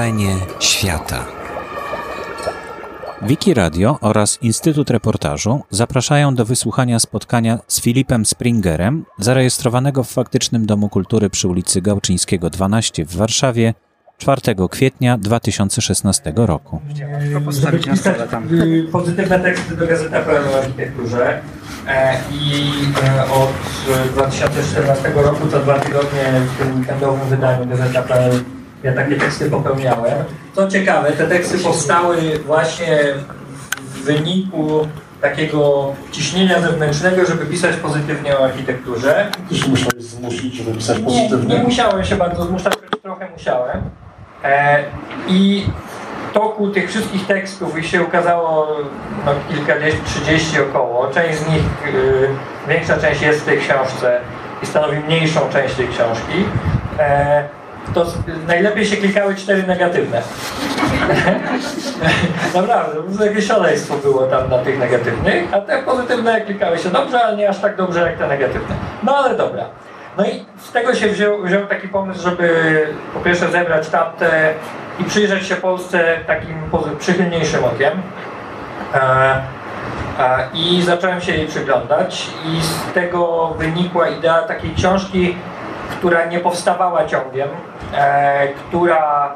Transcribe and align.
Wrażenie 0.00 0.36
świata. 0.60 1.24
Wiki 3.22 3.54
Radio 3.54 3.98
oraz 4.00 4.42
Instytut 4.42 4.90
Reportażu 4.90 5.62
zapraszają 5.70 6.34
do 6.34 6.44
wysłuchania 6.44 6.98
spotkania 6.98 7.58
z 7.68 7.80
Filipem 7.80 8.26
Springerem, 8.26 9.04
zarejestrowanego 9.18 10.04
w 10.04 10.10
faktycznym 10.10 10.66
Domu 10.66 10.88
Kultury 10.88 11.30
przy 11.30 11.48
ulicy 11.48 11.82
Gałczyńskiego 11.82 12.50
12 12.50 13.04
w 13.04 13.16
Warszawie 13.16 13.74
4 14.18 14.40
kwietnia 14.70 15.18
2016 15.18 16.32
roku. 16.36 16.80
postawić 17.44 17.86
na 17.86 17.96
stole 17.96 18.28
tam. 18.28 18.48
Pozytywne 18.92 19.40
teksty 19.40 19.76
do 19.76 19.86
Gazety 19.86 20.16
o 20.16 20.58
architekturze 20.58 21.40
e, 21.86 22.18
i 22.32 22.70
e, 23.04 23.24
od 23.24 23.52
2014 24.12 25.12
roku 25.14 25.48
co 25.50 25.60
dwa 25.60 25.78
tygodnie 25.78 26.40
w 26.54 26.58
tym 26.58 26.80
weekendowym 26.80 27.28
wydaniu 27.28 27.66
Gazeta 27.66 28.02
ja 28.82 28.92
takie 28.92 29.16
teksty 29.16 29.50
popełniałem. 29.50 30.24
Co 30.54 30.68
ciekawe, 30.68 31.12
te 31.12 31.26
teksty 31.26 31.58
powstały 31.58 32.16
właśnie 32.46 32.98
w 33.76 34.02
wyniku 34.04 34.88
takiego 35.20 35.92
ciśnienia 36.12 36.60
zewnętrznego, 36.60 37.26
żeby 37.26 37.46
pisać 37.46 37.76
pozytywnie 37.76 38.38
o 38.38 38.44
architekturze. 38.44 39.30
Się 39.52 39.68
musiałeś 39.68 40.04
zmusić, 40.04 40.54
żeby 40.54 40.72
pisać 40.72 40.98
Nie, 40.98 41.04
pozytywnie? 41.04 41.54
nie 41.56 41.62
musiałem 41.62 42.04
się 42.04 42.16
bardzo 42.16 42.44
zmuszać, 42.44 42.74
choć 42.90 43.02
trochę 43.02 43.30
musiałem. 43.30 43.80
E, 44.44 44.84
I 45.28 45.66
w 46.30 46.32
toku 46.32 46.68
tych 46.68 46.88
wszystkich 46.88 47.26
tekstów 47.26 47.78
i 47.78 47.84
się 47.84 48.02
ukazało 48.02 48.68
no, 49.26 49.32
kilkadziesiąt, 49.48 50.04
trzydzieści 50.04 50.60
około. 50.60 51.06
Część 51.06 51.38
z 51.38 51.48
nich, 51.48 51.94
y, 51.94 52.28
większa 52.68 52.96
część 52.96 53.22
jest 53.22 53.40
w 53.40 53.44
tej 53.44 53.58
książce 53.58 54.20
i 54.62 54.66
stanowi 54.66 54.98
mniejszą 54.98 55.40
część 55.52 55.74
tej 55.74 55.88
książki. 55.88 56.44
E, 56.98 57.48
to 57.94 58.06
najlepiej 58.48 58.86
się 58.86 58.96
klikały 58.96 59.34
cztery 59.34 59.62
negatywne. 59.62 60.22
Naprawdę, 62.54 62.96
po 62.96 63.02
prostu 63.02 63.24
jakieś 63.24 63.46
szaleństwo 63.46 63.94
było 63.94 64.22
tam 64.22 64.50
na 64.50 64.58
tych 64.58 64.78
negatywnych, 64.78 65.44
a 65.54 65.60
te 65.60 65.82
pozytywne 65.82 66.40
klikały 66.40 66.78
się 66.78 66.90
dobrze, 66.90 67.24
ale 67.24 67.36
nie 67.36 67.48
aż 67.48 67.58
tak 67.58 67.76
dobrze 67.76 68.00
jak 68.00 68.18
te 68.18 68.28
negatywne. 68.28 68.74
No 69.02 69.16
ale 69.16 69.36
dobra. 69.36 69.64
No 70.18 70.24
i 70.24 70.44
z 70.58 70.72
tego 70.72 70.94
się 70.94 71.08
wziął, 71.08 71.42
wziął 71.42 71.66
taki 71.66 71.88
pomysł, 71.88 72.22
żeby 72.22 72.86
po 73.14 73.20
pierwsze 73.20 73.48
zebrać 73.48 73.88
tamte 73.88 74.54
i 74.98 75.04
przyjrzeć 75.04 75.46
się 75.46 75.56
Polsce 75.56 76.16
takim 76.26 76.56
przychylniejszym 76.98 77.64
okiem. 77.64 78.02
I 80.54 80.82
zacząłem 80.82 81.20
się 81.20 81.32
jej 81.32 81.46
przyglądać 81.46 82.30
i 82.46 82.62
z 82.62 82.92
tego 82.94 83.48
wynikła 83.58 84.08
idea 84.08 84.42
takiej 84.42 84.74
książki, 84.74 85.36
która 85.90 86.24
nie 86.24 86.40
powstawała 86.40 87.06
ciągiem, 87.06 87.48
która 88.68 89.32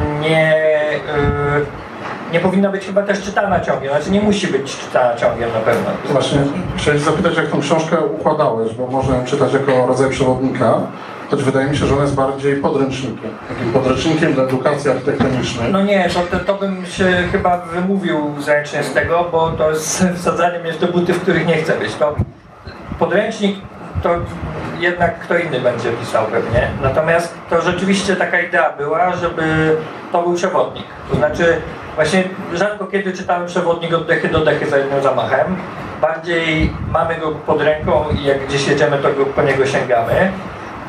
mm, 0.00 0.20
nie, 0.20 0.54
e, 0.54 1.60
nie 2.32 2.40
powinna 2.40 2.68
być 2.68 2.86
chyba 2.86 3.02
też 3.02 3.22
czytana 3.22 3.60
ciągiem, 3.60 3.90
znaczy 3.90 4.10
nie 4.10 4.20
musi 4.20 4.46
być 4.46 4.76
czytana 4.76 5.16
ciągiem 5.16 5.52
na 5.52 5.60
pewno. 5.60 5.90
Właśnie 6.04 6.38
chciałem 6.76 7.00
zapytać, 7.00 7.36
jak 7.36 7.46
tą 7.46 7.60
książkę 7.60 8.00
układałeś, 8.00 8.74
bo 8.74 8.86
można 8.86 9.16
ją 9.16 9.24
czytać 9.24 9.52
jako 9.52 9.86
rodzaj 9.86 10.10
przewodnika, 10.10 10.74
choć 11.30 11.42
wydaje 11.42 11.66
mi 11.66 11.76
się, 11.76 11.86
że 11.86 11.94
ona 11.94 12.02
jest 12.02 12.14
bardziej 12.14 12.56
podręcznikiem. 12.56 13.30
Takim 13.48 13.72
podręcznikiem 13.72 14.34
dla 14.34 14.44
edukacji 14.44 14.90
architektonicznej. 14.90 15.72
No 15.72 15.82
nie, 15.82 16.08
to, 16.10 16.38
to, 16.38 16.44
to 16.44 16.54
bym 16.54 16.86
się 16.86 17.24
chyba 17.32 17.58
wymówił 17.58 18.34
zręcznie 18.38 18.82
z 18.82 18.92
tego, 18.92 19.28
bo 19.32 19.50
to 19.50 19.70
jest 19.70 20.06
wsadzanie 20.16 20.58
mnie 20.58 20.72
w 20.72 20.76
te 20.76 20.86
buty, 20.86 21.12
w 21.14 21.20
których 21.20 21.46
nie 21.46 21.56
chcę 21.56 21.78
być. 21.78 21.94
To 21.94 22.14
podręcznik 22.98 23.56
to 24.02 24.16
jednak 24.84 25.18
kto 25.18 25.38
inny 25.38 25.60
będzie 25.60 25.90
pisał 25.90 26.26
pewnie. 26.26 26.68
Natomiast 26.82 27.34
to 27.50 27.60
rzeczywiście 27.60 28.16
taka 28.16 28.40
idea 28.40 28.72
była, 28.72 29.12
żeby 29.16 29.76
to 30.12 30.22
był 30.22 30.34
przewodnik. 30.34 30.86
To 31.10 31.16
znaczy 31.16 31.56
właśnie 31.94 32.24
rzadko 32.54 32.86
kiedy 32.86 33.12
czytamy 33.12 33.46
przewodnik 33.46 33.94
od 33.94 34.06
dechy 34.06 34.28
do 34.28 34.44
dechy 34.44 34.66
za 34.70 34.78
jednym 34.78 35.02
zamachem. 35.02 35.56
Bardziej 36.00 36.72
mamy 36.90 37.14
go 37.14 37.32
pod 37.32 37.62
ręką 37.62 38.04
i 38.20 38.24
jak 38.24 38.46
gdzieś 38.46 38.68
jedziemy, 38.68 38.98
to 38.98 39.12
go, 39.12 39.26
po 39.26 39.42
niego 39.42 39.66
sięgamy. 39.66 40.32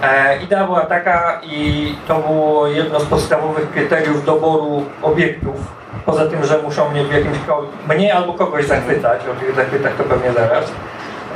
E, 0.04 0.38
idea 0.44 0.66
była 0.66 0.82
taka 0.82 1.42
i 1.44 1.96
to 2.08 2.20
było 2.20 2.68
jedno 2.68 3.00
z 3.00 3.06
podstawowych 3.06 3.72
kryteriów 3.72 4.26
doboru 4.26 4.86
obiektów. 5.02 5.56
Poza 6.06 6.26
tym, 6.26 6.46
że 6.46 6.62
muszą 6.62 6.90
mnie 6.90 7.04
w 7.04 7.14
jakimś 7.14 7.38
mnie 7.90 8.16
albo 8.16 8.34
kogoś 8.34 8.66
zachwycać, 8.66 9.22
o 9.28 9.40
tych 9.40 9.56
zachwytach 9.56 9.96
to 9.96 10.04
pewnie 10.04 10.34
zaraz, 10.34 10.72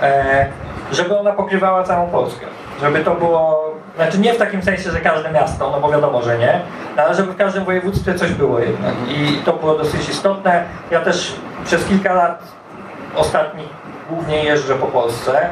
e, 0.01 0.45
żeby 0.91 1.19
ona 1.19 1.31
pokrywała 1.31 1.83
całą 1.83 2.09
Polskę. 2.09 2.45
Żeby 2.81 2.99
to 2.99 3.15
było, 3.15 3.73
znaczy 3.95 4.19
nie 4.19 4.33
w 4.33 4.37
takim 4.37 4.63
sensie, 4.63 4.91
że 4.91 4.99
każde 4.99 5.31
miasto, 5.31 5.69
no 5.71 5.79
bo 5.79 5.91
wiadomo, 5.91 6.21
że 6.21 6.37
nie, 6.37 6.61
ale 6.97 7.15
żeby 7.15 7.31
w 7.31 7.37
każdym 7.37 7.65
województwie 7.65 8.15
coś 8.15 8.31
było 8.31 8.59
jednak. 8.59 8.93
I 9.07 9.37
to 9.45 9.53
było 9.53 9.75
dosyć 9.75 10.09
istotne. 10.09 10.63
Ja 10.91 10.99
też 10.99 11.35
przez 11.65 11.85
kilka 11.85 12.13
lat 12.13 12.43
ostatnich 13.15 13.69
głównie 14.09 14.43
jeżdżę 14.43 14.75
po 14.75 14.87
Polsce 14.87 15.49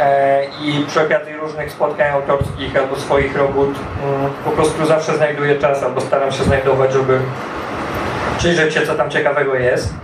e, 0.00 0.44
i 0.44 0.84
przy 0.86 1.00
okazji 1.00 1.36
różnych 1.36 1.72
spotkań 1.72 2.08
autorskich 2.12 2.76
albo 2.76 2.96
swoich 2.96 3.36
robót 3.36 3.68
mm, 3.68 4.30
po 4.44 4.50
prostu 4.50 4.86
zawsze 4.86 5.16
znajduję 5.16 5.56
czas 5.56 5.82
albo 5.82 6.00
staram 6.00 6.32
się 6.32 6.44
znajdować, 6.44 6.92
żeby 6.92 7.20
przyjrzeć 8.38 8.74
się, 8.74 8.86
co 8.86 8.94
tam 8.94 9.10
ciekawego 9.10 9.54
jest. 9.54 9.94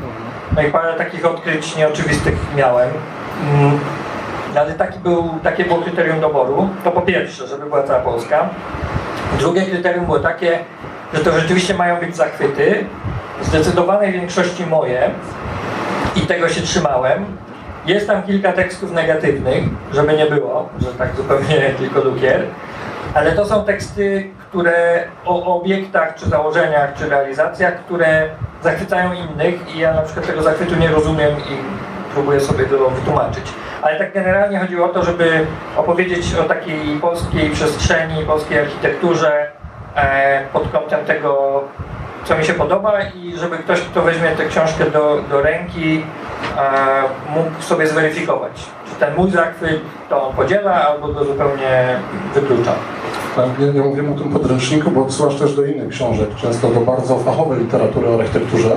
No 0.56 0.62
i 0.62 0.70
parę 0.70 0.94
takich 0.94 1.26
odkryć 1.26 1.76
nieoczywistych 1.76 2.34
miałem. 2.56 2.90
Mm, 4.54 4.66
Ale 4.66 4.74
taki 4.74 4.98
był, 4.98 5.28
takie 5.42 5.64
było 5.64 5.82
kryterium 5.82 6.20
doboru. 6.20 6.68
To 6.84 6.90
po 6.90 7.00
pierwsze, 7.00 7.46
żeby 7.46 7.66
była 7.66 7.82
cała 7.82 8.00
Polska. 8.00 8.48
Drugie 9.38 9.62
kryterium 9.62 10.04
było 10.04 10.18
takie, 10.18 10.58
że 11.14 11.20
to 11.20 11.40
rzeczywiście 11.40 11.74
mają 11.74 11.96
być 12.00 12.16
zachwyty. 12.16 12.84
W 13.40 13.46
zdecydowanej 13.46 14.12
większości 14.12 14.66
moje 14.66 15.10
i 16.16 16.20
tego 16.20 16.48
się 16.48 16.62
trzymałem. 16.62 17.24
Jest 17.86 18.06
tam 18.06 18.22
kilka 18.22 18.52
tekstów 18.52 18.92
negatywnych, 18.92 19.64
żeby 19.92 20.12
nie 20.16 20.26
było, 20.26 20.68
że 20.78 20.86
tak 20.86 21.16
zupełnie 21.16 21.70
tylko 21.78 22.00
lukier. 22.00 22.42
Ale 23.14 23.32
to 23.32 23.46
są 23.46 23.64
teksty, 23.64 24.30
które 24.50 25.04
o 25.24 25.60
obiektach, 25.60 26.14
czy 26.14 26.28
założeniach, 26.28 26.94
czy 26.94 27.08
realizacjach, 27.08 27.76
które 27.84 28.28
zachwycają 28.62 29.12
innych 29.12 29.74
i 29.76 29.78
ja 29.78 29.94
na 29.94 30.02
przykład 30.02 30.26
tego 30.26 30.42
zachwytu 30.42 30.76
nie 30.76 30.88
rozumiem 30.88 31.30
i 31.30 31.56
próbuję 32.14 32.40
sobie 32.40 32.64
to 32.64 32.90
wytłumaczyć. 32.90 33.44
Ale 33.84 33.98
tak 33.98 34.12
generalnie 34.12 34.58
chodziło 34.58 34.86
o 34.86 34.88
to, 34.88 35.04
żeby 35.04 35.46
opowiedzieć 35.76 36.34
o 36.34 36.44
takiej 36.44 36.98
polskiej 37.00 37.50
przestrzeni, 37.50 38.24
polskiej 38.26 38.58
architekturze 38.58 39.50
e, 39.96 40.44
pod 40.52 40.70
kątem 40.72 41.04
tego, 41.04 41.60
co 42.24 42.36
mi 42.36 42.44
się 42.44 42.54
podoba 42.54 43.02
i 43.02 43.36
żeby 43.36 43.58
ktoś, 43.58 43.80
kto 43.80 44.02
weźmie 44.02 44.30
tę 44.30 44.44
książkę 44.44 44.90
do, 44.90 45.22
do 45.30 45.42
ręki, 45.42 46.04
e, 46.58 47.02
mógł 47.34 47.62
sobie 47.62 47.86
zweryfikować, 47.86 48.52
czy 48.88 48.94
ten 48.94 49.14
mój 49.16 49.30
zachwyt 49.30 49.80
to 50.08 50.28
on 50.28 50.36
podziela 50.36 50.88
albo 50.88 51.08
go 51.08 51.24
zupełnie 51.24 51.98
wyklucza. 52.34 52.72
Tak, 53.36 53.46
ja, 53.74 53.82
mówię 53.82 54.02
o 54.10 54.18
tym 54.18 54.32
podręczniku, 54.32 54.90
bo 54.90 55.02
odsyłasz 55.02 55.34
też 55.34 55.56
do 55.56 55.64
innych 55.64 55.88
książek, 55.88 56.28
często 56.36 56.68
do 56.68 56.80
bardzo 56.80 57.18
fachowej 57.18 57.58
literatury 57.58 58.08
o 58.08 58.20
architekturze. 58.20 58.70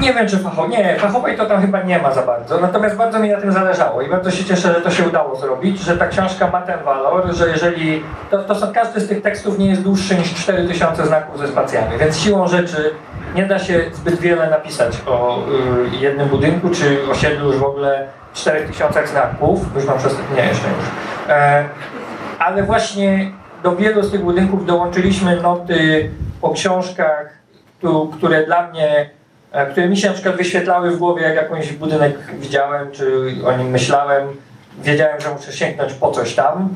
Nie 0.00 0.14
wiem, 0.14 0.28
czy 0.28 0.38
fachowej, 0.38 0.70
nie, 0.70 0.96
fachowej 0.98 1.36
to 1.36 1.46
tam 1.46 1.60
chyba 1.60 1.82
nie 1.82 1.98
ma 1.98 2.14
za 2.14 2.22
bardzo, 2.22 2.60
natomiast 2.60 2.96
bardzo 2.96 3.18
mi 3.18 3.28
na 3.28 3.40
tym 3.40 3.52
zależało 3.52 4.02
i 4.02 4.10
bardzo 4.10 4.30
się 4.30 4.44
cieszę, 4.44 4.74
że 4.74 4.80
to 4.80 4.90
się 4.90 5.08
udało 5.08 5.36
zrobić, 5.36 5.80
że 5.80 5.96
ta 5.96 6.06
książka 6.06 6.50
ma 6.50 6.62
ten 6.62 6.84
walor, 6.84 7.34
że 7.34 7.48
jeżeli, 7.48 8.02
to, 8.30 8.38
to 8.38 8.54
są, 8.54 8.72
każdy 8.72 9.00
z 9.00 9.08
tych 9.08 9.22
tekstów 9.22 9.58
nie 9.58 9.66
jest 9.70 9.82
dłuższy 9.82 10.14
niż 10.14 10.34
4000 10.34 11.06
znaków 11.06 11.38
ze 11.38 11.48
spacjami, 11.48 11.98
więc 11.98 12.18
siłą 12.18 12.48
rzeczy 12.48 12.94
nie 13.34 13.46
da 13.46 13.58
się 13.58 13.84
zbyt 13.92 14.20
wiele 14.20 14.50
napisać 14.50 15.02
o 15.06 15.38
y, 15.92 15.96
jednym 15.96 16.28
budynku, 16.28 16.70
czy 16.70 16.98
osiedlu 17.10 17.46
już 17.46 17.56
w 17.56 17.64
ogóle 17.64 18.08
4000 18.34 19.06
znaków, 19.06 19.60
już 19.76 19.84
mam 19.84 19.98
przez, 19.98 20.16
nie, 20.36 20.46
jeszcze 20.46 20.68
już. 20.68 20.86
E, 21.28 21.64
ale 22.38 22.62
właśnie 22.62 23.32
do 23.64 23.76
wielu 23.76 24.02
z 24.02 24.10
tych 24.10 24.22
budynków 24.22 24.66
dołączyliśmy 24.66 25.40
noty 25.40 26.10
o 26.42 26.50
książkach, 26.50 27.38
które 28.16 28.46
dla 28.46 28.70
mnie, 28.70 29.10
e, 29.52 29.66
które 29.66 29.88
mi 29.88 29.96
się 29.96 30.08
na 30.08 30.14
przykład 30.14 30.36
wyświetlały 30.36 30.90
w 30.90 30.98
głowie, 30.98 31.22
jak 31.22 31.36
jakąś 31.36 31.72
budynek 31.72 32.18
widziałem, 32.40 32.90
czy 32.92 33.34
o 33.46 33.56
nim 33.56 33.66
myślałem. 33.70 34.28
Wiedziałem, 34.82 35.20
że 35.20 35.30
muszę 35.34 35.52
sięgnąć 35.52 35.92
po 35.92 36.10
coś 36.10 36.34
tam. 36.34 36.68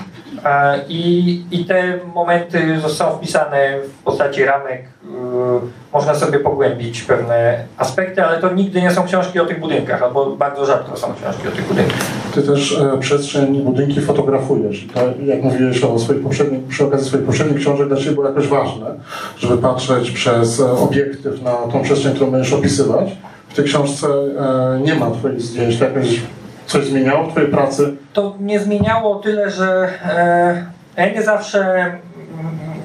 E, 0.45 0.81
I, 0.89 1.45
i 1.51 1.65
te 1.65 1.99
momenty 2.15 2.81
zostały 2.81 3.17
wpisane 3.17 3.79
w 4.01 4.03
postaci 4.03 4.45
ramek. 4.45 4.83
y, 5.05 5.09
Można 5.93 6.15
sobie 6.15 6.39
pogłębić 6.39 7.03
pewne 7.03 7.65
aspekty, 7.77 8.25
ale 8.25 8.41
to 8.41 8.55
nigdy 8.55 8.83
nie 8.83 8.91
są 8.91 9.05
książki 9.05 9.41
o 9.41 9.47
tych 9.47 9.61
budynkach, 9.61 10.03
albo 10.03 10.37
bardzo 10.37 10.67
rzadko 10.67 10.97
są 10.97 11.15
książki 11.15 11.49
o 11.49 11.51
tych 11.51 11.69
budynkach. 11.69 11.99
Ty 12.35 12.43
też 12.43 12.79
e, 12.79 12.99
przestrzeń 12.99 13.57
i 13.57 13.61
budynki 13.61 14.01
fotografujesz. 14.01 14.87
To, 14.95 15.01
jak 15.25 15.43
mówiłeś 15.43 15.83
o 15.85 15.99
swoich 15.99 16.23
poprzednich, 16.23 16.65
przy 16.65 16.85
okazji 16.87 17.07
swoich 17.09 17.25
poprzednich 17.25 17.59
książek, 17.61 17.89
dla 17.89 17.97
Ciebie 17.97 18.11
było 18.11 18.27
jakoś 18.27 18.47
ważne, 18.47 18.87
żeby 19.39 19.59
patrzeć 19.59 20.11
przez 20.11 20.61
e, 20.61 20.71
obiektyw 20.73 21.43
na 21.43 21.53
tą 21.53 21.83
przestrzeń, 21.83 22.15
którą 22.15 22.31
będziesz 22.31 22.53
opisywać. 22.53 23.09
W 23.49 23.55
tej 23.55 23.65
książce 23.65 24.07
e, 24.07 24.81
nie 24.81 24.95
ma 24.95 25.11
Twoich 25.11 25.41
zdjęć. 25.41 25.79
To 25.79 25.85
jakoś 25.85 26.21
coś 26.69 26.85
zmieniało 26.85 27.25
w 27.25 27.31
Twojej 27.31 27.51
pracy? 27.51 27.97
to 28.13 28.37
nie 28.41 28.61
zmieniało 28.61 29.15
tyle, 29.15 29.51
że 29.51 29.89
e, 30.05 30.67
ja 30.97 31.13
nie 31.13 31.23
zawsze, 31.23 31.61
mm, 31.61 32.01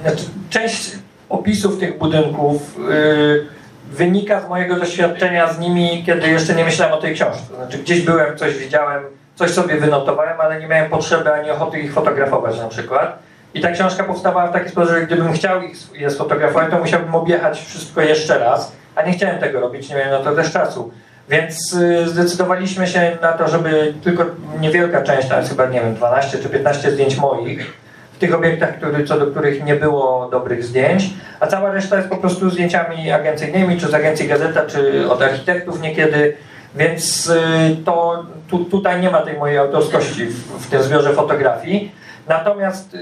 znaczy 0.01 0.23
część 0.49 0.91
opisów 1.29 1.79
tych 1.79 1.97
budynków 1.97 2.77
yy, 2.89 3.45
wynika 3.91 4.41
z 4.41 4.49
mojego 4.49 4.75
doświadczenia 4.75 5.53
z 5.53 5.59
nimi, 5.59 6.03
kiedy 6.05 6.27
jeszcze 6.27 6.55
nie 6.55 6.65
myślałem 6.65 6.93
o 6.93 7.01
tej 7.01 7.15
książce. 7.15 7.55
Znaczy 7.55 7.77
gdzieś 7.77 8.01
byłem, 8.01 8.37
coś 8.37 8.57
widziałem, 8.57 9.03
coś 9.35 9.51
sobie 9.51 9.77
wynotowałem, 9.77 10.41
ale 10.41 10.59
nie 10.59 10.67
miałem 10.67 10.89
potrzeby 10.89 11.33
ani 11.33 11.49
ochoty 11.49 11.79
ich 11.79 11.93
fotografować 11.93 12.59
na 12.59 12.67
przykład. 12.67 13.19
I 13.53 13.61
ta 13.61 13.71
książka 13.71 14.03
powstawała 14.03 14.47
w 14.47 14.53
taki 14.53 14.69
sposób, 14.69 14.93
że 14.93 15.01
gdybym 15.01 15.33
chciał 15.33 15.61
je 15.93 16.09
sfotografować, 16.09 16.71
to 16.71 16.79
musiałbym 16.79 17.15
objechać 17.15 17.61
wszystko 17.61 18.01
jeszcze 18.01 18.39
raz, 18.39 18.71
a 18.95 19.01
nie 19.01 19.13
chciałem 19.13 19.39
tego 19.39 19.59
robić, 19.59 19.89
nie 19.89 19.95
miałem 19.95 20.11
na 20.11 20.19
to 20.19 20.35
też 20.35 20.51
czasu. 20.51 20.91
Więc 21.29 21.73
y, 21.73 22.09
zdecydowaliśmy 22.09 22.87
się 22.87 23.17
na 23.21 23.31
to, 23.31 23.47
żeby 23.47 23.93
tylko 24.03 24.25
niewielka 24.59 25.01
część, 25.01 25.27
to 25.27 25.37
jest 25.37 25.49
chyba, 25.49 25.65
nie 25.65 25.81
wiem, 25.81 25.95
12 25.95 26.37
czy 26.37 26.49
15 26.49 26.91
zdjęć 26.91 27.17
moich, 27.17 27.73
w 28.13 28.17
tych 28.17 28.35
obiektach, 28.35 28.77
który, 28.77 29.03
co 29.03 29.19
do 29.19 29.27
których 29.27 29.65
nie 29.65 29.75
było 29.75 30.29
dobrych 30.31 30.63
zdjęć, 30.63 31.09
a 31.39 31.47
cała 31.47 31.71
reszta 31.71 31.97
jest 31.97 32.09
po 32.09 32.17
prostu 32.17 32.49
zdjęciami 32.49 33.11
agencyjnymi, 33.11 33.79
czy 33.79 33.87
z 33.87 33.93
agencji 33.93 34.27
Gazeta, 34.27 34.65
czy 34.65 35.09
od 35.09 35.21
architektów 35.21 35.81
niekiedy, 35.81 36.37
więc 36.75 37.29
y, 37.29 37.77
to 37.85 38.25
tu, 38.49 38.65
tutaj 38.65 39.01
nie 39.01 39.09
ma 39.09 39.21
tej 39.21 39.37
mojej 39.37 39.57
autorskości 39.57 40.25
w, 40.25 40.65
w 40.65 40.69
tym 40.69 40.83
zbiorze 40.83 41.13
fotografii. 41.13 41.91
Natomiast 42.27 42.93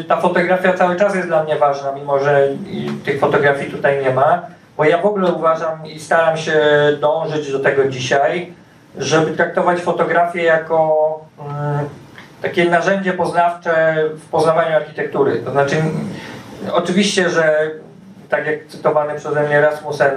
y, 0.00 0.04
ta 0.04 0.20
fotografia 0.20 0.72
cały 0.72 0.96
czas 0.96 1.14
jest 1.14 1.28
dla 1.28 1.44
mnie 1.44 1.56
ważna, 1.56 1.92
mimo 1.92 2.18
że 2.18 2.48
tych 3.04 3.20
fotografii 3.20 3.70
tutaj 3.70 4.02
nie 4.04 4.10
ma, 4.10 4.42
bo 4.80 4.84
ja 4.84 4.98
w 4.98 5.06
ogóle 5.06 5.32
uważam 5.32 5.86
i 5.86 6.00
staram 6.00 6.36
się 6.36 6.60
dążyć 7.00 7.52
do 7.52 7.60
tego 7.60 7.88
dzisiaj, 7.88 8.52
żeby 8.98 9.36
traktować 9.36 9.80
fotografię 9.80 10.42
jako 10.42 11.20
mm, 11.38 11.88
takie 12.42 12.70
narzędzie 12.70 13.12
poznawcze 13.12 14.04
w 14.14 14.28
poznawaniu 14.28 14.76
architektury. 14.76 15.36
To 15.36 15.50
znaczy, 15.50 15.76
oczywiście, 16.72 17.30
że 17.30 17.70
tak 18.28 18.46
jak 18.46 18.66
cytowany 18.68 19.14
przeze 19.14 19.42
mnie 19.42 19.60
Rasmussen, 19.60 20.10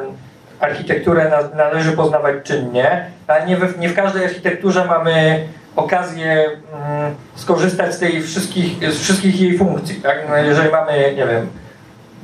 architekturę 0.60 1.31
należy 1.56 1.92
poznawać 1.92 2.36
czynnie, 2.44 3.06
ale 3.27 3.45
nie 3.45 3.57
w, 3.57 3.80
nie 3.80 3.89
w 3.89 3.95
każdej 3.95 4.25
architekturze 4.25 4.86
mamy 4.86 5.48
okazję 5.75 6.45
mm, 6.74 7.15
skorzystać 7.36 7.94
z 7.94 8.00
tej 8.00 8.21
wszystkich, 8.21 8.94
z 8.94 9.00
wszystkich 9.00 9.42
jej 9.42 9.57
funkcji. 9.57 9.95
Tak? 9.95 10.18
No 10.30 10.38
jeżeli 10.38 10.71
mamy, 10.71 11.13
nie 11.18 11.27
wiem, 11.27 11.50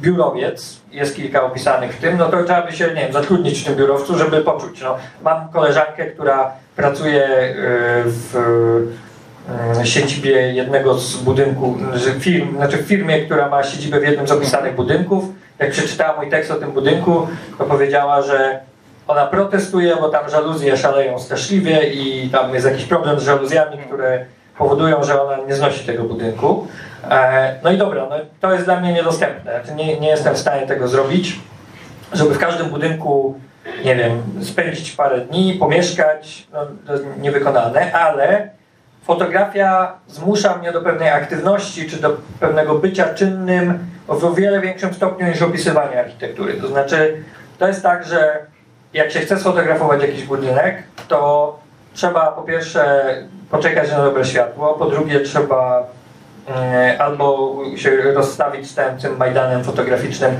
biurowiec, 0.01 0.79
jest 0.91 1.15
kilka 1.15 1.44
opisanych 1.44 1.94
w 1.94 2.01
tym, 2.01 2.18
no 2.18 2.25
to 2.25 2.44
trzeba 2.44 2.62
by 2.62 2.71
się, 2.71 2.88
nie 2.88 3.01
wiem, 3.01 3.13
zatrudnić 3.13 3.62
w 3.62 3.65
tym 3.65 3.75
biurowcu, 3.75 4.18
żeby 4.18 4.41
poczuć. 4.41 4.81
No, 4.81 4.97
mam 5.24 5.50
koleżankę, 5.50 6.06
która 6.06 6.51
pracuje 6.75 7.24
y, 7.24 7.53
w 8.06 8.36
y, 9.81 9.86
siedzibie 9.86 10.31
jednego 10.31 10.94
z 10.94 11.18
budynków, 11.18 11.77
firm, 12.19 12.56
znaczy 12.56 12.77
w 12.77 12.88
firmie, 12.88 13.25
która 13.25 13.50
ma 13.50 13.63
siedzibę 13.63 14.00
w 14.00 14.03
jednym 14.03 14.27
z 14.27 14.31
opisanych 14.31 14.75
budynków. 14.75 15.24
Jak 15.59 15.71
przeczytała 15.71 16.18
mój 16.18 16.30
tekst 16.30 16.51
o 16.51 16.56
tym 16.56 16.71
budynku, 16.71 17.27
to 17.57 17.65
powiedziała, 17.65 18.21
że 18.21 18.59
ona 19.07 19.25
protestuje, 19.25 19.95
bo 19.95 20.09
tam 20.09 20.30
żaluzje 20.30 20.77
szaleją 20.77 21.19
straszliwie 21.19 21.89
i 21.89 22.30
tam 22.30 22.53
jest 22.53 22.65
jakiś 22.65 22.86
problem 22.86 23.19
z 23.19 23.24
żaluzjami, 23.24 23.77
które 23.77 24.25
powodują, 24.57 25.03
że 25.03 25.21
ona 25.21 25.38
nie 25.47 25.56
znosi 25.56 25.86
tego 25.86 26.03
budynku. 26.03 26.68
E, 27.12 27.56
no 27.63 27.72
i 27.72 27.78
dobra, 27.78 28.07
no 28.10 28.16
to 28.42 28.54
jest 28.54 28.66
dla 28.66 28.80
mnie 28.80 28.94
niedostępne. 28.94 29.51
Znaczy 29.51 29.75
nie, 29.75 30.00
nie 30.00 30.07
jestem 30.07 30.36
w 30.36 30.38
stanie 30.38 30.68
tego 30.68 30.88
zrobić, 30.88 31.40
żeby 32.13 32.34
w 32.34 32.40
każdym 32.40 32.69
budynku, 32.69 33.40
nie 33.86 33.96
wiem, 33.96 34.22
spędzić 34.44 34.92
parę 34.92 35.22
dni, 35.22 35.54
pomieszkać, 35.54 36.48
no, 36.54 36.60
to 36.88 36.94
jest 36.94 37.06
niewykonalne, 37.18 37.94
ale 37.94 38.50
fotografia 39.04 39.94
zmusza 40.07 40.57
mnie 40.57 40.72
do 40.72 40.81
pewnej 40.81 41.10
aktywności, 41.10 41.90
czy 41.90 41.98
do 41.98 42.18
pewnego 42.40 42.75
bycia 42.75 43.13
czynnym 43.13 43.80
w 44.07 44.25
o 44.25 44.34
wiele 44.34 44.62
większym 44.62 44.94
stopniu 44.94 45.28
niż 45.28 45.42
opisywanie 45.42 46.00
architektury. 46.00 46.54
To 46.54 46.68
znaczy, 46.68 47.24
to 47.60 47.68
jest 47.68 47.84
tak, 47.84 48.06
że 48.06 48.40
jak 48.94 49.12
się 49.12 49.19
chce 49.19 49.40
sfotografować 49.40 50.01
jakiś 50.01 50.24
budynek, 50.24 50.84
to 51.07 51.60
trzeba 51.94 52.31
po 52.31 52.42
pierwsze 52.42 53.13
poczekać 53.51 53.92
na 53.92 53.98
dobre 53.98 54.25
światło, 54.25 54.74
po 54.74 54.86
drugie 54.86 55.19
trzeba 55.19 55.88
albo 57.00 57.56
się 57.75 58.13
rozstawić 58.13 58.69
z 58.72 58.75
tym, 58.75 58.98
tym 59.01 59.18
majdanem 59.18 59.63
fotograficznym, 59.63 60.31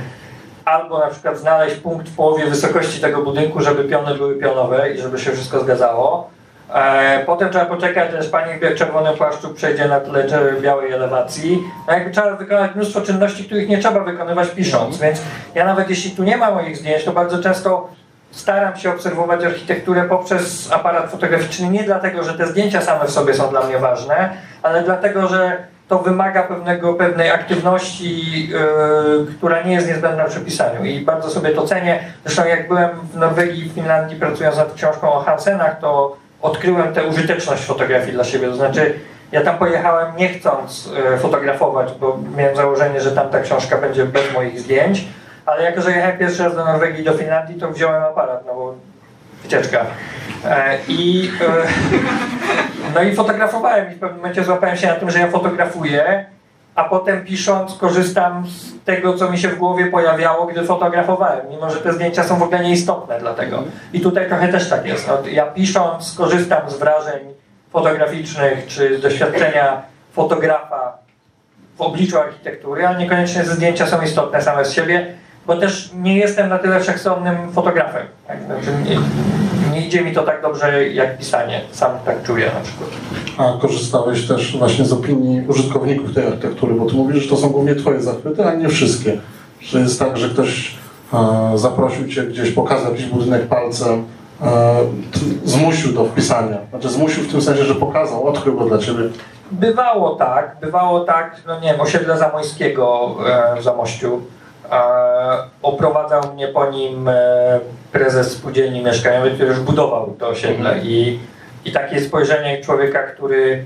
albo 0.64 0.98
na 0.98 1.06
przykład 1.06 1.38
znaleźć 1.38 1.76
punkt 1.76 2.08
w 2.08 2.16
połowie 2.16 2.46
wysokości 2.46 3.00
tego 3.00 3.22
budynku, 3.22 3.60
żeby 3.60 3.84
piony 3.84 4.14
były 4.14 4.34
pionowe 4.34 4.90
i 4.90 4.98
żeby 4.98 5.18
się 5.18 5.32
wszystko 5.32 5.60
zgadzało. 5.60 6.30
E, 6.74 7.24
potem 7.26 7.50
trzeba 7.50 7.64
poczekać, 7.64 8.14
aż 8.14 8.28
pani 8.28 8.52
w 8.60 8.74
czerwonym 8.74 9.16
płaszczu 9.16 9.54
przejdzie 9.54 9.88
na 9.88 10.00
tle 10.00 10.26
białej 10.60 10.92
elewacji. 10.92 11.62
No 11.86 11.92
jakby 11.92 12.10
trzeba 12.10 12.36
wykonać 12.36 12.74
mnóstwo 12.74 13.00
czynności, 13.00 13.44
których 13.44 13.68
nie 13.68 13.78
trzeba 13.78 14.00
wykonywać 14.00 14.48
pisząc, 14.48 14.98
więc 14.98 15.22
ja 15.54 15.64
nawet 15.64 15.90
jeśli 15.90 16.10
tu 16.10 16.22
nie 16.22 16.36
ma 16.36 16.50
moich 16.50 16.76
zdjęć, 16.76 17.04
to 17.04 17.12
bardzo 17.12 17.42
często 17.42 17.88
staram 18.30 18.76
się 18.76 18.90
obserwować 18.90 19.44
architekturę 19.44 20.04
poprzez 20.04 20.72
aparat 20.72 21.10
fotograficzny 21.10 21.70
nie 21.70 21.84
dlatego, 21.84 22.22
że 22.22 22.34
te 22.34 22.46
zdjęcia 22.46 22.80
same 22.80 23.04
w 23.04 23.10
sobie 23.10 23.34
są 23.34 23.48
dla 23.48 23.60
mnie 23.60 23.78
ważne, 23.78 24.30
ale 24.62 24.82
dlatego, 24.82 25.28
że 25.28 25.56
to 25.90 25.98
wymaga 25.98 26.42
pewnego, 26.42 26.94
pewnej 26.94 27.30
aktywności, 27.30 28.48
yy, 28.48 29.26
która 29.36 29.62
nie 29.62 29.72
jest 29.72 29.88
niezbędna 29.88 30.24
przy 30.24 30.40
pisaniu 30.40 30.84
i 30.84 31.00
bardzo 31.00 31.30
sobie 31.30 31.50
to 31.50 31.62
cenię. 31.66 32.00
Zresztą 32.24 32.46
jak 32.46 32.68
byłem 32.68 32.90
w 33.12 33.16
Norwegii 33.16 33.70
w 33.70 33.74
Finlandii 33.74 34.16
pracując 34.18 34.56
nad 34.56 34.74
książką 34.74 35.12
o 35.12 35.20
Hansenach, 35.20 35.80
to 35.80 36.16
odkryłem 36.42 36.94
tę 36.94 37.04
użyteczność 37.04 37.64
fotografii 37.64 38.12
dla 38.12 38.24
siebie. 38.24 38.48
To 38.48 38.56
znaczy 38.56 38.94
ja 39.32 39.40
tam 39.40 39.58
pojechałem 39.58 40.16
nie 40.16 40.28
chcąc 40.28 40.90
yy, 41.10 41.18
fotografować, 41.18 41.92
bo 42.00 42.18
miałem 42.36 42.56
założenie, 42.56 43.00
że 43.00 43.12
tam 43.12 43.28
ta 43.28 43.40
książka 43.40 43.78
będzie 43.78 44.04
bez 44.04 44.32
moich 44.34 44.60
zdjęć, 44.60 45.04
ale 45.46 45.62
jako, 45.62 45.80
że 45.80 45.90
jechałem 45.90 46.18
pierwszy 46.18 46.44
raz 46.44 46.56
do 46.56 46.64
Norwegii 46.64 47.00
i 47.00 47.04
do 47.04 47.12
Finlandii, 47.12 47.60
to 47.60 47.70
wziąłem 47.70 48.02
aparat, 48.02 48.46
no 48.46 48.54
bo 48.54 48.74
wycieczka. 49.42 49.86
E, 50.44 50.78
I, 50.88 51.30
e, 51.40 51.66
no 52.94 53.02
i 53.02 53.14
fotografowałem 53.14 53.92
i 53.92 53.94
w 53.94 53.98
pewnym 53.98 54.16
momencie 54.16 54.44
złapałem 54.44 54.76
się 54.76 54.86
na 54.86 54.94
tym, 54.94 55.10
że 55.10 55.18
ja 55.18 55.30
fotografuję, 55.30 56.26
a 56.74 56.84
potem 56.84 57.24
pisząc 57.24 57.74
korzystam 57.74 58.46
z 58.46 58.84
tego, 58.84 59.14
co 59.14 59.30
mi 59.30 59.38
się 59.38 59.48
w 59.48 59.58
głowie 59.58 59.86
pojawiało, 59.86 60.46
gdy 60.46 60.64
fotografowałem, 60.64 61.40
mimo 61.50 61.70
że 61.70 61.80
te 61.80 61.92
zdjęcia 61.92 62.24
są 62.24 62.38
w 62.38 62.42
ogóle 62.42 62.60
nieistotne 62.60 63.18
dlatego. 63.20 63.62
I 63.92 64.00
tutaj 64.00 64.28
trochę 64.28 64.48
też 64.48 64.68
tak 64.68 64.86
jest. 64.86 65.08
No, 65.08 65.28
ja 65.28 65.46
pisząc 65.46 66.14
korzystam 66.16 66.70
z 66.70 66.78
wrażeń 66.78 67.20
fotograficznych, 67.70 68.66
czy 68.66 68.98
z 68.98 69.02
doświadczenia 69.02 69.82
fotografa 70.12 70.98
w 71.76 71.80
obliczu 71.80 72.18
architektury, 72.18 72.86
ale 72.86 72.98
niekoniecznie 72.98 73.44
zdjęcia 73.44 73.86
są 73.86 74.02
istotne 74.02 74.42
same 74.42 74.64
z 74.64 74.72
siebie 74.72 75.14
bo 75.46 75.56
też 75.56 75.90
nie 75.94 76.16
jestem 76.16 76.48
na 76.48 76.58
tyle 76.58 76.80
wszechstronnym 76.80 77.52
fotografem. 77.52 78.06
Tak? 78.26 78.38
Znaczy 78.46 78.70
nie, 78.84 78.98
nie, 79.72 79.86
idzie 79.86 80.02
mi 80.02 80.12
to 80.12 80.22
tak 80.22 80.42
dobrze 80.42 80.88
jak 80.88 81.18
pisanie, 81.18 81.60
sam 81.72 81.90
tak 82.04 82.22
czuję 82.22 82.50
na 82.54 82.60
przykład. 82.60 82.90
A 83.38 83.60
korzystałeś 83.60 84.28
też 84.28 84.56
właśnie 84.56 84.84
z 84.84 84.92
opinii 84.92 85.46
użytkowników 85.48 86.14
tej 86.14 86.26
architektury, 86.26 86.74
bo 86.74 86.86
ty 86.86 86.94
mówisz, 86.94 87.22
że 87.22 87.30
to 87.30 87.36
są 87.36 87.48
głównie 87.48 87.74
twoje 87.74 88.00
zachwyty, 88.02 88.44
a 88.44 88.54
nie 88.54 88.68
wszystkie. 88.68 89.20
Że 89.60 89.80
jest 89.80 89.98
tak, 89.98 90.16
że 90.16 90.28
ktoś 90.28 90.74
e, 91.14 91.58
zaprosił 91.58 92.08
cię 92.08 92.22
gdzieś, 92.22 92.50
pokazał 92.50 92.92
jakiś 92.92 93.06
budynek 93.06 93.46
palcem, 93.46 94.04
e, 94.42 94.76
zmusił 95.44 95.92
do 95.92 96.04
wpisania. 96.04 96.58
Znaczy 96.70 96.88
zmusił 96.88 97.24
w 97.24 97.30
tym 97.30 97.42
sensie, 97.42 97.64
że 97.64 97.74
pokazał, 97.74 98.28
odkrył 98.28 98.58
go 98.58 98.64
dla 98.64 98.78
ciebie. 98.78 99.04
Bywało 99.50 100.14
tak, 100.14 100.56
bywało 100.60 101.00
tak, 101.00 101.36
no 101.46 101.60
nie 101.60 101.72
wiem, 101.72 101.80
osiedle 101.80 102.18
Zamojskiego 102.18 103.16
e, 103.26 103.60
w 103.60 103.62
Zamościu 103.62 104.20
Oprowadzał 105.62 106.34
mnie 106.34 106.48
po 106.48 106.70
nim 106.70 107.08
e, 107.08 107.14
prezes 107.92 108.32
spółdzielni 108.32 108.84
mieszkaniowej, 108.84 109.32
który 109.32 109.48
już 109.48 109.60
budował 109.60 110.14
to 110.18 110.28
osiedle 110.28 110.70
mhm. 110.70 110.86
i, 110.86 111.18
i 111.64 111.72
takie 111.72 112.00
spojrzenie 112.00 112.60
człowieka, 112.60 113.02
który 113.02 113.64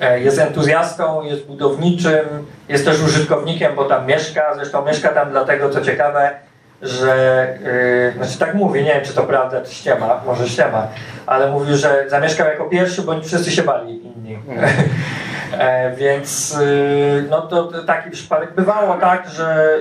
e, 0.00 0.20
jest 0.20 0.38
entuzjastą, 0.38 1.22
jest 1.22 1.46
budowniczym, 1.46 2.46
jest 2.68 2.84
też 2.84 3.02
użytkownikiem, 3.02 3.74
bo 3.74 3.84
tam 3.84 4.06
mieszka, 4.06 4.54
zresztą 4.54 4.84
mieszka 4.84 5.08
tam 5.08 5.30
dlatego, 5.30 5.70
co 5.70 5.80
ciekawe, 5.80 6.30
że, 6.82 7.46
yy, 7.64 8.12
znaczy 8.16 8.38
tak 8.38 8.54
mówi, 8.54 8.82
nie 8.82 8.94
wiem 8.94 9.04
czy 9.04 9.14
to 9.14 9.22
prawda, 9.22 9.60
czy 9.60 9.74
ściema, 9.74 10.20
może 10.26 10.48
ściema, 10.48 10.88
ale 11.26 11.50
mówił, 11.50 11.76
że 11.76 12.04
zamieszkał 12.08 12.46
jako 12.46 12.64
pierwszy, 12.64 13.02
bądź 13.02 13.26
wszyscy 13.26 13.50
się 13.50 13.62
bali 13.62 14.06
inni. 14.06 14.38
Mm. 14.48 14.64
E, 15.52 15.96
więc 15.96 16.58
y, 16.60 17.24
no 17.30 17.42
to, 17.42 17.64
to, 17.64 17.82
taki 17.82 18.10
przypadek 18.10 18.54
bywało 18.54 18.94
tak, 18.94 19.28
że, 19.28 19.78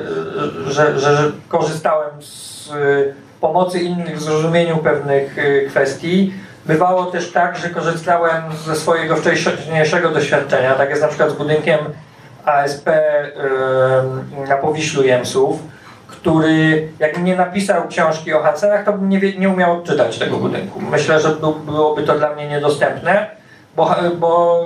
że, 0.67 0.99
że, 0.99 1.15
że 1.15 1.31
korzystałem 1.47 2.21
z 2.21 2.71
y, 2.71 3.13
pomocy 3.41 3.79
innych 3.79 4.17
w 4.17 4.23
zrozumieniu 4.23 4.77
pewnych 4.77 5.37
y, 5.37 5.65
kwestii. 5.69 6.33
Bywało 6.65 7.05
też 7.05 7.31
tak, 7.31 7.57
że 7.57 7.69
korzystałem 7.69 8.43
ze 8.65 8.75
swojego 8.75 9.15
wcześniejszego 9.15 10.09
doświadczenia. 10.09 10.73
Tak 10.73 10.89
jest 10.89 11.01
na 11.01 11.07
przykład 11.07 11.29
z 11.29 11.33
budynkiem 11.33 11.79
ASP 12.45 12.89
na 14.49 14.57
Powiślu 14.57 15.03
Jemsów, 15.03 15.59
który 16.07 16.87
jakbym 16.99 17.23
nie 17.23 17.35
napisał 17.35 17.87
książki 17.87 18.33
o 18.33 18.43
Hansenach, 18.43 18.85
to 18.85 18.93
bym 18.93 19.09
nie, 19.09 19.19
nie 19.37 19.49
umiał 19.49 19.77
odczytać 19.77 20.19
tego 20.19 20.37
budynku. 20.37 20.81
Myślę, 20.81 21.19
że 21.19 21.29
byłoby 21.65 22.03
to 22.03 22.17
dla 22.17 22.35
mnie 22.35 22.47
niedostępne 22.47 23.42
bo, 23.75 23.95
bo 24.19 24.63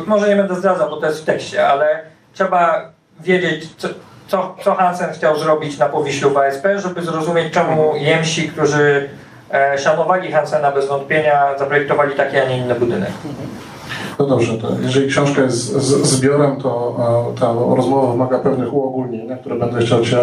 yy, 0.00 0.06
może 0.06 0.28
nie 0.28 0.36
będę 0.36 0.54
zdradzał, 0.54 0.90
bo 0.90 0.96
to 0.96 1.06
jest 1.06 1.22
w 1.22 1.24
tekście, 1.24 1.68
ale 1.68 2.02
trzeba 2.32 2.90
wiedzieć, 3.20 3.74
co, 3.76 3.88
co, 4.28 4.54
co 4.64 4.74
Hansen 4.74 5.12
chciał 5.12 5.38
zrobić 5.38 5.78
na 5.78 5.86
Powiślu 5.86 6.30
w 6.30 6.36
ASP, 6.36 6.66
żeby 6.76 7.02
zrozumieć, 7.02 7.52
czemu 7.52 7.96
Jemsi, 7.96 8.48
którzy 8.48 9.08
e, 9.50 9.78
szanowali 9.78 10.32
Hansena 10.32 10.72
bez 10.72 10.88
wątpienia, 10.88 11.58
zaprojektowali 11.58 12.14
taki, 12.14 12.36
a 12.36 12.48
nie 12.48 12.58
inny 12.58 12.74
budynek. 12.74 13.10
No 14.18 14.26
dobrze, 14.26 14.58
to 14.58 14.68
jeżeli 14.82 15.08
książka 15.08 15.42
jest 15.42 15.58
z, 15.58 16.06
zbiorem, 16.06 16.56
to 16.56 16.96
e, 17.36 17.40
ta 17.40 17.52
rozmowa 17.76 18.12
wymaga 18.12 18.38
pewnych 18.38 18.74
uogólnień, 18.74 19.26
na 19.26 19.36
które 19.36 19.56
będę 19.56 19.80
chciał 19.80 20.04
Cię 20.04 20.18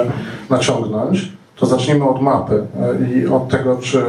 naciągnąć. 0.49 1.31
To 1.55 1.65
zacznijmy 1.65 2.09
od 2.09 2.21
mapy 2.21 2.63
e, 2.81 3.09
i 3.09 3.27
od 3.27 3.49
tego, 3.49 3.77
czy 3.77 4.03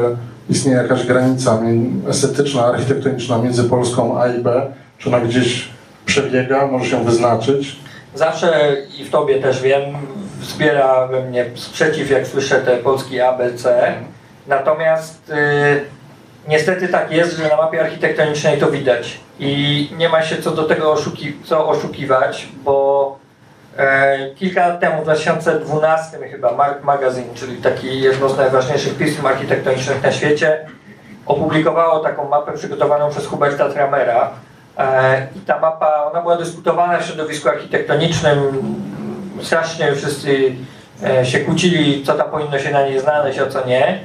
istnieje 0.50 0.78
jakaś 0.78 1.06
granica 1.06 1.60
estetyczna, 2.08 2.66
architektoniczna 2.66 3.38
między 3.38 3.64
Polską 3.64 4.20
A 4.20 4.28
i 4.28 4.38
B, 4.38 4.66
czy 4.98 5.08
ona 5.08 5.20
gdzieś 5.20 5.68
przebiega, 6.06 6.66
może 6.66 6.90
się 6.90 7.04
wyznaczyć. 7.04 7.76
Zawsze 8.14 8.76
i 8.98 9.04
w 9.04 9.10
Tobie 9.10 9.40
też 9.40 9.62
wiem, 9.62 9.82
wzbiera 10.40 11.06
we 11.06 11.22
mnie 11.22 11.44
sprzeciw, 11.54 12.10
jak 12.10 12.26
słyszę 12.26 12.54
te 12.54 12.76
polskie 12.76 13.28
ABC. 13.28 13.94
Natomiast 14.46 15.30
y, 15.30 15.84
niestety 16.48 16.88
tak 16.88 17.12
jest, 17.12 17.36
że 17.36 17.48
na 17.48 17.56
mapie 17.56 17.80
architektonicznej 17.80 18.58
to 18.58 18.70
widać. 18.70 19.20
I 19.40 19.90
nie 19.98 20.08
ma 20.08 20.22
się 20.22 20.42
co 20.42 20.50
do 20.50 20.62
tego 20.62 20.92
oszuki 20.92 21.32
co 21.44 21.68
oszukiwać, 21.68 22.48
bo 22.64 23.18
kilka 24.36 24.68
lat 24.68 24.80
temu, 24.80 25.00
w 25.00 25.04
2012 25.04 26.18
chyba, 26.18 26.52
Mark 26.52 26.84
Magazine, 26.84 27.34
czyli 27.34 27.56
taki 27.56 28.00
jedno 28.00 28.28
z 28.28 28.36
najważniejszych 28.36 28.96
pism 28.98 29.26
architektonicznych 29.26 30.02
na 30.02 30.12
świecie, 30.12 30.66
opublikowało 31.26 32.00
taką 32.00 32.28
mapę 32.28 32.52
przygotowaną 32.52 33.10
przez 33.10 33.26
Huberta 33.26 33.68
Tramera. 33.68 34.30
E, 34.78 35.26
I 35.36 35.40
ta 35.40 35.60
mapa, 35.60 36.10
ona 36.12 36.22
była 36.22 36.36
dyskutowana 36.36 36.98
w 36.98 37.06
środowisku 37.06 37.48
architektonicznym. 37.48 38.38
Strasznie 39.42 39.94
wszyscy 39.94 40.52
e, 41.04 41.26
się 41.26 41.38
kłócili, 41.38 42.04
co 42.04 42.14
tam 42.14 42.30
powinno 42.30 42.58
się 42.58 42.70
na 42.70 42.82
niej 42.82 43.00
znaleźć, 43.00 43.38
a 43.38 43.46
co 43.46 43.66
nie. 43.66 44.00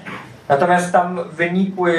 Natomiast 0.49 0.91
tam 0.91 1.19
wynikły, 1.31 1.93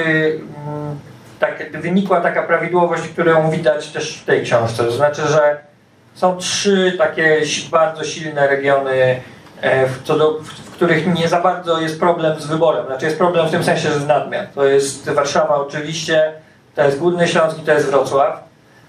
mm, 0.66 0.98
tak, 1.38 1.80
wynikła 1.80 2.20
taka 2.20 2.42
prawidłowość, 2.42 3.08
którą 3.08 3.50
widać 3.50 3.88
też 3.88 4.18
w 4.18 4.24
tej 4.24 4.42
książce. 4.42 4.84
To 4.84 4.92
znaczy, 4.92 5.22
że 5.22 5.71
są 6.14 6.36
trzy 6.36 6.94
takie 6.98 7.40
bardzo 7.70 8.04
silne 8.04 8.46
regiony, 8.46 9.20
e, 9.60 9.86
w, 9.86 10.02
co 10.04 10.18
do, 10.18 10.38
w 10.42 10.70
których 10.70 11.14
nie 11.14 11.28
za 11.28 11.40
bardzo 11.40 11.80
jest 11.80 12.00
problem 12.00 12.40
z 12.40 12.46
wyborem. 12.46 12.86
Znaczy 12.86 13.04
jest 13.04 13.18
problem 13.18 13.48
w 13.48 13.50
tym 13.50 13.64
sensie, 13.64 13.88
że 13.88 14.00
z 14.00 14.06
nadmiar. 14.06 14.46
To 14.54 14.64
jest 14.64 15.10
Warszawa 15.10 15.56
oczywiście, 15.56 16.32
to 16.74 16.84
jest 16.84 16.98
Górny 16.98 17.28
Śląsk 17.28 17.58
i 17.58 17.62
to 17.62 17.72
jest 17.72 17.86
Wrocław. 17.86 18.44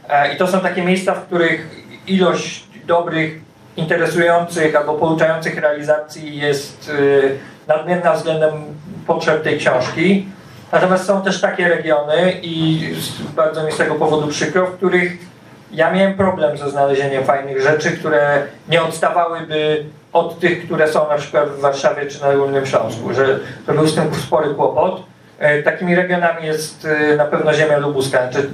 E, 0.09 0.33
I 0.33 0.37
to 0.37 0.47
są 0.47 0.59
takie 0.59 0.81
miejsca, 0.81 1.13
w 1.13 1.25
których 1.25 1.83
ilość 2.07 2.63
dobrych, 2.85 3.43
interesujących 3.77 4.75
albo 4.75 4.93
pouczających 4.93 5.57
realizacji 5.57 6.37
jest 6.37 6.89
y, 6.89 7.37
nadmierna 7.67 8.13
względem 8.13 8.51
potrzeb 9.07 9.43
tej 9.43 9.59
książki. 9.59 10.27
Natomiast 10.71 11.05
są 11.05 11.21
też 11.21 11.41
takie 11.41 11.69
regiony 11.69 12.33
i 12.41 12.81
bardzo 13.35 13.63
mi 13.63 13.71
z 13.71 13.77
tego 13.77 13.95
powodu 13.95 14.27
przykro, 14.27 14.65
w 14.65 14.75
których 14.75 15.17
ja 15.73 15.91
miałem 15.91 16.13
problem 16.13 16.57
ze 16.57 16.69
znalezieniem 16.69 17.23
fajnych 17.23 17.61
rzeczy, 17.61 17.91
które 17.91 18.43
nie 18.69 18.83
odstawałyby 18.83 19.85
od 20.13 20.39
tych, 20.39 20.65
które 20.65 20.87
są 20.87 21.09
na 21.09 21.15
przykład 21.15 21.49
w 21.49 21.59
Warszawie 21.59 22.05
czy 22.05 22.21
na 22.21 22.33
Górnym 22.33 22.65
Śląsku, 22.65 23.13
że 23.13 23.39
to 23.65 23.73
był 23.73 23.87
z 23.87 23.95
tym 23.95 24.15
spory 24.15 24.53
kłopot. 24.53 25.03
E, 25.39 25.63
takimi 25.63 25.95
regionami 25.95 26.45
jest 26.45 26.85
e, 26.85 27.15
na 27.15 27.25
pewno 27.25 27.53
ziemia 27.53 27.77
lubuska, 27.77 28.31
znaczy 28.31 28.49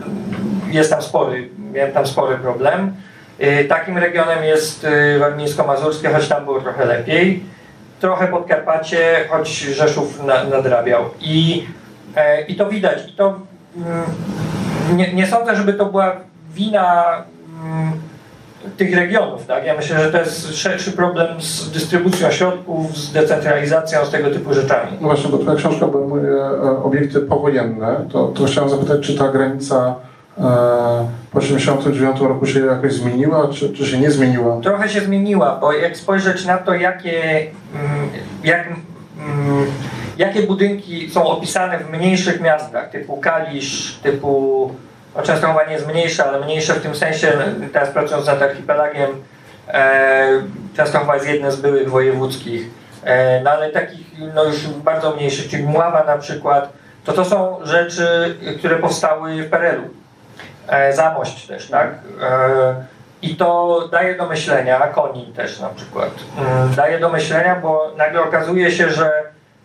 jest 0.72 0.90
tam 0.90 1.02
spory, 1.02 1.50
miałem 1.74 1.92
tam 1.92 2.08
spory 2.08 2.38
problem. 2.38 2.96
E, 3.40 3.64
takim 3.64 3.98
regionem 3.98 4.44
jest 4.44 4.88
warmińsko-mazurskie, 5.20 6.14
choć 6.14 6.28
tam 6.28 6.46
było 6.46 6.62
trochę 6.62 6.86
lepiej 6.86 7.44
trochę 8.00 8.28
Podkarpacie, 8.28 9.26
choć 9.30 9.60
Rzeszów 9.60 10.24
na, 10.24 10.44
nadrabiał. 10.44 11.04
I, 11.22 11.68
I 12.48 12.56
to 12.56 12.70
widać. 12.70 13.10
I 13.10 13.14
to, 13.14 13.40
mm, 13.78 14.98
nie, 14.98 15.14
nie 15.14 15.28
sądzę, 15.28 15.56
żeby 15.56 15.74
to 15.74 15.86
była 15.86 16.16
wina 16.60 17.06
mm, 17.64 17.92
tych 18.78 18.96
regionów. 18.96 19.46
Tak? 19.46 19.66
Ja 19.66 19.76
myślę, 19.76 20.04
że 20.04 20.12
to 20.12 20.18
jest 20.18 20.56
szerszy 20.56 20.92
problem 20.92 21.42
z 21.42 21.72
dystrybucją 21.72 22.32
środków, 22.32 22.98
z 22.98 23.12
decentralizacją, 23.12 24.06
z 24.06 24.12
tego 24.12 24.30
typu 24.30 24.54
rzeczami. 24.54 24.92
No 25.02 25.08
właśnie, 25.08 25.30
bo 25.30 25.38
twoja 25.38 25.58
książka 25.58 25.86
obejmuje 25.86 26.32
e, 26.32 26.84
obiekty 26.84 27.20
powojenne. 27.20 28.06
To, 28.12 28.28
to 28.28 28.46
chciałem 28.46 28.70
zapytać, 28.70 29.02
czy 29.02 29.18
ta 29.18 29.32
granica 29.32 29.96
po 31.32 31.40
1989 31.40 32.20
roku 32.20 32.46
się 32.46 32.66
jakoś 32.66 32.94
zmieniła, 32.94 33.48
czy, 33.48 33.74
czy, 33.74 33.86
się 33.86 34.00
nie 34.00 34.12
zmieniła? 34.12 34.62
Trochę 34.62 34.90
się 34.90 35.02
zmieniła, 35.02 35.58
bo 35.62 35.74
jak 35.74 35.98
spojrzeć 35.98 36.46
na 36.46 36.58
to, 36.58 36.74
jakie, 36.74 37.22
mm, 37.76 38.10
jak, 38.44 38.68
mm, 38.68 39.66
jakie 40.18 40.44
budynki 40.44 41.10
są 41.10 41.28
opisane 41.28 41.80
w 41.80 41.92
mniejszych 41.92 42.42
miastach, 42.42 42.90
typu 42.90 43.18
Kalisz, 43.18 44.00
typu, 44.04 44.72
no 45.20 45.26
Częstochowa 45.26 45.66
nie 45.66 45.74
jest 45.74 45.88
mniejsza, 45.88 46.26
ale 46.26 46.46
mniejsze 46.46 46.74
w 46.74 46.82
tym 46.82 46.96
sensie, 46.96 47.34
teraz 47.74 47.90
pracując 47.90 48.28
nad 48.28 48.42
archipelagiem, 48.42 49.10
e, 49.68 50.28
Częstochowa 50.78 51.16
jest 51.16 51.28
jednym 51.28 51.52
z 51.52 51.56
byłych 51.56 51.90
wojewódzkich, 51.90 52.68
e, 53.04 53.42
no 53.42 53.52
ale 53.52 53.70
takich 53.70 54.08
no 54.34 54.44
już 54.44 54.68
bardzo 54.68 55.16
mniejszych, 55.16 55.50
czyli 55.50 55.64
Mława 55.64 56.04
na 56.04 56.18
przykład, 56.18 56.74
to 57.06 57.14
to 57.14 57.26
są 57.26 57.58
rzeczy, 57.64 58.36
które 58.60 58.76
powstały 58.76 59.44
w 59.44 59.50
PRL-u 59.50 60.00
E, 60.70 60.94
zamość 60.94 61.48
też, 61.48 61.68
tak? 61.68 61.90
E, 62.22 62.76
I 63.22 63.36
to 63.36 63.80
daje 63.92 64.18
do 64.18 64.26
myślenia, 64.26 64.88
Koni 64.88 65.26
też 65.26 65.60
na 65.60 65.70
przykład, 65.70 66.10
mm, 66.38 66.76
daje 66.76 67.00
do 67.00 67.10
myślenia, 67.10 67.56
bo 67.56 67.92
nagle 67.98 68.22
okazuje 68.22 68.72
się, 68.72 68.90
że 68.90 69.12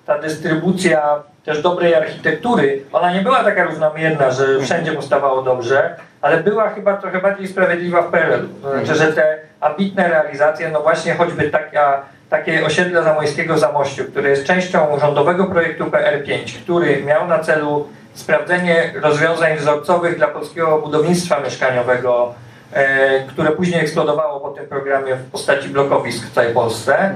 ta 0.07 0.19
dystrybucja 0.19 1.23
też 1.45 1.63
dobrej 1.63 1.95
architektury, 1.95 2.83
ona 2.93 3.13
nie 3.13 3.21
była 3.21 3.45
taka 3.45 3.65
równomierna, 3.65 4.31
że 4.31 4.61
wszędzie 4.61 4.93
powstawało 4.93 5.43
dobrze, 5.43 5.97
ale 6.21 6.43
była 6.43 6.69
chyba 6.69 6.97
trochę 6.97 7.21
bardziej 7.21 7.49
sprawiedliwa 7.49 8.03
w 8.03 8.11
PRL. 8.11 8.49
To 8.63 8.71
znaczy, 8.71 8.95
że 8.95 9.13
te 9.13 9.39
ambitne 9.61 10.09
realizacje, 10.09 10.69
no 10.69 10.81
właśnie 10.81 11.15
choćby 11.15 11.51
taka, 11.51 12.03
takie 12.31 12.67
osiedle 12.67 13.03
zamojskiego 13.03 13.59
Zamościu, 13.59 14.05
które 14.05 14.31
jest 14.31 14.45
częścią 14.45 14.99
rządowego 15.01 15.45
projektu 15.45 15.85
PR5, 15.85 16.63
który 16.63 17.03
miał 17.03 17.29
na 17.29 17.39
celu 17.39 17.89
sprawdzenie 18.15 18.93
rozwiązań 19.03 19.57
wzorcowych 19.57 20.17
dla 20.17 20.29
polskiego 20.29 20.79
budownictwa 20.79 21.41
mieszkaniowego, 21.41 22.35
e, 22.73 23.25
które 23.27 23.51
później 23.51 23.81
eksplodowało 23.81 24.41
po 24.41 24.51
tym 24.51 24.67
programie 24.67 25.17
w 25.17 25.31
postaci 25.31 25.69
blokowisk 25.69 26.27
w 26.27 26.35
całej 26.35 26.55
Polsce, 26.55 27.15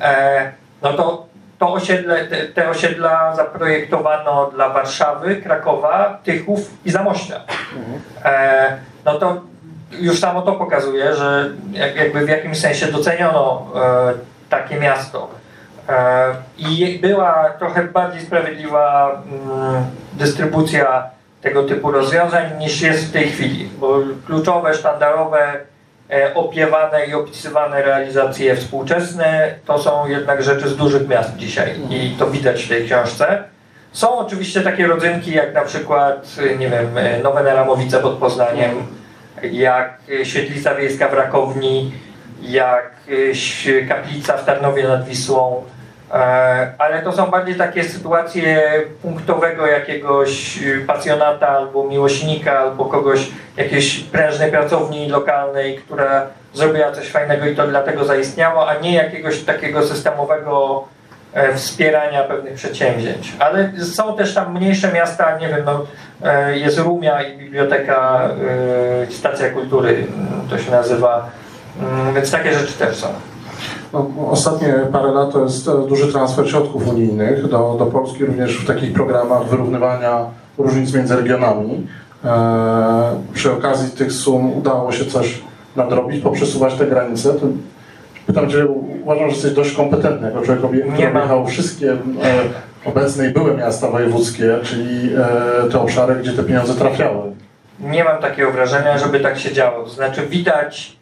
e, 0.00 0.52
no 0.82 0.92
to 0.92 1.29
to 1.60 1.72
osiedle, 1.72 2.24
te, 2.24 2.48
te, 2.48 2.70
osiedla 2.70 3.36
zaprojektowano 3.36 4.50
dla 4.54 4.68
Warszawy, 4.68 5.36
Krakowa, 5.36 6.18
Tychów 6.24 6.70
i 6.84 6.90
Zamościa. 6.90 7.40
E, 8.24 8.76
no 9.04 9.18
to 9.18 9.40
już 9.92 10.20
samo 10.20 10.42
to 10.42 10.52
pokazuje, 10.52 11.14
że 11.14 11.50
jakby 11.72 12.26
w 12.26 12.28
jakimś 12.28 12.60
sensie 12.60 12.86
doceniono 12.86 13.66
takie 14.48 14.80
miasto. 14.80 15.28
E, 15.88 16.34
I 16.58 16.98
była 17.02 17.50
trochę 17.58 17.84
bardziej 17.84 18.22
sprawiedliwa 18.22 19.12
mm, 19.26 19.84
dystrybucja 20.12 21.10
tego 21.42 21.62
typu 21.62 21.92
rozwiązań 21.92 22.58
niż 22.58 22.80
jest 22.80 23.08
w 23.08 23.12
tej 23.12 23.28
chwili, 23.28 23.68
bo 23.78 23.98
kluczowe, 24.26 24.74
sztandarowe, 24.74 25.40
e, 25.40 25.60
opiewane 26.34 27.06
i 27.06 27.14
opisywane 27.14 27.82
realizacje 27.82 28.56
współczesne 28.56 29.54
to 29.66 29.78
są 29.78 30.08
jednak 30.08 30.42
rzeczy 30.42 30.68
z 30.68 30.76
dużych 30.76 31.08
miast 31.08 31.36
dzisiaj 31.36 31.74
i 31.90 32.10
to 32.18 32.26
widać 32.26 32.64
w 32.64 32.68
tej 32.68 32.84
książce. 32.86 33.44
Są 33.92 34.18
oczywiście 34.18 34.60
takie 34.60 34.86
rodzynki 34.86 35.32
jak 35.32 35.54
na 35.54 35.62
przykład, 35.62 36.36
nie 36.58 36.68
wiem, 36.68 36.86
Nowe 37.22 37.42
Neramowice 37.42 38.00
pod 38.00 38.12
Poznaniem, 38.12 38.70
jak 39.42 40.00
Świetlica 40.22 40.74
Wiejska 40.74 41.08
w 41.08 41.14
Rakowni, 41.14 41.92
jak 42.42 42.90
Kaplica 43.88 44.36
w 44.36 44.44
Tarnowie 44.44 44.88
nad 44.88 45.04
Wisłą, 45.04 45.64
E, 45.64 45.79
ale 46.78 47.02
to 47.04 47.12
są 47.12 47.26
bardziej 47.26 47.54
takie 47.54 47.84
sytuacje 47.84 48.72
punktowego 49.02 49.66
jakiegoś 49.66 50.58
pasjonata 50.86 51.48
albo 51.48 51.84
miłośnika, 51.84 52.58
albo 52.58 52.84
kogoś, 52.84 53.30
jakiejś 53.56 54.00
prężnej 54.00 54.50
pracowni 54.50 55.08
lokalnej, 55.08 55.76
która 55.76 56.26
zrobiła 56.54 56.92
coś 56.92 57.08
fajnego 57.08 57.46
i 57.46 57.56
to 57.56 57.66
dlatego 57.66 58.04
zaistniało, 58.04 58.68
a 58.68 58.74
nie 58.74 58.94
jakiegoś 58.94 59.42
takiego 59.42 59.82
systemowego 59.82 60.84
e, 61.32 61.54
wspierania 61.54 62.24
pewnych 62.24 62.54
przedsięwzięć. 62.54 63.32
Ale 63.38 63.72
są 63.94 64.16
też 64.16 64.34
tam 64.34 64.54
mniejsze 64.58 64.92
miasta, 64.92 65.38
nie 65.38 65.48
wiem, 65.48 65.62
no, 65.64 65.86
e, 66.24 66.58
jest 66.58 66.78
Rumia 66.78 67.22
i 67.22 67.38
biblioteka, 67.38 68.28
stacja 69.10 69.50
kultury 69.50 70.06
to 70.50 70.58
się 70.58 70.70
nazywa, 70.70 71.30
mm, 71.80 72.14
więc 72.14 72.30
takie 72.30 72.54
rzeczy 72.54 72.72
też 72.72 72.96
są. 72.96 73.08
No, 73.92 74.10
ostatnie 74.30 74.74
parę 74.92 75.12
lat 75.12 75.32
to 75.32 75.42
jest 75.42 75.68
e, 75.68 75.86
duży 75.88 76.12
transfer 76.12 76.48
środków 76.48 76.88
unijnych 76.88 77.48
do, 77.48 77.76
do 77.78 77.86
Polski, 77.86 78.24
również 78.24 78.58
w 78.58 78.66
takich 78.66 78.92
programach 78.92 79.44
wyrównywania 79.44 80.24
różnic 80.58 80.94
między 80.94 81.16
regionami. 81.16 81.86
E, 82.24 83.20
przy 83.32 83.52
okazji 83.52 83.90
tych 83.90 84.12
sum 84.12 84.58
udało 84.58 84.92
się 84.92 85.04
coś 85.04 85.40
nadrobić, 85.76 86.22
poprzesuwać 86.22 86.74
te 86.74 86.86
granice. 86.86 87.34
Pytam 88.26 88.50
Cię, 88.50 88.66
uważam, 89.02 89.24
że 89.24 89.34
jesteś 89.34 89.52
dość 89.52 89.72
kompetentny 89.72 90.28
jako 90.28 90.42
człowiek, 90.42 90.60
który 90.60 91.08
objechał 91.08 91.46
wszystkie 91.46 91.92
e, 91.92 91.98
obecne 92.84 93.26
i 93.26 93.32
były 93.32 93.56
miasta 93.56 93.90
wojewódzkie, 93.90 94.58
czyli 94.62 95.10
te 95.72 95.80
obszary, 95.80 96.14
gdzie 96.14 96.32
te 96.32 96.42
pieniądze 96.42 96.74
trafiały. 96.74 97.32
Nie 97.80 98.04
mam 98.04 98.22
takiego 98.22 98.50
wrażenia, 98.50 98.98
żeby 98.98 99.20
tak 99.20 99.38
się 99.38 99.52
działo. 99.52 99.84
To 99.84 99.90
znaczy 99.90 100.26
widać, 100.26 100.99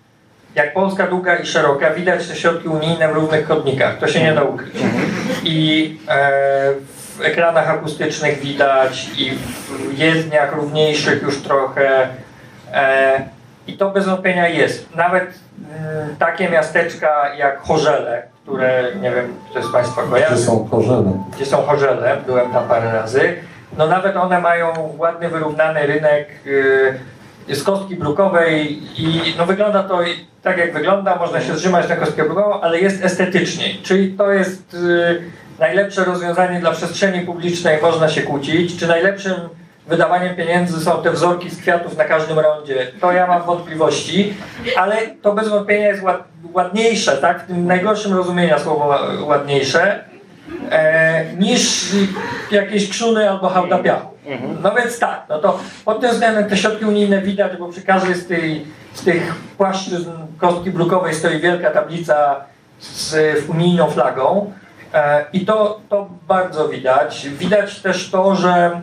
jak 0.59 0.73
Polska 0.73 1.07
długa 1.07 1.37
i 1.37 1.47
szeroka, 1.47 1.91
widać 1.91 2.29
te 2.29 2.37
środki 2.37 2.69
unijne 2.69 3.09
w 3.09 3.13
równych 3.13 3.49
chodnikach. 3.49 3.99
To 3.99 4.09
się 4.09 4.23
nie 4.23 4.35
da 4.35 4.43
ukryć. 4.43 4.75
I 5.45 5.99
e, 6.09 6.31
w 7.19 7.21
ekranach 7.23 7.69
akustycznych 7.69 8.39
widać 8.39 9.09
i 9.19 9.31
w 9.31 9.99
jezdniach 9.99 10.57
równiejszych 10.57 11.23
już 11.23 11.43
trochę. 11.43 12.09
E, 12.73 13.21
I 13.67 13.73
to 13.73 13.91
bez 13.91 14.07
wątpienia 14.07 14.49
jest. 14.49 14.97
Nawet 14.97 15.25
mm, 15.25 16.17
takie 16.17 16.51
miasteczka 16.51 17.35
jak 17.35 17.61
Chorzele, 17.61 18.23
które 18.43 18.85
nie 19.01 19.11
wiem, 19.11 19.35
kto 19.51 19.63
z 19.63 19.73
Państwa 19.73 20.03
kojarzy. 20.03 20.35
Gdzie 20.35 20.45
są 20.45 20.69
Chorzele? 20.71 21.13
Gdzie 21.37 21.47
są 21.47 21.63
Chorzele, 21.63 22.17
byłem 22.27 22.51
tam 22.51 22.69
parę 22.69 22.93
razy. 22.93 23.35
No 23.79 23.87
nawet 23.87 24.17
one 24.17 24.41
mają 24.41 24.95
ładny, 24.99 25.29
wyrównany 25.29 25.87
rynek 25.87 26.29
yy, 26.45 26.99
z 27.51 27.63
kostki 27.63 27.97
brukowej 27.97 28.83
i 28.99 29.35
no 29.39 29.47
wygląda 29.47 29.83
to 29.83 30.01
tak 30.43 30.59
jak 30.59 30.73
wygląda, 30.73 31.17
można 31.17 31.41
się 31.41 31.57
zrzymać 31.57 31.89
na 31.89 31.97
kostkę 31.97 32.25
brukową, 32.25 32.61
ale 32.61 32.81
jest 32.81 33.05
estetycznie. 33.05 33.65
Czyli 33.83 34.13
to 34.13 34.33
jest 34.33 34.73
yy, 34.73 35.23
najlepsze 35.59 36.05
rozwiązanie 36.05 36.61
dla 36.61 36.71
przestrzeni 36.71 37.21
publicznej, 37.21 37.83
można 37.83 38.09
się 38.09 38.23
kłócić. 38.23 38.77
Czy 38.77 38.87
najlepszym 38.87 39.35
wydawaniem 39.87 40.37
pieniędzy 40.37 40.81
są 40.81 41.03
te 41.03 41.11
wzorki 41.11 41.51
z 41.51 41.61
kwiatów 41.61 41.97
na 41.97 42.05
każdym 42.05 42.39
rondzie, 42.39 42.87
to 43.01 43.13
ja 43.13 43.27
mam 43.27 43.43
wątpliwości, 43.43 44.35
ale 44.77 44.97
to 45.23 45.33
bez 45.33 45.49
wątpienia 45.49 45.89
jest 45.89 46.03
ład, 46.03 46.25
ładniejsze, 46.53 47.17
tak? 47.17 47.45
W 47.45 47.47
tym 47.47 47.67
najgorszym 47.67 48.17
rozumienia 48.17 48.59
słowa 48.59 49.01
ładniejsze, 49.21 50.05
e, 50.71 51.25
niż 51.39 51.93
jakieś 52.51 52.89
krzuny 52.89 53.31
albo 53.31 53.49
hałda 53.49 53.79
piachu. 53.79 54.19
No 54.63 54.75
więc 54.75 54.99
tak, 54.99 55.27
no 55.29 55.39
to 55.39 55.59
pod 55.85 56.01
tym 56.01 56.11
względem 56.11 56.49
te 56.49 56.57
środki 56.57 56.85
unijne 56.85 57.23
widać, 57.23 57.57
bo 57.57 57.69
przy 57.69 57.83
każdej 57.83 58.15
z, 58.15 58.27
tej, 58.27 58.67
z 58.95 59.05
tych 59.05 59.35
płaszczyzn 59.35 60.11
kostki 60.39 60.71
brukowej 60.71 61.15
stoi 61.15 61.41
wielka 61.41 61.71
tablica 61.71 62.37
z 62.81 63.15
unijną 63.49 63.91
flagą 63.91 64.53
e, 64.95 65.25
i 65.33 65.47
to, 65.47 65.81
to 65.89 66.09
bardzo 66.29 66.69
widać. 66.69 67.29
Widać 67.29 67.81
też 67.81 68.11
to, 68.11 68.35
że 68.35 68.81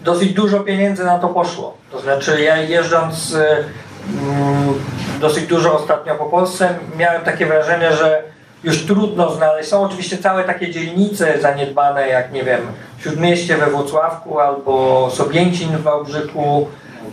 dosyć 0.00 0.32
dużo 0.32 0.60
pieniędzy 0.60 1.04
na 1.04 1.18
to 1.18 1.28
poszło. 1.28 1.76
To 1.92 2.00
znaczy 2.00 2.42
ja 2.42 2.56
jeżdżąc 2.56 3.34
mm, 3.34 4.74
dosyć 5.20 5.46
dużo 5.46 5.74
ostatnio 5.74 6.14
po 6.14 6.24
Polsce 6.24 6.74
miałem 6.96 7.22
takie 7.22 7.46
wrażenie, 7.46 7.92
że 7.92 8.22
już 8.64 8.86
trudno 8.86 9.30
znaleźć. 9.30 9.68
Są 9.68 9.82
oczywiście 9.82 10.18
całe 10.18 10.44
takie 10.44 10.70
dzielnice 10.70 11.40
zaniedbane, 11.40 12.08
jak 12.08 12.32
nie 12.32 12.44
wiem, 12.44 12.60
Śródmieście 12.98 13.56
we 13.56 13.66
Włocławku 13.66 14.38
albo 14.38 15.08
Sobięcin 15.10 15.68
w 15.68 15.82
Wałbrzychu. 15.82 16.68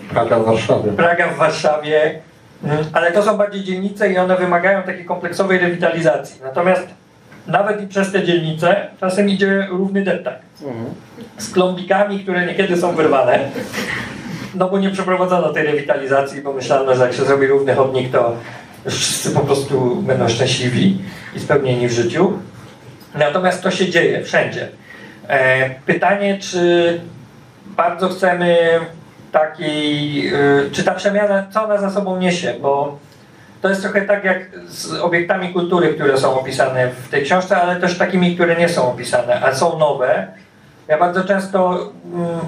Praga 0.09 0.39
w 0.39 0.45
Warszawie. 0.45 0.91
Praga 0.91 1.27
w 1.27 1.37
Warszawie. 1.37 2.19
Mm, 2.63 2.77
ale 2.93 3.11
to 3.11 3.23
są 3.23 3.37
bardziej 3.37 3.63
dzielnice 3.63 4.11
i 4.11 4.17
one 4.17 4.37
wymagają 4.37 4.83
takiej 4.83 5.05
kompleksowej 5.05 5.59
rewitalizacji. 5.59 6.41
Natomiast 6.43 6.87
nawet 7.47 7.81
i 7.81 7.87
przez 7.87 8.11
te 8.11 8.23
dzielnice 8.23 8.87
czasem 8.99 9.29
idzie 9.29 9.67
równy 9.69 10.03
deptak. 10.03 10.39
Z 11.37 11.53
klombikami, 11.53 12.19
które 12.19 12.45
niekiedy 12.45 12.77
są 12.77 12.95
wyrwane. 12.95 13.39
No 14.55 14.69
bo 14.69 14.79
nie 14.79 14.89
przeprowadzono 14.89 15.49
tej 15.49 15.65
rewitalizacji, 15.65 16.41
bo 16.41 16.53
myślano, 16.53 16.95
że 16.95 17.03
jak 17.03 17.13
się 17.13 17.23
zrobi 17.23 17.47
równy 17.47 17.75
chodnik, 17.75 18.11
to 18.11 18.33
wszyscy 18.87 19.31
po 19.31 19.39
prostu 19.39 19.95
będą 19.95 20.29
szczęśliwi 20.29 21.01
i 21.35 21.39
spełnieni 21.39 21.87
w 21.87 21.91
życiu. 21.91 22.33
Natomiast 23.15 23.63
to 23.63 23.71
się 23.71 23.89
dzieje 23.89 24.23
wszędzie. 24.23 24.69
E, 25.27 25.69
pytanie, 25.69 26.37
czy 26.37 27.01
bardzo 27.65 28.09
chcemy 28.09 28.79
takiej, 29.31 30.27
e, 30.27 30.31
czy 30.71 30.83
ta 30.83 30.93
przemiana, 30.93 31.47
co 31.53 31.63
ona 31.63 31.77
za 31.77 31.89
sobą 31.89 32.17
niesie, 32.17 32.53
bo 32.61 32.97
to 33.61 33.69
jest 33.69 33.81
trochę 33.81 34.01
tak 34.01 34.23
jak 34.23 34.49
z 34.67 34.93
obiektami 34.93 35.53
kultury, 35.53 35.93
które 35.93 36.17
są 36.17 36.39
opisane 36.39 36.87
w 36.87 37.09
tej 37.09 37.23
książce, 37.23 37.61
ale 37.61 37.75
też 37.75 37.97
takimi, 37.97 38.35
które 38.35 38.55
nie 38.55 38.69
są 38.69 38.91
opisane, 38.91 39.41
a 39.41 39.55
są 39.55 39.79
nowe. 39.79 40.27
Ja 40.87 40.97
bardzo 40.97 41.23
często, 41.23 41.89
mm, 42.13 42.39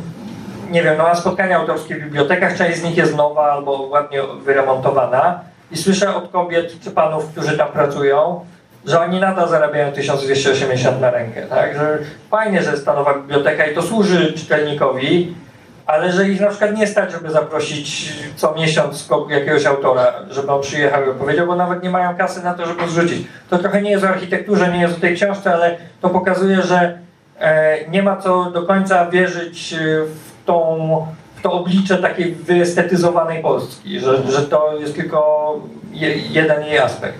nie 0.71 0.83
wiem, 0.83 0.97
no 0.97 1.03
mam 1.03 1.15
spotkania 1.15 1.57
autorskie 1.57 1.95
w 1.95 2.03
bibliotekach, 2.03 2.57
część 2.57 2.77
z 2.77 2.83
nich 2.83 2.97
jest 2.97 3.15
nowa 3.15 3.51
albo 3.51 3.81
ładnie 3.81 4.19
wyremontowana 4.43 5.39
i 5.71 5.77
słyszę 5.77 6.15
od 6.15 6.31
kobiet 6.31 6.79
czy 6.83 6.91
panów, 6.91 7.31
którzy 7.31 7.57
tam 7.57 7.67
pracują, 7.67 8.45
że 8.85 9.01
oni 9.01 9.19
nadal 9.19 9.49
zarabiają 9.49 9.91
1280 9.91 11.01
na 11.01 11.11
rękę, 11.11 11.41
tak? 11.41 11.75
Że 11.75 11.97
fajnie, 12.31 12.63
że 12.63 12.71
jest 12.71 12.85
ta 12.85 12.93
nowa 12.93 13.13
biblioteka 13.13 13.65
i 13.65 13.75
to 13.75 13.81
służy 13.81 14.33
czytelnikowi, 14.33 15.35
ale 15.85 16.11
że 16.11 16.29
ich 16.29 16.41
na 16.41 16.47
przykład 16.47 16.77
nie 16.77 16.87
stać, 16.87 17.11
żeby 17.11 17.29
zaprosić 17.29 18.13
co 18.35 18.55
miesiąc 18.55 19.09
jakiegoś 19.29 19.65
autora, 19.65 20.13
żeby 20.29 20.51
on 20.51 20.61
przyjechał 20.61 21.05
i 21.05 21.09
opowiedział, 21.09 21.47
bo 21.47 21.55
nawet 21.55 21.83
nie 21.83 21.89
mają 21.89 22.15
kasy 22.15 22.43
na 22.43 22.53
to, 22.53 22.65
żeby 22.65 22.89
zrzucić. 22.89 23.27
To 23.49 23.57
trochę 23.57 23.81
nie 23.81 23.91
jest 23.91 24.03
o 24.03 24.09
architekturze, 24.09 24.71
nie 24.71 24.81
jest 24.81 24.97
o 24.97 25.01
tej 25.01 25.15
książce, 25.15 25.53
ale 25.53 25.77
to 26.01 26.09
pokazuje, 26.09 26.61
że 26.61 26.99
e, 27.39 27.77
nie 27.89 28.03
ma 28.03 28.17
co 28.17 28.51
do 28.51 28.63
końca 28.63 29.09
wierzyć 29.09 29.75
w, 30.05 30.45
tą, 30.45 31.07
to 31.41 31.51
oblicze 31.51 31.97
takiej 31.97 32.35
wyestetyzowanej 32.35 33.41
Polski, 33.41 33.99
że, 33.99 34.31
że 34.31 34.41
to 34.41 34.79
jest 34.79 34.95
tylko 34.95 35.59
je, 35.93 36.17
jeden 36.17 36.61
jej 36.65 36.79
aspekt. 36.79 37.19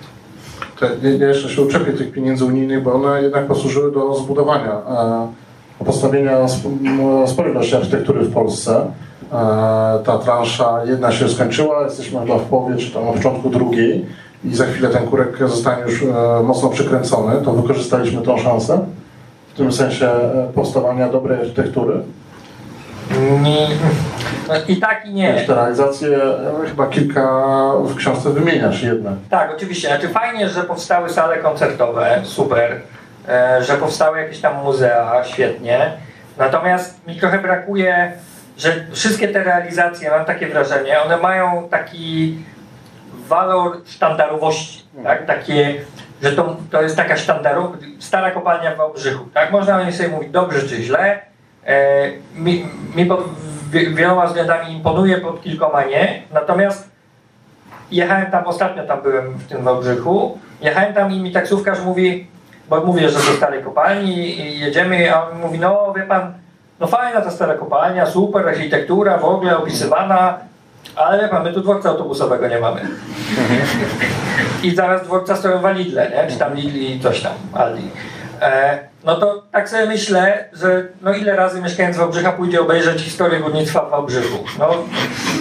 Ja 1.20 1.28
jeszcze 1.28 1.50
się 1.50 1.62
uczepię 1.62 1.94
tych 1.94 2.12
pieniędzy 2.12 2.46
unijnych, 2.46 2.84
bo 2.84 2.94
one 2.94 3.24
jednak 3.24 3.48
posłużyły 3.48 3.92
do 3.92 4.16
zbudowania 4.16 4.82
postawienia 5.86 6.48
sporej 7.28 7.52
ilości 7.52 7.76
architektury 7.76 8.22
w 8.22 8.34
Polsce. 8.34 8.86
E, 9.32 10.00
ta 10.06 10.18
transza 10.18 10.82
jedna 10.86 11.12
się 11.12 11.30
skończyła, 11.30 11.84
jesteśmy 11.84 12.20
chyba 12.20 12.38
w 12.38 12.42
połowie, 12.42 12.76
czy 12.76 12.92
tam 12.92 13.06
na 13.06 13.12
początku 13.12 13.50
drugiej 13.50 14.06
i 14.46 14.56
za 14.56 14.66
chwilę 14.66 14.90
ten 14.90 15.08
kurek 15.08 15.38
zostanie 15.40 15.84
już 15.84 16.04
e, 16.04 16.44
mocno 16.44 16.70
przykręcony. 16.70 17.42
To 17.46 17.54
wykorzystaliśmy 17.54 18.22
tą 18.22 18.38
szansę 18.38 18.86
w 19.54 19.58
tym 19.58 19.72
sensie 19.72 20.08
e, 20.08 20.48
powstawania 20.56 21.10
dobrej 21.10 21.40
architektury. 21.40 22.02
Nie. 23.42 23.68
No 24.48 24.54
I 24.68 24.78
tak 24.78 25.06
i 25.06 25.14
nie. 25.14 25.34
Te 25.34 25.56
realizacje 25.56 26.20
chyba 26.68 26.88
kilka 26.88 27.24
w 27.78 27.96
książce 27.96 28.30
wymieniasz 28.30 28.84
jednak. 28.84 29.14
Tak, 29.30 29.52
oczywiście. 29.56 29.88
Znaczy 29.88 30.10
fajnie, 30.10 30.50
że 30.50 30.64
powstały 30.64 31.10
sale 31.10 31.38
koncertowe, 31.38 32.22
super. 32.24 32.82
E, 33.30 33.64
że 33.64 33.74
powstały 33.74 34.22
jakieś 34.22 34.42
tam 34.42 34.64
muzea, 34.64 35.24
świetnie. 35.24 35.92
Natomiast 36.38 37.08
mi 37.08 37.16
trochę 37.16 37.40
brakuje, 37.40 38.12
że 38.58 38.86
wszystkie 38.92 39.28
te 39.28 39.44
realizacje, 39.44 40.10
mam 40.10 40.26
takie 40.26 40.48
wrażenie, 40.48 41.02
one 41.02 41.18
mają 41.18 41.68
taki 41.70 42.38
walor 43.28 43.78
sztandarowości, 43.86 44.86
tak? 45.04 45.26
Takie, 45.26 45.76
że 46.24 46.32
to, 46.32 46.58
to 46.72 46.82
jest 46.82 46.96
taka 46.96 47.18
sztandarowa, 47.18 47.78
stara 48.00 48.32
kopalnia 48.32 48.76
w 48.76 48.78
Wałbrzychu, 48.78 49.26
tak? 49.34 49.52
Można 49.52 49.78
o 49.78 49.84
niej 49.84 49.94
sobie 49.94 50.10
mówić 50.10 50.30
dobrze 50.30 50.68
czy 50.68 50.84
źle. 50.84 51.31
E, 51.68 52.12
mi, 52.36 52.66
mi 52.96 53.06
pod 53.06 53.24
wieloma 53.72 54.26
względami 54.26 54.74
imponuje, 54.74 55.18
pod 55.18 55.42
kilkoma 55.42 55.84
nie. 55.86 56.22
Natomiast 56.34 56.90
jechałem 57.92 58.32
tam, 58.32 58.46
ostatnio 58.46 58.84
tam 58.84 59.02
byłem 59.02 59.34
w 59.34 59.48
tym 59.48 59.64
Wałbrzychu, 59.64 60.40
jechałem 60.62 60.94
tam 60.94 61.12
i 61.12 61.20
mi 61.20 61.32
taksówkarz 61.32 61.82
mówi, 61.82 62.28
bo 62.70 62.82
mówię, 62.82 63.10
że 63.10 63.16
do 63.16 63.38
starej 63.38 63.64
kopalni 63.64 64.40
i 64.40 64.60
jedziemy, 64.60 65.16
a 65.16 65.30
on 65.30 65.40
mówi, 65.40 65.60
no 65.60 65.94
wie 65.94 66.04
pan, 66.04 66.34
no 66.80 66.88
fajna 66.88 67.22
ta 67.22 67.32
stara 67.32 67.54
kopalnia, 67.54 68.06
super, 68.06 68.50
architektura 68.50 69.18
w 69.18 69.26
ogóle 69.26 69.58
opisywana, 69.58 70.38
ale 70.96 71.22
wie 71.22 71.28
pan, 71.28 71.44
my 71.44 71.54
tu 71.54 71.62
dworca 71.62 71.90
autobusowego 71.90 72.48
nie 72.48 72.60
mamy. 72.60 72.82
I 74.64 74.76
zaraz 74.76 75.04
dworca 75.04 75.36
stoją 75.36 75.60
w 75.60 75.76
Lidle, 75.76 76.10
nie? 76.10 76.32
czy 76.32 76.38
tam 76.38 76.56
Lidli, 76.56 77.00
coś 77.00 77.22
tam, 77.22 77.34
Aldi. 77.54 77.88
E, 78.42 78.80
no 79.04 79.16
to 79.16 79.44
tak 79.52 79.70
sobie 79.70 79.86
myślę, 79.86 80.50
że 80.54 80.88
no 81.02 81.14
ile 81.14 81.36
razy 81.36 81.62
mieszkając 81.62 81.98
Wałbrzycha 81.98 82.32
pójdzie 82.32 82.62
obejrzeć 82.62 83.02
historię 83.02 83.40
górnictwa 83.40 83.86
w 83.86 83.90
Wałbrzychu? 83.90 84.44
No 84.60 84.70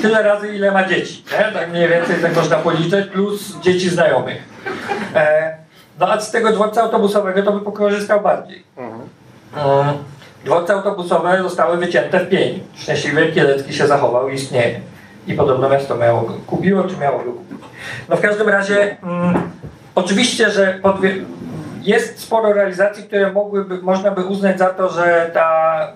tyle 0.03 0.23
razy, 0.23 0.55
ile 0.55 0.71
ma 0.71 0.89
dzieci, 0.89 1.25
nie? 1.33 1.53
tak 1.53 1.71
mniej 1.71 1.89
więcej 1.89 2.17
tak 2.23 2.37
można 2.37 2.57
policzyć, 2.57 3.07
plus 3.07 3.61
dzieci 3.61 3.91
znajomych. 3.91 4.37
E, 5.15 5.55
no 5.99 6.13
a 6.13 6.21
z 6.21 6.31
tego 6.31 6.53
dworca 6.53 6.83
autobusowego 6.83 7.43
to 7.43 7.53
by 7.53 7.61
pokorzystał 7.61 8.21
bardziej. 8.21 8.65
Mhm. 8.77 9.01
Um, 9.67 9.97
dworce 10.45 10.75
autobusowe 10.75 11.43
zostały 11.43 11.77
wycięte 11.77 12.21
w 12.21 12.29
pień. 12.29 12.63
Szczęśliwy 12.75 13.33
Kielecki 13.33 13.75
się 13.75 13.87
zachował 13.87 14.29
i 14.29 14.35
istnieje. 14.35 14.81
I 15.27 15.35
podobno 15.35 15.69
miasto 15.69 15.97
miało 15.97 16.21
go 16.21 16.35
kupiło, 16.47 16.85
czy 16.85 16.97
miało 16.97 17.19
go 17.19 17.33
kupić. 17.33 17.59
No 18.09 18.17
w 18.17 18.21
każdym 18.21 18.49
razie 18.49 18.97
um, 19.03 19.41
oczywiście, 19.95 20.51
że 20.51 20.79
jest 21.83 22.19
sporo 22.19 22.53
realizacji, 22.53 23.05
które 23.05 23.33
mogłyby, 23.33 23.83
można 23.83 24.11
by 24.11 24.25
uznać 24.25 24.59
za 24.59 24.67
to, 24.67 24.89
że 24.89 25.31
ta, 25.35 25.89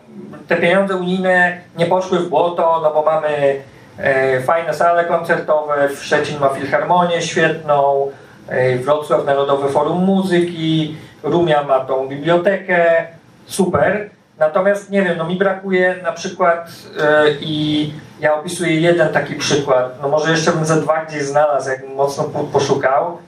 te 0.49 0.57
pieniądze 0.57 0.97
unijne 0.97 1.59
nie 1.77 1.87
poszły 1.87 2.19
w 2.19 2.29
błoto, 2.29 2.81
no 2.83 2.91
bo 2.91 3.03
mamy 3.03 3.61
e, 3.99 4.41
fajne 4.41 4.75
sale 4.75 5.05
koncertowe, 5.05 5.89
w 5.89 6.05
Szczecin 6.05 6.41
ma 6.41 6.49
filharmonię 6.49 7.23
świetną, 7.23 8.11
e, 8.49 8.79
Wrocław 8.79 9.27
Narodowe 9.27 9.69
Forum 9.69 10.05
Muzyki, 10.05 10.97
Rumia 11.23 11.63
ma 11.63 11.81
tą 11.81 12.09
bibliotekę, 12.09 13.07
super. 13.47 14.11
Natomiast 14.39 14.91
nie 14.91 15.03
wiem, 15.03 15.19
no 15.19 15.25
mi 15.25 15.37
brakuje 15.37 15.97
na 16.03 16.13
przykład 16.13 16.69
e, 17.01 17.25
i 17.41 17.93
ja 18.21 18.35
opisuję 18.35 18.81
jeden 18.81 19.09
taki 19.09 19.35
przykład, 19.35 20.03
no 20.03 20.09
może 20.09 20.31
jeszcze 20.31 20.53
bym 20.53 20.65
ze 20.65 20.81
dwa 20.81 21.05
gdzieś 21.05 21.23
znalazł, 21.23 21.71
jakbym 21.71 21.95
mocno 21.95 22.25
poszukał, 22.53 23.19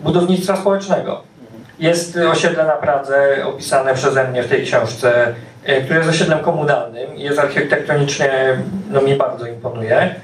budownictwa 0.00 0.56
społecznego. 0.56 1.33
Jest 1.78 2.16
osiedle 2.16 2.64
na 2.66 2.72
Pradze 2.72 3.46
opisane 3.46 3.94
przeze 3.94 4.28
mnie 4.28 4.42
w 4.42 4.48
tej 4.48 4.64
książce, 4.64 5.34
e, 5.64 5.80
które 5.80 5.98
jest 5.98 6.10
osiedlem 6.10 6.38
komunalnym, 6.38 7.16
jest 7.16 7.38
architektonicznie, 7.38 8.30
no 8.90 9.00
mi 9.00 9.16
bardzo 9.16 9.46
imponuje. 9.46 10.14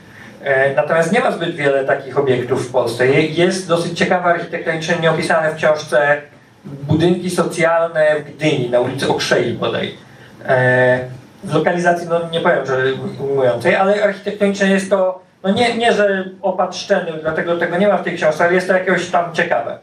E, 0.45 0.75
natomiast 0.75 1.13
nie 1.13 1.21
ma 1.21 1.33
zbyt 1.33 1.55
wiele 1.55 1.85
takich 1.85 2.19
obiektów 2.19 2.69
w 2.69 2.73
Polsce. 2.73 3.07
Jest 3.09 3.69
dosyć 3.69 3.99
ciekawe 3.99 4.25
architektonicznie 4.25 4.97
nieopisane 5.01 5.51
w 5.51 5.57
książce 5.57 6.23
budynki 6.65 7.31
socjalne 7.31 8.17
w 8.21 8.37
Gdyni, 8.37 8.71
na 8.71 8.81
ulicy 8.81 9.09
Okrzei 9.09 9.53
bodaj. 9.53 9.95
E, 10.49 10.99
w 11.45 11.55
lokalizacji, 11.55 12.09
no 12.09 12.21
nie 12.33 12.41
powiem, 12.41 12.67
że 12.67 12.77
ujmującej, 13.21 13.77
ale 13.77 14.05
architektonicznie 14.05 14.67
jest 14.67 14.91
to, 14.91 15.21
no 15.43 15.51
nie, 15.51 15.77
nie 15.77 15.93
że 15.93 16.25
opatrzczeny, 16.43 17.13
dlatego 17.23 17.57
tego 17.57 17.79
nie 17.79 17.89
ma 17.89 17.97
w 17.97 18.05
tej 18.05 18.17
książce, 18.17 18.45
ale 18.45 18.55
jest 18.55 18.69
to 18.69 18.75
jakieś 18.75 19.11
tam 19.11 19.35
ciekawe. 19.35 19.79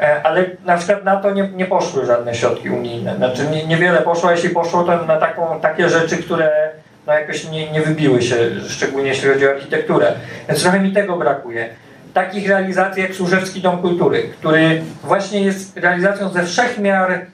E, 0.00 0.22
ale 0.22 0.44
na 0.64 0.76
przykład 0.76 1.04
na 1.04 1.16
to 1.16 1.30
nie, 1.30 1.48
nie 1.48 1.66
poszły 1.66 2.06
żadne 2.06 2.34
środki 2.34 2.70
unijne. 2.70 3.16
Znaczy 3.16 3.46
nie, 3.50 3.66
niewiele 3.66 4.02
poszło, 4.02 4.28
a 4.28 4.32
jeśli 4.32 4.50
poszło, 4.50 4.84
to 4.84 5.04
na 5.04 5.16
taką, 5.16 5.60
takie 5.60 5.88
rzeczy, 5.88 6.16
które 6.16 6.70
no 7.06 7.12
jakoś 7.12 7.50
nie, 7.50 7.70
nie 7.70 7.80
wybiły 7.80 8.22
się, 8.22 8.36
szczególnie 8.68 9.08
jeśli 9.08 9.28
chodzi 9.28 9.46
o 9.46 9.50
architekturę. 9.50 10.12
Więc 10.48 10.62
trochę 10.62 10.80
mi 10.80 10.92
tego 10.92 11.16
brakuje. 11.16 11.68
Takich 12.14 12.48
realizacji 12.48 13.02
jak 13.02 13.14
Służewski 13.14 13.60
Dom 13.60 13.78
Kultury, 13.78 14.22
który 14.22 14.82
właśnie 15.02 15.42
jest 15.42 15.76
realizacją 15.76 16.28
ze 16.28 16.44
wszech 16.44 16.78
miar 16.78 17.26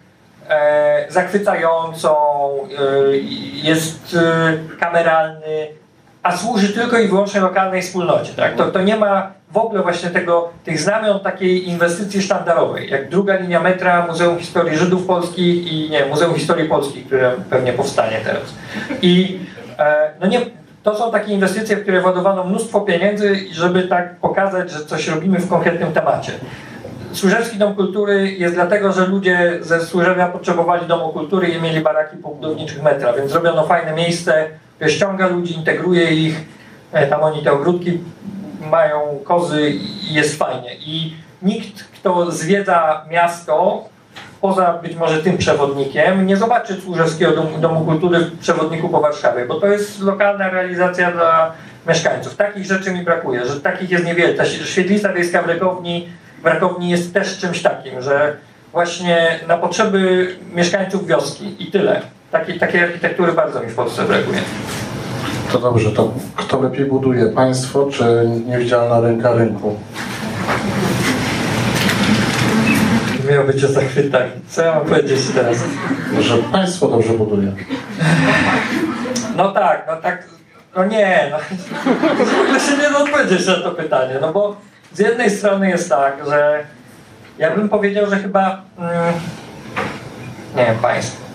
e, 0.49 1.07
zachwycającą, 1.09 2.17
e, 2.79 3.17
jest 3.63 4.17
e, 4.17 4.77
kameralny, 4.81 5.69
a 6.23 6.37
służy 6.37 6.69
tylko 6.69 6.99
i 6.99 7.09
wyłącznie 7.09 7.41
lokalnej 7.41 7.83
wspólnocie. 7.83 8.33
Tak? 8.33 8.57
To, 8.57 8.71
to 8.71 8.83
nie 8.83 8.97
ma 8.97 9.38
w 9.53 9.57
ogóle 9.57 9.83
właśnie 9.83 10.11
tego, 10.11 10.49
tych 10.65 10.81
znamion 10.81 11.21
takiej 11.21 11.69
inwestycji 11.69 12.23
sztandarowej, 12.23 12.91
jak 12.91 13.09
druga 13.09 13.37
linia 13.37 13.61
metra 13.61 14.07
Muzeum 14.07 14.39
Historii 14.39 14.79
Żydów 14.79 15.07
Polskich 15.07 15.73
i 15.73 15.91
nie, 15.91 16.07
Muzeum 16.07 16.35
Historii 16.35 16.69
Polskiej, 16.69 17.03
które 17.03 17.33
pewnie 17.51 17.73
powstanie 17.73 18.21
teraz. 18.25 18.55
I 19.03 19.39
e, 19.79 20.11
no 20.21 20.27
nie, 20.27 20.41
to 20.83 20.99
są 20.99 21.13
takie 21.13 21.33
inwestycje, 21.33 21.77
w 21.77 21.83
które 21.83 22.01
władowano 22.01 22.45
mnóstwo 22.45 22.81
pieniędzy, 22.81 23.37
żeby 23.53 23.83
tak 23.83 24.17
pokazać, 24.17 24.71
że 24.71 24.85
coś 24.85 25.09
robimy 25.09 25.39
w 25.39 25.49
konkretnym 25.49 25.93
temacie. 25.93 26.33
Służewski 27.13 27.59
Dom 27.59 27.75
Kultury 27.75 28.33
jest 28.33 28.55
dlatego, 28.55 28.93
że 28.93 29.07
ludzie 29.07 29.59
ze 29.61 29.81
Służewia 29.81 30.29
potrzebowali 30.29 30.87
Domu 30.87 31.09
Kultury 31.09 31.49
i 31.49 31.61
mieli 31.61 31.81
baraki 31.81 32.17
po 32.17 32.29
budowniczych 32.29 32.83
metra, 32.83 33.13
więc 33.13 33.31
zrobiono 33.31 33.67
fajne 33.67 33.93
miejsce, 33.95 34.49
które 34.75 34.91
ściąga 34.91 35.27
ludzi, 35.27 35.55
integruje 35.55 36.11
ich, 36.11 36.45
e, 36.93 37.07
tam 37.07 37.21
oni 37.21 37.43
te 37.43 37.53
ogródki 37.53 37.99
mają 38.61 39.19
kozy 39.25 39.71
i 39.71 40.15
jest 40.15 40.39
fajnie. 40.39 40.75
I 40.75 41.15
nikt, 41.43 41.85
kto 41.85 42.31
zwiedza 42.31 43.05
miasto, 43.11 43.85
poza 44.41 44.73
być 44.73 44.97
może 44.97 45.23
tym 45.23 45.39
przewodnikiem, 45.39 46.27
nie 46.27 46.37
zobaczy 46.37 46.81
Służewskiego 46.81 47.33
Domu, 47.33 47.59
Domu 47.59 47.85
Kultury 47.85 48.19
w 48.19 48.39
przewodniku 48.39 48.89
po 48.89 49.01
Warszawie, 49.01 49.47
bo 49.47 49.61
to 49.61 49.67
jest 49.67 50.01
lokalna 50.01 50.51
realizacja 50.51 51.13
dla 51.13 51.53
mieszkańców. 51.89 52.37
Takich 52.37 52.65
rzeczy 52.65 52.93
mi 52.93 53.05
brakuje, 53.05 53.47
że 53.47 53.61
takich 53.61 53.91
jest 53.91 54.05
niewiele. 54.05 54.35
Ta 54.35 54.45
świetlica 54.45 55.13
wiejska 55.13 55.43
w 55.43 55.49
Rakowni, 55.49 56.09
w 56.43 56.47
Rakowni 56.47 56.91
jest 56.91 57.15
też 57.15 57.39
czymś 57.39 57.63
takim, 57.63 58.03
że 58.03 58.37
właśnie 58.73 59.41
na 59.49 59.57
potrzeby 59.57 60.35
mieszkańców 60.55 61.07
wioski 61.07 61.57
i 61.59 61.71
tyle. 61.71 62.01
Takiej, 62.31 62.59
takiej 62.59 62.85
architektury 62.85 63.33
bardzo 63.33 63.61
mi 63.61 63.69
w 63.69 63.75
Polsce 63.75 64.05
brakuje. 64.05 64.39
To 65.53 65.59
dobrze, 65.59 65.91
to 65.91 66.13
kto 66.37 66.61
lepiej 66.61 66.85
buduje, 66.85 67.27
państwo 67.27 67.87
czy 67.93 68.29
niewidzialna 68.47 69.01
ręka 69.01 69.33
rynku? 69.33 69.77
Miał 73.31 73.45
być 73.45 73.65
o 73.65 73.69
zachwytach. 73.69 74.27
Co 74.49 74.63
ja 74.63 74.75
mam 74.75 74.85
powiedzieć 74.85 75.21
teraz? 75.35 75.57
Że 76.21 76.39
państwo 76.39 76.89
dobrze 76.89 77.13
buduje. 77.13 77.53
No 79.37 79.53
tak, 79.53 79.85
no 79.89 79.97
tak, 79.97 80.25
no 80.77 80.85
nie, 80.85 81.31
no. 81.31 81.39
W 82.25 82.41
ogóle 82.41 82.61
się 82.61 82.77
nie 82.77 82.91
da 82.91 82.99
odpowiedzieć 82.99 83.47
na 83.47 83.55
to 83.55 83.71
pytanie, 83.71 84.15
no 84.21 84.33
bo 84.33 84.57
z 84.93 84.99
jednej 84.99 85.31
strony 85.31 85.69
jest 85.69 85.89
tak, 85.89 86.15
że 86.29 86.65
ja 87.39 87.57
bym 87.57 87.69
powiedział, 87.69 88.11
że 88.11 88.17
chyba, 88.17 88.63
mm, 88.79 89.15
nie 90.57 90.67
wiem, 90.67 90.79
państwo. 90.79 91.28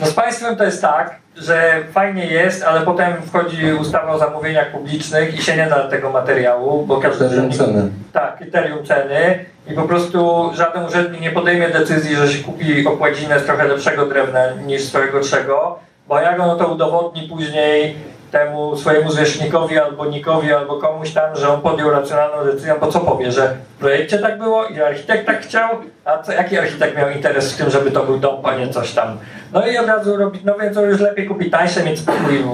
No 0.00 0.06
z 0.06 0.12
państwem 0.12 0.56
to 0.56 0.64
jest 0.64 0.82
tak, 0.82 1.20
że 1.36 1.84
fajnie 1.92 2.26
jest, 2.26 2.64
ale 2.64 2.80
potem 2.80 3.22
wchodzi 3.22 3.72
ustawa 3.80 4.12
o 4.12 4.18
zamówieniach 4.18 4.72
publicznych 4.72 5.34
i 5.34 5.42
się 5.42 5.56
nie 5.56 5.66
da 5.66 5.88
tego 5.88 6.10
materiału, 6.10 6.86
bo 6.86 6.96
każdy... 6.96 7.18
Kryterium 7.28 7.52
ceny. 7.52 7.90
Tak, 8.12 8.36
kryterium 8.36 8.86
ceny 8.86 9.44
i 9.70 9.74
po 9.74 9.82
prostu 9.82 10.50
żaden 10.54 10.84
urzędnik 10.84 11.20
nie 11.20 11.30
podejmie 11.30 11.68
decyzji, 11.68 12.16
że 12.16 12.28
się 12.28 12.44
kupi 12.44 12.86
okładzinę 12.86 13.40
z 13.40 13.44
trochę 13.44 13.68
lepszego 13.68 14.06
drewna 14.06 14.40
niż 14.66 14.82
z 14.82 14.92
gorszego, 15.12 15.78
bo 16.08 16.20
jak 16.20 16.40
ono 16.40 16.56
to 16.56 16.68
udowodni 16.68 17.28
później 17.28 17.96
temu 18.30 18.76
swojemu 18.76 19.10
zwierzchnikowi 19.10 19.78
albo 19.78 20.06
nikowi, 20.06 20.52
albo 20.52 20.76
komuś 20.76 21.10
tam, 21.10 21.36
że 21.36 21.48
on 21.48 21.60
podjął 21.60 21.90
racjonalną 21.90 22.44
decyzję, 22.44 22.74
bo 22.80 22.92
co 22.92 23.00
powie, 23.00 23.32
że 23.32 23.56
w 23.76 23.80
projekcie 23.80 24.18
tak 24.18 24.38
było 24.38 24.66
i 24.66 24.80
architekt 24.80 25.26
tak 25.26 25.42
chciał, 25.42 25.68
a 26.04 26.22
co, 26.22 26.32
jaki 26.32 26.58
architekt 26.58 26.96
miał 26.96 27.10
interes 27.10 27.52
w 27.52 27.56
tym, 27.56 27.70
żeby 27.70 27.90
to 27.90 28.04
był 28.04 28.18
dom, 28.18 28.46
a 28.46 28.54
nie 28.54 28.68
coś 28.68 28.92
tam. 28.92 29.18
No 29.52 29.66
i 29.66 29.78
od 29.78 29.86
razu 29.86 30.16
robić, 30.16 30.42
no 30.44 30.54
więc 30.60 30.76
już 30.76 31.00
lepiej 31.00 31.26
kupić 31.26 31.52
tańsze, 31.52 31.84
mieć 31.84 31.98
spokój, 31.98 32.44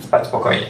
spać 0.00 0.26
spokojnie. 0.26 0.66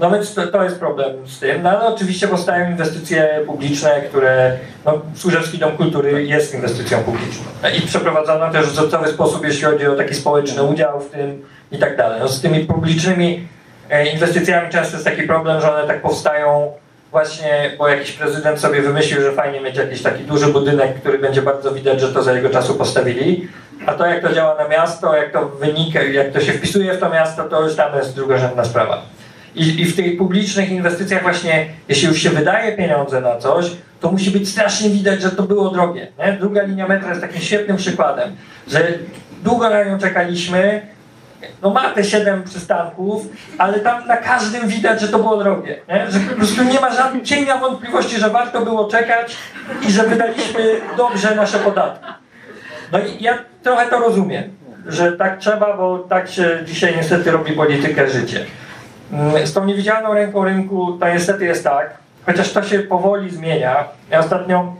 No 0.00 0.10
więc 0.10 0.34
to, 0.34 0.46
to, 0.46 0.64
jest 0.64 0.78
problem 0.78 1.28
z 1.28 1.38
tym, 1.38 1.62
no 1.62 1.70
ale 1.70 1.86
oczywiście 1.86 2.28
powstają 2.28 2.70
inwestycje 2.70 3.40
publiczne, 3.46 4.02
które, 4.08 4.56
no 4.84 5.00
Służewski 5.14 5.58
Dom 5.58 5.76
Kultury 5.76 6.24
jest 6.24 6.54
inwestycją 6.54 6.98
publiczną 6.98 7.44
i 7.78 7.80
przeprowadzono 7.80 8.50
też 8.50 8.66
w 8.66 8.72
wzorcowy 8.72 9.08
sposób, 9.08 9.44
jeśli 9.44 9.62
chodzi 9.62 9.86
o 9.86 9.96
taki 9.96 10.14
społeczny 10.14 10.62
udział 10.62 11.00
w 11.00 11.10
tym 11.10 11.42
i 11.72 11.78
tak 11.78 11.96
dalej. 11.96 12.20
No 12.20 12.28
z 12.28 12.40
tymi 12.40 12.60
publicznymi 12.60 13.48
inwestycjami 14.12 14.70
często 14.70 14.96
jest 14.96 15.04
taki 15.04 15.22
problem, 15.22 15.60
że 15.60 15.74
one 15.74 15.86
tak 15.86 16.02
powstają 16.02 16.72
właśnie, 17.10 17.70
bo 17.78 17.88
jakiś 17.88 18.12
prezydent 18.12 18.60
sobie 18.60 18.82
wymyślił, 18.82 19.20
że 19.20 19.32
fajnie 19.32 19.60
mieć 19.60 19.76
jakiś 19.76 20.02
taki 20.02 20.24
duży 20.24 20.46
budynek, 20.46 20.94
który 20.94 21.18
będzie 21.18 21.42
bardzo 21.42 21.72
widać, 21.72 22.00
że 22.00 22.12
to 22.12 22.22
za 22.22 22.32
jego 22.32 22.50
czasu 22.50 22.74
postawili. 22.74 23.48
A 23.86 23.92
to 23.92 24.06
jak 24.06 24.22
to 24.22 24.32
działa 24.32 24.54
na 24.54 24.68
miasto, 24.68 25.16
jak 25.16 25.32
to 25.32 25.48
wynika, 25.48 26.02
jak 26.02 26.32
to 26.32 26.40
się 26.40 26.52
wpisuje 26.52 26.94
w 26.94 26.98
to 26.98 27.10
miasto, 27.10 27.44
to 27.44 27.62
już 27.62 27.76
tam 27.76 27.96
jest 27.96 28.14
drugorzędna 28.14 28.64
sprawa. 28.64 29.02
I, 29.54 29.80
I 29.80 29.84
w 29.84 29.96
tych 29.96 30.18
publicznych 30.18 30.70
inwestycjach 30.70 31.22
właśnie, 31.22 31.66
jeśli 31.88 32.08
już 32.08 32.22
się 32.22 32.30
wydaje 32.30 32.76
pieniądze 32.76 33.20
na 33.20 33.36
coś, 33.36 33.70
to 34.00 34.12
musi 34.12 34.30
być 34.30 34.48
strasznie 34.48 34.90
widać, 34.90 35.22
że 35.22 35.30
to 35.30 35.42
było 35.42 35.70
drogie. 35.70 36.08
Nie? 36.18 36.32
Druga 36.32 36.62
linia 36.62 36.88
metra 36.88 37.08
jest 37.08 37.20
takim 37.20 37.40
świetnym 37.40 37.76
przykładem, 37.76 38.36
że 38.68 38.88
długo 39.42 39.70
na 39.70 39.84
nią 39.84 39.98
czekaliśmy, 39.98 40.80
no 41.62 41.70
ma 41.70 41.90
te 41.90 42.04
siedem 42.04 42.42
przystanków, 42.42 43.22
ale 43.58 43.80
tam 43.80 44.06
na 44.06 44.16
każdym 44.16 44.68
widać, 44.68 45.00
że 45.00 45.08
to 45.08 45.18
było 45.18 45.36
drogie. 45.36 45.80
Nie? 45.88 46.10
Że 46.10 46.20
po 46.20 46.36
prostu 46.36 46.64
nie 46.64 46.80
ma 46.80 46.90
żadnej 46.90 47.22
cienia 47.22 47.56
wątpliwości, 47.56 48.18
że 48.18 48.30
warto 48.30 48.60
było 48.60 48.88
czekać 48.88 49.36
i 49.88 49.92
że 49.92 50.02
wydaliśmy 50.02 50.80
dobrze 50.96 51.34
nasze 51.34 51.58
podatki. 51.58 52.06
No 52.92 52.98
i 52.98 53.22
ja 53.22 53.38
trochę 53.62 53.86
to 53.86 53.98
rozumiem, 53.98 54.56
że 54.86 55.12
tak 55.12 55.38
trzeba, 55.38 55.76
bo 55.76 55.98
tak 55.98 56.28
się 56.28 56.62
dzisiaj 56.64 56.96
niestety 56.96 57.30
robi 57.30 57.52
politykę 57.52 58.08
życie. 58.08 58.46
Mm, 59.12 59.46
z 59.46 59.52
tą 59.52 59.64
niewidzialną 59.64 60.14
ręką 60.14 60.44
rynku 60.44 60.98
to 61.00 61.08
niestety 61.08 61.44
jest 61.44 61.64
tak, 61.64 61.94
chociaż 62.26 62.52
to 62.52 62.62
się 62.62 62.78
powoli 62.78 63.30
zmienia. 63.30 63.84
Ja 64.10 64.18
ostatnio 64.18 64.76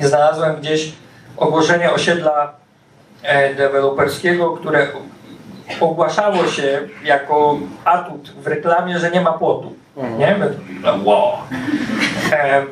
znalazłem 0.00 0.56
gdzieś 0.56 0.92
ogłoszenie 1.36 1.92
osiedla 1.92 2.52
e, 3.22 3.54
deweloperskiego, 3.54 4.50
które 4.56 4.86
ogłaszało 5.80 6.46
się 6.46 6.80
jako 7.04 7.58
atut 7.84 8.30
w 8.30 8.46
reklamie, 8.46 8.98
że 8.98 9.10
nie 9.10 9.20
ma 9.20 9.32
płotu. 9.32 9.72
Mhm. 9.96 10.18
Nie? 10.18 10.36
No, 10.82 10.98
wow. 11.04 11.32
E, 12.32 12.62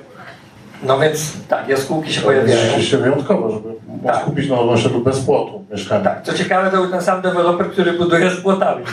no 0.82 0.98
więc 0.98 1.32
tak, 1.48 1.68
jaskółki 1.68 2.12
się 2.12 2.20
pojawiają. 2.20 2.60
Rzeczywiście 2.60 2.98
wyjątkowo, 2.98 3.50
żeby 3.50 3.68
tak. 4.06 4.14
móc 4.14 4.24
kupić 4.24 4.50
na 4.50 4.58
osiedlu 4.58 5.00
bez 5.00 5.20
płotu 5.20 5.64
mieszkanie. 5.70 6.04
Tak, 6.04 6.22
co 6.22 6.34
ciekawe, 6.34 6.70
to 6.70 6.76
był 6.76 6.90
ten 6.90 7.02
sam 7.02 7.22
deweloper, 7.22 7.70
który 7.70 7.92
buduje 7.92 8.30
z 8.30 8.40
płotami. 8.40 8.84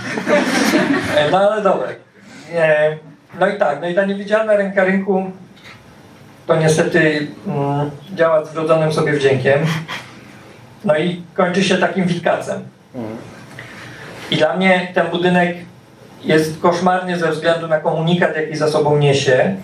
E, 1.17 1.31
no 1.31 1.37
ale 1.37 1.61
dobra. 1.61 1.87
E, 2.55 2.97
no 3.39 3.47
i 3.47 3.57
tak, 3.57 3.81
no 3.81 3.87
i 3.87 3.95
ta 3.95 4.05
niewidzialna 4.05 4.55
ręka 4.55 4.83
rynku 4.83 5.31
to 6.47 6.55
niestety 6.55 7.27
mm, 7.47 7.91
działa 8.15 8.45
z 8.45 8.53
wrodzonym 8.53 8.93
sobie 8.93 9.13
wdziękiem. 9.13 9.59
No 10.85 10.97
i 10.97 11.21
kończy 11.33 11.63
się 11.63 11.77
takim 11.77 12.05
witkacem. 12.05 12.61
Mhm. 12.95 13.17
I 14.33 14.37
dla 14.37 14.55
mnie 14.55 14.91
ten 14.93 15.07
budynek 15.07 15.57
jest 16.23 16.61
koszmarny 16.61 17.17
ze 17.17 17.31
względu 17.31 17.67
na 17.67 17.79
komunikat, 17.79 18.35
jaki 18.35 18.57
za 18.57 18.67
sobą 18.67 18.97
niesie, 18.97 19.55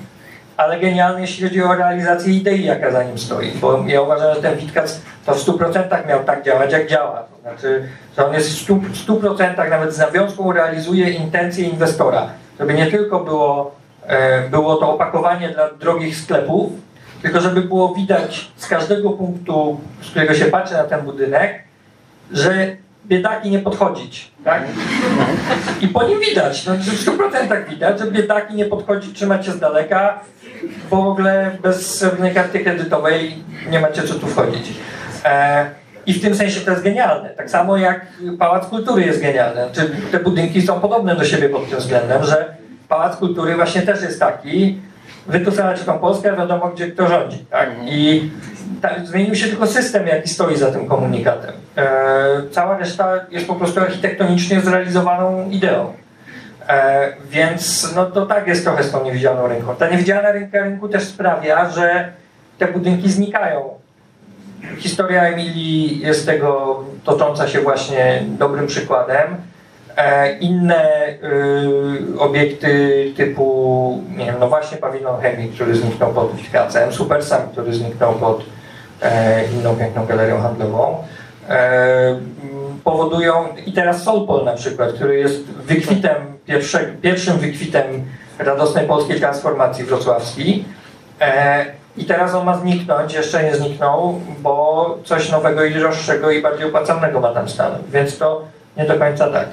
ale 0.58 0.79
genialny, 0.79 1.21
jeśli 1.21 1.47
chodzi 1.47 1.63
o 1.63 1.75
realizację 1.75 2.34
idei, 2.34 2.65
jaka 2.65 2.91
za 2.91 3.03
nim 3.03 3.17
stoi. 3.17 3.51
Bo 3.51 3.84
ja 3.88 4.01
uważam, 4.01 4.36
że 4.36 4.41
ten 4.41 4.58
Witkac 4.58 5.01
to 5.25 5.34
w 5.34 5.45
100% 5.45 6.08
miał 6.08 6.23
tak 6.23 6.45
działać, 6.45 6.71
jak 6.71 6.88
działa. 6.88 7.23
To 7.23 7.41
znaczy, 7.41 7.88
że 8.17 8.25
on 8.25 8.34
jest 8.34 8.60
w 8.60 8.67
100%, 8.67 8.79
100% 9.08 9.69
nawet 9.69 9.93
z 9.93 9.97
nawiązką 9.97 10.51
realizuje 10.51 11.10
intencje 11.10 11.69
inwestora. 11.69 12.29
Żeby 12.60 12.73
nie 12.73 12.86
tylko 12.86 13.19
było, 13.19 13.75
e, 14.08 14.49
było 14.49 14.75
to 14.75 14.93
opakowanie 14.93 15.49
dla 15.49 15.69
drogich 15.73 16.17
sklepów, 16.17 16.71
tylko 17.21 17.41
żeby 17.41 17.62
było 17.62 17.95
widać 17.95 18.51
z 18.58 18.67
każdego 18.67 19.10
punktu, 19.10 19.79
z 20.01 20.10
którego 20.10 20.34
się 20.34 20.45
patrzy 20.45 20.73
na 20.73 20.84
ten 20.84 21.01
budynek, 21.01 21.63
że 22.32 22.77
biedaki 23.10 23.50
nie 23.50 23.60
podchodzić, 23.60 24.32
tak? 24.43 24.63
I 25.82 25.88
po 25.88 26.04
nim 26.04 26.19
widać, 26.19 26.65
no, 26.65 26.74
w 26.74 27.06
100% 27.06 27.69
widać, 27.69 28.00
że 28.00 28.12
biedaki 28.12 28.56
nie 28.56 28.65
podchodzić, 28.65 29.15
trzymać 29.15 29.45
się 29.45 29.52
z 29.52 29.60
daleka, 29.60 30.19
bo 30.89 31.04
w 31.04 31.08
ogóle 31.08 31.58
bez 31.62 31.95
srebrnej 31.95 32.34
karty 32.34 32.60
kredytowej 32.60 33.43
nie 33.69 33.80
macie 33.80 34.04
co 34.04 34.13
tu 34.13 34.28
wchodzić. 34.28 34.74
E, 35.26 35.65
I 36.06 36.13
w 36.13 36.22
tym 36.22 36.36
sensie 36.36 36.62
to 36.62 36.72
jest 36.72 36.84
genialne. 36.84 37.30
Tak 37.30 37.50
samo 37.50 37.78
jak 37.78 38.06
Pałac 38.39 38.65
Kultury 38.67 39.06
jest 39.06 39.22
genialny. 39.22 39.62
Znaczy, 39.63 39.91
te 40.12 40.19
budynki 40.19 40.62
są 40.62 40.80
podobne 40.80 41.15
do 41.15 41.26
siebie 41.26 41.50
pod 41.50 41.69
tym 41.69 41.80
względem, 41.80 42.24
że 42.24 42.56
Pałac 42.88 43.15
Kultury 43.17 43.56
właśnie 43.56 43.82
też 43.82 44.02
jest 44.02 44.19
taki, 44.19 44.80
wy 45.28 45.39
tu 45.39 45.52
tą 45.86 46.00
Polskę, 46.00 46.36
wiadomo 46.36 46.69
gdzie 46.69 46.88
kto 46.88 47.08
rządzi. 47.08 47.38
Tak? 47.38 47.69
I 47.86 48.30
tak, 48.81 49.07
zmienił 49.07 49.35
się 49.35 49.47
tylko 49.47 49.67
system, 49.67 50.07
jaki 50.07 50.29
stoi 50.29 50.57
za 50.57 50.71
tym 50.71 50.87
komunikatem. 50.87 51.51
E, 51.77 52.41
cała 52.51 52.77
reszta 52.77 53.13
jest 53.31 53.47
po 53.47 53.55
prostu 53.55 53.79
architektonicznie 53.79 54.61
zrealizowaną 54.61 55.49
ideą. 55.49 55.93
E, 56.67 57.13
więc 57.29 57.91
no 57.95 58.05
to 58.05 58.25
tak 58.25 58.47
jest 58.47 58.63
trochę 58.63 58.83
z 58.83 58.91
tą 58.91 59.03
niewidzialną 59.03 59.47
rynką. 59.47 59.75
Ta 59.75 59.89
niewidzialna 59.89 60.31
rynka 60.31 60.59
rynku 60.59 60.89
też 60.89 61.03
sprawia, 61.03 61.69
że 61.69 62.11
te 62.57 62.67
budynki 62.67 63.11
znikają. 63.11 63.69
Historia 64.77 65.23
Emilii 65.23 65.99
jest 65.99 66.25
tego 66.25 66.83
tocząca 67.03 67.47
się 67.47 67.61
właśnie 67.61 68.23
dobrym 68.27 68.67
przykładem. 68.67 69.37
E, 69.97 70.37
inne 70.37 71.09
y, 71.09 72.19
obiekty 72.19 73.13
typu, 73.17 74.03
nie 74.17 74.25
wiem, 74.25 74.35
no 74.39 74.47
właśnie 74.47 74.77
pawilon 74.77 75.21
chemii, 75.21 75.49
który 75.49 75.75
zniknął 75.75 76.13
pod 76.13 76.35
Witkacem, 76.35 76.93
Supersam, 76.93 77.41
który 77.51 77.73
zniknął 77.73 78.13
pod 78.13 78.43
inną 79.59 79.75
piękną 79.75 80.05
galerią 80.05 80.41
handlową, 80.41 81.03
e, 81.49 82.19
powodują, 82.83 83.33
i 83.65 83.73
teraz 83.73 84.03
Solpol 84.03 84.45
na 84.45 84.53
przykład, 84.53 84.93
który 84.93 85.19
jest 85.19 85.43
wykwitem, 85.43 86.15
pierwsze, 86.45 86.79
pierwszym 87.01 87.38
wykwitem 87.38 87.85
radosnej 88.39 88.88
polskiej 88.88 89.19
transformacji 89.19 89.85
wrocławskiej, 89.85 90.65
e, 91.21 91.65
i 91.97 92.05
teraz 92.05 92.33
on 92.35 92.45
ma 92.45 92.57
zniknąć, 92.57 93.13
jeszcze 93.13 93.43
nie 93.43 93.55
zniknął, 93.55 94.19
bo 94.41 94.97
coś 95.03 95.31
nowego 95.31 95.63
i 95.63 95.73
droższego 95.73 96.31
i 96.31 96.41
bardziej 96.41 96.67
opłacalnego 96.67 97.19
ma 97.19 97.33
tam 97.33 97.49
stanąć. 97.49 97.81
Więc 97.91 98.17
to 98.17 98.41
nie 98.77 98.85
do 98.85 98.99
końca 98.99 99.27
tak. 99.27 99.47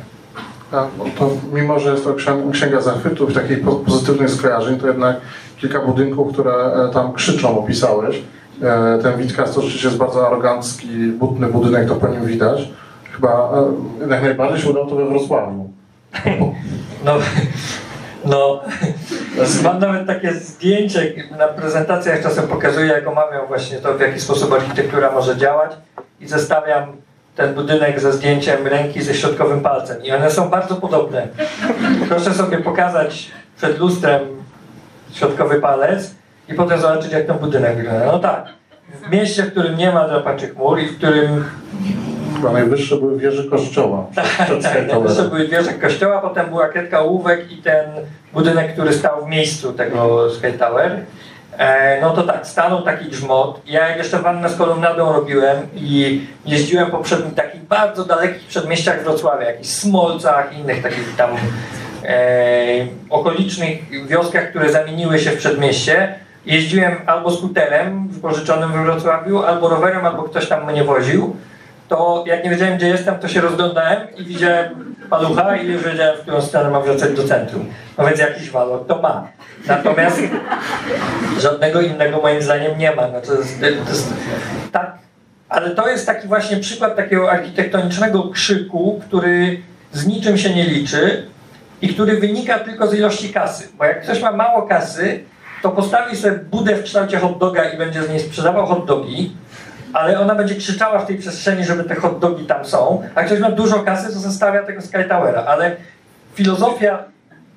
A, 0.72 0.87
to 1.18 1.30
mimo, 1.52 1.78
że 1.78 1.90
jest 1.90 2.04
to 2.04 2.14
księga 2.52 2.80
zachwytów, 2.80 3.35
takich 3.35 3.59
pozytywnych 3.87 4.30
skojarzeń, 4.30 4.80
to 4.80 4.87
jednak 4.87 5.16
kilka 5.59 5.80
budynków, 5.80 6.32
które 6.32 6.52
e, 6.52 6.90
tam 6.92 7.12
krzyczą, 7.12 7.59
opisałeś. 7.59 8.22
E, 8.62 8.99
ten 9.03 9.16
Witkas 9.16 9.55
to 9.55 9.61
rzeczywiście 9.61 9.88
jest 9.88 9.99
bardzo 9.99 10.27
arogancki, 10.27 10.88
butny 11.07 11.47
budynek, 11.47 11.88
to 11.88 11.95
po 11.95 12.09
nim 12.09 12.27
widać. 12.27 12.69
Chyba 13.12 13.51
e, 14.07 14.11
jak 14.11 14.23
najbardziej 14.23 14.61
się 14.61 14.71
udało 14.71 14.87
to 14.87 14.97
we 14.97 15.07
Wrocławiu. 15.07 15.71
No, 17.05 17.19
no, 18.25 18.61
mam 19.64 19.79
nawet 19.79 20.07
takie 20.07 20.35
zdjęcie 20.35 21.12
na 21.38 21.49
prezentacjach 21.49 22.23
czasem 22.23 22.49
pokazuję, 22.49 22.87
jak 22.87 23.09
omawiam 23.09 23.47
właśnie 23.47 23.77
to, 23.77 23.95
w 23.95 24.01
jaki 24.01 24.21
sposób 24.21 24.53
architektura 24.53 25.12
może 25.12 25.37
działać 25.37 25.71
i 26.21 26.29
zestawiam 26.29 26.92
ten 27.37 27.55
budynek 27.55 28.01
ze 28.01 28.12
zdjęciem 28.12 28.66
ręki 28.66 29.03
ze 29.03 29.14
środkowym 29.14 29.61
palcem. 29.61 30.05
I 30.05 30.12
one 30.12 30.31
są 30.31 30.49
bardzo 30.49 30.77
podobne. 30.77 31.29
Proszę 32.09 32.35
sobie 32.35 32.59
pokazać 32.59 33.31
przed 33.57 33.79
lustrem 33.79 34.23
środkowy 35.12 35.61
palec 35.61 36.15
i 36.48 36.54
potem 36.54 36.80
zobaczyć, 36.80 37.12
jak 37.12 37.26
ten 37.26 37.38
budynek 37.38 37.76
wygląda. 37.76 38.06
No 38.06 38.18
tak, 38.18 38.44
w 39.06 39.11
mieście, 39.11 39.42
w 39.42 39.50
którym 39.50 39.76
nie 39.76 39.92
ma 39.92 40.09
drapaczy 40.09 40.48
chmur 40.48 40.80
i 40.80 40.87
w 40.87 40.96
którym 40.98 41.44
Chyba 42.37 42.52
najwyższe 42.52 42.96
były 42.96 43.18
wieże 43.18 43.44
kościoła. 43.44 44.06
tak, 44.14 44.26
tak, 44.62 44.87
najwyższe 44.88 45.22
były 45.22 45.48
wieże 45.48 45.72
kościoła, 45.72 46.20
potem 46.20 46.46
była 46.46 46.68
kredka 46.68 47.00
ołówek 47.00 47.52
i 47.52 47.56
ten 47.56 47.87
budynek, 48.32 48.72
który 48.72 48.92
stał 48.92 49.24
w 49.24 49.28
miejscu 49.28 49.72
tego 49.72 50.30
Sky 50.30 50.52
Tower. 50.52 51.00
E, 51.59 52.00
no 52.00 52.11
to 52.11 52.22
tak, 52.22 52.46
stanął 52.46 52.82
taki 52.82 53.11
grzmot. 53.11 53.61
Ja 53.66 53.96
jeszcze 53.96 54.18
wannę 54.18 54.48
z 54.48 54.56
kolumnadą 54.56 55.12
robiłem 55.12 55.56
i 55.74 56.20
jeździłem 56.46 56.90
po 56.90 56.98
przed, 56.98 57.35
takich 57.35 57.62
bardzo 57.62 58.04
dalekich 58.04 58.48
przedmieściach 58.48 59.02
Wrocławia, 59.02 59.46
jakichś 59.46 59.68
Smolcach, 59.68 60.59
innych 60.59 60.82
takich 60.82 61.16
tam 61.16 61.30
e, 62.04 62.16
okolicznych 63.11 64.06
wioskach, 64.06 64.50
które 64.50 64.72
zamieniły 64.72 65.18
się 65.18 65.30
w 65.30 65.37
przedmieście. 65.37 66.25
Jeździłem 66.46 66.96
albo 67.06 67.30
skuterem 67.30 68.09
wypożyczonym 68.09 68.72
we 68.72 68.82
Wrocławiu, 68.85 69.42
albo 69.42 69.68
rowerem, 69.68 70.06
albo 70.06 70.22
ktoś 70.22 70.48
tam 70.48 70.72
mnie 70.72 70.85
woził. 70.85 71.37
To 71.88 72.24
jak 72.26 72.44
nie 72.44 72.50
wiedziałem, 72.50 72.76
gdzie 72.76 72.88
jestem, 72.88 73.18
to 73.18 73.28
się 73.28 73.40
rozglądałem 73.40 73.98
i 74.16 74.24
widziałem 74.24 74.94
palucha 75.11 75.56
i 75.56 75.66
już 75.66 75.85
wiedziałem, 75.85 76.16
w 76.18 76.20
którą 76.20 76.42
stronę 76.42 76.70
mam 76.70 76.82
wracać 76.82 77.12
do 77.12 77.24
centrum. 77.24 77.66
No 77.98 78.06
więc 78.06 78.18
jakiś 78.20 78.50
walor 78.50 78.87
to 78.87 79.02
ma. 79.02 79.28
Natomiast 79.66 80.20
żadnego 81.38 81.80
innego 81.80 82.20
moim 82.20 82.42
zdaniem 82.42 82.78
nie 82.78 82.94
ma. 82.94 83.02
No 83.09 83.20
to 83.20 83.35
jest, 83.35 83.61
to 83.61 83.66
jest, 83.66 84.12
tak, 84.72 84.98
ale 85.48 85.70
to 85.70 85.88
jest 85.88 86.06
taki 86.06 86.28
właśnie 86.28 86.56
przykład 86.56 86.96
takiego 86.96 87.30
architektonicznego 87.30 88.28
krzyku, 88.28 89.00
który 89.09 89.61
z 89.92 90.06
niczym 90.06 90.38
się 90.38 90.54
nie 90.54 90.64
liczy 90.64 91.26
i 91.82 91.88
który 91.88 92.20
wynika 92.20 92.59
tylko 92.59 92.87
z 92.87 92.94
ilości 92.94 93.32
kasy. 93.32 93.68
Bo 93.78 93.85
jak 93.85 94.02
ktoś 94.02 94.22
ma 94.22 94.32
mało 94.32 94.62
kasy, 94.62 95.24
to 95.62 95.71
postawi 95.71 96.16
sobie 96.16 96.37
budę 96.37 96.77
w 96.77 96.83
kształcie 96.83 97.19
hot 97.19 97.38
doga 97.38 97.64
i 97.64 97.79
będzie 97.79 98.03
z 98.03 98.09
niej 98.09 98.21
sprzedawał 98.21 98.66
hot 98.66 98.87
dogi, 98.87 99.37
ale 99.92 100.21
ona 100.21 100.35
będzie 100.35 100.55
krzyczała 100.55 100.99
w 100.99 101.07
tej 101.07 101.19
przestrzeni, 101.19 101.64
żeby 101.64 101.85
te 101.85 101.95
hot 101.95 102.19
dogi 102.19 102.47
tam 102.47 102.64
są, 102.64 103.03
a 103.14 103.23
ktoś 103.23 103.40
ma 103.40 103.51
dużo 103.51 103.81
kasy, 103.81 104.12
to 104.12 104.19
zostawia 104.19 104.62
tego 104.62 104.83
Sky 104.83 105.05
Towera, 105.09 105.45
ale 105.45 105.77
filozofia 106.35 107.05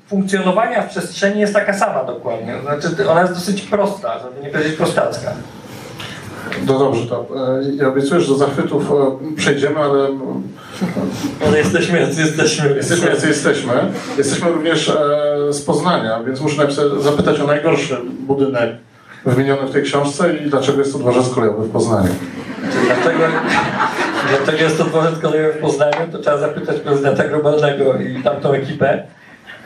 funkcjonowania 0.08 0.82
w 0.82 0.90
przestrzeni 0.90 1.42
jest 1.42 1.54
taka 1.54 1.74
sama 1.74 2.04
dokładnie. 2.04 2.54
Znaczy, 2.62 3.10
ona 3.10 3.22
jest 3.22 3.34
dosyć 3.34 3.62
prosta, 3.62 4.20
żeby 4.20 4.42
nie 4.42 4.50
powiedzieć 4.50 4.78
prostacka. 4.78 5.32
No 6.68 6.80
dobrze, 6.80 7.08
to 7.08 7.28
e, 7.36 7.76
ja 7.76 7.88
obiecuję, 7.88 8.22
że 8.22 8.28
do 8.28 8.36
zachwytów 8.36 8.92
e, 8.92 9.36
przejdziemy, 9.36 9.80
ale... 9.80 10.08
Ale 11.48 11.58
jesteśmy, 11.58 12.00
jacy 12.00 12.22
jesteśmy. 12.22 12.76
Jesteśmy, 12.76 13.10
jacy 13.10 13.28
jesteśmy. 13.28 13.74
Jesteśmy 14.18 14.52
również 14.52 14.90
e, 14.90 15.54
z 15.54 15.62
Poznania, 15.62 16.24
więc 16.24 16.42
muszę 16.42 16.58
najpierw 16.58 17.04
zapytać 17.04 17.40
o 17.40 17.48
najgorszy 17.48 17.98
budynek 18.20 18.70
wymieniony 19.26 19.68
w 19.68 19.72
tej 19.72 19.84
książce 19.84 20.36
i 20.36 20.50
dlaczego 20.50 20.80
jest 20.80 20.94
to 20.94 21.00
dworzec 21.00 21.30
kolejowy 21.30 21.68
w 21.68 21.72
Poznaniu. 21.72 22.10
Dlaczego, 22.86 23.24
dlaczego 24.30 24.64
jest 24.64 24.78
to 24.78 24.84
dworzec 24.84 25.20
kolejowy 25.20 25.54
w 25.54 25.62
Poznaniu, 25.62 26.12
to 26.12 26.20
trzeba 26.20 26.38
zapytać 26.38 26.80
prezydenta 26.80 27.24
globalnego 27.24 27.94
i 27.94 28.24
tamtą 28.24 28.52
ekipę. 28.52 29.04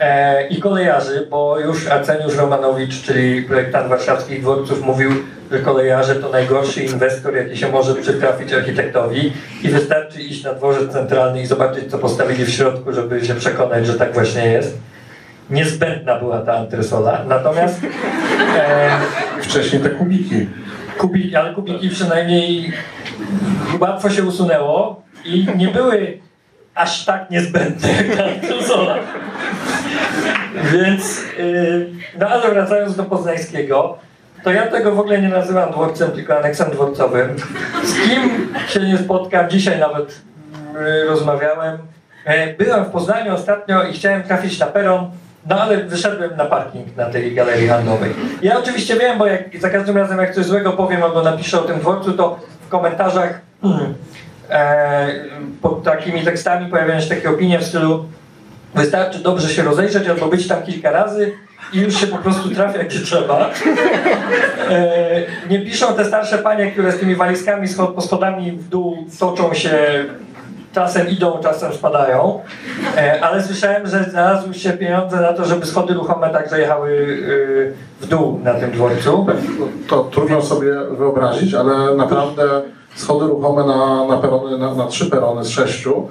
E, 0.00 0.46
i 0.48 0.60
kolejarzy, 0.60 1.26
bo 1.30 1.58
już 1.58 1.86
Arceniusz 1.86 2.36
Romanowicz, 2.36 3.02
czyli 3.02 3.42
projektant 3.42 3.88
warszawskich 3.88 4.40
dworców, 4.40 4.82
mówił, 4.82 5.10
że 5.52 5.58
kolejarze 5.58 6.14
to 6.14 6.28
najgorszy 6.28 6.82
inwestor, 6.82 7.36
jaki 7.36 7.56
się 7.56 7.68
może 7.68 7.94
przytrafić 7.94 8.52
architektowi 8.52 9.32
i 9.62 9.68
wystarczy 9.68 10.22
iść 10.22 10.44
na 10.44 10.54
dworzec 10.54 10.92
centralny 10.92 11.42
i 11.42 11.46
zobaczyć, 11.46 11.90
co 11.90 11.98
postawili 11.98 12.44
w 12.44 12.50
środku, 12.50 12.92
żeby 12.92 13.24
się 13.24 13.34
przekonać, 13.34 13.86
że 13.86 13.94
tak 13.94 14.14
właśnie 14.14 14.46
jest. 14.46 14.78
Niezbędna 15.50 16.18
była 16.18 16.40
ta 16.40 16.54
antresola. 16.54 17.24
Natomiast 17.28 17.80
e, 18.56 18.90
wcześniej 19.42 19.82
te 19.82 19.90
kubiki. 19.90 20.48
Kubiki, 20.98 21.36
ale 21.36 21.54
kubiki 21.54 21.88
przynajmniej 21.88 22.72
łatwo 23.80 24.10
się 24.10 24.24
usunęło 24.24 25.02
i 25.24 25.46
nie 25.56 25.68
były 25.68 26.18
aż 26.74 27.04
tak 27.04 27.30
niezbędne 27.30 27.88
jak 27.92 28.16
ta 28.16 28.24
antresola. 28.24 28.96
Więc, 30.72 31.22
yy, 31.38 31.90
no 32.18 32.28
ale 32.28 32.50
wracając 32.50 32.96
do 32.96 33.04
Poznańskiego, 33.04 33.98
to 34.44 34.52
ja 34.52 34.66
tego 34.66 34.94
w 34.94 35.00
ogóle 35.00 35.22
nie 35.22 35.28
nazywam 35.28 35.70
dworcem, 35.70 36.10
tylko 36.10 36.38
aneksem 36.38 36.70
dworcowym. 36.70 37.36
Z 37.84 37.94
kim 37.94 38.48
się 38.68 38.80
nie 38.80 38.98
spotkam, 38.98 39.50
dzisiaj 39.50 39.78
nawet 39.78 40.20
yy, 40.74 41.04
rozmawiałem. 41.04 41.78
Yy, 42.26 42.54
byłem 42.58 42.84
w 42.84 42.88
Poznaniu 42.88 43.34
ostatnio 43.34 43.82
i 43.82 43.92
chciałem 43.92 44.22
trafić 44.22 44.58
na 44.58 44.66
peron, 44.66 45.10
no 45.46 45.60
ale 45.60 45.84
wyszedłem 45.84 46.36
na 46.36 46.44
parking 46.44 46.96
na 46.96 47.06
tej 47.06 47.34
galerii 47.34 47.68
handlowej. 47.68 48.10
Ja 48.42 48.58
oczywiście 48.58 48.96
wiem, 48.96 49.18
bo 49.18 49.26
jak 49.26 49.60
za 49.60 49.70
każdym 49.70 49.96
razem 49.96 50.18
jak 50.18 50.34
coś 50.34 50.44
złego 50.44 50.72
powiem 50.72 51.02
albo 51.02 51.22
napiszę 51.22 51.60
o 51.60 51.62
tym 51.62 51.80
dworcu, 51.80 52.12
to 52.12 52.40
w 52.66 52.68
komentarzach 52.68 53.40
hmm, 53.62 53.94
e, 54.50 55.08
pod 55.62 55.82
takimi 55.82 56.22
tekstami 56.22 56.70
pojawiają 56.70 57.00
się 57.00 57.08
takie 57.08 57.30
opinie 57.30 57.58
w 57.58 57.64
stylu 57.64 58.04
Wystarczy 58.74 59.18
dobrze 59.18 59.48
się 59.48 59.62
rozejrzeć 59.62 60.08
albo 60.08 60.26
być 60.26 60.48
tam 60.48 60.62
kilka 60.62 60.90
razy 60.90 61.32
i 61.72 61.80
już 61.80 61.94
się 61.94 62.06
po 62.06 62.18
prostu 62.18 62.50
trafia 62.50 62.84
gdzie 62.84 63.00
trzeba. 63.00 63.50
E, 64.70 65.22
nie 65.50 65.60
piszą 65.60 65.94
te 65.94 66.04
starsze 66.04 66.38
panie, 66.38 66.72
które 66.72 66.92
z 66.92 66.98
tymi 66.98 67.16
walizkami 67.16 67.68
po 67.94 68.00
schodami 68.00 68.52
w 68.52 68.68
dół 68.68 69.06
toczą 69.18 69.54
się 69.54 69.78
czasem 70.74 71.08
idą, 71.08 71.38
czasem 71.42 71.72
spadają, 71.72 72.40
e, 72.96 73.24
ale 73.24 73.42
słyszałem, 73.42 73.86
że 73.86 74.04
znalazły 74.04 74.54
się 74.54 74.70
pieniądze 74.70 75.20
na 75.20 75.32
to, 75.32 75.44
żeby 75.44 75.66
schody 75.66 75.94
ruchome 75.94 76.30
także 76.30 76.60
jechały 76.60 76.90
e, 78.00 78.04
w 78.04 78.08
dół 78.08 78.40
na 78.44 78.54
tym 78.54 78.70
dworcu. 78.70 79.26
To 79.88 80.04
trudno 80.04 80.42
sobie 80.42 80.72
wyobrazić, 80.98 81.54
ale 81.54 81.94
naprawdę 81.96 82.42
schody 82.94 83.26
ruchome 83.26 83.64
na, 83.64 84.06
na, 84.06 84.16
perony, 84.16 84.58
na, 84.58 84.74
na 84.74 84.86
trzy 84.86 85.10
perony 85.10 85.44
z 85.44 85.48
sześciu 85.48 86.08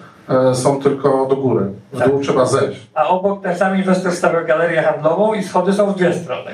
są 0.54 0.82
tylko 0.82 1.26
do 1.26 1.36
góry. 1.36 1.66
W 1.94 2.00
dół 2.00 2.14
tak. 2.14 2.24
trzeba 2.24 2.46
zejść. 2.46 2.88
A 2.94 3.08
obok 3.08 3.44
ten 3.44 3.58
sam 3.58 3.78
inwestor 3.78 4.12
stawiał 4.12 4.46
galerię 4.46 4.82
handlową 4.82 5.34
i 5.34 5.44
schody 5.44 5.74
są 5.74 5.92
w 5.92 5.96
dwie 5.96 6.14
strony. 6.14 6.52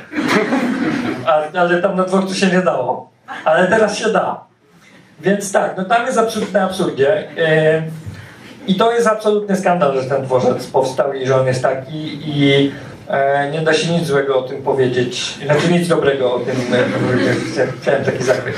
A, 1.25 1.59
ale 1.59 1.81
tam 1.81 1.95
na 1.95 2.03
dworcu 2.03 2.35
się 2.35 2.47
nie 2.47 2.61
dało. 2.61 3.09
Ale 3.45 3.67
teraz 3.67 3.97
się 3.97 4.09
da. 4.09 4.43
Więc 5.21 5.51
tak, 5.51 5.77
no 5.77 5.85
tam 5.85 6.05
jest 6.05 6.17
absolutne 6.17 6.63
absurdzie. 6.63 7.27
I 8.67 8.75
to 8.75 8.91
jest 8.91 9.07
absolutny 9.07 9.55
skandal, 9.55 10.01
że 10.01 10.09
ten 10.09 10.23
dworzec 10.23 10.67
powstał 10.67 11.13
i 11.13 11.27
że 11.27 11.41
on 11.41 11.47
jest 11.47 11.61
taki 11.61 12.29
i 12.29 12.67
e, 12.67 12.71
nie 13.51 13.61
da 13.61 13.73
się 13.73 13.93
nic 13.93 14.07
złego 14.07 14.39
o 14.39 14.41
tym 14.41 14.61
powiedzieć, 14.61 15.37
znaczy 15.45 15.71
nic 15.71 15.87
dobrego 15.87 16.33
o 16.33 16.39
tym, 16.39 16.55
e, 17.59 17.65
chciałem 17.81 18.03
taki 18.05 18.23
zakres. 18.23 18.55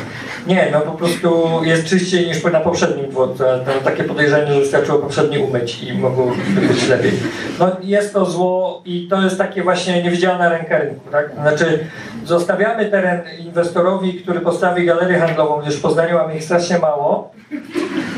Nie, 0.47 0.69
no 0.71 0.81
po 0.81 0.91
prostu 0.91 1.59
jest 1.63 1.87
czyściej 1.87 2.27
niż 2.27 2.43
na 2.43 2.59
poprzednim 2.59 3.09
dworcu. 3.09 3.43
Takie 3.83 4.03
podejrzenie, 4.03 4.53
że 4.53 4.59
wystarczyło 4.59 4.99
poprzedni 4.99 5.37
umyć 5.37 5.83
i 5.83 5.93
mogło 5.93 6.31
być 6.69 6.87
lepiej. 6.87 7.11
No 7.59 7.71
jest 7.83 8.13
to 8.13 8.25
zło 8.25 8.81
i 8.85 9.07
to 9.07 9.21
jest 9.21 9.37
takie 9.37 9.63
właśnie 9.63 10.03
niewidzialna 10.03 10.49
ręka 10.49 10.77
rynku. 10.77 11.09
Tak? 11.11 11.31
Znaczy 11.41 11.79
zostawiamy 12.25 12.85
teren 12.85 13.21
inwestorowi, 13.39 14.13
który 14.13 14.39
postawi 14.39 14.85
galerię 14.85 15.19
handlową, 15.19 15.61
gdyż 15.61 15.75
w 15.75 15.81
Poznaniu 15.81 16.17
mamy 16.17 16.35
ich 16.35 16.43
strasznie 16.43 16.79
mało. 16.79 17.31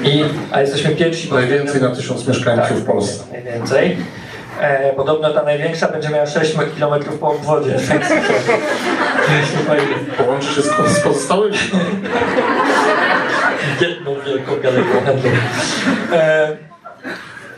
I, 0.03 0.23
a 0.51 0.61
jesteśmy 0.61 0.95
pierwsi. 0.95 1.33
Najwięcej 1.33 1.81
na 1.81 1.95
tysiąc 1.95 2.27
mieszkańców 2.27 2.67
tak, 2.67 2.77
w 2.77 2.85
Polsce. 2.85 3.23
Najwięcej. 3.31 3.97
E, 4.59 4.93
podobno 4.93 5.33
ta 5.33 5.43
największa 5.43 5.87
będzie 5.87 6.09
miała 6.09 6.25
6 6.25 6.55
km 6.79 7.03
po 7.19 7.27
obwodzie. 7.27 7.75
Połączy 10.17 10.47
się 10.47 10.61
z, 10.61 10.65
z 10.87 10.99
pozostałymi. 10.99 11.57
Jedną 13.81 14.15
wielką 14.25 14.55
galerią 14.63 15.01
handlową. 15.05 15.37
E, 16.13 16.57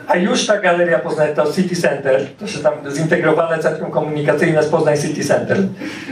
a 0.08 0.16
już 0.16 0.46
ta 0.46 0.58
galeria 0.60 0.98
Poznań 0.98 1.34
to 1.34 1.52
City 1.52 1.76
Center, 1.76 2.26
to 2.40 2.46
się 2.46 2.58
tam 2.58 2.72
zintegrowane 2.90 3.58
centrum 3.58 3.90
komunikacyjne 3.90 4.62
z 4.62 4.68
Poznań 4.68 4.98
City 4.98 5.24
Center. 5.24 5.58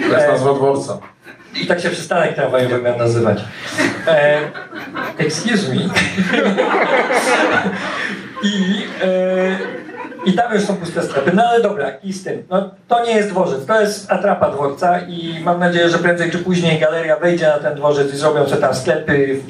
To 0.08 0.14
jest 0.16 0.28
nazwa 0.28 0.54
dworca. 0.54 0.98
I 1.54 1.66
tak 1.66 1.80
się 1.80 1.90
przystanek 1.90 2.34
tramwajowy 2.34 2.82
miał 2.82 2.98
nazywać. 2.98 3.38
E, 4.06 4.40
excuse 5.18 5.74
me. 5.74 5.80
I, 8.42 8.86
e, 9.02 9.83
I 10.26 10.32
tam 10.32 10.54
już 10.54 10.64
są 10.64 10.76
puste 10.76 11.02
sklepy. 11.02 11.32
No 11.34 11.42
ale 11.42 11.62
dobra, 11.62 11.90
i 12.02 12.12
z 12.12 12.24
tym. 12.24 12.42
No, 12.50 12.70
to 12.88 13.04
nie 13.04 13.12
jest 13.12 13.28
dworzec, 13.28 13.66
to 13.66 13.80
jest 13.80 14.12
atrapa 14.12 14.50
dworca 14.50 15.00
i 15.00 15.40
mam 15.44 15.60
nadzieję, 15.60 15.88
że 15.88 15.98
prędzej 15.98 16.30
czy 16.30 16.38
później 16.38 16.80
galeria 16.80 17.16
wejdzie 17.16 17.46
na 17.46 17.58
ten 17.58 17.74
dworzec 17.74 18.14
i 18.14 18.16
zrobią 18.16 18.44
sobie 18.44 18.60
tam 18.60 18.74
sklepy, 18.74 19.40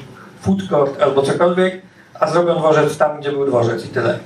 food 0.41 0.59
court 0.69 1.01
albo 1.01 1.21
cokolwiek, 1.21 1.81
a 2.19 2.27
zrobią 2.27 2.55
dworzec 2.55 2.97
tam, 2.97 3.19
gdzie 3.19 3.31
był 3.31 3.45
dworzec 3.45 3.85
i 3.85 3.89
tyle. 3.89 4.19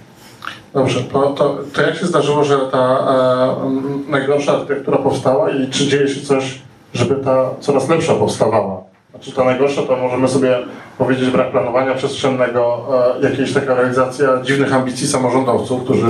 Dobrze, 0.74 1.04
to, 1.04 1.30
to, 1.30 1.58
to 1.74 1.82
jak 1.82 1.96
się 1.96 2.06
zdarzyło, 2.06 2.44
że 2.44 2.58
ta 2.58 2.78
e, 2.78 4.12
najgorsza 4.12 4.54
architektura 4.54 4.98
powstała 4.98 5.50
i 5.50 5.70
czy 5.70 5.88
dzieje 5.88 6.08
się 6.08 6.22
coś, 6.22 6.62
żeby 6.94 7.16
ta 7.16 7.50
coraz 7.60 7.90
lepsza 7.90 8.14
powstawała? 8.14 8.82
Znaczy 9.10 9.32
ta 9.32 9.44
najgorsza 9.44 9.82
to 9.82 9.98
możemy 9.98 10.28
sobie 10.28 10.58
powiedzieć 10.98 11.30
brak 11.30 11.52
planowania 11.52 11.96
przestrzennego, 11.96 12.86
e, 13.22 13.30
jakieś 13.30 13.54
taka 13.54 13.76
realizacja 13.76 14.42
dziwnych 14.44 14.74
ambicji 14.74 15.08
samorządowców, 15.08 15.84
którzy 15.84 16.08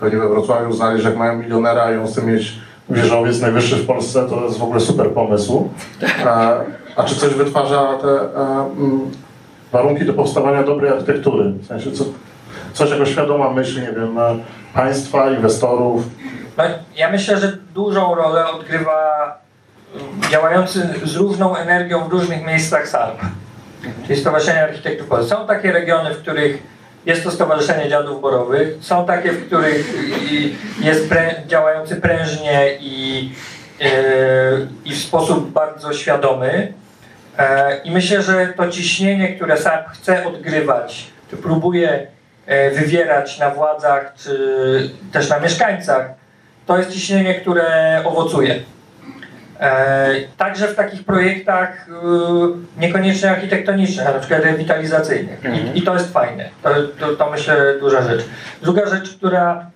pewnie 0.00 0.18
we 0.18 0.28
Wrocławiu 0.28 0.70
uznali, 0.70 1.02
że 1.02 1.08
jak 1.08 1.18
mają 1.18 1.38
milionera 1.38 1.92
i 1.92 1.96
on 1.96 2.06
chce 2.06 2.22
mieć 2.22 2.58
wieżowiec 2.90 3.40
najwyższy 3.40 3.76
w 3.76 3.86
Polsce, 3.86 4.28
to 4.28 4.44
jest 4.44 4.58
w 4.58 4.62
ogóle 4.62 4.80
super 4.80 5.10
pomysł. 5.10 5.68
E, 6.24 6.60
a 6.96 7.04
czy 7.04 7.16
coś 7.16 7.34
wytwarza 7.34 7.98
te 8.02 8.08
e, 8.08 8.68
warunki 9.72 10.04
do 10.04 10.14
powstawania 10.14 10.62
dobrej 10.62 10.90
architektury? 10.92 11.50
W 11.50 11.66
sensie 11.66 11.92
co, 11.92 12.04
coś 12.72 12.90
jako 12.90 13.06
świadoma 13.06 13.50
myśl, 13.50 13.80
nie 13.80 13.92
wiem, 13.92 14.18
państwa, 14.74 15.30
inwestorów? 15.30 16.02
No, 16.56 16.64
ja 16.96 17.10
myślę, 17.10 17.36
że 17.36 17.52
dużą 17.74 18.14
rolę 18.14 18.46
odgrywa 18.46 19.38
działający 20.30 20.88
z 21.04 21.16
różną 21.16 21.56
energią 21.56 22.08
w 22.08 22.12
różnych 22.12 22.46
miejscach 22.46 22.88
SARP, 22.88 23.20
czyli 24.06 24.20
Stowarzyszenie 24.20 24.64
Architektów 24.64 25.08
Polski. 25.08 25.30
Są 25.30 25.46
takie 25.46 25.72
regiony, 25.72 26.14
w 26.14 26.18
których 26.18 26.62
jest 27.08 27.24
to 27.24 27.30
Stowarzyszenie 27.30 27.88
Dziadów 27.88 28.20
Borowych, 28.20 28.76
są 28.80 29.06
takie, 29.06 29.32
w 29.32 29.46
których 29.46 29.94
jest 30.80 31.08
prę 31.08 31.34
działający 31.46 31.96
prężnie 31.96 32.76
i, 32.80 33.24
yy, 33.80 33.86
i 34.84 34.92
w 34.92 34.98
sposób 34.98 35.50
bardzo 35.50 35.92
świadomy. 35.92 36.72
E, 37.38 37.76
I 37.84 37.90
myślę, 37.90 38.22
że 38.22 38.52
to 38.56 38.68
ciśnienie, 38.68 39.28
które 39.28 39.56
SARP 39.56 39.88
chce 39.88 40.26
odgrywać, 40.26 41.06
czy 41.30 41.36
próbuje 41.36 42.06
e, 42.46 42.70
wywierać 42.70 43.38
na 43.38 43.50
władzach, 43.50 44.14
czy 44.16 44.90
też 45.12 45.28
na 45.28 45.40
mieszkańcach, 45.40 46.10
to 46.66 46.78
jest 46.78 46.92
ciśnienie, 46.92 47.34
które 47.34 48.02
owocuje. 48.04 48.60
E, 49.60 50.14
także 50.36 50.68
w 50.68 50.74
takich 50.74 51.04
projektach 51.04 51.88
e, 51.88 52.80
niekoniecznie 52.80 53.30
architektonicznych, 53.30 54.06
a 54.06 54.12
na 54.12 54.18
przykład 54.18 54.44
rewitalizacyjnych. 54.44 55.44
I, 55.44 55.46
mhm. 55.46 55.74
I, 55.74 55.82
to 55.82 55.94
jest 55.94 56.12
fajne. 56.12 56.50
To, 56.62 56.70
to, 57.00 57.16
to, 57.16 57.30
myślę 57.30 57.78
duża 57.80 58.02
rzecz. 58.02 58.24
Druga 58.62 58.86
rzecz, 58.86 59.16
która 59.16 59.70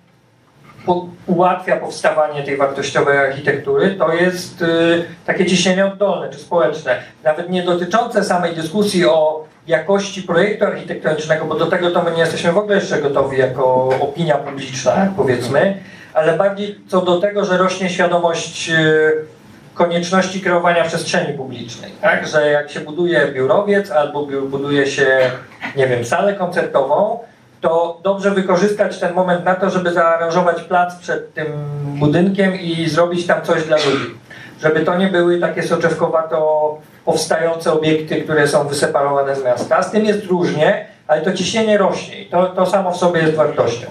po, 0.85 1.07
ułatwia 1.25 1.77
powstawanie 1.77 2.43
tej 2.43 2.57
wartościowej 2.57 3.17
architektury, 3.17 3.95
to 3.95 4.13
jest 4.13 4.61
y, 4.61 5.05
takie 5.25 5.45
ciśnienie 5.45 5.85
oddolne 5.85 6.29
czy 6.29 6.39
społeczne. 6.39 6.99
Nawet 7.23 7.49
nie 7.49 7.63
dotyczące 7.63 8.23
samej 8.23 8.55
dyskusji 8.55 9.05
o 9.05 9.45
jakości 9.67 10.23
projektu 10.23 10.65
architektonicznego, 10.65 11.45
bo 11.45 11.55
do 11.55 11.65
tego 11.65 11.91
to 11.91 12.03
my 12.03 12.11
nie 12.11 12.19
jesteśmy 12.19 12.51
w 12.51 12.57
ogóle 12.57 12.75
jeszcze 12.75 13.01
gotowi 13.01 13.37
jako 13.37 13.89
opinia 13.99 14.37
publiczna, 14.37 15.13
powiedzmy, 15.17 15.77
ale 16.13 16.37
bardziej 16.37 16.79
co 16.87 17.01
do 17.01 17.19
tego, 17.19 17.45
że 17.45 17.57
rośnie 17.57 17.89
świadomość 17.89 18.69
y, 18.69 19.32
konieczności 19.73 20.41
kreowania 20.41 20.83
przestrzeni 20.83 21.37
publicznej. 21.37 21.91
Tak? 22.01 22.27
Że 22.27 22.49
jak 22.49 22.71
się 22.71 22.79
buduje 22.79 23.27
biurowiec 23.27 23.91
albo 23.91 24.25
buduje 24.25 24.87
się, 24.87 25.31
nie 25.75 25.87
wiem, 25.87 26.05
salę 26.05 26.33
koncertową, 26.33 27.19
to 27.61 27.99
dobrze 28.03 28.31
wykorzystać 28.31 28.99
ten 28.99 29.13
moment 29.13 29.45
na 29.45 29.55
to, 29.55 29.69
żeby 29.69 29.93
zaaranżować 29.93 30.61
plac 30.61 30.95
przed 30.95 31.33
tym 31.33 31.47
budynkiem 31.85 32.59
i 32.59 32.89
zrobić 32.89 33.27
tam 33.27 33.41
coś 33.41 33.63
dla 33.63 33.77
ludzi. 33.77 34.15
Żeby 34.61 34.79
to 34.79 34.97
nie 34.97 35.07
były 35.07 35.39
takie 35.39 35.63
soczewkowato 35.63 36.77
powstające 37.05 37.73
obiekty, 37.73 38.21
które 38.21 38.47
są 38.47 38.67
wyseparowane 38.67 39.35
z 39.35 39.43
miasta. 39.43 39.83
Z 39.83 39.91
tym 39.91 40.05
jest 40.05 40.25
różnie, 40.25 40.85
ale 41.07 41.21
to 41.21 41.33
ciśnienie 41.33 41.77
rośnie 41.77 42.21
i 42.21 42.25
to, 42.25 42.45
to 42.45 42.65
samo 42.65 42.91
w 42.91 42.97
sobie 42.97 43.21
jest 43.21 43.35
wartością. 43.35 43.87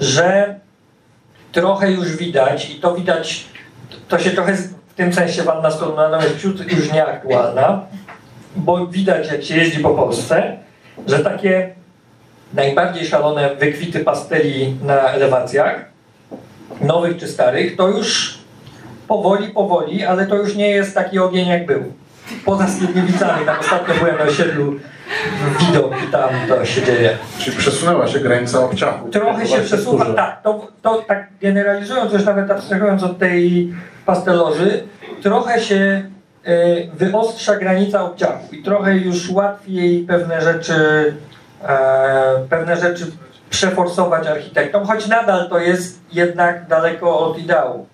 Że 0.00 0.54
trochę 1.52 1.90
już 1.90 2.16
widać 2.16 2.70
i 2.70 2.74
to 2.80 2.94
widać, 2.94 3.44
to 4.08 4.18
się 4.18 4.30
trochę 4.30 4.56
tym 5.00 5.12
sensie 5.12 5.42
wanna 5.42 5.70
stronna 5.70 6.20
jest 6.24 6.44
już 6.44 6.92
nieaktualna, 6.92 7.86
bo 8.56 8.86
widać 8.86 9.32
jak 9.32 9.44
się 9.44 9.56
jeździ 9.56 9.80
po 9.80 9.90
Polsce, 9.90 10.56
że 11.06 11.18
takie 11.18 11.74
najbardziej 12.54 13.06
szalone 13.06 13.56
wykwity 13.56 14.00
pasteli 14.00 14.76
na 14.82 15.12
elewacjach, 15.12 15.84
nowych 16.80 17.16
czy 17.16 17.28
starych, 17.28 17.76
to 17.76 17.88
już 17.88 18.38
powoli, 19.08 19.48
powoli, 19.48 20.04
ale 20.04 20.26
to 20.26 20.36
już 20.36 20.56
nie 20.56 20.70
jest 20.70 20.94
taki 20.94 21.18
ogień 21.18 21.48
jak 21.48 21.66
był. 21.66 21.92
Poza 22.44 22.68
Skierniewicami, 22.68 23.46
tam 23.46 23.60
ostatnio 23.60 23.94
byłem 23.94 24.18
na 24.18 24.24
osiedlu 24.24 24.74
widok 25.58 25.92
i 26.08 26.12
tam 26.12 26.30
to 26.48 26.64
się 26.64 26.82
dzieje. 26.82 27.18
Czyli 27.38 27.56
przesunęła 27.56 28.08
się 28.08 28.20
granica 28.20 28.60
obciachu. 28.60 29.08
Trochę 29.08 29.46
się 29.46 29.60
przesuwa, 29.60 30.04
tak. 30.04 30.42
To, 30.42 30.68
to 30.82 31.02
tak 31.08 31.28
generalizując, 31.40 32.12
już 32.12 32.24
nawet 32.24 32.50
abstrahując 32.50 33.02
od 33.02 33.18
tej 33.18 33.72
pastelozy, 34.06 34.82
trochę 35.22 35.60
się 35.60 36.02
e, 36.44 36.86
wyostrza 36.94 37.56
granica 37.56 38.04
obciachu 38.04 38.54
i 38.54 38.62
trochę 38.62 38.96
już 38.96 39.30
łatwiej 39.30 40.04
pewne 40.08 40.40
rzeczy, 40.40 40.74
e, 41.62 42.46
pewne 42.50 42.76
rzeczy 42.76 43.06
przeforsować 43.50 44.26
architektom, 44.26 44.86
choć 44.86 45.06
nadal 45.06 45.48
to 45.48 45.58
jest 45.58 46.00
jednak 46.12 46.66
daleko 46.66 47.18
od 47.18 47.38
ideału. 47.38 47.86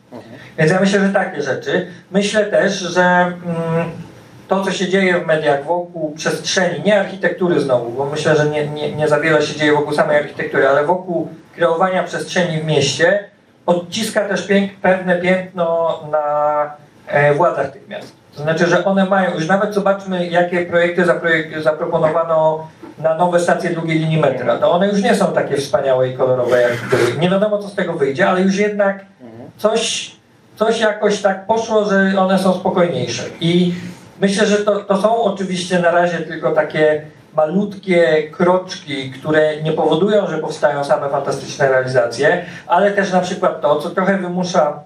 Więc 0.59 0.73
ja 0.73 0.81
myślę, 0.81 1.01
że 1.01 1.09
takie 1.09 1.43
rzeczy. 1.43 1.87
Myślę 2.11 2.45
też, 2.45 2.73
że 2.73 3.03
mm, 3.03 3.91
to, 4.49 4.65
co 4.65 4.71
się 4.73 4.89
dzieje 4.89 5.21
w 5.21 5.27
mediach 5.27 5.65
wokół 5.65 6.13
przestrzeni, 6.17 6.83
nie 6.85 7.01
architektury 7.01 7.61
znowu, 7.61 7.91
bo 7.91 8.07
myślę, 8.07 8.37
że 8.37 8.47
nie, 8.47 8.69
nie, 8.69 8.93
nie 8.93 9.09
za 9.09 9.21
wiele 9.21 9.43
się 9.43 9.59
dzieje 9.59 9.73
wokół 9.73 9.93
samej 9.95 10.17
architektury, 10.17 10.69
ale 10.69 10.85
wokół 10.85 11.29
kreowania 11.55 12.03
przestrzeni 12.03 12.61
w 12.61 12.65
mieście 12.65 13.25
odciska 13.67 14.29
też 14.29 14.47
pięk, 14.47 14.73
pewne 14.83 15.17
piętno 15.21 15.99
na 16.11 16.25
e, 17.07 17.35
władzach 17.35 17.71
tych 17.71 17.89
miast. 17.89 18.13
To 18.37 18.43
znaczy, 18.43 18.67
że 18.67 18.85
one 18.85 19.05
mają, 19.05 19.35
już 19.35 19.49
nawet 19.49 19.75
zobaczmy, 19.75 20.27
jakie 20.27 20.67
projekty 20.67 21.03
zaprojek- 21.05 21.63
zaproponowano 21.63 22.69
na 22.99 23.15
nowe 23.15 23.41
stacje 23.41 23.71
drugiej 23.71 23.99
linii 23.99 24.19
metra. 24.19 24.57
To 24.59 24.73
one 24.73 24.89
już 24.89 25.03
nie 25.03 25.15
są 25.15 25.33
takie 25.33 25.57
wspaniałe 25.57 26.09
i 26.09 26.15
kolorowe, 26.17 26.63
jak 26.63 26.73
były. 26.91 27.19
Nie 27.21 27.31
wiadomo, 27.31 27.59
co 27.59 27.69
z 27.69 27.75
tego 27.75 27.93
wyjdzie, 27.93 28.29
ale 28.29 28.41
już 28.41 28.57
jednak 28.57 29.05
coś, 29.57 30.13
coś 30.57 30.81
jakoś 30.81 31.23
tak 31.23 31.47
poszło, 31.47 31.85
że 31.85 32.13
one 32.19 32.39
są 32.39 32.55
spokojniejsze. 32.55 33.23
I 33.41 33.75
myślę, 34.21 34.47
że 34.47 34.57
to, 34.57 34.81
to 34.81 35.03
są 35.03 35.23
oczywiście 35.23 35.79
na 35.79 35.91
razie 35.91 36.19
tylko 36.19 36.53
takie 36.53 37.03
malutkie 37.37 38.31
kroczki, 38.31 39.11
które 39.11 39.63
nie 39.63 39.73
powodują, 39.73 40.27
że 40.27 40.39
powstają 40.39 40.85
same 40.85 41.09
fantastyczne 41.09 41.69
realizacje, 41.69 42.45
ale 42.67 42.91
też 42.91 43.13
na 43.13 43.21
przykład 43.21 43.61
to, 43.61 43.77
co 43.81 43.91
trochę 43.91 44.19
wymusza 44.19 44.81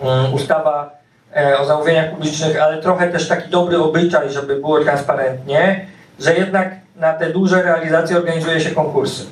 um, 0.00 0.34
ustawa 0.34 0.90
e, 1.36 1.58
o 1.58 1.64
zamówieniach 1.64 2.10
publicznych, 2.10 2.62
ale 2.62 2.82
trochę 2.82 3.08
też 3.08 3.28
taki 3.28 3.50
dobry 3.50 3.78
obyczaj, 3.78 4.30
żeby 4.30 4.56
było 4.56 4.80
transparentnie, 4.80 5.86
że 6.20 6.34
jednak 6.34 6.70
na 6.96 7.12
te 7.12 7.30
duże 7.30 7.62
realizacje 7.62 8.16
organizuje 8.16 8.60
się 8.60 8.70
konkursy. 8.70 9.24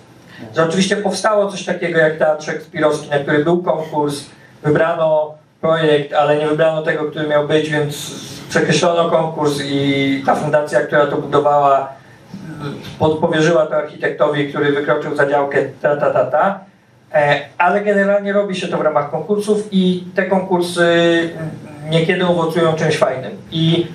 Że 0.56 0.64
oczywiście 0.64 0.96
powstało 0.96 1.50
coś 1.50 1.64
takiego 1.64 1.98
jak 1.98 2.16
Teatr 2.16 2.44
Szekspirowski, 2.44 3.10
na 3.10 3.18
który 3.18 3.44
był 3.44 3.62
konkurs, 3.62 4.24
wybrano 4.62 5.34
projekt, 5.60 6.12
ale 6.12 6.36
nie 6.36 6.46
wybrano 6.46 6.82
tego, 6.82 7.04
który 7.04 7.28
miał 7.28 7.48
być, 7.48 7.70
więc 7.70 8.10
przekreślono 8.54 9.10
konkurs 9.10 9.60
i 9.64 10.22
ta 10.26 10.34
fundacja, 10.34 10.80
która 10.80 11.06
to 11.06 11.16
budowała, 11.16 11.92
powierzyła 13.20 13.66
to 13.66 13.76
architektowi, 13.76 14.48
który 14.48 14.72
wykroczył 14.72 15.16
za 15.16 15.26
działkę 15.26 15.58
ta, 15.82 15.96
ta, 15.96 16.10
ta, 16.10 16.24
ta. 16.24 16.60
E, 17.12 17.40
ale 17.58 17.80
generalnie 17.80 18.32
robi 18.32 18.56
się 18.56 18.68
to 18.68 18.78
w 18.78 18.80
ramach 18.80 19.10
konkursów 19.10 19.68
i 19.72 20.04
te 20.14 20.22
konkursy 20.22 20.86
niekiedy 21.90 22.26
owocują 22.26 22.72
czymś 22.74 22.96
fajnym. 22.98 23.32
I, 23.52 23.86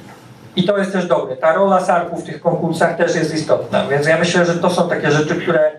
i 0.55 0.64
to 0.64 0.78
jest 0.78 0.91
też 0.91 1.07
dobre. 1.07 1.36
Ta 1.36 1.53
rola 1.53 1.80
SARP-u 1.80 2.18
w 2.18 2.24
tych 2.24 2.41
konkursach 2.41 2.97
też 2.97 3.16
jest 3.16 3.34
istotna, 3.34 3.88
więc 3.88 4.07
ja 4.07 4.18
myślę, 4.18 4.45
że 4.45 4.53
to 4.55 4.70
są 4.70 4.89
takie 4.89 5.12
rzeczy, 5.12 5.36
które 5.36 5.72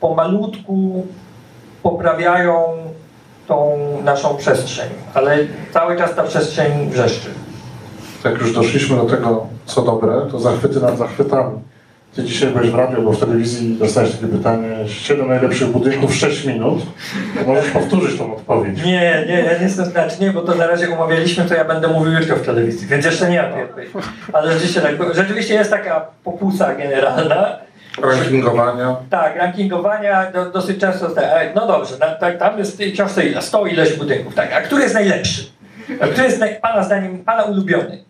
pomalutku 0.00 1.06
poprawiają 1.82 2.64
tą 3.46 3.78
naszą 4.04 4.36
przestrzeń, 4.36 4.88
ale 5.14 5.38
cały 5.72 5.96
czas 5.96 6.14
ta 6.14 6.22
przestrzeń 6.22 6.90
wrzeszczy. 6.90 7.45
Jak 8.30 8.40
już 8.40 8.52
doszliśmy 8.52 8.96
do 8.96 9.04
tego, 9.04 9.46
co 9.66 9.82
dobre, 9.82 10.22
to 10.30 10.38
zachwyty 10.38 10.80
nad 10.80 10.98
zachwytami. 10.98 11.58
Ty 12.14 12.24
dzisiaj 12.24 12.50
byłeś 12.50 12.70
w 12.70 12.74
radiu, 12.74 13.02
bo 13.02 13.12
w 13.12 13.20
telewizji 13.20 13.76
dostałeś 13.78 14.12
takie 14.12 14.26
pytanie, 14.26 14.68
7 14.86 15.28
najlepszych 15.28 15.68
budynków 15.68 16.10
w 16.10 16.14
6 16.14 16.44
minut. 16.44 16.82
Możesz 17.46 17.70
powtórzyć 17.70 18.18
tą 18.18 18.36
odpowiedź. 18.36 18.84
Nie, 18.84 19.24
nie, 19.28 19.42
ja 19.46 19.58
nie 19.58 19.64
jestem 19.64 19.84
znaczy 19.84 20.16
nie, 20.20 20.30
bo 20.30 20.42
to 20.42 20.54
na 20.54 20.66
razie 20.66 20.88
umawialiśmy, 20.88 21.44
to 21.44 21.54
ja 21.54 21.64
będę 21.64 21.88
mówił 21.88 22.12
jutro 22.12 22.36
w 22.36 22.42
telewizji, 22.42 22.88
więc 22.88 23.04
jeszcze 23.04 23.30
nie 23.30 23.42
mam 23.42 23.60
odpowiedzi. 23.60 23.92
Ale 24.32 24.52
rzeczywiście 24.52 24.80
tak, 24.80 25.14
rzeczywiście 25.14 25.54
jest 25.54 25.70
taka 25.70 26.06
pokusa 26.24 26.74
generalna, 26.74 27.58
Rankingowania. 28.02 28.96
Tak, 29.10 29.36
rankingowania 29.36 30.30
do, 30.30 30.50
dosyć 30.50 30.80
często. 30.80 31.08
No 31.54 31.66
dobrze, 31.66 31.98
na, 31.98 32.06
tak, 32.06 32.38
tam 32.38 32.58
jest 32.58 32.80
ile? 33.24 33.42
100 33.42 33.66
ileś 33.66 33.92
budynków, 33.92 34.34
tak. 34.34 34.52
A 34.52 34.60
który 34.60 34.82
jest 34.82 34.94
najlepszy? 34.94 35.50
A 36.00 36.06
który 36.06 36.24
jest 36.24 36.40
naj, 36.40 36.60
Pana 36.60 36.82
zdaniem, 36.82 37.24
Pana 37.24 37.42
ulubiony? 37.42 38.05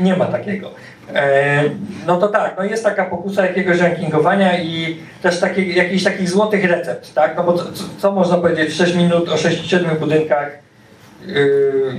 Nie, 0.00 0.16
ma 0.16 0.26
takiego. 0.26 0.70
E, 1.14 1.62
no 2.06 2.16
to 2.16 2.28
tak, 2.28 2.54
no 2.58 2.64
jest 2.64 2.84
taka 2.84 3.04
pokusa 3.04 3.46
jakiegoś 3.46 3.78
rankingowania 3.78 4.62
i 4.62 4.96
też 5.22 5.40
takie, 5.40 5.62
jakichś 5.62 6.04
takich 6.04 6.30
złotych 6.30 6.64
recept, 6.64 7.14
tak? 7.14 7.36
No 7.36 7.44
bo 7.44 7.52
co, 7.52 7.64
co 7.98 8.12
można 8.12 8.36
powiedzieć 8.36 8.70
w 8.70 8.76
6 8.76 8.94
minut 8.94 9.28
o 9.28 9.34
6-7 9.34 9.98
budynkach? 9.98 10.50
Yy, 11.26 11.94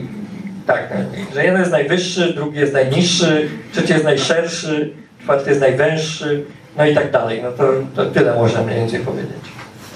tak, 0.68 0.94
że 1.34 1.46
jeden 1.46 1.60
jest 1.60 1.72
najwyższy, 1.72 2.34
drugi 2.34 2.60
jest 2.60 2.74
najniższy, 2.74 3.50
trzeci 3.74 3.94
jest 3.94 4.06
najszerszy, 4.06 4.94
czwarty 5.24 5.50
jest 5.50 5.62
najwęższy 5.62 6.46
no 6.78 6.86
i 6.86 6.96
tak 6.96 7.12
dalej. 7.12 7.42
No 7.44 7.52
to, 7.52 7.64
to 7.96 8.12
tyle 8.12 8.36
można 8.36 8.62
mniej 8.62 8.80
więcej 8.80 9.00
powiedzieć. 9.00 9.38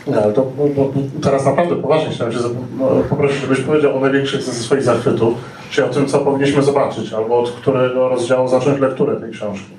No, 0.08 0.32
to, 0.32 0.42
bo, 0.58 0.68
bo 0.68 0.94
teraz 1.24 1.46
naprawdę 1.46 1.76
poważnie 1.76 2.14
chciałem 2.14 2.34
się 2.34 2.40
no, 2.80 2.88
poprosić, 3.10 3.42
żebyś 3.42 3.62
powiedział 3.62 3.98
o 3.98 4.00
największych 4.00 4.42
ze 4.42 4.54
swoich 4.54 4.84
zachwytów, 4.84 5.34
czyli 5.72 5.88
o 5.88 5.94
tym, 5.94 6.08
co 6.08 6.20
powinniśmy 6.20 6.64
zobaczyć, 6.64 7.14
albo 7.14 7.40
od 7.40 7.52
którego 7.52 8.10
rozdziału 8.10 8.48
zacząć 8.48 8.80
lekturę 8.80 9.20
tej 9.20 9.32
książki. 9.32 9.72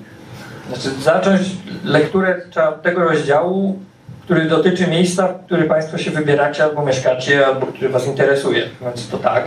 Znaczy, 0.67 0.89
zacząć 1.01 1.41
lekturę 1.83 2.41
trzeba 2.49 2.69
od 2.69 2.81
tego 2.81 3.03
rozdziału, 3.03 3.79
który 4.23 4.45
dotyczy 4.45 4.87
miejsca, 4.87 5.27
w 5.27 5.45
który 5.45 5.63
Państwo 5.63 5.97
się 5.97 6.11
wybieracie, 6.11 6.63
albo 6.63 6.85
mieszkacie, 6.85 7.47
albo 7.47 7.65
który 7.65 7.89
Was 7.89 8.07
interesuje. 8.07 8.63
Więc 8.81 9.09
to 9.09 9.17
tak. 9.17 9.43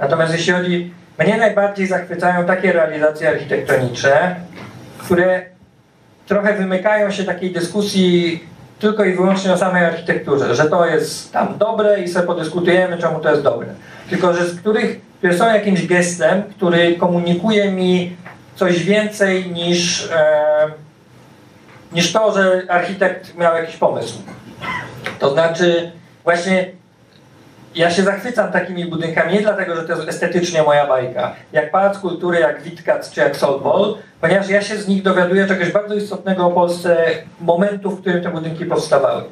Natomiast 0.00 0.32
jeśli 0.32 0.52
chodzi, 0.52 0.94
mnie 1.18 1.36
najbardziej 1.36 1.86
zachwycają 1.86 2.46
takie 2.46 2.72
realizacje 2.72 3.28
architektoniczne, 3.28 4.36
które 4.98 5.42
trochę 6.26 6.54
wymykają 6.54 7.10
się 7.10 7.24
takiej 7.24 7.50
dyskusji 7.50 8.40
tylko 8.78 9.04
i 9.04 9.12
wyłącznie 9.12 9.52
o 9.52 9.58
samej 9.58 9.84
architekturze, 9.84 10.54
że 10.54 10.64
to 10.64 10.86
jest 10.86 11.32
tam 11.32 11.58
dobre 11.58 12.02
i 12.02 12.08
sobie 12.08 12.26
podyskutujemy, 12.26 12.98
czemu 12.98 13.20
to 13.20 13.30
jest 13.30 13.42
dobre. 13.42 13.66
Tylko, 14.10 14.34
że 14.34 14.48
z 14.48 14.60
których, 14.60 15.00
są 15.38 15.54
jakimś 15.54 15.86
gestem, 15.86 16.42
który 16.42 16.94
komunikuje 16.94 17.72
mi 17.72 18.16
coś 18.54 18.82
więcej 18.82 19.50
niż, 19.50 20.10
e, 20.10 20.70
niż 21.92 22.12
to, 22.12 22.32
że 22.32 22.62
architekt 22.68 23.36
miał 23.36 23.56
jakiś 23.56 23.76
pomysł. 23.76 24.22
To 25.18 25.30
znaczy, 25.30 25.92
właśnie 26.24 26.66
ja 27.74 27.90
się 27.90 28.02
zachwycam 28.02 28.52
takimi 28.52 28.84
budynkami 28.84 29.32
nie 29.32 29.40
dlatego, 29.40 29.76
że 29.76 29.82
to 29.82 29.92
jest 29.92 30.08
estetycznie 30.08 30.62
moja 30.62 30.86
bajka, 30.86 31.34
jak 31.52 31.70
Pałac 31.70 31.98
Kultury, 31.98 32.40
jak 32.40 32.62
Witkac 32.62 33.10
czy 33.10 33.20
jak 33.20 33.36
Soulball, 33.36 33.94
ponieważ 34.20 34.48
ja 34.48 34.62
się 34.62 34.76
z 34.76 34.88
nich 34.88 35.02
dowiaduję 35.02 35.46
czegoś 35.46 35.72
bardzo 35.72 35.94
istotnego 35.94 36.46
o 36.46 36.50
Polsce, 36.50 37.06
momentu, 37.40 37.90
w 37.90 38.00
którym 38.00 38.22
te 38.22 38.30
budynki 38.30 38.64
powstawały. 38.64 39.22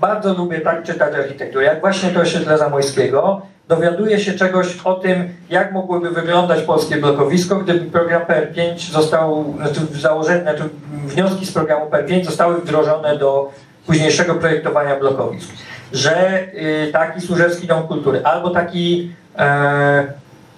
Bardzo 0.00 0.34
lubię 0.34 0.60
tak 0.60 0.82
czytać 0.82 1.14
architekturę, 1.14 1.64
jak 1.64 1.80
właśnie 1.80 2.10
to 2.10 2.20
osiedle 2.20 2.58
Zamojskiego, 2.58 3.42
dowiaduję 3.68 4.20
się 4.20 4.32
czegoś 4.32 4.76
o 4.84 4.94
tym, 4.94 5.28
jak 5.50 5.72
mogłoby 5.72 6.10
wyglądać 6.10 6.62
polskie 6.62 6.96
blokowisko, 6.96 7.56
gdyby 7.56 7.90
program 7.90 8.22
PR5 8.22 8.92
został, 8.92 9.54
znaczy 9.56 9.80
założenie, 10.00 10.42
znaczy 10.42 10.62
wnioski 11.06 11.46
z 11.46 11.52
programu 11.52 11.86
PR5 11.90 12.24
zostały 12.24 12.60
wdrożone 12.60 13.18
do 13.18 13.52
późniejszego 13.86 14.34
projektowania 14.34 14.96
blokowisk 14.96 15.50
że 15.94 16.42
y, 16.54 16.92
taki 16.92 17.20
Służewski 17.20 17.66
Dom 17.66 17.82
Kultury 17.82 18.20
albo 18.24 18.50
taki, 18.50 19.12
e, 19.38 20.06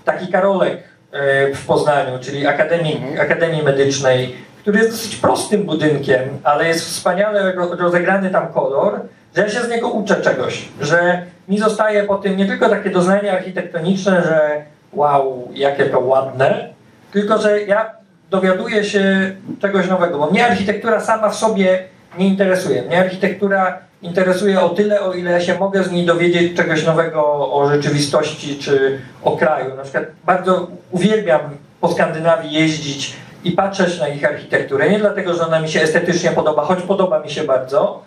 taki 0.05 0.29
Karolek 0.29 0.83
e, 1.13 1.55
w 1.55 1.67
Poznaniu, 1.67 2.19
czyli 2.21 2.47
Akademii, 2.47 3.19
Akademii 3.21 3.63
Medycznej, 3.63 4.37
który 4.61 4.79
jest 4.79 4.91
dosyć 4.91 5.17
prostym 5.17 5.63
budynkiem, 5.63 6.21
ale 6.45 6.69
jest 6.69 6.85
wspaniale 6.85 7.53
rozegrany 7.79 8.31
tam 8.31 8.53
kolor, 8.53 9.01
że 9.37 9.43
ja 9.43 9.49
się 9.49 9.61
z 9.61 9.69
niego 9.69 9.89
uczę 9.89 10.17
czegoś, 10.17 10.69
że 10.81 11.23
mi 11.49 11.59
zostaje 11.59 12.03
po 12.03 12.15
tym 12.15 12.37
nie 12.37 12.47
tylko 12.47 12.69
takie 12.69 12.91
doznanie 12.91 13.33
architektoniczne, 13.33 14.23
że 14.23 14.63
wow, 14.93 15.49
jakie 15.55 15.85
to 15.85 16.01
ładne, 16.01 16.69
tylko 17.13 17.39
że 17.39 17.63
ja 17.63 17.91
dowiaduję 18.31 18.85
się 18.85 19.33
czegoś 19.61 19.89
nowego, 19.89 20.19
bo 20.19 20.31
mnie 20.31 20.47
architektura 20.47 21.01
sama 21.01 21.29
w 21.29 21.37
sobie 21.37 21.85
nie 22.19 22.27
interesuje. 22.27 22.83
Mnie 22.83 22.99
architektura 22.99 23.79
interesuje 24.03 24.61
o 24.61 24.69
tyle, 24.69 25.01
o 25.01 25.13
ile 25.13 25.41
się 25.41 25.59
mogę 25.59 25.85
z 25.85 25.93
niej 25.93 26.07
dowiedzieć 26.07 26.57
czegoś 26.57 26.87
nowego 26.87 27.23
o 27.53 27.69
rzeczywistości 27.69 28.59
czy 28.59 28.99
o 29.23 29.37
kraju. 29.37 29.77
Na 29.77 29.83
przykład 29.83 30.05
bardzo 30.25 30.67
uwielbiam 30.91 31.41
po 31.81 31.93
Skandynawii 31.93 32.53
jeździć 32.53 33.17
i 33.45 33.53
patrzeć 33.53 34.01
na 34.01 34.09
ich 34.09 34.25
architekturę. 34.25 34.91
Nie 34.91 34.99
dlatego, 34.99 35.35
że 35.35 35.47
ona 35.47 35.61
mi 35.61 35.69
się 35.69 35.81
estetycznie 35.81 36.31
podoba, 36.31 36.65
choć 36.65 36.83
podoba 36.83 37.21
mi 37.21 37.31
się 37.31 37.45
bardzo, 37.45 38.03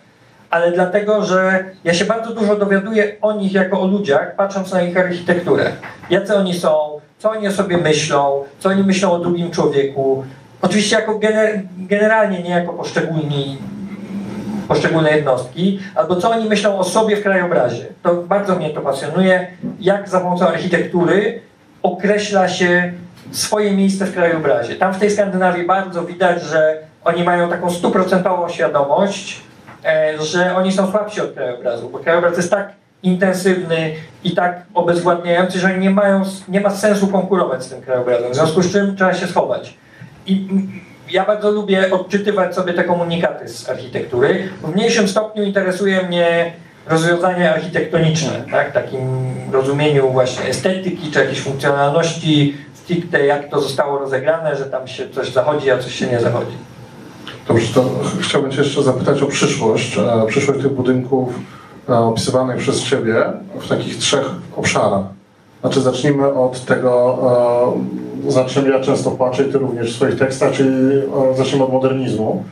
ale 0.50 0.72
dlatego, 0.72 1.24
że 1.24 1.64
ja 1.84 1.94
się 1.94 2.04
bardzo 2.04 2.34
dużo 2.34 2.56
dowiaduję 2.56 3.16
o 3.22 3.32
nich 3.32 3.52
jako 3.52 3.80
o 3.80 3.86
ludziach, 3.86 4.36
patrząc 4.36 4.72
na 4.72 4.82
ich 4.82 4.96
architekturę. 4.96 5.72
Jacy 6.10 6.36
oni 6.36 6.54
są, 6.54 7.00
co 7.18 7.30
oni 7.30 7.48
o 7.48 7.52
sobie 7.52 7.76
myślą, 7.76 8.44
co 8.58 8.68
oni 8.68 8.82
myślą 8.82 9.12
o 9.12 9.18
drugim 9.18 9.50
człowieku. 9.50 10.24
Oczywiście 10.62 10.96
jako 10.96 11.18
gener 11.18 11.62
generalnie, 11.78 12.42
nie 12.42 12.50
jako 12.50 12.72
poszczególni 12.72 13.58
poszczególne 14.68 15.16
jednostki, 15.16 15.80
albo 15.94 16.16
co 16.16 16.30
oni 16.30 16.48
myślą 16.48 16.78
o 16.78 16.84
sobie 16.84 17.16
w 17.16 17.22
krajobrazie. 17.22 17.84
To 18.02 18.14
bardzo 18.14 18.56
mnie 18.56 18.70
to 18.70 18.80
pasjonuje, 18.80 19.46
jak 19.80 20.08
za 20.08 20.20
pomocą 20.20 20.46
architektury 20.46 21.40
określa 21.82 22.48
się 22.48 22.92
swoje 23.30 23.72
miejsce 23.72 24.06
w 24.06 24.14
krajobrazie. 24.14 24.74
Tam 24.76 24.94
w 24.94 24.98
tej 24.98 25.10
Skandynawii 25.10 25.66
bardzo 25.66 26.04
widać, 26.04 26.42
że 26.42 26.78
oni 27.04 27.24
mają 27.24 27.48
taką 27.48 27.70
stuprocentową 27.70 28.48
świadomość, 28.48 29.42
że 30.20 30.56
oni 30.56 30.72
są 30.72 30.90
słabsi 30.90 31.20
od 31.20 31.32
krajobrazu, 31.32 31.90
bo 31.90 31.98
krajobraz 31.98 32.36
jest 32.36 32.50
tak 32.50 32.72
intensywny 33.02 33.94
i 34.24 34.34
tak 34.34 34.62
obezwładniający, 34.74 35.58
że 35.58 35.78
nie, 35.78 35.90
mają, 35.90 36.22
nie 36.48 36.60
ma 36.60 36.70
sensu 36.70 37.08
konkurować 37.08 37.64
z 37.64 37.68
tym 37.68 37.82
krajobrazem, 37.82 38.32
w 38.32 38.34
związku 38.34 38.62
z 38.62 38.72
czym 38.72 38.96
trzeba 38.96 39.14
się 39.14 39.26
schować. 39.26 39.74
I 40.26 40.48
ja 41.10 41.24
bardzo 41.24 41.50
lubię 41.50 41.90
odczytywać 41.90 42.54
sobie 42.54 42.72
te 42.72 42.84
komunikaty 42.84 43.48
z 43.48 43.68
architektury. 43.68 44.48
W 44.62 44.74
mniejszym 44.74 45.08
stopniu 45.08 45.42
interesuje 45.42 46.02
mnie 46.02 46.52
rozwiązania 46.86 47.54
architektoniczne, 47.54 48.44
tak? 48.50 48.72
takim 48.72 49.00
rozumieniu 49.52 50.10
właśnie 50.10 50.44
estetyki 50.44 51.10
czy 51.10 51.18
jakiejś 51.18 51.40
funkcjonalności 51.40 52.56
stricte, 52.74 53.26
jak 53.26 53.48
to 53.48 53.60
zostało 53.60 53.98
rozegrane, 53.98 54.56
że 54.56 54.64
tam 54.64 54.88
się 54.88 55.10
coś 55.10 55.32
zachodzi, 55.32 55.70
a 55.70 55.78
coś 55.78 55.94
się 55.94 56.06
nie 56.06 56.20
zachodzi. 56.20 56.56
Dobrze, 57.48 57.74
to 57.74 57.84
chciałbym 58.20 58.50
Cię 58.50 58.62
jeszcze 58.62 58.82
zapytać 58.82 59.22
o 59.22 59.26
przyszłość. 59.26 59.98
E, 59.98 60.26
przyszłość 60.26 60.60
tych 60.60 60.72
budynków 60.72 61.28
e, 61.88 61.98
opisywanych 61.98 62.56
przez 62.56 62.82
Ciebie 62.82 63.14
w 63.60 63.68
takich 63.68 63.98
trzech 63.98 64.30
obszarach. 64.56 65.02
Znaczy 65.60 65.80
zacznijmy 65.80 66.34
od 66.34 66.64
tego, 66.64 67.18
e, 68.26 68.30
za 68.30 68.44
czym 68.44 68.70
ja 68.70 68.80
często 68.80 69.10
płaczę 69.10 69.42
i 69.42 69.52
Ty 69.52 69.58
również 69.58 69.92
w 69.92 69.96
swoich 69.96 70.18
tekstach, 70.18 70.52
czyli 70.52 71.02
zacznijmy 71.36 71.64
od 71.64 71.72
modernizmu. 71.72 72.44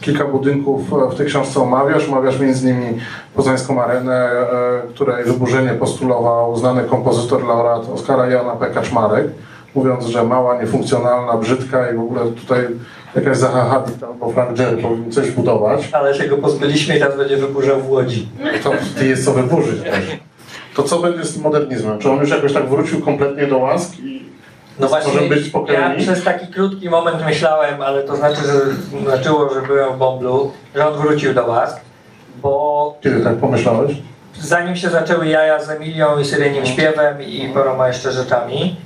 Kilka 0.00 0.24
budynków 0.24 0.90
w 1.12 1.14
tej 1.14 1.26
książce 1.26 1.60
omawiasz. 1.60 2.08
Omawiasz 2.08 2.40
między 2.40 2.70
innymi 2.70 2.98
Poznańską 3.34 3.82
Arenę, 3.82 4.30
której 4.94 5.24
wyburzenie 5.24 5.70
postulował 5.70 6.56
znany 6.56 6.84
kompozytor, 6.84 7.44
laureat 7.44 7.88
Oskara 7.94 8.26
Jana 8.26 8.56
P. 8.56 8.66
Kaczmarek, 8.66 9.26
mówiąc, 9.74 10.06
że 10.06 10.24
mała, 10.24 10.60
niefunkcjonalna, 10.60 11.36
brzydka 11.36 11.90
i 11.90 11.96
w 11.96 12.00
ogóle 12.00 12.20
tutaj 12.26 12.66
jakaś 13.16 13.36
Zaha 13.36 13.64
Hadid 13.64 14.04
albo 14.04 14.30
Frank 14.32 14.58
Jerry 14.58 14.76
powinien 14.76 15.12
coś 15.12 15.30
budować. 15.30 15.88
Ale 15.92 16.14
się 16.14 16.28
go 16.28 16.36
pozbyliśmy 16.36 16.96
i 16.96 16.98
teraz 16.98 17.16
będzie 17.16 17.36
wyburzał 17.36 17.80
w 17.80 17.90
Łodzi. 17.90 18.28
To 18.96 19.04
jest 19.04 19.24
co 19.24 19.32
wyburzyć 19.32 19.82
też. 19.82 20.04
To 20.74 20.82
co 20.82 20.98
będzie 20.98 21.24
z 21.24 21.38
modernizmem? 21.38 21.98
Czy 21.98 22.10
on 22.10 22.18
już 22.18 22.30
jakoś 22.30 22.52
tak 22.52 22.68
wrócił 22.68 23.00
kompletnie 23.00 23.46
do 23.46 23.58
łask 23.58 23.98
i 23.98 24.30
no 24.80 24.88
właśnie, 24.88 25.20
być 25.20 25.52
ja 25.72 25.94
przez 25.98 26.24
taki 26.24 26.46
krótki 26.46 26.90
moment 26.90 27.24
myślałem, 27.24 27.82
ale 27.82 28.02
to 28.02 28.16
znaczy, 28.16 28.40
że 28.42 28.60
znaczyło, 29.02 29.54
że 29.54 29.62
byłem 29.62 29.94
w 29.94 29.98
Bomblu, 29.98 30.52
że 30.74 30.88
on 30.88 31.02
wrócił 31.02 31.34
do 31.34 31.46
łask, 31.46 31.80
bo... 32.42 32.98
Kiedy 33.00 33.24
tak 33.24 33.36
pomyślałeś? 33.36 33.92
Zanim 34.40 34.76
się 34.76 34.88
zaczęły 34.88 35.26
jaja 35.26 35.64
z 35.64 35.70
Emilią 35.70 36.18
i 36.18 36.24
Syreniem 36.24 36.66
śpiewem 36.66 37.22
i 37.22 37.48
paroma 37.54 37.88
jeszcze 37.88 38.12
rzeczami, 38.12 38.76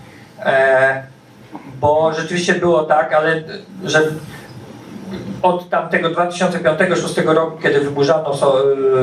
bo 1.80 2.12
rzeczywiście 2.12 2.54
było 2.54 2.84
tak, 2.84 3.12
ale 3.12 3.42
że 3.84 4.02
od 5.42 5.68
tamtego 5.68 6.10
2005-2006 6.10 7.34
roku, 7.34 7.58
kiedy 7.62 7.80
wyburzano 7.80 8.32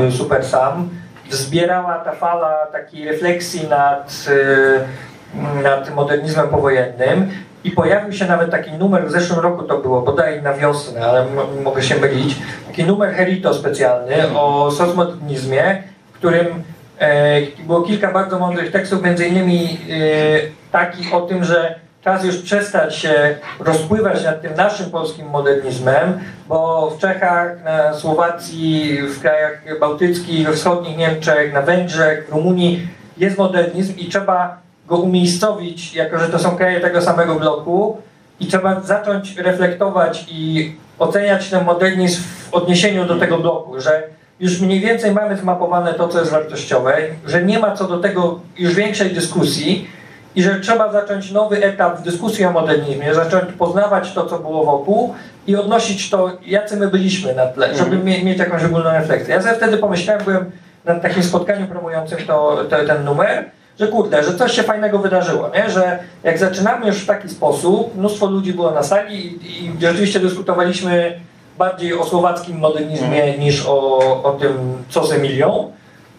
y, 0.07 0.11
Super 0.11 0.45
Sam, 0.45 0.89
zbierała 1.29 1.99
ta 1.99 2.11
fala 2.11 2.65
takiej 2.71 3.05
refleksji 3.05 3.67
nad, 3.67 4.25
y, 4.27 5.63
nad 5.63 5.95
modernizmem 5.95 6.47
powojennym 6.47 7.31
i 7.63 7.71
pojawił 7.71 8.13
się 8.13 8.25
nawet 8.25 8.51
taki 8.51 8.71
numer, 8.71 9.07
w 9.07 9.11
zeszłym 9.11 9.39
roku 9.39 9.63
to 9.63 9.77
było, 9.77 10.01
bodaj 10.01 10.41
na 10.41 10.53
wiosnę, 10.53 11.05
ale 11.05 11.25
mogę 11.63 11.83
się 11.83 11.95
mylić, 11.95 12.35
taki 12.67 12.83
numer 12.83 13.13
Herito 13.13 13.53
specjalny 13.53 14.15
o 14.35 14.71
socmodernizmie, 14.71 15.83
w 16.13 16.17
którym 16.17 16.63
e, 16.99 17.41
było 17.67 17.81
kilka 17.81 18.11
bardzo 18.11 18.39
mądrych 18.39 18.71
tekstów, 18.71 19.03
między 19.03 19.27
innymi 19.27 19.79
e, 19.89 20.60
taki 20.71 21.11
o 21.13 21.21
tym, 21.21 21.43
że 21.43 21.75
czas 22.03 22.23
już 22.23 22.37
przestać 22.37 22.95
się 22.95 23.35
rozpływać 23.59 24.23
nad 24.23 24.41
tym 24.41 24.55
naszym 24.55 24.91
polskim 24.91 25.29
modernizmem, 25.29 26.19
bo 26.47 26.89
w 26.89 26.99
Czechach, 26.99 27.63
na 27.63 27.93
Słowacji, 27.93 28.97
w 29.01 29.21
krajach 29.21 29.79
bałtyckich, 29.79 30.47
we 30.47 30.53
wschodnich 30.53 30.97
Niemczech, 30.97 31.53
na 31.53 31.61
Węgrzech, 31.61 32.27
w 32.27 32.31
Rumunii 32.31 32.87
jest 33.17 33.37
modernizm 33.37 33.97
i 33.97 34.05
trzeba 34.05 34.57
go 34.87 34.97
umiejscowić, 34.97 35.95
jako 35.95 36.19
że 36.19 36.29
to 36.29 36.39
są 36.39 36.55
kraje 36.57 36.79
tego 36.79 37.01
samego 37.01 37.35
bloku 37.35 37.97
i 38.39 38.45
trzeba 38.45 38.79
zacząć 38.79 39.37
reflektować 39.37 40.25
i 40.29 40.73
oceniać 40.99 41.49
ten 41.49 41.65
modernizm 41.65 42.21
w 42.21 42.53
odniesieniu 42.53 43.05
do 43.05 43.15
tego 43.19 43.37
bloku, 43.37 43.81
że 43.81 44.03
już 44.39 44.61
mniej 44.61 44.79
więcej 44.79 45.11
mamy 45.11 45.37
zmapowane 45.37 45.93
to, 45.93 46.07
co 46.07 46.19
jest 46.19 46.31
wartościowe, 46.31 46.97
że 47.25 47.43
nie 47.43 47.59
ma 47.59 47.75
co 47.75 47.87
do 47.87 47.99
tego 47.99 48.39
już 48.57 48.73
większej 48.73 49.09
dyskusji, 49.09 49.87
i 50.35 50.43
że 50.43 50.59
trzeba 50.59 50.91
zacząć 50.91 51.31
nowy 51.31 51.65
etap 51.65 51.99
w 51.99 52.03
dyskusji 52.03 52.45
o 52.45 52.51
modernizmie, 52.51 53.15
zacząć 53.15 53.53
poznawać 53.53 54.13
to, 54.13 54.25
co 54.25 54.39
było 54.39 54.65
wokół 54.65 55.13
i 55.47 55.55
odnosić 55.55 56.09
to, 56.09 56.31
jacy 56.45 56.77
my 56.77 56.87
byliśmy 56.87 57.33
na 57.33 57.45
tle, 57.45 57.75
żeby 57.75 57.95
mm. 57.95 58.05
mieć 58.05 58.39
jakąś 58.39 58.63
ogólną 58.63 58.91
refleksję. 58.91 59.33
Ja 59.33 59.41
sobie 59.41 59.55
wtedy 59.55 59.77
pomyślałem, 59.77 60.23
byłem 60.25 60.51
na 60.85 60.95
takim 60.95 61.23
spotkaniu 61.23 61.67
promującym 61.67 62.17
to, 62.27 62.63
to, 62.69 62.85
ten 62.87 63.03
numer, 63.03 63.45
że 63.79 63.87
kurde, 63.87 64.23
że 64.23 64.35
coś 64.35 64.51
się 64.51 64.63
fajnego 64.63 64.99
wydarzyło, 64.99 65.51
nie? 65.55 65.69
że 65.69 65.99
jak 66.23 66.37
zaczynamy 66.37 66.87
już 66.87 66.97
w 66.97 67.05
taki 67.05 67.29
sposób, 67.29 67.97
mnóstwo 67.97 68.25
ludzi 68.25 68.53
było 68.53 68.71
na 68.71 68.83
sali 68.83 69.27
i, 69.27 69.65
i 69.65 69.71
rzeczywiście 69.81 70.19
dyskutowaliśmy 70.19 71.19
bardziej 71.57 71.93
o 71.93 72.05
słowackim 72.05 72.57
modernizmie 72.57 73.23
mm. 73.23 73.39
niż 73.39 73.65
o, 73.67 73.97
o 74.23 74.31
tym, 74.31 74.83
co 74.89 75.05
z 75.05 75.11
Emilią, 75.11 75.71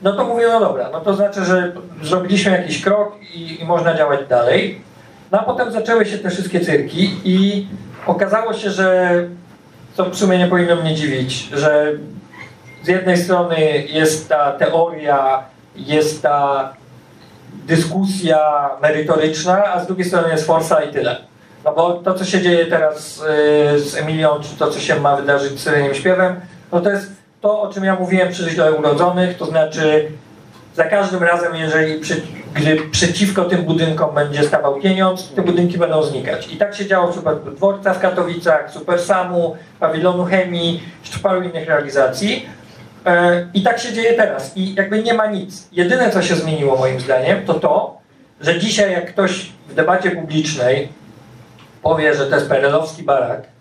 no 0.03 0.13
to 0.13 0.25
mówię, 0.25 0.49
no 0.49 0.61
dobra, 0.61 0.91
no 0.93 1.01
to 1.01 1.15
znaczy, 1.15 1.45
że 1.45 1.73
zrobiliśmy 2.03 2.53
jakiś 2.53 2.83
krok 2.83 3.17
i, 3.35 3.61
i 3.61 3.65
można 3.65 3.95
działać 3.95 4.21
dalej. 4.29 4.81
No 5.33 5.41
a 5.41 5.43
potem 5.43 5.73
zaczęły 5.73 6.07
się 6.07 6.19
te 6.19 6.31
wszystkie 6.31 6.61
cyrki 6.61 7.15
i 7.25 7.67
okazało 8.07 8.55
się, 8.55 8.71
że 8.71 9.13
to 9.97 10.11
w 10.11 10.17
sumie 10.17 10.39
nie 10.39 10.47
powinno 10.47 10.77
mnie 10.77 10.95
dziwić, 10.95 11.49
że 11.53 11.93
z 12.83 12.89
jednej 12.89 13.17
strony 13.17 13.85
jest 13.89 14.29
ta 14.29 14.53
teoria, 14.53 15.43
jest 15.77 16.23
ta 16.23 16.73
dyskusja 17.67 18.71
merytoryczna, 18.83 19.65
a 19.65 19.81
z 19.81 19.87
drugiej 19.87 20.07
strony 20.07 20.29
jest 20.29 20.47
forsa 20.47 20.83
i 20.83 20.93
tyle. 20.93 21.17
No 21.65 21.73
bo 21.73 21.95
to, 21.95 22.15
co 22.15 22.25
się 22.25 22.41
dzieje 22.41 22.67
teraz 22.67 23.19
y, 23.75 23.81
z 23.81 23.97
Emilią, 23.97 24.41
czy 24.43 24.57
to, 24.59 24.71
co 24.71 24.81
się 24.81 25.01
ma 25.01 25.17
wydarzyć 25.17 25.61
z 25.61 25.63
Syreniem 25.63 25.95
Śpiewem, 25.95 26.41
no 26.73 26.81
to 26.81 26.91
jest 26.91 27.22
to, 27.43 27.63
o 27.63 27.73
czym 27.73 27.85
ja 27.85 27.95
mówiłem 27.95 28.33
przy 28.33 28.51
źle 28.51 28.73
urodzonych, 28.73 29.37
to 29.37 29.47
znaczy 29.47 30.09
za 30.75 30.85
każdym 30.85 31.23
razem, 31.23 31.57
jeżeli 31.57 32.01
przy, 32.01 32.23
gdy 32.55 32.77
przeciwko 32.77 33.45
tym 33.45 33.63
budynkom 33.63 34.15
będzie 34.15 34.43
stawał 34.43 34.81
pieniądz, 34.81 35.35
te 35.35 35.43
budynki 35.43 35.79
będą 35.79 36.03
znikać. 36.03 36.53
I 36.53 36.57
tak 36.57 36.75
się 36.75 36.87
działo 36.87 37.09
w 37.09 37.13
przypadku 37.13 37.51
dworca 37.51 37.95
w 37.95 38.01
Katowicach, 38.01 38.71
Supersamu, 38.71 39.57
pawilonu 39.81 40.25
chemii, 40.25 40.83
jeszcze 41.01 41.19
paru 41.19 41.43
innych 41.43 41.69
realizacji. 41.69 42.47
E, 43.07 43.47
I 43.55 43.63
tak 43.63 43.79
się 43.79 43.93
dzieje 43.93 44.15
teraz. 44.15 44.57
I 44.57 44.75
jakby 44.75 45.03
nie 45.03 45.15
ma 45.15 45.27
nic. 45.27 45.69
Jedyne, 45.73 46.11
co 46.11 46.23
się 46.23 46.35
zmieniło 46.35 46.77
moim 46.77 47.01
zdaniem, 47.01 47.47
to 47.47 47.55
to, 47.55 47.99
że 48.41 48.59
dzisiaj 48.59 48.93
jak 48.93 49.13
ktoś 49.13 49.53
w 49.69 49.75
debacie 49.75 50.11
publicznej 50.11 50.89
powie, 51.83 52.15
że 52.15 52.27
to 52.27 52.35
jest 52.35 52.49
perelowski 52.49 53.03
barak, 53.03 53.52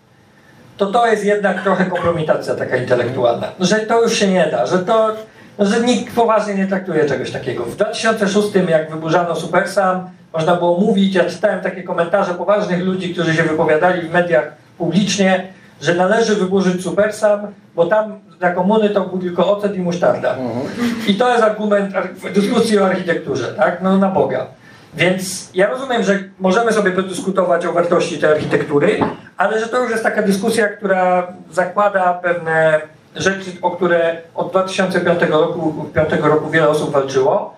to 0.86 0.92
to 0.92 1.06
jest 1.06 1.24
jednak 1.24 1.62
trochę 1.62 1.84
kompromitacja 1.84 2.54
taka 2.54 2.76
intelektualna, 2.76 3.46
że 3.60 3.76
to 3.76 4.02
już 4.02 4.14
się 4.14 4.28
nie 4.28 4.46
da, 4.50 4.66
że 4.66 4.78
to, 4.78 5.12
że 5.58 5.80
nikt 5.80 6.14
poważnie 6.14 6.54
nie 6.54 6.66
traktuje 6.66 7.04
czegoś 7.04 7.30
takiego. 7.30 7.64
W 7.64 7.76
2006, 7.76 8.48
jak 8.68 8.90
wyburzano 8.90 9.36
Supersam, 9.36 10.10
można 10.32 10.56
było 10.56 10.80
mówić, 10.80 11.14
ja 11.14 11.24
czytałem 11.24 11.60
takie 11.60 11.82
komentarze 11.82 12.34
poważnych 12.34 12.84
ludzi, 12.84 13.14
którzy 13.14 13.34
się 13.34 13.42
wypowiadali 13.42 14.08
w 14.08 14.12
mediach 14.12 14.52
publicznie, 14.78 15.46
że 15.80 15.94
należy 15.94 16.36
wyburzyć 16.36 16.82
Supersam, 16.82 17.46
bo 17.74 17.86
tam 17.86 18.20
za 18.40 18.50
komuny 18.50 18.90
to 18.90 19.00
był 19.00 19.18
tylko 19.18 19.56
ocet 19.56 19.76
i 19.76 19.80
musztarda. 19.80 20.30
Mhm. 20.30 20.66
I 21.08 21.14
to 21.14 21.30
jest 21.32 21.42
argument 21.42 21.94
w 22.14 22.32
dyskusji 22.32 22.78
o 22.78 22.86
architekturze, 22.86 23.44
tak? 23.44 23.82
No 23.82 23.98
na 23.98 24.08
Boga. 24.08 24.46
Więc 24.94 25.50
ja 25.54 25.70
rozumiem, 25.70 26.02
że 26.02 26.18
możemy 26.38 26.72
sobie 26.72 26.90
podyskutować 26.90 27.66
o 27.66 27.72
wartości 27.72 28.18
tej 28.18 28.30
architektury, 28.30 29.00
ale 29.36 29.60
że 29.60 29.66
to 29.66 29.82
już 29.82 29.90
jest 29.90 30.02
taka 30.02 30.22
dyskusja, 30.22 30.68
która 30.68 31.32
zakłada 31.50 32.14
pewne 32.14 32.80
rzeczy, 33.16 33.50
o 33.62 33.70
które 33.70 34.16
od 34.34 34.50
2005 34.50 35.22
roku, 35.22 35.86
5 35.94 36.08
roku 36.22 36.50
wiele 36.50 36.68
osób 36.68 36.92
walczyło. 36.92 37.54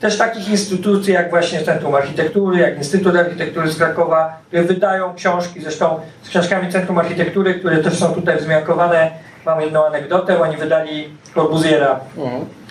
Też 0.00 0.18
takich 0.18 0.48
instytucji 0.48 1.12
jak 1.12 1.30
właśnie 1.30 1.62
Centrum 1.62 1.94
Architektury, 1.94 2.58
jak 2.58 2.76
Instytut 2.76 3.16
Architektury 3.16 3.70
z 3.70 3.76
Krakowa, 3.76 4.38
które 4.46 4.62
wydają 4.62 5.14
książki, 5.14 5.60
zresztą 5.60 6.00
z 6.22 6.28
książkami 6.28 6.72
Centrum 6.72 6.98
Architektury, 6.98 7.54
które 7.54 7.78
też 7.78 7.98
są 7.98 8.14
tutaj 8.14 8.38
wzmiankowane. 8.38 9.10
Mam 9.46 9.60
jedną 9.60 9.86
anegdotę, 9.86 10.40
oni 10.40 10.56
wydali 10.56 11.08
Corbusiera 11.34 12.00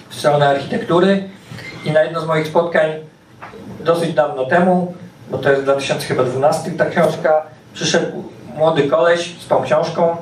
w 0.09 0.15
stronę 0.15 0.49
architektury 0.49 1.23
i 1.85 1.91
na 1.91 2.03
jedno 2.03 2.21
z 2.21 2.27
moich 2.27 2.47
spotkań 2.47 2.89
dosyć 3.83 4.13
dawno 4.13 4.45
temu, 4.45 4.93
bo 5.29 5.37
to 5.37 5.51
jest 5.51 5.63
2012 5.63 6.71
ta 6.71 6.85
książka, 6.85 7.41
przyszedł 7.73 8.23
młody 8.55 8.83
koleś 8.83 9.35
z 9.39 9.47
tą 9.47 9.63
książką 9.63 10.17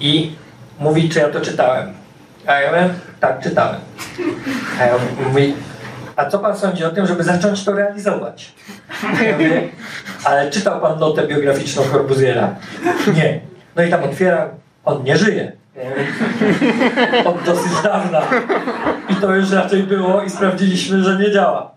i 0.00 0.36
mówi, 0.78 1.08
czy 1.08 1.18
ja 1.18 1.28
to 1.28 1.40
czytałem. 1.40 1.92
A 2.46 2.52
ja 2.52 2.70
mówię, 2.70 2.94
tak, 3.20 3.42
czytałem. 3.42 3.80
A 4.80 4.84
ja 4.84 4.94
mówi, 5.26 5.54
a 6.16 6.24
co 6.24 6.38
pan 6.38 6.58
sądzi 6.58 6.84
o 6.84 6.90
tym, 6.90 7.06
żeby 7.06 7.22
zacząć 7.22 7.64
to 7.64 7.72
realizować? 7.72 8.52
Ja 9.26 9.32
mówię, 9.32 9.68
ale 10.24 10.50
czytał 10.50 10.80
pan 10.80 10.98
notę 10.98 11.26
biograficzną 11.26 11.82
Corbusiera? 11.82 12.54
Nie. 13.14 13.40
No 13.76 13.82
i 13.82 13.90
tam 13.90 14.04
otwieram, 14.04 14.48
on 14.84 15.04
nie 15.04 15.16
żyje. 15.16 15.52
Od 17.24 17.42
dosyć 17.42 17.72
dawna. 17.82 18.22
I 19.08 19.14
to 19.14 19.34
już 19.34 19.50
raczej 19.50 19.82
było 19.82 20.22
i 20.22 20.30
sprawdziliśmy, 20.30 21.04
że 21.04 21.18
nie 21.18 21.32
działa. 21.32 21.70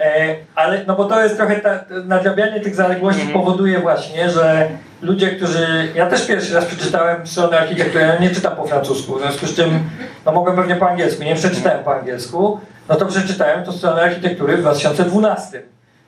E, 0.00 0.36
ale 0.54 0.84
no 0.86 0.96
bo 0.96 1.04
to 1.04 1.22
jest 1.22 1.36
trochę 1.36 1.56
ta, 1.56 1.84
nadrabianie 2.04 2.60
tych 2.60 2.74
zaległości 2.74 3.22
mhm. 3.22 3.40
powoduje 3.40 3.78
właśnie, 3.78 4.30
że 4.30 4.68
ludzie, 5.02 5.30
którzy... 5.30 5.88
Ja 5.94 6.06
też 6.06 6.26
pierwszy 6.26 6.54
raz 6.54 6.64
przeczytałem 6.64 7.26
stronę 7.26 7.58
architektury, 7.58 8.04
ja 8.04 8.18
nie 8.18 8.30
czytam 8.30 8.56
po 8.56 8.66
francusku, 8.66 9.14
w 9.14 9.20
związku 9.20 9.46
z 9.46 9.56
czym 9.56 9.90
no 10.26 10.32
mogłem 10.32 10.56
pewnie 10.56 10.76
po 10.76 10.88
angielsku, 10.88 11.22
nie 11.22 11.34
przeczytałem 11.34 11.84
po 11.84 11.94
angielsku, 11.94 12.60
no 12.88 12.94
to 12.96 13.06
przeczytałem 13.06 13.64
to 13.64 13.72
stronę 13.72 14.02
architektury 14.02 14.56
w 14.56 14.60
2012. 14.60 15.62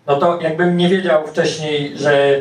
No 0.07 0.16
to 0.16 0.41
jakbym 0.41 0.76
nie 0.76 0.89
wiedział 0.89 1.26
wcześniej, 1.26 1.99
że 1.99 2.41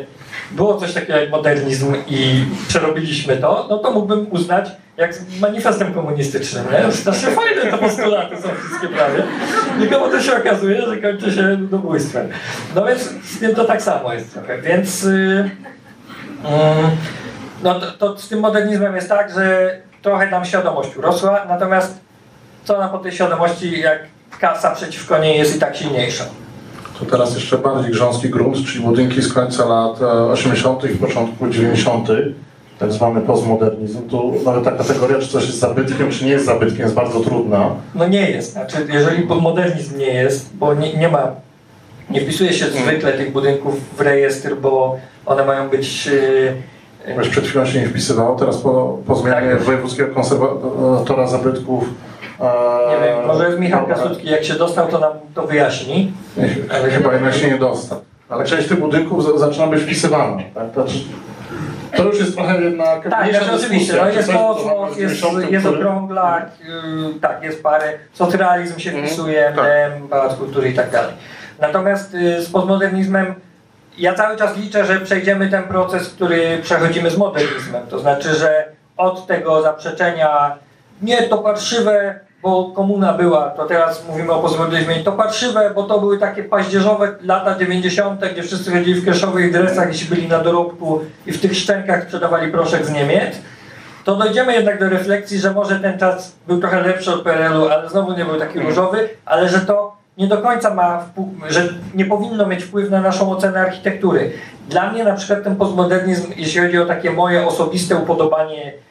było 0.50 0.76
coś 0.76 0.92
takiego 0.92 1.18
jak 1.18 1.30
modernizm 1.30 1.94
i 2.06 2.44
przerobiliśmy 2.68 3.36
to, 3.36 3.66
no 3.70 3.78
to 3.78 3.90
mógłbym 3.90 4.26
uznać 4.30 4.70
jak 4.96 5.14
z 5.14 5.40
manifestem 5.40 5.94
komunistycznym, 5.94 6.64
nie? 6.72 6.92
Strasznie 6.92 7.28
fajne 7.30 7.62
te 7.70 7.78
postulaty 7.78 8.36
są 8.36 8.48
wszystkie 8.48 8.88
prawie. 8.88 9.22
Tylko 9.78 9.98
potem 9.98 10.22
się 10.22 10.36
okazuje, 10.36 10.82
że 10.82 10.96
kończy 10.96 11.32
się 11.32 11.42
ludobójstwem. 11.42 12.28
No 12.74 12.84
więc 12.84 13.02
z 13.24 13.38
tym 13.40 13.54
to 13.54 13.64
tak 13.64 13.82
samo 13.82 14.12
jest 14.12 14.32
trochę. 14.32 14.62
Więc 14.62 15.02
yy, 15.02 15.50
no 17.62 17.80
to, 17.80 17.92
to, 17.92 18.18
z 18.18 18.28
tym 18.28 18.40
modernizmem 18.40 18.96
jest 18.96 19.08
tak, 19.08 19.34
że 19.34 19.76
trochę 20.02 20.30
nam 20.30 20.44
świadomość 20.44 20.96
urosła, 20.96 21.44
natomiast 21.48 22.00
co 22.64 22.78
na 22.78 22.88
po 22.88 22.98
tej 22.98 23.12
świadomości, 23.12 23.80
jak 23.80 23.98
kasa 24.40 24.74
przeciwko 24.74 25.18
niej 25.18 25.38
jest 25.38 25.56
i 25.56 25.58
tak 25.58 25.76
silniejsza. 25.76 26.24
To 26.98 27.04
teraz 27.04 27.34
jeszcze 27.34 27.58
bardziej 27.58 27.92
grząski 27.92 28.30
grunt, 28.30 28.66
czyli 28.66 28.84
budynki 28.84 29.22
z 29.22 29.32
końca 29.32 29.64
lat 29.64 30.02
80. 30.02 30.84
i 30.84 30.88
początku 30.88 31.48
90 31.48 32.08
tak 32.78 32.92
zwany 32.92 33.20
postmodernizm, 33.20 34.08
tu 34.08 34.34
nawet 34.44 34.64
ta 34.64 34.70
kategoria, 34.70 35.18
czy 35.18 35.28
coś 35.28 35.46
jest 35.46 35.58
zabytkiem, 35.58 36.10
czy 36.10 36.24
nie 36.24 36.30
jest 36.30 36.46
zabytkiem, 36.46 36.80
jest 36.80 36.94
bardzo 36.94 37.20
trudna. 37.20 37.70
No 37.94 38.08
nie 38.08 38.30
jest. 38.30 38.52
Znaczy, 38.52 38.76
jeżeli 38.92 39.26
modernizm 39.26 39.98
nie 39.98 40.14
jest, 40.14 40.56
bo 40.56 40.74
nie, 40.74 40.94
nie 40.94 41.08
ma, 41.08 41.32
nie 42.10 42.20
wpisuje 42.20 42.52
się 42.52 42.66
zwykle 42.66 43.12
tych 43.12 43.32
budynków 43.32 43.96
w 43.96 44.00
rejestr, 44.00 44.56
bo 44.56 44.96
one 45.26 45.44
mają 45.44 45.68
być... 45.68 46.06
Yy, 46.06 47.30
przed 47.30 47.44
chwilą 47.44 47.66
się 47.66 47.80
nie 47.80 47.88
wpisywało, 47.88 48.36
teraz 48.36 48.56
po, 48.56 48.98
po 49.06 49.14
zmianie 49.14 49.50
tak. 49.50 49.62
Wojewódzkiego 49.62 50.14
Konserwatora 50.14 51.26
Zabytków 51.26 51.84
nie 52.90 53.06
wiem, 53.06 53.26
może 53.26 53.46
jest 53.46 53.58
Michał 53.58 53.86
Kasucki, 53.86 54.30
jak 54.30 54.44
się 54.44 54.54
dostał, 54.54 54.88
to 54.88 54.98
nam 54.98 55.12
to 55.34 55.46
wyjaśni. 55.46 56.12
Ale 56.74 56.90
chyba 56.90 57.12
jednak 57.12 57.34
się 57.34 57.50
nie 57.50 57.58
dostał. 57.58 58.00
Ale 58.28 58.44
część 58.44 58.68
tych 58.68 58.80
budynków 58.80 59.40
zaczyna 59.40 59.66
być 59.66 59.82
wpisywana. 59.82 60.42
Tak? 60.54 60.66
To 61.96 62.02
już 62.02 62.18
jest 62.18 62.34
trochę 62.34 62.62
jednak... 62.62 63.08
Tak, 63.10 63.30
znaczy, 63.30 63.52
oczywiście. 63.52 63.94
No 63.96 64.08
jest 64.08 64.32
kosmos, 64.32 64.98
jest, 64.98 65.24
jest 65.50 65.66
okrąglak, 65.66 66.50
yy, 66.64 67.20
tak, 67.20 67.42
jest 67.42 67.62
parę. 67.62 67.92
Socrealizm 68.12 68.78
się 68.78 68.90
mhm, 68.90 69.06
wpisuje, 69.06 69.46
mm, 69.46 69.56
tak. 69.56 70.08
Pałac 70.10 70.34
Kultury 70.34 70.68
i 70.68 70.74
tak 70.74 70.90
dalej. 70.90 71.14
Natomiast 71.60 72.14
yy, 72.14 72.42
z 72.42 72.50
postmodernizmem 72.50 73.34
ja 73.98 74.14
cały 74.14 74.36
czas 74.36 74.56
liczę, 74.56 74.84
że 74.84 75.00
przejdziemy 75.00 75.48
ten 75.48 75.62
proces, 75.62 76.08
który 76.08 76.58
przechodzimy 76.62 77.10
z 77.10 77.16
modernizmem. 77.16 77.86
To 77.90 77.98
znaczy, 77.98 78.34
że 78.34 78.68
od 78.96 79.26
tego 79.26 79.62
zaprzeczenia 79.62 80.58
nie, 81.02 81.22
to 81.22 81.38
parszywe, 81.38 82.20
bo 82.46 82.64
komuna 82.64 83.12
była, 83.12 83.50
to 83.50 83.64
teraz 83.64 84.08
mówimy 84.08 84.32
o 84.32 84.38
postmodernizmie, 84.38 85.04
to 85.04 85.12
parszywe, 85.12 85.70
bo 85.74 85.82
to 85.82 86.00
były 86.00 86.18
takie 86.18 86.44
paździerzowe 86.44 87.14
lata 87.22 87.58
90., 87.58 88.20
gdzie 88.32 88.42
wszyscy 88.42 88.70
chodzili 88.70 89.00
w 89.00 89.04
kieszowych 89.04 89.52
dresach, 89.52 89.88
jeśli 89.88 90.08
byli 90.08 90.28
na 90.28 90.38
dorobku 90.38 91.00
i 91.26 91.32
w 91.32 91.40
tych 91.40 91.56
szczękach 91.56 92.02
sprzedawali 92.02 92.52
proszek 92.52 92.86
z 92.86 92.92
Niemiec, 92.92 93.36
to 94.04 94.16
dojdziemy 94.16 94.54
jednak 94.54 94.80
do 94.80 94.88
refleksji, 94.88 95.38
że 95.38 95.52
może 95.52 95.80
ten 95.80 95.98
czas 95.98 96.36
był 96.46 96.60
trochę 96.60 96.80
lepszy 96.80 97.12
od 97.12 97.22
PRL-u, 97.22 97.68
ale 97.68 97.88
znowu 97.88 98.16
nie 98.16 98.24
był 98.24 98.38
taki 98.38 98.60
różowy, 98.60 99.08
ale 99.24 99.48
że 99.48 99.60
to 99.60 99.96
nie 100.18 100.26
do 100.26 100.38
końca 100.38 100.74
ma, 100.74 101.04
że 101.48 101.68
nie 101.94 102.04
powinno 102.04 102.46
mieć 102.46 102.64
wpływ 102.64 102.90
na 102.90 103.00
naszą 103.00 103.32
ocenę 103.32 103.60
architektury. 103.60 104.32
Dla 104.68 104.92
mnie 104.92 105.04
na 105.04 105.14
przykład 105.14 105.44
ten 105.44 105.56
postmodernizm, 105.56 106.32
jeśli 106.36 106.60
chodzi 106.60 106.78
o 106.78 106.86
takie 106.86 107.10
moje 107.10 107.46
osobiste 107.46 107.96
upodobanie 107.96 108.85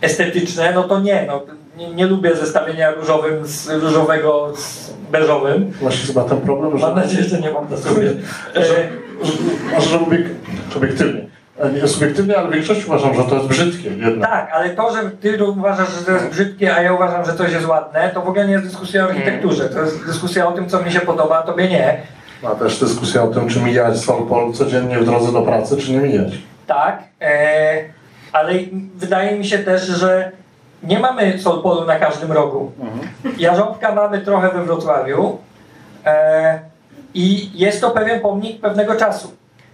estetyczne, 0.00 0.72
no 0.74 0.82
to 0.82 1.00
nie, 1.00 1.24
no, 1.26 1.42
nie, 1.76 1.94
nie, 1.94 2.06
lubię 2.06 2.36
zestawienia 2.36 2.90
różowym 2.90 3.46
z 3.46 3.68
różowego 3.68 4.52
z 4.56 4.90
beżowym. 5.12 5.72
Właśnie 5.80 6.06
chyba 6.06 6.24
ten 6.24 6.40
problem, 6.40 6.78
że... 6.78 6.86
Mam 6.86 6.96
nadzieję, 6.96 7.24
że 7.24 7.40
nie 7.40 7.50
mam 7.50 7.70
na 7.70 7.76
sobie. 7.76 8.12
Może, 8.54 8.88
że 9.90 10.00
obiek, 10.00 10.26
obiektywnie. 10.76 11.26
E, 11.58 11.72
nie 11.72 11.88
subiektywnie, 11.88 12.38
ale 12.38 12.48
w 12.48 12.52
większości 12.52 12.84
uważam, 12.86 13.14
że 13.14 13.24
to 13.24 13.34
jest 13.34 13.46
brzydkie 13.46 13.88
jednak. 13.88 14.30
Tak, 14.30 14.50
ale 14.52 14.70
to, 14.70 14.92
że 14.92 15.10
ty 15.10 15.44
uważasz, 15.44 15.98
że 15.98 16.04
to 16.04 16.12
jest 16.12 16.28
brzydkie, 16.28 16.76
a 16.76 16.82
ja 16.82 16.92
uważam, 16.92 17.24
że 17.24 17.34
coś 17.34 17.52
jest 17.52 17.66
ładne, 17.66 18.10
to 18.14 18.22
w 18.22 18.28
ogóle 18.28 18.46
nie 18.46 18.52
jest 18.52 18.64
dyskusja 18.64 19.04
o 19.04 19.08
architekturze. 19.08 19.68
To 19.68 19.80
jest 19.80 20.06
dyskusja 20.06 20.48
o 20.48 20.52
tym, 20.52 20.68
co 20.68 20.82
mi 20.82 20.92
się 20.92 21.00
podoba, 21.00 21.38
a 21.38 21.42
tobie 21.42 21.68
nie. 21.68 22.02
A 22.42 22.54
też 22.54 22.80
dyskusja 22.80 23.22
o 23.22 23.26
tym, 23.26 23.48
czy 23.48 23.60
mijać 23.60 24.00
Solpol 24.00 24.52
codziennie 24.52 24.98
w 24.98 25.04
drodze 25.04 25.32
do 25.32 25.42
pracy, 25.42 25.76
czy 25.76 25.92
nie 25.92 25.98
mijać. 25.98 26.32
Tak, 26.66 27.02
e, 27.20 27.84
ale 28.34 28.52
wydaje 28.94 29.38
mi 29.38 29.46
się 29.46 29.58
też, 29.58 29.82
że 29.82 30.32
nie 30.82 30.98
mamy 30.98 31.38
Solpolu 31.38 31.84
na 31.84 31.98
każdym 31.98 32.32
rogu. 32.32 32.72
Mhm. 32.80 33.08
Jarząbka 33.38 33.94
mamy 33.94 34.20
trochę 34.20 34.50
we 34.50 34.64
Wrocławiu 34.64 35.38
e, 36.06 36.58
i 37.14 37.50
jest 37.58 37.80
to 37.80 37.90
pewien 37.90 38.20
pomnik 38.20 38.60
pewnego 38.60 38.94
czasu. 38.94 39.32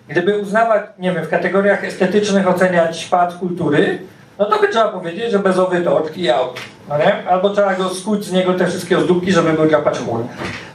Gdyby 0.08 0.38
uznawać, 0.38 0.82
nie 0.98 1.12
wiem, 1.12 1.24
w 1.24 1.28
kategoriach 1.28 1.84
estetycznych 1.84 2.48
oceniać 2.48 3.04
pałac 3.04 3.34
kultury, 3.34 3.98
no 4.38 4.44
to 4.44 4.60
by 4.60 4.68
trzeba 4.68 4.88
powiedzieć, 4.88 5.32
że 5.32 5.38
bezowy 5.38 5.80
to 5.80 6.02
i 6.16 6.30
out. 6.30 6.60
No 6.88 6.98
nie? 6.98 7.28
Albo 7.28 7.50
trzeba 7.50 7.74
go 7.74 7.88
skuć 7.88 8.24
z 8.24 8.32
niego 8.32 8.54
te 8.54 8.66
wszystkie 8.66 8.98
ozdóbki, 8.98 9.32
żeby 9.32 9.52
był 9.52 9.66
drapacz 9.66 9.98
chmur. 9.98 10.24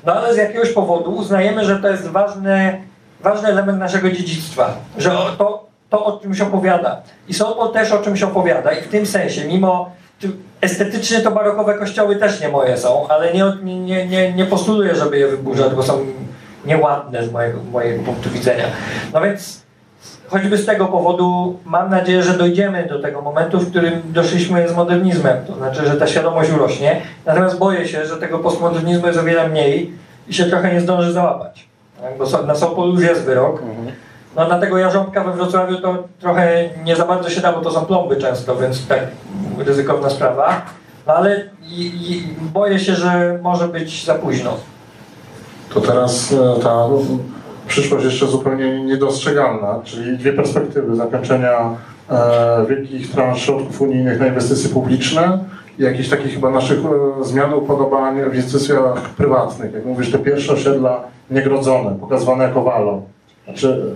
No 0.05 0.13
ale 0.13 0.33
z 0.33 0.37
jakiegoś 0.37 0.69
powodu 0.69 1.11
uznajemy, 1.11 1.65
że 1.65 1.79
to 1.79 1.87
jest 1.87 2.07
ważny, 2.07 2.81
ważny 3.21 3.49
element 3.49 3.79
naszego 3.79 4.11
dziedzictwa. 4.11 4.73
Że 4.97 5.11
to, 5.37 5.65
to 5.95 6.05
o 6.05 6.19
czymś 6.19 6.41
opowiada. 6.41 7.01
I 7.27 7.33
Solpol 7.33 7.71
też 7.71 7.91
o 7.91 7.97
czymś 7.97 8.23
opowiada. 8.23 8.71
I 8.71 8.81
w 8.81 8.87
tym 8.87 9.05
sensie, 9.05 9.45
mimo 9.47 9.91
estetycznie 10.61 11.19
to 11.19 11.31
barokowe 11.31 11.73
kościoły 11.73 12.15
też 12.15 12.41
nie 12.41 12.49
moje 12.49 12.77
są, 12.77 13.07
ale 13.07 13.33
nie, 13.33 13.43
nie, 13.63 14.07
nie, 14.07 14.33
nie 14.33 14.45
postuluję, 14.45 14.95
żeby 14.95 15.17
je 15.17 15.27
wyburzać, 15.27 15.73
bo 15.73 15.83
są 15.83 16.05
nieładne 16.65 17.23
z 17.23 17.31
mojego, 17.31 17.59
mojego 17.71 18.03
punktu 18.03 18.29
widzenia. 18.29 18.63
No 19.13 19.21
więc 19.21 19.61
choćby 20.27 20.57
z 20.57 20.65
tego 20.65 20.85
powodu 20.85 21.59
mam 21.65 21.89
nadzieję, 21.89 22.23
że 22.23 22.37
dojdziemy 22.37 22.87
do 22.89 23.01
tego 23.01 23.21
momentu, 23.21 23.59
w 23.59 23.69
którym 23.69 24.01
doszliśmy 24.05 24.69
z 24.69 24.75
modernizmem. 24.75 25.37
To 25.47 25.55
znaczy, 25.55 25.87
że 25.87 25.95
ta 25.95 26.07
świadomość 26.07 26.51
urośnie. 26.51 27.01
Natomiast 27.25 27.57
boję 27.57 27.87
się, 27.87 28.05
że 28.05 28.17
tego 28.17 28.39
postmodernizmu 28.39 29.07
jest 29.07 29.19
o 29.19 29.23
wiele 29.23 29.47
mniej 29.47 29.93
i 30.27 30.33
się 30.33 30.45
trochę 30.45 30.73
nie 30.73 30.81
zdąży 30.81 31.13
załapać. 31.13 31.67
Tak? 32.01 32.17
Bo 32.17 32.43
na 32.43 32.55
Sopol 32.55 32.89
już 32.89 33.03
jest 33.03 33.21
wyrok. 33.21 33.61
Mhm. 33.61 33.91
No 34.35 34.47
na 34.47 34.59
tego 34.59 34.77
jarząbka 34.77 35.23
we 35.23 35.33
Wrocławiu 35.33 35.77
to 35.77 36.03
trochę 36.19 36.69
nie 36.83 36.95
za 36.95 37.05
bardzo 37.05 37.29
się 37.29 37.41
da, 37.41 37.53
bo 37.53 37.61
to 37.61 37.71
są 37.71 37.85
plomby 37.85 38.15
często, 38.15 38.55
więc 38.55 38.87
tak 38.87 38.99
ryzykowna 39.57 40.09
sprawa. 40.09 40.61
No 41.07 41.13
ale 41.13 41.41
i, 41.61 41.85
i 41.85 42.23
boję 42.53 42.79
się, 42.79 42.95
że 42.95 43.39
może 43.41 43.67
być 43.67 44.05
za 44.05 44.15
późno. 44.15 44.53
To 45.73 45.81
teraz 45.81 46.33
e, 46.33 46.59
ta 46.63 46.87
przyszłość 47.67 48.05
jeszcze 48.05 48.27
zupełnie 48.27 48.83
niedostrzegalna, 48.83 49.81
czyli 49.83 50.17
dwie 50.17 50.33
perspektywy 50.33 50.95
zakończenia 50.95 51.69
e, 52.09 52.65
wielkich 52.69 53.11
transz 53.11 53.41
środków 53.41 53.81
unijnych 53.81 54.19
na 54.19 54.27
inwestycje 54.27 54.69
publiczne 54.69 55.39
i 55.79 55.83
jakichś 55.83 56.09
takich 56.09 56.33
chyba 56.33 56.49
naszych 56.49 56.79
e, 56.79 57.23
zmian 57.23 57.53
upodobań 57.53 58.15
w 58.15 58.35
inwestycjach 58.35 59.09
prywatnych. 59.17 59.73
Jak 59.73 59.85
mówisz, 59.85 60.11
te 60.11 60.19
pierwsze 60.19 60.53
osiedla 60.53 61.01
niegrodzone, 61.31 61.95
pokazywane 61.99 62.43
jako 62.43 62.63
walo. 62.63 63.01
Znaczy, 63.45 63.95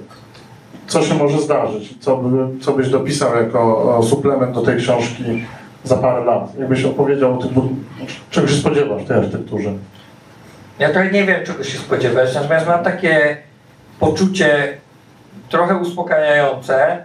co 0.90 1.04
się 1.04 1.14
może 1.14 1.40
zdarzyć? 1.40 1.94
Co, 2.00 2.18
by, 2.18 2.60
co 2.60 2.72
byś 2.72 2.90
dopisał 2.90 3.36
jako 3.36 4.02
suplement 4.04 4.56
do 4.56 4.62
tej 4.62 4.78
książki 4.78 5.24
za 5.84 5.98
parę 5.98 6.26
lat? 6.26 6.56
Jakbyś 6.60 6.86
opowiedział 6.86 7.40
o 7.40 7.44
tym, 7.44 7.52
czego 8.30 8.48
się 8.48 8.56
spodziewasz 8.56 9.04
w 9.04 9.08
tej 9.08 9.18
architekturze? 9.18 9.74
Ja 10.80 10.90
trochę 10.90 11.12
nie 11.12 11.26
wiem, 11.26 11.46
czego 11.46 11.64
się 11.64 11.78
spodziewać, 11.78 12.36
natomiast 12.36 12.68
mam 12.68 12.84
takie 12.84 13.38
poczucie 14.00 14.78
trochę 15.50 15.76
uspokajające, 15.76 16.98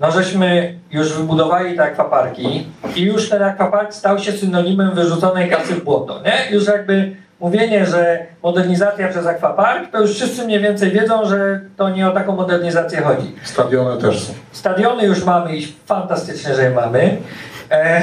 no 0.00 0.10
żeśmy 0.10 0.78
już 0.90 1.12
wybudowali 1.12 1.76
te 1.76 1.82
akwaparki 1.82 2.66
i 2.96 3.02
już 3.02 3.28
ten 3.28 3.42
akwapark 3.42 3.94
stał 3.94 4.18
się 4.18 4.32
synonimem 4.32 4.94
wyrzuconej 4.94 5.50
kasy 5.50 5.74
w 5.74 5.84
błoto, 5.84 6.20
nie? 6.22 6.56
Już 6.56 6.66
jakby 6.66 7.16
mówienie, 7.42 7.86
że 7.86 8.26
modernizacja 8.42 9.08
przez 9.08 9.26
akwapark, 9.26 9.90
to 9.90 10.00
już 10.00 10.10
wszyscy 10.14 10.44
mniej 10.44 10.60
więcej 10.60 10.90
wiedzą, 10.90 11.24
że 11.26 11.60
to 11.76 11.90
nie 11.90 12.08
o 12.08 12.10
taką 12.10 12.36
modernizację 12.36 13.00
chodzi. 13.00 13.34
Stadiony 13.42 14.02
też 14.02 14.20
są. 14.22 14.32
Stadiony 14.52 15.06
już 15.06 15.24
mamy 15.24 15.56
i 15.56 15.66
fantastycznie, 15.86 16.54
że 16.54 16.62
je 16.62 16.70
mamy. 16.70 17.16
E, 17.70 18.02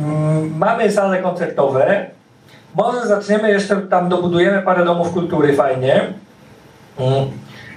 mm, 0.00 0.56
mamy 0.58 0.90
sale 0.90 1.22
koncertowe. 1.22 2.06
Może 2.74 3.06
zaczniemy 3.06 3.50
jeszcze 3.50 3.76
tam 3.76 4.08
dobudujemy 4.08 4.62
parę 4.62 4.84
domów 4.84 5.12
kultury 5.12 5.56
fajnie. 5.56 6.00
Mm. 6.98 7.24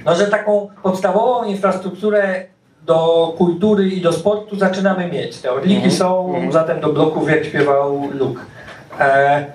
No, 0.05 0.15
że 0.15 0.27
taką 0.27 0.69
podstawową 0.83 1.43
infrastrukturę 1.43 2.45
do 2.85 3.33
kultury 3.37 3.89
i 3.89 4.01
do 4.01 4.13
sportu 4.13 4.55
zaczynamy 4.55 5.07
mieć. 5.07 5.37
Te 5.37 5.51
odliki 5.51 5.77
mm 5.77 5.89
-hmm. 5.89 5.97
są, 5.97 6.33
-hmm. 6.33 6.51
zatem 6.51 6.79
do 6.79 6.93
bloków, 6.93 7.29
jak 7.29 7.45
śpiewał 7.45 8.09
Luke. 8.13 8.41
E, 8.99 9.45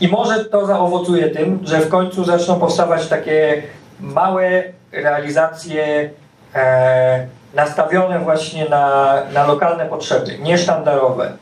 i 0.00 0.08
może 0.08 0.44
to 0.44 0.66
zaowocuje 0.66 1.28
tym, 1.30 1.58
że 1.64 1.80
w 1.80 1.88
końcu 1.88 2.24
zaczną 2.24 2.54
powstawać 2.60 3.06
takie 3.08 3.62
małe 4.00 4.62
realizacje 4.92 6.10
e, 6.54 7.26
nastawione 7.54 8.18
właśnie 8.20 8.68
na, 8.68 9.14
na 9.34 9.46
lokalne 9.46 9.86
potrzeby, 9.86 10.38
niesztandarowe. 10.38 11.32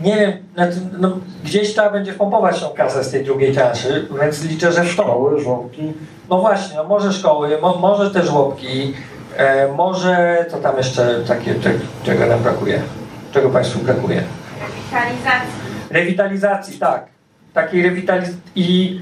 Nie 0.00 0.16
wiem, 0.16 0.32
znaczy, 0.54 0.76
no, 0.98 1.10
gdzieś 1.44 1.72
trzeba 1.72 1.90
będzie 1.90 2.12
pompować 2.12 2.60
tą 2.60 2.68
kasę 2.68 3.04
z 3.04 3.10
tej 3.10 3.24
drugiej 3.24 3.54
transzy, 3.54 4.08
więc 4.22 4.44
liczę, 4.44 4.72
że 4.72 4.82
w 4.82 4.96
to. 4.96 5.02
Szkoły, 5.02 5.40
żłobki. 5.40 5.92
No 6.30 6.38
właśnie, 6.40 6.76
no 6.76 6.84
może 6.84 7.12
szkoły, 7.12 7.58
mo, 7.62 7.74
może 7.76 8.10
te 8.10 8.22
żłobki, 8.22 8.94
e, 9.36 9.68
może 9.72 10.44
co 10.50 10.56
tam 10.58 10.76
jeszcze 10.76 11.20
takie, 11.28 11.54
cze- 11.54 11.70
czego 12.04 12.26
nam 12.26 12.38
brakuje? 12.40 12.82
Czego 13.32 13.50
Państwu 13.50 13.78
brakuje? 13.78 14.22
Rewitalizacji. 14.60 15.50
Rewitalizacji, 15.90 16.78
tak. 16.78 17.06
Takiej 17.56 17.82
rewitalizacji. 17.82 18.40
I 18.56 19.00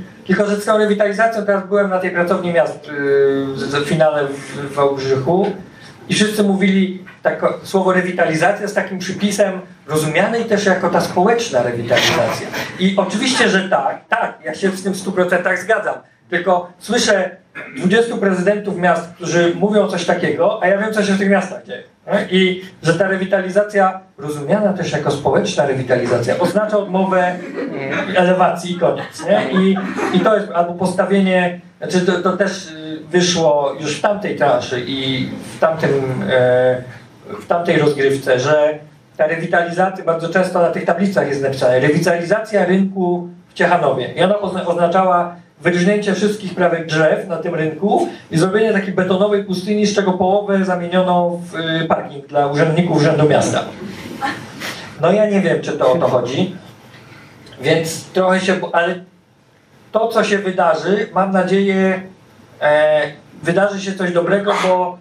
z 0.60 0.64
tą 0.64 0.78
rewitalizacją 0.78 1.46
teraz 1.46 1.66
byłem 1.68 1.90
na 1.90 1.98
tej 1.98 2.10
pracowni 2.10 2.52
miast 2.52 2.86
yy, 2.86 3.80
w 3.84 3.88
finale 3.88 4.26
w, 4.26 4.32
w 4.32 4.74
Wałbrzychu 4.74 5.52
i 6.08 6.14
wszyscy 6.14 6.42
mówili 6.42 7.04
tak, 7.22 7.44
słowo 7.62 7.92
rewitalizacja 7.92 8.68
z 8.68 8.74
takim 8.74 8.98
przypisem 8.98 9.60
rozumianej 9.86 10.44
też 10.44 10.66
jako 10.66 10.90
ta 10.90 11.00
społeczna 11.00 11.62
rewitalizacja. 11.62 12.46
I 12.78 12.94
oczywiście, 12.96 13.48
że 13.48 13.68
tak, 13.68 14.08
tak, 14.08 14.38
ja 14.44 14.54
się 14.54 14.70
z 14.70 14.82
tym 14.82 14.92
w 14.92 15.06
100% 15.06 15.56
zgadzam. 15.56 15.94
Tylko 16.30 16.72
słyszę 16.78 17.36
20 17.76 18.16
prezydentów 18.16 18.78
miast, 18.78 19.14
którzy 19.14 19.52
mówią 19.54 19.88
coś 19.88 20.06
takiego, 20.06 20.62
a 20.62 20.68
ja 20.68 20.78
wiem, 20.78 20.92
co 20.92 21.02
się 21.02 21.12
w 21.12 21.18
tych 21.18 21.30
miastach 21.30 21.64
dzieje. 21.64 21.82
I 22.30 22.62
że 22.82 22.94
ta 22.94 23.08
rewitalizacja, 23.08 24.00
rozumiana 24.18 24.72
też 24.72 24.92
jako 24.92 25.10
społeczna 25.10 25.66
rewitalizacja, 25.66 26.38
oznacza 26.38 26.78
odmowę 26.78 27.26
mm, 27.26 28.16
elewacji 28.16 28.72
i 28.72 28.78
koniec. 28.78 29.26
Nie? 29.26 29.60
I, 29.60 29.76
I 30.12 30.20
to 30.20 30.36
jest 30.36 30.50
albo 30.50 30.74
postawienie, 30.74 31.60
znaczy 31.78 32.06
to, 32.06 32.12
to 32.12 32.36
też 32.36 32.66
y, 32.70 33.00
wyszło 33.10 33.74
już 33.80 33.98
w 33.98 34.00
tamtej 34.00 34.36
transzy 34.36 34.84
i 34.86 35.28
w, 35.56 35.58
tamtym, 35.58 35.90
e, 36.30 36.82
w 37.42 37.46
tamtej 37.46 37.78
rozgrywce, 37.78 38.40
że 38.40 38.78
ta 39.16 39.26
rewitalizacja, 39.26 40.04
bardzo 40.04 40.28
często 40.28 40.60
na 40.60 40.70
tych 40.70 40.84
tablicach 40.84 41.28
jest 41.28 41.42
napisane, 41.42 41.80
rewitalizacja 41.80 42.64
rynku 42.64 43.28
w 43.48 43.54
Ciechanowie. 43.54 44.12
I 44.16 44.22
ona 44.22 44.34
ozna- 44.34 44.66
oznaczała 44.66 45.36
wyrżnięcie 45.60 46.14
wszystkich 46.14 46.54
prawych 46.54 46.86
drzew 46.86 47.28
na 47.28 47.36
tym 47.36 47.54
rynku 47.54 48.08
i 48.30 48.38
zrobienie 48.38 48.72
takiej 48.72 48.94
betonowej 48.94 49.44
pustyni, 49.44 49.86
z 49.86 49.94
czego 49.94 50.12
połowę 50.12 50.64
zamieniono 50.64 51.40
w 51.50 51.54
y, 51.54 51.86
parking 51.88 52.26
dla 52.26 52.46
urzędników 52.46 52.96
Urzędu 52.96 53.28
Miasta. 53.28 53.64
No 55.00 55.12
ja 55.12 55.30
nie 55.30 55.40
wiem, 55.40 55.60
czy 55.60 55.72
to 55.72 55.92
o 55.92 55.98
to 55.98 56.08
chodzi, 56.08 56.56
więc 57.60 58.04
trochę 58.04 58.40
się, 58.40 58.56
ale 58.72 59.04
to, 59.92 60.08
co 60.08 60.24
się 60.24 60.38
wydarzy, 60.38 61.08
mam 61.14 61.32
nadzieję, 61.32 62.02
e, 62.60 63.02
wydarzy 63.42 63.80
się 63.80 63.94
coś 63.94 64.12
dobrego, 64.12 64.52
bo 64.62 64.98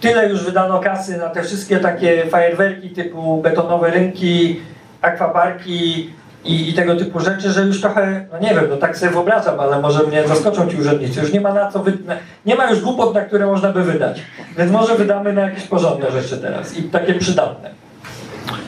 tyle 0.00 0.28
już 0.28 0.44
wydano 0.44 0.80
kasy 0.80 1.16
na 1.16 1.28
te 1.28 1.42
wszystkie 1.42 1.78
takie 1.78 2.26
fajerwerki 2.26 2.90
typu 2.90 3.42
betonowe 3.42 3.90
rynki, 3.90 4.60
akwaparki 5.02 6.10
i, 6.46 6.70
i 6.70 6.74
tego 6.74 6.96
typu 6.96 7.20
rzeczy, 7.20 7.50
że 7.50 7.62
już 7.62 7.80
trochę, 7.80 8.26
no 8.32 8.38
nie 8.38 8.54
wiem, 8.54 8.64
no 8.70 8.76
tak 8.76 8.98
sobie 8.98 9.12
wyobrażam, 9.12 9.60
ale 9.60 9.80
może 9.80 10.02
mnie 10.02 10.28
zaskoczą 10.28 10.68
ci 10.68 10.76
urzędnicy. 10.80 11.20
Już 11.20 11.32
nie 11.32 11.40
ma 11.40 11.52
na 11.52 11.72
co, 11.72 11.82
wy, 11.82 11.98
nie 12.46 12.56
ma 12.56 12.70
już 12.70 12.80
głupot, 12.80 13.14
na 13.14 13.20
które 13.20 13.46
można 13.46 13.72
by 13.72 13.82
wydać. 13.82 14.22
Więc 14.58 14.72
może 14.72 14.94
wydamy 14.94 15.32
na 15.32 15.40
jakieś 15.42 15.64
porządne 15.64 16.10
rzeczy 16.10 16.38
teraz 16.38 16.76
i 16.76 16.82
takie 16.82 17.14
przydatne. 17.14 17.70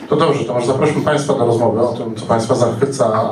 To 0.09 0.15
dobrze, 0.15 0.45
to 0.45 0.53
może 0.53 0.67
zaprośmy 0.67 1.01
Państwa 1.01 1.33
do 1.33 1.45
rozmowy 1.45 1.81
o 1.81 1.93
tym, 1.93 2.15
co 2.15 2.25
Państwa 2.25 2.55
zachwyca, 2.55 3.29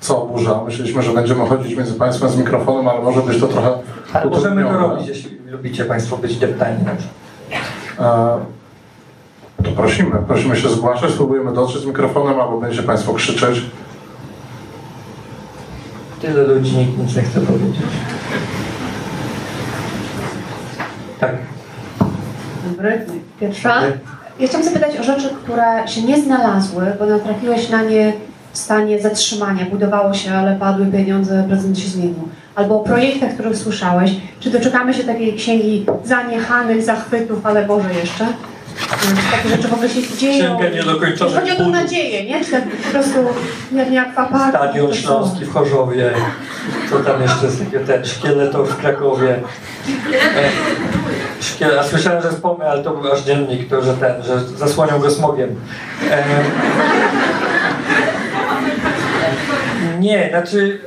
co 0.00 0.22
oburza. 0.22 0.60
Myśleliśmy, 0.64 1.02
że 1.02 1.12
będziemy 1.12 1.46
chodzić 1.46 1.76
między 1.76 1.94
Państwem 1.94 2.28
z 2.30 2.36
mikrofonem, 2.36 2.88
ale 2.88 3.00
może 3.02 3.20
być 3.20 3.40
to 3.40 3.46
trochę 3.46 3.70
Ale 4.12 4.26
możemy 4.26 4.64
to 4.64 4.72
robić, 4.72 5.08
jeśli 5.08 5.38
lubicie 5.46 5.84
Państwo 5.84 6.16
być 6.16 6.36
deptani. 6.36 6.78
E, 8.00 8.38
To 9.64 9.70
prosimy, 9.70 10.10
prosimy 10.26 10.56
się 10.56 10.68
zgłaszać, 10.68 11.10
spróbujemy 11.10 11.52
dotrzeć 11.52 11.82
z 11.82 11.86
mikrofonem, 11.86 12.40
albo 12.40 12.60
będziecie 12.60 12.82
Państwo 12.82 13.14
krzyczeć. 13.14 13.62
Tyle 16.20 16.42
ludzi, 16.42 16.76
nikt 16.76 16.98
nic 16.98 17.16
nie 17.16 17.22
chce 17.22 17.40
powiedzieć. 17.40 17.76
Tak. 21.20 21.36
Dobry. 22.70 23.06
Pierwsza. 23.40 23.82
Ja 24.40 24.48
chciałam 24.48 24.64
zapytać 24.64 24.98
o 25.00 25.02
rzeczy, 25.02 25.28
które 25.44 25.88
się 25.88 26.02
nie 26.02 26.22
znalazły, 26.22 26.86
bo 26.98 27.06
natrafiłeś 27.06 27.68
na 27.68 27.82
nie 27.82 28.12
w 28.52 28.58
stanie 28.58 29.02
zatrzymania. 29.02 29.64
Budowało 29.64 30.14
się, 30.14 30.32
ale 30.32 30.56
padły 30.56 30.86
pieniądze, 30.86 31.44
prezydent 31.48 31.78
się 31.78 31.88
zmienił. 31.88 32.28
Albo 32.54 32.80
o 32.80 32.84
projektach, 32.84 33.34
których 33.34 33.56
słyszałeś. 33.56 34.10
Czy 34.40 34.50
doczekamy 34.50 34.94
się 34.94 35.04
takiej 35.04 35.34
księgi 35.34 35.86
zaniechanych 36.04 36.82
zachwytów, 36.82 37.46
ale 37.46 37.66
może 37.66 37.94
jeszcze? 37.94 38.26
Takie 39.30 39.48
rzeczy 39.48 39.68
w 39.68 39.72
ogóle 39.72 39.88
się 39.88 40.16
dzieją? 40.16 40.58
Księga 40.58 40.76
niedokończonych 40.76 41.34
Chodzi 41.34 41.52
o 41.52 41.56
tą 41.56 41.70
nadzieję, 41.70 42.24
nie? 42.24 42.44
Czy 42.44 42.50
tak 42.50 42.64
po 42.70 42.90
prostu 42.90 43.18
jak 43.72 43.90
nie 43.90 44.00
akwapark? 44.00 44.56
Stadion? 44.56 44.94
Śląski 44.94 45.44
w 45.44 45.52
Chorzowie. 45.52 46.10
Co 46.90 46.98
tam 46.98 47.22
jeszcze 47.22 47.46
jest 47.46 47.58
takiego? 47.58 47.86
Ten 47.86 48.04
szkieletor 48.06 48.68
w 48.68 48.76
Krakowie. 48.76 49.40
E, 51.62 51.80
a 51.80 51.84
słyszałem, 51.84 52.22
że 52.22 52.30
wspomnę, 52.30 52.70
ale 52.70 52.82
to 52.82 52.90
był 52.90 53.12
aż 53.12 53.20
dziennik, 53.20 53.70
to, 53.70 53.82
że 53.82 53.94
ten, 53.94 54.22
że 54.22 54.40
zasłaniał 54.40 55.00
go 55.00 55.10
smogiem. 55.10 55.60
E, 56.10 56.24
nie, 59.98 60.28
znaczy 60.30 60.80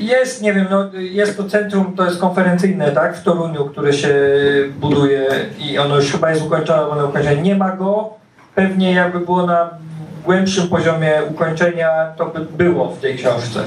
jest, 0.00 0.42
nie 0.42 0.52
wiem, 0.52 0.66
no, 0.70 0.90
jest 0.94 1.36
to 1.36 1.44
centrum, 1.44 1.92
to 1.96 2.04
jest 2.04 2.20
konferencyjne, 2.20 2.90
tak, 2.90 3.16
w 3.16 3.22
Toruniu, 3.22 3.64
które 3.64 3.92
się 3.92 4.14
buduje 4.80 5.26
i 5.58 5.78
ono 5.78 5.96
już 5.96 6.12
chyba 6.12 6.30
jest 6.30 6.42
ukończone, 6.46 6.82
bo 6.82 6.90
ono 6.90 7.06
ukończone. 7.06 7.36
Nie 7.36 7.56
ma 7.56 7.70
go, 7.76 8.10
pewnie 8.54 8.92
jakby 8.92 9.20
było 9.20 9.46
na 9.46 9.70
głębszym 10.24 10.68
poziomie 10.68 11.12
ukończenia, 11.30 11.88
to 12.16 12.26
by 12.26 12.40
było 12.64 12.88
w 12.90 13.00
tej 13.00 13.16
książce. 13.16 13.60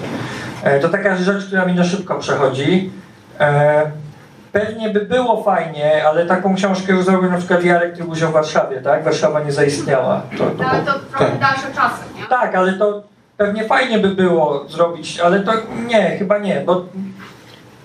E, 0.63 0.79
To 0.79 0.89
taka 0.89 1.15
rzecz, 1.15 1.45
która 1.45 1.65
mi 1.65 1.73
na 1.73 1.83
szybko 1.83 2.15
przechodzi. 2.15 2.91
E, 3.39 3.91
Pewnie 4.51 4.89
by 4.89 5.01
było 5.01 5.43
fajnie, 5.43 6.07
ale 6.07 6.25
taką 6.25 6.55
książkę 6.55 6.93
już 6.93 7.05
zrobił 7.05 7.31
na 7.31 7.37
przykład 7.37 7.63
Jarek 7.63 7.95
Trybuś 7.95 8.23
o 8.23 8.31
Warszawie, 8.31 8.81
tak? 8.81 9.03
Warszawa 9.03 9.39
nie 9.39 9.51
zaistniała. 9.51 10.21
To, 10.37 10.43
to, 10.45 10.63
No, 10.63 10.69
ale 10.69 10.79
to 10.83 10.93
trochę 11.11 11.37
dalsze 11.39 11.67
czasy, 11.75 12.03
nie? 12.19 12.25
tak, 12.29 12.55
ale 12.55 12.73
to 12.73 13.03
pewnie 13.43 13.63
fajnie 13.63 13.99
by 13.99 14.09
było 14.09 14.65
zrobić, 14.69 15.19
ale 15.19 15.39
to 15.39 15.51
nie, 15.87 16.17
chyba 16.19 16.37
nie, 16.37 16.63
bo, 16.65 16.85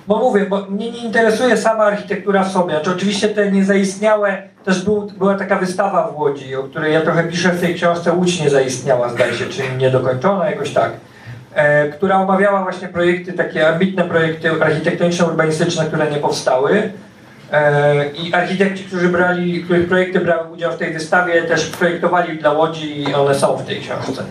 bo 0.06 0.18
mówię, 0.18 0.46
bo 0.46 0.66
mnie 0.70 0.90
nie 0.90 0.98
interesuje 0.98 1.56
sama 1.56 1.84
architektura 1.84 2.44
w 2.44 2.52
sobie. 2.52 2.74
Znaczy, 2.74 2.90
oczywiście 2.90 3.28
te 3.28 3.52
niezaistniałe, 3.52 4.42
też 4.64 4.84
był, 4.84 5.02
była 5.18 5.34
taka 5.34 5.56
wystawa 5.56 6.08
w 6.08 6.18
Łodzi, 6.18 6.56
o 6.56 6.62
której 6.62 6.94
ja 6.94 7.00
trochę 7.00 7.24
piszę 7.24 7.48
w 7.48 7.60
tej 7.60 7.74
książce, 7.74 8.12
Łódź 8.12 8.40
nie 8.40 8.50
zaistniała, 8.50 9.08
zdaje 9.08 9.34
się, 9.34 9.46
czyli 9.46 9.68
niedokończona, 9.78 10.50
jakoś 10.50 10.70
tak, 10.70 10.92
e, 11.54 11.88
która 11.88 12.16
omawiała 12.16 12.62
właśnie 12.62 12.88
projekty, 12.88 13.32
takie 13.32 13.68
ambitne 13.68 14.04
projekty 14.04 14.50
architektoniczne, 14.60 15.26
urbanistyczne, 15.26 15.84
które 15.84 16.10
nie 16.10 16.16
powstały. 16.16 16.92
E, 17.52 18.06
I 18.06 18.34
architekci, 18.34 18.84
którzy 18.84 19.08
brali, 19.08 19.64
których 19.64 19.88
projekty 19.88 20.20
brały 20.20 20.52
udział 20.52 20.72
w 20.72 20.76
tej 20.76 20.92
wystawie, 20.92 21.42
też 21.42 21.66
projektowali 21.66 22.38
dla 22.38 22.52
Łodzi 22.52 23.02
i 23.02 23.14
one 23.14 23.34
są 23.34 23.56
w 23.56 23.66
tej 23.66 23.80
książce. 23.80 24.22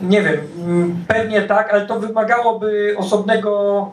Nie 0.00 0.22
wiem, 0.22 0.36
mm, 0.58 0.96
pewnie 1.08 1.42
tak, 1.42 1.72
ale 1.72 1.86
to 1.86 2.00
wymagałoby 2.00 2.94
osobnego 2.98 3.90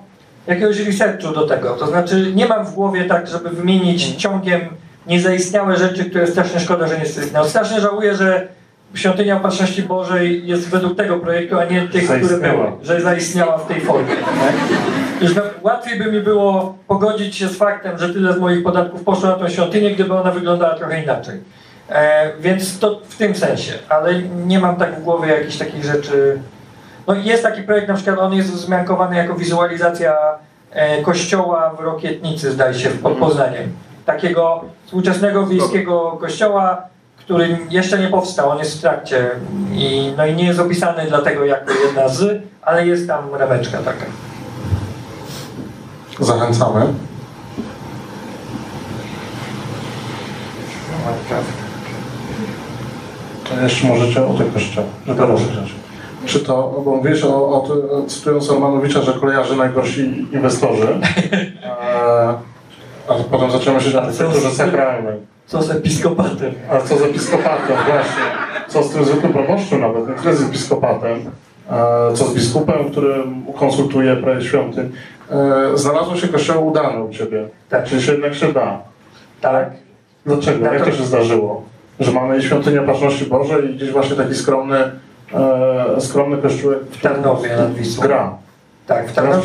jakiegoś 0.47 0.80
researchu 0.80 1.34
do 1.34 1.47
tego. 1.47 1.70
To 1.70 1.88
znaczy, 1.88 2.32
nie 2.36 2.45
mam 2.45 2.66
w 2.66 2.74
głowie 2.74 3.06
tak, 3.06 3.28
żeby 3.28 3.49
wymienić 3.49 4.16
ciągiem 4.16 4.62
niezaistniałe 5.08 5.78
rzeczy, 5.78 6.06
które 6.06 6.28
strasznie 6.28 6.60
szkoda, 6.60 6.88
że 6.88 6.99
nie 6.99 7.06
zaistniały. 7.06 7.49
Strasznie 7.49 7.82
żałuję, 7.82 8.16
że 8.16 8.47
Świątynia 8.95 9.38
Opatrzności 9.38 9.84
Bożej 9.84 10.47
jest 10.47 10.70
według 10.70 10.97
tego 10.97 11.20
projektu, 11.20 11.60
a 11.60 11.66
nie 11.66 11.82
tych, 11.88 12.04
które 12.04 12.38
były, 12.38 12.72
że 12.84 13.02
zaistniała 13.02 13.58
w 13.58 13.68
tej 13.68 13.82
formie. 13.82 14.16
Tak? 14.16 14.54
Już 15.22 15.36
na, 15.36 15.41
łatwiej 15.62 15.99
by 15.99 16.12
mi 16.12 16.20
było 16.20 16.78
pogodzić 16.88 17.36
się 17.36 17.47
z 17.47 17.58
faktem, 17.58 17.97
że 17.97 18.14
tyle 18.14 18.34
z 18.34 18.39
moich 18.39 18.64
podatków 18.64 19.04
poszło 19.04 19.30
na 19.30 19.36
tą 19.36 19.49
świątynię, 19.49 19.91
gdyby 19.91 20.14
ona 20.14 20.32
wyglądała 20.32 20.76
trochę 20.76 21.04
inaczej. 21.04 21.39
E, 21.92 22.32
więc 22.39 22.80
to 22.80 23.00
w 23.10 23.16
tym 23.16 23.36
sensie, 23.36 23.74
ale 23.89 24.22
nie 24.24 24.60
mam 24.60 24.76
tak 24.76 25.00
w 25.00 25.04
głowie 25.04 25.34
jakichś 25.34 25.58
takich 25.58 25.84
rzeczy. 25.84 26.39
No 27.08 27.14
jest 27.14 27.44
taki 27.44 27.62
projekt, 27.62 27.88
na 27.88 27.94
przykład 27.94 28.20
on 28.20 28.34
jest 28.34 28.52
wzmiankowany 28.52 29.16
jako 29.16 29.36
wizualizacja 29.36 30.16
e, 30.72 31.02
kościoła 31.02 31.76
w 31.78 31.80
Rokietnicy, 31.80 32.52
zdaje 32.52 32.74
się, 32.74 32.89
pod 32.89 33.18
Poznaniem. 33.18 33.72
Takiego 34.06 34.66
współczesnego 34.86 35.48
wiejskiego 35.48 36.18
kościoła, 36.22 36.82
który 37.18 37.58
jeszcze 37.70 38.00
nie 38.00 38.08
powstał, 38.08 38.50
on 38.50 38.58
jest 38.58 38.78
w 38.78 38.82
trakcie 38.82 39.30
i, 39.74 40.14
no 40.18 40.26
i 40.26 40.36
nie 40.36 40.46
jest 40.46 40.60
opisany 40.60 41.06
dlatego 41.08 41.46
jako 41.46 41.74
jedna 41.86 42.08
z, 42.08 42.42
ale 42.62 42.88
jest 42.88 43.08
tam 43.08 43.36
rameczka 43.36 43.78
taka. 43.78 44.06
Zachęcamy. 46.20 46.86
To 51.30 51.70
jeszcze 53.64 53.88
możecie 53.88 54.26
o 54.28 54.34
tych 54.34 54.54
kościołach, 54.54 54.89
żeby 55.08 55.26
rozwijać. 55.26 55.70
Czy 56.26 56.39
to, 56.39 56.82
bo 56.86 56.95
mówisz 56.95 57.24
o, 57.24 57.36
o, 57.49 57.68
cytując 58.08 58.49
Romanowicza, 58.49 59.02
że 59.02 59.14
kolejarze 59.14 59.56
najgorsi 59.56 60.26
inwestorzy. 60.34 60.88
E, 61.64 62.34
A 63.08 63.14
potem 63.32 63.52
zaczęło 63.52 63.80
się 63.80 63.95
na 63.95 64.02
architekturze 64.02 64.52
sakralnej. 64.52 65.16
Co 65.47 65.62
z 65.62 65.72
episkopatem? 65.72 66.54
A 66.72 66.78
co 66.82 66.97
z 66.97 67.02
episkopatem, 67.02 67.76
właśnie? 67.86 68.24
Co 68.68 68.84
z 68.84 68.89
tym 68.93 69.06
zwykłym 69.06 69.34
proboszczem 69.34 69.82
nawet, 69.82 70.22
tyle 70.22 70.36
z 70.36 70.43
episkopatem, 70.43 71.20
e, 71.72 72.14
co 72.14 72.26
z 72.26 72.34
biskupem, 72.34 72.91
który 72.91 73.14
konsultuje 73.60 74.16
projekt 74.16 74.43
świątyń. 74.43 74.91
E, 75.32 75.78
Znalazło 75.78 76.16
się 76.16 76.28
kościoły 76.28 76.60
udane 76.60 77.04
u 77.04 77.10
Ciebie. 77.10 77.47
Tak. 77.70 77.84
Czyli 77.86 78.02
się 78.02 78.12
jednak 78.12 78.36
się 78.36 78.54
da. 78.54 78.80
Tak. 79.41 79.72
Dlaczego? 80.26 80.66
Na 80.66 80.74
Jak 80.74 80.86
to- 80.86 80.91
to 80.91 80.97
się 80.97 81.04
zdarzyło? 81.04 81.64
Że 82.02 82.12
mamy 82.12 82.41
świątynię 82.41 82.82
Patrzności 82.82 83.26
Bożej 83.26 83.72
i 83.72 83.76
gdzieś 83.76 83.91
właśnie 83.91 84.16
taki 84.16 84.36
skromny, 84.36 84.78
e, 85.34 86.02
skromny 86.02 86.38
kościółek 86.38 86.80
W 86.91 87.02
Tarnowie 87.02 87.56
nad 87.56 87.74
Wisłą. 87.74 88.04
gra. 88.04 88.38
Tak, 88.88 89.10
w 89.10 89.14
Tarnowie, 89.14 89.41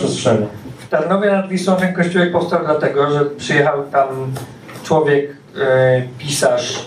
w 0.79 0.89
Tarnowie 0.89 1.33
nad 1.33 1.49
Wisłą 1.49 1.77
ten 1.77 1.95
kościółek 1.95 2.33
powstał 2.33 2.61
dlatego, 2.65 3.11
że 3.11 3.25
przyjechał 3.25 3.83
tam 3.93 4.09
człowiek, 4.85 5.37
e, 5.61 6.03
pisarz 6.19 6.87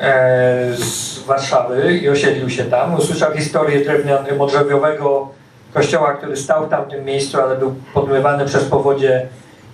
e, 0.00 0.74
z 0.76 1.18
Warszawy 1.18 1.98
i 2.02 2.08
osiedlił 2.08 2.50
się 2.50 2.64
tam. 2.64 2.94
Usłyszał 2.94 3.32
historię 3.32 3.84
drewnianego, 3.84 4.36
modrzewiowego 4.36 5.28
kościoła, 5.74 6.12
który 6.12 6.36
stał 6.36 6.66
w 6.66 6.70
tamtym 6.70 7.04
miejscu, 7.04 7.40
ale 7.40 7.56
był 7.56 7.74
podmywany 7.94 8.44
przez 8.44 8.64
powodzie 8.64 9.26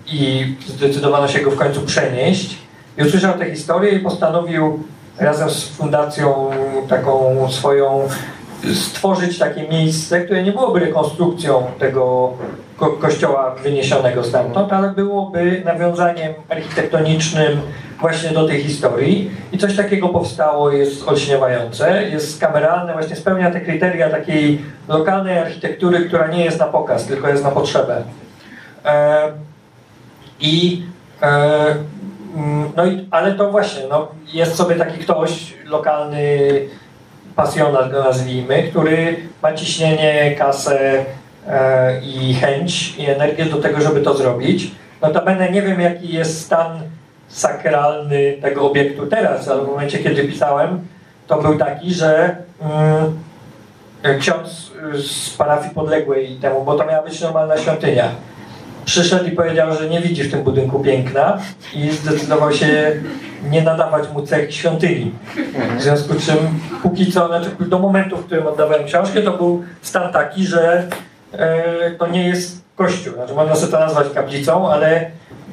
i 0.07 0.55
zdecydowano 0.67 1.29
się 1.29 1.41
go 1.41 1.51
w 1.51 1.57
końcu 1.57 1.81
przenieść. 1.81 2.59
I 2.99 3.03
usłyszał 3.03 3.39
tę 3.39 3.51
historię 3.51 3.91
i 3.91 4.01
postanowił 4.01 4.83
razem 5.19 5.51
z 5.51 5.69
fundacją 5.69 6.51
taką 6.89 7.37
swoją 7.51 8.09
stworzyć 8.75 9.39
takie 9.39 9.69
miejsce, 9.69 10.21
które 10.21 10.43
nie 10.43 10.53
byłoby 10.53 10.81
rekonstrukcją 10.81 11.67
tego 11.79 12.33
ko 12.77 12.87
kościoła 12.87 13.55
wyniesionego 13.55 14.25
stamtąd, 14.25 14.73
ale 14.73 14.91
byłoby 14.91 15.63
nawiązaniem 15.65 16.35
architektonicznym 16.49 17.61
właśnie 18.01 18.31
do 18.31 18.49
tej 18.49 18.63
historii 18.63 19.31
i 19.53 19.59
coś 19.59 19.77
takiego 19.77 20.09
powstało, 20.09 20.73
jest 20.73 21.09
olśniewające, 21.09 22.09
jest 22.09 22.41
kameralne, 22.41 22.93
właśnie 22.93 23.17
spełnia 23.17 23.51
te 23.51 23.61
kryteria 23.61 24.11
takiej 24.11 24.63
lokalnej 24.89 25.39
architektury, 25.39 26.01
która 26.01 26.27
nie 26.27 26.45
jest 26.45 26.59
na 26.59 26.67
pokaz, 26.67 27.07
tylko 27.07 27.29
jest 27.29 27.45
na 27.45 27.51
potrzebę. 27.51 28.03
E, 28.85 29.33
I 30.41 30.83
e, 31.23 31.75
no 32.77 32.87
i, 32.87 33.09
ale 33.11 33.33
to 33.33 33.51
właśnie, 33.51 33.83
no, 33.89 34.09
jest 34.33 34.55
sobie 34.55 34.77
taki 34.77 34.99
ktoś, 34.99 35.55
lokalny 35.65 36.39
pasjonat 37.37 37.93
go 37.93 38.05
nazwijmy, 38.05 38.63
który 38.63 39.17
ma 39.43 39.53
ciśnienie, 39.53 40.35
kasę 40.39 41.05
e, 41.49 42.01
i 42.01 42.35
chęć 42.35 42.99
i 42.99 43.07
energię 43.07 43.45
do 43.45 43.57
tego, 43.57 43.81
żeby 43.81 44.01
to 44.01 44.15
zrobić. 44.15 44.71
Notabene 45.03 45.51
nie 45.51 45.63
wiem 45.63 45.81
jaki 45.81 46.13
jest 46.13 46.45
stan 46.45 46.81
sakralny 47.29 48.37
tego 48.43 48.71
obiektu 48.71 49.07
teraz, 49.07 49.49
ale 49.49 49.65
w 49.65 49.67
momencie 49.67 49.99
kiedy 49.99 50.25
pisałem, 50.25 50.87
to 51.27 51.43
był 51.43 51.59
taki, 51.59 51.95
że 51.95 52.37
mm, 52.61 53.19
ksiądz 54.21 54.73
z 54.95 55.31
parafii 55.31 55.75
podległej 55.75 56.37
temu, 56.41 56.65
bo 56.65 56.75
to 56.75 56.87
miała 56.87 57.03
być 57.03 57.21
normalna 57.21 57.59
świątynia, 57.59 58.09
przyszedł 58.87 59.25
i 59.25 59.31
powiedział, 59.31 59.75
że 59.75 59.89
nie 59.89 60.01
widzi 60.01 60.23
w 60.23 60.31
tym 60.31 60.43
budynku 60.43 60.81
piękna 60.81 61.39
i 61.75 61.91
zdecydował 61.91 62.53
się 62.53 62.93
nie 63.51 63.63
nadawać 63.63 64.11
mu 64.13 64.23
cech 64.23 64.55
świątyni. 64.55 65.13
W 65.79 65.83
związku 65.83 66.15
z 66.15 66.27
czym 66.27 66.37
póki 66.83 67.13
co, 67.13 67.27
znaczy 67.27 67.51
do 67.61 67.79
momentu, 67.79 68.17
w 68.17 68.27
którym 68.27 68.47
oddawałem 68.47 68.87
książkę, 68.87 69.23
to 69.23 69.33
był 69.33 69.65
stan 69.83 70.13
taki, 70.13 70.47
że 70.47 70.89
e, 71.33 71.91
to 71.91 72.07
nie 72.07 72.29
jest 72.29 72.63
kościół. 72.77 73.15
Znaczy 73.15 73.35
można 73.35 73.57
sobie 73.57 73.73
to 73.73 73.79
nazwać 73.79 74.07
kaplicą, 74.15 74.71
ale 74.71 75.11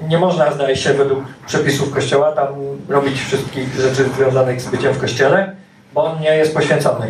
nie 0.07 0.17
można, 0.17 0.51
zdaje 0.51 0.75
się, 0.75 0.93
według 0.93 1.23
przepisów 1.47 1.93
kościoła 1.93 2.31
tam 2.31 2.47
robić 2.89 3.21
wszystkich 3.21 3.75
rzeczy 3.75 4.03
związanych 4.03 4.61
z 4.61 4.69
byciem 4.69 4.93
w 4.93 4.99
kościele, 4.99 5.55
bo 5.93 6.03
on 6.03 6.21
nie 6.21 6.37
jest 6.37 6.53
poświęcony. 6.53 7.07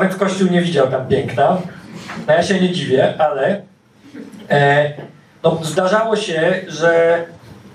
Więc 0.00 0.16
kościół 0.16 0.48
nie 0.48 0.62
widział 0.62 0.88
tam 0.88 1.06
piękna. 1.06 1.56
No 2.26 2.34
ja 2.34 2.42
się 2.42 2.60
nie 2.60 2.70
dziwię, 2.70 3.14
ale 3.18 3.62
e, 4.50 4.92
no, 5.42 5.58
zdarzało 5.62 6.16
się, 6.16 6.54
że 6.68 7.24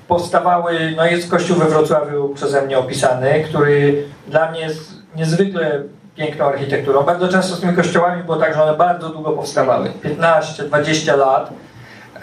powstawały, 0.08 0.94
no 0.98 1.06
jest 1.06 1.30
kościół 1.30 1.58
we 1.58 1.66
Wrocławiu 1.66 2.30
przeze 2.36 2.62
mnie 2.62 2.78
opisany, 2.78 3.44
który 3.50 4.06
dla 4.28 4.52
mnie 4.52 4.60
jest 4.60 4.94
niezwykle 5.16 5.84
piękną 6.16 6.46
architekturą. 6.46 7.04
Bardzo 7.04 7.28
często 7.28 7.56
z 7.56 7.62
tymi 7.62 7.76
kościołami 7.76 8.24
było 8.24 8.38
tak, 8.38 8.54
że 8.54 8.64
one 8.64 8.78
bardzo 8.78 9.10
długo 9.10 9.32
powstawały. 9.32 9.92
15-20 10.04 11.18
lat. 11.18 11.50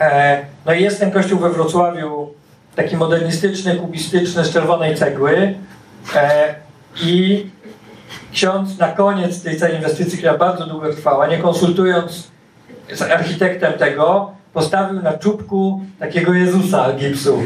E, 0.01 0.43
no 0.67 0.73
i 0.73 0.83
jest 0.83 1.01
ten 1.01 1.11
kościół 1.11 1.39
we 1.39 1.51
Wrocławiu 1.51 2.29
taki 2.77 2.97
modernistyczny, 2.97 3.77
kubistyczny, 3.77 4.45
z 4.45 4.53
czerwonej 4.53 4.97
cegły. 4.97 5.55
E, 6.17 6.55
I 7.03 7.47
ksiądz 8.33 8.79
na 8.79 8.89
koniec 8.89 9.43
tej 9.43 9.57
całej 9.57 9.77
inwestycji, 9.77 10.19
która 10.19 10.39
bardzo 10.39 10.67
długo 10.67 10.93
trwała, 10.93 11.27
nie 11.27 11.39
konsultując 11.39 12.31
z 12.93 13.03
architektem 13.03 13.73
tego, 13.73 14.33
postawił 14.53 15.03
na 15.03 15.13
czubku 15.13 15.81
takiego 15.99 16.33
Jezusa 16.33 16.93
gipsu. 16.93 17.43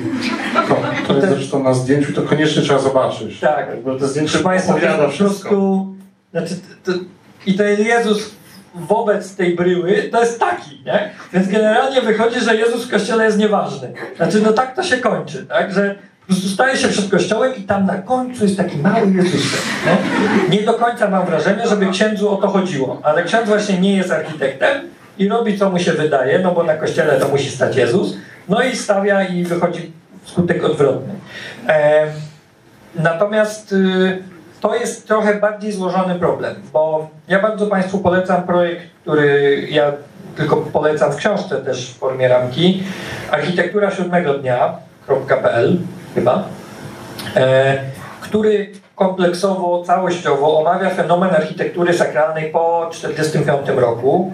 To, 0.68 0.74
to 1.06 1.16
jest 1.16 1.28
zresztą 1.28 1.62
na 1.62 1.74
zdjęciu, 1.74 2.12
to 2.12 2.22
koniecznie 2.22 2.62
trzeba 2.62 2.78
zobaczyć. 2.78 3.40
Tak. 3.40 3.68
Jakby 3.68 4.00
to 4.00 4.08
zdjęcie 4.08 4.38
Państwa, 4.38 4.72
opowiada 4.72 5.08
wszystko. 5.08 5.48
prostu... 5.48 5.94
Znaczy, 6.30 6.54
to, 6.84 6.92
I 7.46 7.54
ten 7.54 7.80
Jezus 7.80 8.30
wobec 8.74 9.36
tej 9.36 9.56
bryły 9.56 10.08
to 10.12 10.20
jest 10.20 10.40
taki, 10.40 10.82
nie? 10.86 11.10
Więc 11.32 11.48
generalnie 11.48 12.00
wychodzi, 12.00 12.40
że 12.40 12.56
Jezus 12.56 12.84
w 12.84 12.90
kościele 12.90 13.24
jest 13.24 13.38
nieważny. 13.38 13.92
Znaczy, 14.16 14.40
no 14.40 14.52
tak 14.52 14.76
to 14.76 14.82
się 14.82 14.96
kończy, 14.96 15.46
tak? 15.46 15.72
Że 15.72 15.94
po 16.20 16.26
prostu 16.26 16.48
staje 16.48 16.76
się 16.76 16.88
przed 16.88 17.10
kościołem 17.10 17.56
i 17.56 17.62
tam 17.62 17.86
na 17.86 17.96
końcu 17.96 18.44
jest 18.44 18.56
taki 18.56 18.78
mały 18.78 19.12
Jezusek. 19.12 19.60
Nie? 19.86 20.58
nie 20.58 20.62
do 20.62 20.74
końca 20.74 21.10
mam 21.10 21.26
wrażenie, 21.26 21.66
żeby 21.68 21.86
księdzu 21.86 22.30
o 22.30 22.36
to 22.36 22.48
chodziło, 22.48 23.00
ale 23.02 23.24
ksiądz 23.24 23.48
właśnie 23.48 23.80
nie 23.80 23.96
jest 23.96 24.12
architektem 24.12 24.88
i 25.18 25.28
robi 25.28 25.58
co 25.58 25.70
mu 25.70 25.78
się 25.78 25.92
wydaje, 25.92 26.38
no 26.38 26.52
bo 26.52 26.62
na 26.62 26.74
kościele 26.74 27.20
to 27.20 27.28
musi 27.28 27.50
stać 27.50 27.76
Jezus, 27.76 28.16
no 28.48 28.62
i 28.62 28.76
stawia 28.76 29.24
i 29.24 29.44
wychodzi 29.44 29.92
skutek 30.24 30.64
odwrotny. 30.64 31.14
Em, 31.66 32.08
Natomiast 32.94 33.72
y, 33.72 34.22
to 34.60 34.74
jest 34.74 35.08
trochę 35.08 35.34
bardziej 35.34 35.72
złożony 35.72 36.14
problem, 36.14 36.54
bo 36.72 37.08
ja 37.28 37.42
bardzo 37.42 37.66
Państwu 37.66 37.98
polecam 37.98 38.42
projekt, 38.42 38.82
który 39.02 39.60
ja 39.70 39.92
tylko 40.36 40.56
polecam 40.56 41.12
w 41.12 41.16
książce 41.16 41.56
też 41.56 41.90
w 41.90 41.98
formie 41.98 42.28
ramki, 42.28 42.82
architektura 43.30 43.90
siódmego 43.90 44.34
dnia.pl 44.34 45.78
chyba, 46.14 46.44
e, 47.36 47.76
który 48.20 48.70
kompleksowo, 48.94 49.82
całościowo 49.84 50.58
omawia 50.60 50.90
fenomen 50.90 51.30
architektury 51.30 51.94
sakralnej 51.94 52.50
po 52.50 52.88
1945 52.92 53.80
roku. 53.80 54.32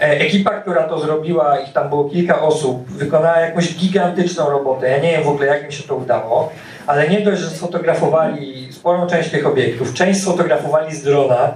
E, 0.00 0.20
Ekipa, 0.20 0.50
która 0.50 0.82
to 0.82 1.00
zrobiła, 1.00 1.58
ich 1.58 1.72
tam 1.72 1.88
było 1.88 2.04
kilka 2.10 2.42
osób, 2.42 2.90
wykonała 2.90 3.40
jakąś 3.40 3.74
gigantyczną 3.74 4.50
robotę. 4.50 4.90
Ja 4.90 4.98
nie 4.98 5.10
wiem 5.10 5.22
w 5.22 5.28
ogóle, 5.28 5.46
jak 5.46 5.64
im 5.64 5.72
się 5.72 5.82
to 5.82 5.94
udało, 5.96 6.52
ale 6.86 7.08
nie 7.08 7.20
dość, 7.20 7.40
że 7.40 7.50
sfotografowali 7.50 8.72
sporą 8.72 9.06
część 9.06 9.30
tych 9.30 9.46
obiektów, 9.46 9.94
część 9.94 10.20
sfotografowali 10.20 10.94
z 10.96 11.02
drona, 11.02 11.54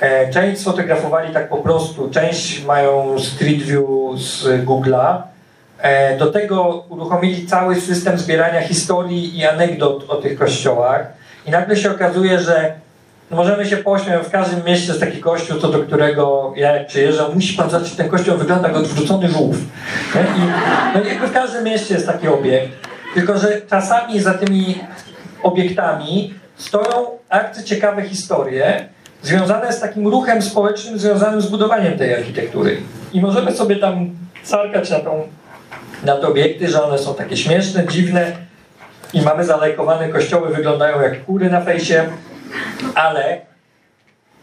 e, 0.00 0.30
część 0.30 0.60
sfotografowali 0.60 1.34
tak 1.34 1.48
po 1.48 1.56
prostu, 1.56 2.10
część 2.10 2.64
mają 2.64 3.18
Street 3.18 3.62
View 3.62 3.84
z 4.16 4.64
Google'a. 4.64 5.22
E, 5.78 6.16
Do 6.16 6.26
tego 6.32 6.84
uruchomili 6.88 7.46
cały 7.46 7.80
system 7.80 8.18
zbierania 8.18 8.60
historii 8.60 9.38
i 9.38 9.46
anegdot 9.46 10.04
o 10.10 10.16
tych 10.16 10.38
kościołach. 10.38 11.06
I 11.46 11.50
nagle 11.50 11.76
się 11.76 11.90
okazuje, 11.90 12.38
że 12.38 12.72
możemy 13.30 13.66
się 13.66 13.76
pośmiać, 13.76 14.26
w 14.26 14.30
każdym 14.30 14.64
mieście 14.64 14.88
jest 14.88 15.00
taki 15.00 15.18
kościół, 15.18 15.58
co 15.58 15.68
do 15.68 15.78
którego 15.78 16.52
ja 16.56 16.72
jak 16.72 16.86
przyjeżdżam, 16.86 17.34
musi 17.34 17.56
pan 17.56 17.70
zobaczyć, 17.70 17.94
ten 17.94 18.08
kościół 18.08 18.36
wygląda 18.36 18.68
jak 18.68 18.76
odwrócony 18.76 19.28
żółw. 19.28 19.56
I, 20.14 20.40
no 20.94 21.04
jakby 21.04 21.26
w 21.26 21.32
każdym 21.32 21.64
mieście 21.64 21.94
jest 21.94 22.06
taki 22.06 22.28
obiekt. 22.28 22.72
Tylko, 23.14 23.38
że 23.38 23.60
czasami 23.70 24.20
za 24.20 24.34
tymi 24.34 24.78
obiektami 25.42 26.34
stoją 26.56 27.06
arcyciekawe 27.28 28.02
historie 28.02 28.88
związane 29.22 29.72
z 29.72 29.80
takim 29.80 30.08
ruchem 30.08 30.42
społecznym 30.42 30.98
związanym 30.98 31.40
z 31.40 31.46
budowaniem 31.46 31.98
tej 31.98 32.14
architektury. 32.14 32.76
I 33.12 33.20
możemy 33.20 33.52
sobie 33.52 33.76
tam 33.76 34.10
sarkać 34.42 34.90
na, 34.90 35.00
tą, 35.00 35.22
na 36.04 36.16
te 36.16 36.28
obiekty, 36.28 36.68
że 36.68 36.82
one 36.84 36.98
są 36.98 37.14
takie 37.14 37.36
śmieszne, 37.36 37.86
dziwne 37.86 38.32
i 39.12 39.22
mamy 39.22 39.44
zalajkowane 39.44 40.08
kościoły, 40.08 40.54
wyglądają 40.54 41.00
jak 41.00 41.24
kury 41.24 41.50
na 41.50 41.60
fejsie, 41.60 42.08
ale 42.94 43.40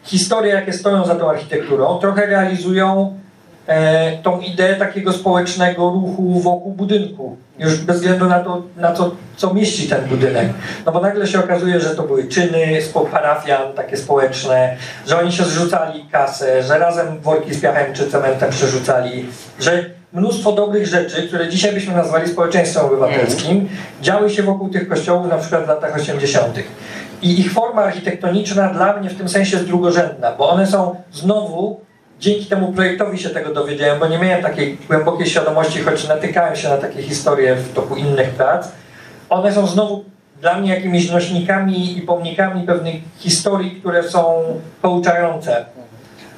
historie, 0.03 0.53
jakie 0.53 0.73
stoją 0.73 1.05
za 1.05 1.15
tą 1.15 1.29
architekturą, 1.29 1.99
trochę 1.99 2.25
realizują 2.25 3.19
e, 3.67 4.17
tą 4.17 4.39
ideę 4.39 4.75
takiego 4.75 5.13
społecznego 5.13 5.89
ruchu 5.89 6.39
wokół 6.39 6.73
budynku. 6.73 7.37
Już 7.59 7.75
bez 7.75 7.95
względu 7.97 8.25
na 8.25 8.39
to, 8.39 8.63
na 8.77 8.93
co, 8.93 9.11
co 9.35 9.53
mieści 9.53 9.89
ten 9.89 10.05
budynek. 10.05 10.47
No 10.85 10.91
bo 10.91 11.01
nagle 11.01 11.27
się 11.27 11.39
okazuje, 11.39 11.79
że 11.79 11.95
to 11.95 12.03
były 12.03 12.27
czyny 12.27 12.79
parafian, 13.11 13.73
takie 13.73 13.97
społeczne, 13.97 14.77
że 15.07 15.19
oni 15.19 15.31
się 15.31 15.43
zrzucali 15.43 16.05
kasę, 16.11 16.63
że 16.63 16.79
razem 16.79 17.19
worki 17.19 17.53
z 17.53 17.61
piachem 17.61 17.93
czy 17.93 18.11
cementem 18.11 18.49
przerzucali, 18.49 19.25
że 19.59 19.85
mnóstwo 20.13 20.51
dobrych 20.51 20.87
rzeczy, 20.87 21.27
które 21.27 21.49
dzisiaj 21.49 21.73
byśmy 21.73 21.93
nazwali 21.93 22.29
społeczeństwem 22.29 22.85
obywatelskim, 22.85 23.69
działy 24.01 24.29
się 24.29 24.43
wokół 24.43 24.69
tych 24.69 24.87
kościołów 24.87 25.27
na 25.27 25.37
przykład 25.37 25.65
w 25.65 25.67
latach 25.67 25.95
80. 25.95 26.59
I 27.21 27.39
ich 27.39 27.53
forma 27.53 27.83
architektoniczna 27.83 28.69
dla 28.69 28.97
mnie 28.97 29.09
w 29.09 29.17
tym 29.17 29.29
sensie 29.29 29.55
jest 29.55 29.67
drugorzędna, 29.67 30.31
bo 30.31 30.49
one 30.49 30.67
są 30.67 30.95
znowu 31.11 31.79
dzięki 32.19 32.45
temu 32.45 32.73
projektowi 32.73 33.19
się 33.19 33.29
tego 33.29 33.53
dowiedziałem, 33.53 33.99
bo 33.99 34.07
nie 34.07 34.17
miałem 34.17 34.43
takiej 34.43 34.77
głębokiej 34.87 35.27
świadomości, 35.27 35.79
choć 35.79 36.07
natykałem 36.07 36.55
się 36.55 36.69
na 36.69 36.77
takie 36.77 37.01
historie 37.01 37.55
w 37.55 37.73
toku 37.73 37.95
innych 37.95 38.29
prac. 38.29 38.67
One 39.29 39.53
są 39.53 39.67
znowu 39.67 40.03
dla 40.41 40.57
mnie 40.57 40.75
jakimiś 40.75 41.11
nośnikami 41.11 41.97
i 41.97 42.01
pomnikami 42.01 42.67
pewnych 42.67 42.95
historii, 43.17 43.71
które 43.71 44.03
są 44.03 44.43
pouczające. 44.81 45.65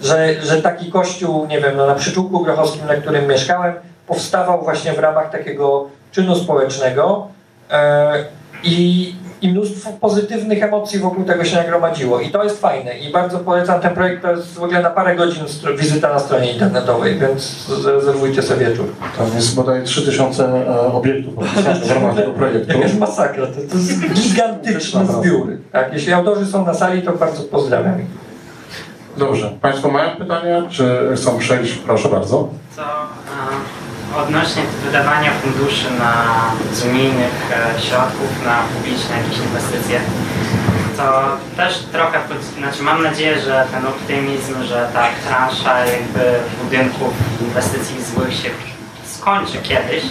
Że, 0.02 0.42
że 0.42 0.62
taki 0.62 0.92
kościół, 0.92 1.46
nie 1.46 1.62
wiem, 1.62 1.78
no 1.78 1.88
na 1.88 1.96
przyczółku 1.96 2.40
grochowskim, 2.40 2.88
na 2.88 2.96
którym 2.96 3.28
mieszkałem, 3.28 3.74
powstawał 4.08 4.64
właśnie 4.64 4.94
w 4.94 5.00
ramach 5.00 5.32
takiego 5.32 5.88
czynu 6.12 6.36
społecznego 6.36 7.28
e, 7.72 8.26
i, 8.64 9.16
i 9.42 9.52
mnóstwo 9.52 9.90
pozytywnych 10.02 10.64
emocji 10.64 11.00
wokół 11.00 11.24
tego 11.24 11.46
się 11.46 11.58
nagromadziło. 11.58 12.20
I 12.20 12.30
to 12.30 12.44
jest 12.44 12.62
fajne. 12.62 12.98
I 12.98 13.12
bardzo 13.12 13.40
polecam 13.40 13.82
ten 13.82 13.94
projekt. 13.94 14.22
To 14.22 14.32
jest 14.32 14.54
w 14.54 14.64
ogóle 14.64 14.82
na 14.82 14.90
parę 14.90 15.16
godzin 15.16 15.46
wizyta 15.78 16.14
na 16.14 16.20
stronie 16.20 16.54
internetowej, 16.54 17.20
więc 17.20 17.68
zarezerwujcie 17.82 18.42
sobie 18.42 18.66
wieczór. 18.66 18.86
Tam 19.18 19.28
jest 19.36 19.56
bodaj 19.56 19.84
3000 19.84 20.46
e, 20.46 20.94
obiektów 20.94 21.34
w 21.84 21.92
ramach 21.92 22.16
tego 22.16 22.32
projektu. 22.32 22.78
Jakaś 22.78 22.94
masakra. 22.94 23.48
To, 23.48 23.54
to 23.54 23.78
jest 23.78 24.14
gigantyczny 24.14 25.06
zbiór. 25.06 25.58
Tak? 25.72 25.94
Jeśli 25.94 26.14
autorzy 26.14 26.46
są 26.46 26.66
na 26.66 26.74
sali, 26.74 27.02
to 27.02 27.14
bardzo 27.14 27.44
pozdrawiam. 27.44 28.02
ich. 28.02 28.08
Dobrze. 29.18 29.52
Państwo 29.62 29.92
mają 29.92 30.16
pytania? 30.16 30.64
Czy 30.70 31.12
chcą 31.16 31.38
przejść? 31.38 31.74
Proszę 31.74 32.10
bardzo. 32.10 32.50
Co 32.76 32.82
e, 32.82 33.77
odnośnie 34.18 34.64
wydawania 34.86 35.32
funduszy 35.32 35.92
na, 36.00 36.14
z 36.74 36.86
unijnych 36.86 37.52
e, 37.52 37.82
środków 37.82 38.46
na 38.46 38.64
publiczne 38.74 39.18
jakieś 39.18 39.38
inwestycje, 39.38 40.00
to 40.98 41.38
też 41.58 41.80
trochę, 41.92 42.20
znaczy 42.58 42.84
mam 42.84 43.04
nadzieję, 43.04 43.40
że 43.40 43.66
ten 43.72 43.86
optymizm, 43.86 44.64
że 44.64 44.90
ta 44.94 45.08
transza 45.28 45.80
jakby 45.80 46.40
budynków 46.64 47.14
inwestycji 47.42 48.04
złych 48.04 48.34
się 48.34 48.50
skończy 49.06 49.58
kiedyś. 49.58 50.04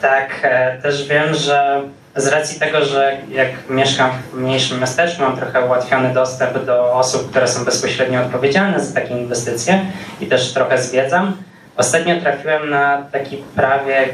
Tak, 0.00 0.40
e, 0.42 0.78
też 0.82 1.08
wiem, 1.08 1.34
że 1.34 1.82
z 2.16 2.26
racji 2.26 2.60
tego, 2.60 2.84
że 2.84 3.16
jak 3.28 3.48
mieszkam 3.70 4.10
w 4.32 4.36
mniejszym 4.36 4.80
miasteczku, 4.80 5.22
mam 5.22 5.36
trochę 5.36 5.66
ułatwiony 5.66 6.14
dostęp 6.14 6.64
do 6.64 6.92
osób, 6.92 7.30
które 7.30 7.48
są 7.48 7.64
bezpośrednio 7.64 8.20
odpowiedzialne 8.20 8.80
za 8.80 8.94
takie 8.94 9.18
inwestycje 9.18 9.86
i 10.20 10.26
też 10.26 10.52
trochę 10.52 10.82
zwiedzam. 10.82 11.36
Ostatnio 11.80 12.20
trafiłem 12.20 12.70
na 12.70 13.02
taki 13.12 13.36
prawie 13.36 14.08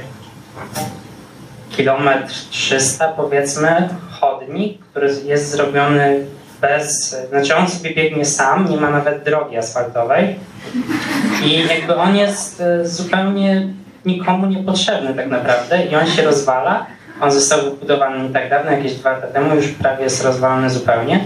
kilometr 1.70 2.34
300 2.50 3.08
powiedzmy 3.08 3.88
chodnik, 4.20 4.80
który 4.80 5.14
jest 5.24 5.50
zrobiony 5.50 6.26
bez, 6.60 7.16
znaczy 7.28 7.56
on 7.56 7.68
sobie 7.68 7.94
biegnie 7.94 8.24
sam, 8.24 8.70
nie 8.70 8.76
ma 8.76 8.90
nawet 8.90 9.24
drogi 9.24 9.56
asfaltowej 9.56 10.36
i 11.44 11.68
jakby 11.68 11.96
on 11.96 12.16
jest 12.16 12.60
e, 12.60 12.86
zupełnie 12.88 13.68
nikomu 14.04 14.46
niepotrzebny 14.46 15.14
tak 15.14 15.28
naprawdę 15.28 15.86
i 15.86 15.96
on 15.96 16.06
się 16.06 16.22
rozwala. 16.22 16.86
On 17.20 17.30
został 17.30 17.62
wybudowany 17.62 18.22
nie 18.22 18.30
tak 18.30 18.50
dawno, 18.50 18.70
jakieś 18.70 18.94
dwa 18.94 19.10
lata 19.10 19.26
temu, 19.26 19.54
już 19.54 19.68
prawie 19.68 20.04
jest 20.04 20.24
rozwalony 20.24 20.70
zupełnie. 20.70 21.20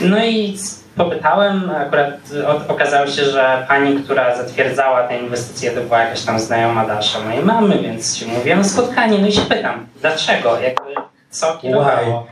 No 0.00 0.24
i 0.24 0.58
popytałem, 0.96 1.70
akurat 1.70 2.10
o- 2.46 2.72
okazało 2.72 3.06
się, 3.06 3.24
że 3.24 3.64
pani, 3.68 4.02
która 4.02 4.36
zatwierdzała 4.36 5.02
te 5.08 5.18
inwestycje, 5.18 5.70
to 5.70 5.80
była 5.80 5.98
jakaś 5.98 6.22
tam 6.22 6.38
znajoma 6.40 6.86
dalsza 6.86 7.20
mojej 7.20 7.44
mamy, 7.44 7.78
więc 7.78 8.16
się 8.16 8.26
mówiłem 8.26 8.58
na 8.58 8.64
spotkanie, 8.64 9.18
no 9.18 9.26
i 9.26 9.32
się 9.32 9.40
pytam, 9.42 9.86
dlaczego, 10.00 10.60
jakby 10.60 10.94
co 11.30 11.56
kierowało. 11.56 12.26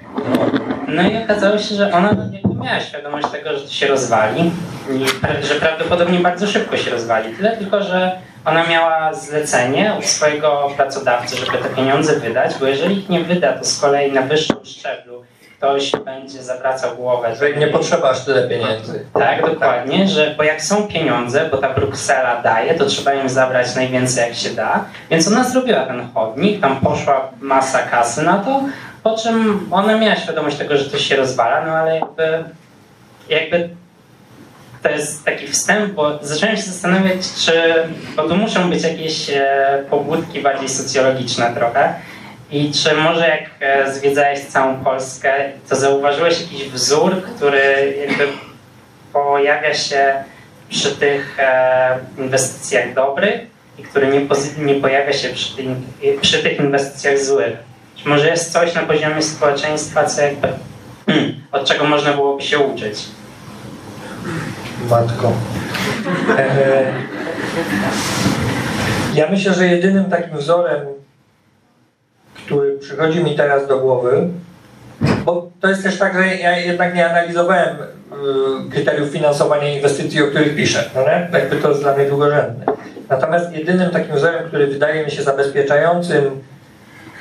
No 0.89 1.03
i 1.03 1.25
okazało 1.25 1.59
się, 1.59 1.75
że 1.75 1.93
ona 1.93 2.09
jakby 2.33 2.55
miała 2.65 2.81
świadomość 2.81 3.29
tego, 3.29 3.53
że 3.59 3.61
to 3.65 3.71
się 3.71 3.87
rozwali 3.87 4.51
i 4.91 5.05
że 5.47 5.55
prawdopodobnie 5.55 6.19
bardzo 6.19 6.47
szybko 6.47 6.77
się 6.77 6.91
rozwali. 6.91 7.35
Tyle 7.37 7.57
tylko, 7.57 7.83
że 7.83 8.19
ona 8.45 8.67
miała 8.67 9.15
zlecenie 9.15 9.95
od 9.99 10.05
swojego 10.05 10.71
pracodawcy, 10.77 11.37
żeby 11.37 11.59
te 11.59 11.69
pieniądze 11.69 12.21
wydać, 12.21 12.53
bo 12.61 12.67
jeżeli 12.67 12.99
ich 12.99 13.09
nie 13.09 13.21
wyda, 13.21 13.53
to 13.53 13.65
z 13.65 13.81
kolei 13.81 14.13
na 14.13 14.23
wyższym 14.23 14.57
szczeblu 14.65 15.25
ktoś 15.63 15.93
będzie 16.05 16.43
zawracał 16.43 16.97
głowę. 16.97 17.37
Że 17.37 17.53
nie 17.53 17.67
potrzeba 17.67 18.11
aż 18.11 18.25
tyle 18.25 18.49
pieniędzy. 18.49 19.05
Tak, 19.15 19.47
dokładnie, 19.47 20.09
że 20.09 20.35
bo 20.37 20.43
jak 20.43 20.63
są 20.63 20.89
pieniądze, 20.89 21.49
bo 21.51 21.57
ta 21.57 21.75
Bruksela 21.75 22.43
daje, 22.43 22.75
to 22.75 22.87
trzeba 22.87 23.15
im 23.15 23.29
zabrać 23.29 23.75
najwięcej 23.75 24.29
jak 24.29 24.35
się 24.35 24.51
da. 24.51 24.85
Więc 25.11 25.29
ona 25.29 25.45
zrobiła 25.45 25.87
ten 25.87 26.09
chodnik, 26.15 26.61
tam 26.61 26.77
poszła 26.77 27.31
masa 27.41 27.79
kasy 27.79 28.23
na 28.23 28.39
to, 28.39 28.63
po 29.03 29.17
czym 29.17 29.69
ona 29.71 29.99
miała 29.99 30.17
świadomość 30.17 30.57
tego, 30.57 30.77
że 30.77 30.91
to 30.91 30.99
się 30.99 31.17
rozwala, 31.17 31.67
no 31.67 31.73
ale 31.73 31.95
jakby, 31.95 32.45
jakby 33.29 33.69
to 34.83 34.91
jest 34.91 35.25
taki 35.25 35.47
wstęp, 35.47 35.93
bo 35.93 36.19
zacząłem 36.23 36.57
się 36.57 36.63
zastanawiać, 36.63 37.19
czy, 37.45 37.53
bo 38.17 38.23
tu 38.23 38.37
muszą 38.37 38.71
być 38.71 38.83
jakieś 38.83 39.31
e, 39.31 39.85
pobudki 39.91 40.41
bardziej 40.41 40.69
socjologiczne 40.69 41.55
trochę, 41.55 41.95
i 42.53 42.73
czy 42.73 42.95
może 42.95 43.29
jak 43.29 43.51
e, 43.61 43.93
zwiedzałeś 43.95 44.41
całą 44.41 44.85
Polskę, 44.85 45.33
to 45.69 45.77
zauważyłeś 45.77 46.41
jakiś 46.41 46.69
wzór, 46.69 47.23
który 47.23 47.95
jakby 48.09 48.29
pojawia 49.13 49.75
się 49.75 50.15
przy 50.69 50.91
tych 50.97 51.37
e, 51.41 51.99
inwestycjach 52.19 52.95
dobrych 52.95 53.41
i 53.79 53.83
który 53.83 54.07
nie, 54.07 54.27
nie 54.75 54.81
pojawia 54.81 55.13
się 55.13 55.29
przy, 55.29 55.57
tych- 55.57 56.21
przy 56.21 56.43
tych 56.43 56.59
inwestycjach 56.59 57.19
złych? 57.19 57.53
Czy 57.97 58.09
może 58.09 58.29
jest 58.29 58.53
coś 58.53 58.75
na 58.75 58.83
poziomie 58.83 59.23
społeczeństwa, 59.23 60.05
co 60.05 60.23
jakby, 60.23 60.49
od 61.53 61.65
czego 61.69 61.85
można 61.85 62.13
byłoby 62.13 62.43
się 62.43 62.59
uczyć? 62.59 62.99
Matko. 64.91 65.33
E, 66.39 66.85
ja 69.15 69.27
myślę, 69.31 69.55
że 69.55 69.67
jedynym 69.67 70.05
takim 70.05 70.37
wzorem, 70.39 70.81
który 72.53 72.79
przychodzi 72.79 73.25
mi 73.25 73.37
teraz 73.37 73.69
do 73.69 73.79
głowy, 73.79 74.29
bo 75.25 75.51
to 75.61 75.69
jest 75.69 75.83
też 75.83 75.99
tak, 75.99 76.15
że 76.15 76.37
ja 76.37 76.59
jednak 76.59 76.95
nie 76.95 77.11
analizowałem 77.11 77.77
y, 77.77 78.71
kryteriów 78.71 79.09
finansowania 79.09 79.75
inwestycji, 79.75 80.23
o 80.23 80.27
których 80.27 80.57
piszę. 80.57 80.91
No 80.95 81.01
nie? 81.01 81.29
Jakby 81.33 81.57
to 81.57 81.69
jest 81.69 81.83
dla 81.83 81.97
mnie 81.97 82.07
drugorzędne. 82.07 82.65
Natomiast 83.09 83.53
jedynym 83.53 83.91
takim 83.91 84.17
wzorem, 84.17 84.49
który 84.49 84.67
wydaje 84.67 85.05
mi 85.05 85.11
się 85.11 85.23
zabezpieczającym 85.23 86.41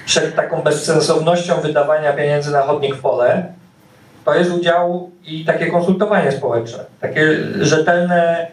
przed 0.05 0.35
taką 0.35 0.61
bezsensownością 0.61 1.61
wydawania 1.61 2.13
pieniędzy 2.13 2.51
na 2.51 2.61
chodnik 2.61 2.95
w 2.95 3.01
pole, 3.01 3.53
to 4.25 4.35
jest 4.35 4.51
udział 4.51 5.11
i 5.25 5.45
takie 5.45 5.67
konsultowanie 5.67 6.31
społeczne. 6.31 6.83
Takie 7.01 7.37
rzetelne 7.59 8.47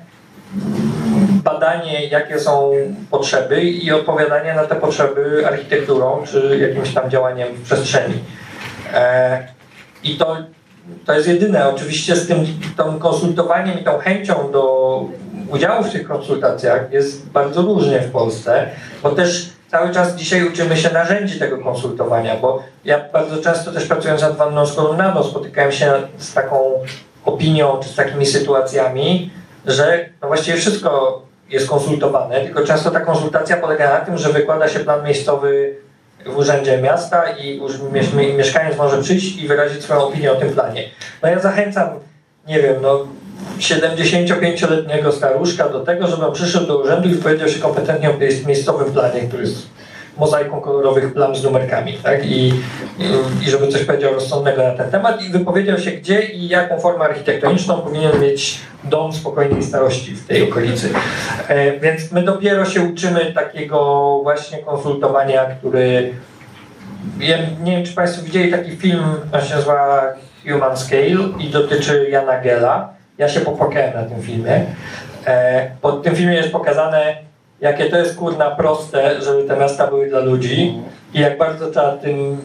badanie, 1.52 2.06
jakie 2.06 2.38
są 2.38 2.72
potrzeby 3.10 3.62
i 3.62 3.92
odpowiadanie 3.92 4.54
na 4.54 4.64
te 4.64 4.74
potrzeby 4.74 5.46
architekturą 5.46 6.22
czy 6.26 6.58
jakimś 6.68 6.94
tam 6.94 7.10
działaniem 7.10 7.48
w 7.54 7.62
przestrzeni. 7.62 8.14
E, 8.94 9.48
I 10.04 10.16
to, 10.16 10.36
to 11.06 11.12
jest 11.12 11.28
jedyne. 11.28 11.68
Oczywiście 11.68 12.16
z 12.16 12.28
tym, 12.28 12.46
tym 12.76 12.98
konsultowaniem 12.98 13.80
i 13.80 13.84
tą 13.84 13.98
chęcią 13.98 14.50
do 14.52 15.04
udziału 15.48 15.84
w 15.84 15.92
tych 15.92 16.08
konsultacjach 16.08 16.92
jest 16.92 17.30
bardzo 17.30 17.62
różnie 17.62 18.00
w 18.00 18.10
Polsce, 18.10 18.66
bo 19.02 19.10
też 19.10 19.52
cały 19.70 19.94
czas 19.94 20.16
dzisiaj 20.16 20.48
uczymy 20.48 20.76
się 20.76 20.90
narzędzi 20.90 21.38
tego 21.38 21.58
konsultowania, 21.58 22.36
bo 22.36 22.62
ja 22.84 23.00
bardzo 23.12 23.42
często 23.42 23.72
też 23.72 23.86
pracując 23.86 24.22
nad 24.22 24.36
wanną 24.36 24.66
kolumnadą 24.76 25.24
spotykałem 25.24 25.72
się 25.72 25.92
z 26.18 26.34
taką 26.34 26.72
opinią 27.24 27.80
czy 27.82 27.88
z 27.88 27.94
takimi 27.94 28.26
sytuacjami, 28.26 29.30
że 29.66 30.08
no 30.22 30.28
właściwie 30.28 30.56
wszystko 30.56 31.22
jest 31.50 31.68
konsultowane, 31.68 32.40
tylko 32.40 32.64
często 32.64 32.90
ta 32.90 33.00
konsultacja 33.00 33.56
polega 33.56 33.90
na 33.98 34.00
tym, 34.04 34.18
że 34.18 34.28
wykłada 34.32 34.68
się 34.68 34.80
plan 34.80 35.04
miejscowy 35.04 35.74
w 36.26 36.36
urzędzie 36.36 36.78
miasta 36.82 37.24
i 37.30 37.60
mies- 37.92 38.36
mieszkaniec 38.36 38.76
może 38.78 39.02
przyjść 39.02 39.36
i 39.36 39.48
wyrazić 39.48 39.82
swoją 39.82 40.00
opinię 40.00 40.32
o 40.32 40.36
tym 40.36 40.50
planie. 40.52 40.84
No 41.22 41.28
ja 41.28 41.38
zachęcam, 41.38 41.88
nie 42.48 42.60
wiem, 42.62 42.76
no 42.82 43.06
75-letniego 43.58 45.12
staruszka 45.12 45.68
do 45.68 45.80
tego, 45.80 46.06
żeby 46.06 46.26
on 46.26 46.32
przyszedł 46.32 46.66
do 46.66 46.78
urzędu 46.78 47.08
i 47.08 47.12
wypowiedział 47.14 47.48
się 47.48 47.60
kompetentnie 47.60 48.10
o 48.10 48.12
miejsc- 48.14 48.46
miejscowym 48.46 48.92
planie, 48.92 49.20
który 49.20 49.42
jest 49.42 49.66
mozaiką 50.18 50.60
kolorowych 50.60 51.14
plam 51.14 51.36
z 51.36 51.44
numerkami, 51.44 51.92
tak? 51.92 52.26
I, 52.26 52.48
i, 53.42 53.50
żeby 53.50 53.68
coś 53.68 53.84
powiedział 53.84 54.14
rozsądnego 54.14 54.62
na 54.62 54.70
ten 54.70 54.90
temat 54.90 55.22
i 55.22 55.28
wypowiedział 55.28 55.78
się, 55.78 55.90
gdzie 55.90 56.22
i 56.22 56.48
jaką 56.48 56.80
formę 56.80 57.04
architektoniczną 57.04 57.80
powinien 57.80 58.20
mieć 58.20 58.60
dom 58.84 59.12
spokojnej 59.12 59.62
starości 59.62 60.14
w 60.14 60.26
tej 60.26 60.50
okolicy. 60.50 60.90
E, 61.48 61.80
więc 61.80 62.12
my 62.12 62.22
dopiero 62.22 62.64
się 62.64 62.82
uczymy 62.82 63.32
takiego 63.32 64.20
właśnie 64.22 64.58
konsultowania, 64.58 65.44
który 65.44 66.12
ja 67.20 67.36
nie 67.62 67.76
wiem, 67.76 67.84
czy 67.84 67.92
Państwo 67.94 68.22
widzieli 68.22 68.52
taki 68.52 68.76
film, 68.76 69.04
on 69.32 69.40
się 69.40 69.54
nazywa 69.54 70.02
Human 70.48 70.76
Scale 70.76 71.28
i 71.38 71.48
dotyczy 71.50 72.06
Jana 72.10 72.40
Gela. 72.40 72.88
Ja 73.18 73.28
się 73.28 73.40
popłakałem 73.40 73.94
na 73.94 74.02
tym 74.02 74.22
filmie. 74.22 74.64
E, 75.26 75.70
Pod 75.80 76.02
tym 76.02 76.16
filmie 76.16 76.34
jest 76.34 76.52
pokazane, 76.52 77.16
jakie 77.60 77.90
to 77.90 77.98
jest 77.98 78.16
kurna 78.16 78.50
proste, 78.50 79.22
żeby 79.22 79.44
te 79.44 79.56
miasta 79.56 79.86
były 79.86 80.08
dla 80.08 80.20
ludzi. 80.20 80.82
I 81.14 81.20
jak 81.20 81.38
bardzo 81.38 81.70
trzeba 81.70 81.92
tym 81.92 82.38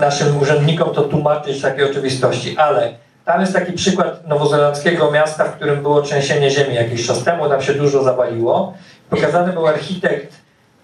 naszym 0.00 0.42
urzędnikom 0.42 0.94
to 0.94 1.02
tłumaczyć 1.02 1.62
takie 1.62 1.90
oczywistości, 1.90 2.56
ale 2.56 2.94
tam 3.24 3.40
jest 3.40 3.52
taki 3.52 3.72
przykład 3.72 4.26
nowozelandzkiego 4.26 5.10
miasta, 5.10 5.44
w 5.44 5.56
którym 5.56 5.82
było 5.82 6.02
trzęsienie 6.02 6.50
ziemi 6.50 6.74
jakiś 6.74 7.06
czas 7.06 7.24
temu, 7.24 7.48
tam 7.48 7.62
się 7.62 7.74
dużo 7.74 8.02
zawaliło. 8.02 8.74
Pokazany 9.10 9.52
był 9.52 9.66
architekt 9.66 10.34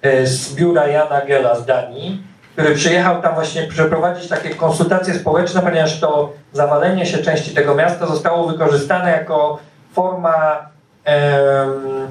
e, 0.02 0.26
z 0.26 0.54
biura 0.54 0.86
Jana 0.86 1.20
Gela 1.26 1.54
z 1.54 1.66
Danii, 1.66 2.22
który 2.52 2.74
przyjechał 2.74 3.22
tam 3.22 3.34
właśnie 3.34 3.62
przeprowadzić 3.62 4.28
takie 4.28 4.50
konsultacje 4.50 5.14
społeczne, 5.14 5.62
ponieważ 5.62 6.00
to 6.00 6.32
zawalenie 6.52 7.06
się 7.06 7.18
części 7.18 7.54
tego 7.54 7.74
miasta 7.74 8.06
zostało 8.06 8.48
wykorzystane 8.48 9.10
jako 9.10 9.58
forma 9.92 10.68
em, 11.04 12.08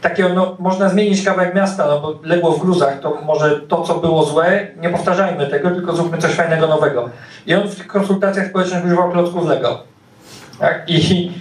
takiego, 0.00 0.28
no, 0.28 0.56
można 0.58 0.88
zmienić 0.88 1.24
kawałek 1.24 1.54
miasta, 1.54 1.86
no 1.86 2.00
bo 2.00 2.18
legło 2.22 2.52
w 2.52 2.60
gruzach, 2.60 3.00
to 3.00 3.18
może 3.24 3.60
to, 3.60 3.82
co 3.82 3.94
było 3.94 4.24
złe, 4.24 4.66
nie 4.80 4.88
powtarzajmy 4.88 5.46
tego, 5.46 5.70
tylko 5.70 5.96
zróbmy 5.96 6.18
coś 6.18 6.32
fajnego, 6.32 6.66
nowego. 6.66 7.10
I 7.46 7.54
on 7.54 7.68
w 7.68 7.76
tych 7.76 7.86
konsultacjach 7.86 8.48
społecznych 8.48 8.84
używał 8.84 9.12
klocków 9.12 9.48
Lego. 9.48 9.82
Tak? 10.58 10.84
I, 10.88 11.32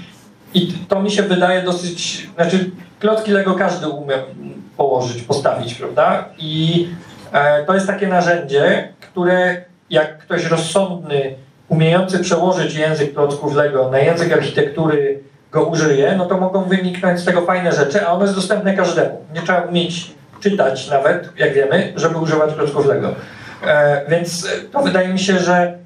I 0.53 0.73
to 0.87 1.01
mi 1.01 1.11
się 1.11 1.23
wydaje 1.23 1.61
dosyć, 1.61 2.29
znaczy 2.35 2.71
klocki 2.99 3.31
Lego 3.31 3.55
każdy 3.55 3.87
umie 3.87 4.15
położyć, 4.77 5.23
postawić, 5.23 5.75
prawda? 5.75 6.25
I 6.37 6.87
e, 7.31 7.65
to 7.65 7.73
jest 7.73 7.87
takie 7.87 8.07
narzędzie, 8.07 8.93
które 9.01 9.61
jak 9.89 10.17
ktoś 10.17 10.45
rozsądny, 10.45 11.35
umiejący 11.67 12.19
przełożyć 12.19 12.75
język 12.75 13.13
klocków 13.13 13.55
Lego 13.55 13.91
na 13.91 13.99
język 13.99 14.33
architektury 14.33 15.19
go 15.51 15.65
użyje, 15.65 16.15
no 16.17 16.25
to 16.25 16.37
mogą 16.37 16.63
wyniknąć 16.63 17.19
z 17.19 17.25
tego 17.25 17.41
fajne 17.41 17.71
rzeczy, 17.71 18.05
a 18.05 18.11
ono 18.11 18.23
jest 18.23 18.35
dostępne 18.35 18.73
każdemu. 18.73 19.25
Nie 19.33 19.41
trzeba 19.41 19.61
umieć 19.61 20.11
czytać 20.39 20.89
nawet, 20.89 21.29
jak 21.37 21.53
wiemy, 21.53 21.93
żeby 21.95 22.17
używać 22.17 22.53
klocków. 22.53 22.85
E, 23.67 24.01
więc 24.09 24.47
to 24.71 24.79
wydaje 24.79 25.07
mi 25.07 25.19
się, 25.19 25.39
że 25.39 25.77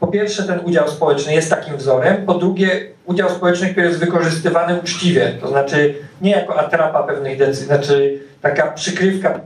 po 0.00 0.06
pierwsze 0.06 0.42
ten 0.42 0.60
udział 0.64 0.88
społeczny 0.88 1.34
jest 1.34 1.50
takim 1.50 1.76
wzorem, 1.76 2.26
po 2.26 2.34
drugie 2.34 2.70
udział 3.06 3.30
społeczny, 3.30 3.68
który 3.68 3.86
jest 3.86 3.98
wykorzystywany 3.98 4.80
uczciwie, 4.80 5.32
to 5.40 5.48
znaczy 5.48 5.94
nie 6.20 6.30
jako 6.30 6.60
atrapa 6.60 7.02
pewnych 7.02 7.38
decyzji, 7.38 7.66
znaczy 7.66 8.18
taka 8.42 8.72
przykrywka, 8.72 9.40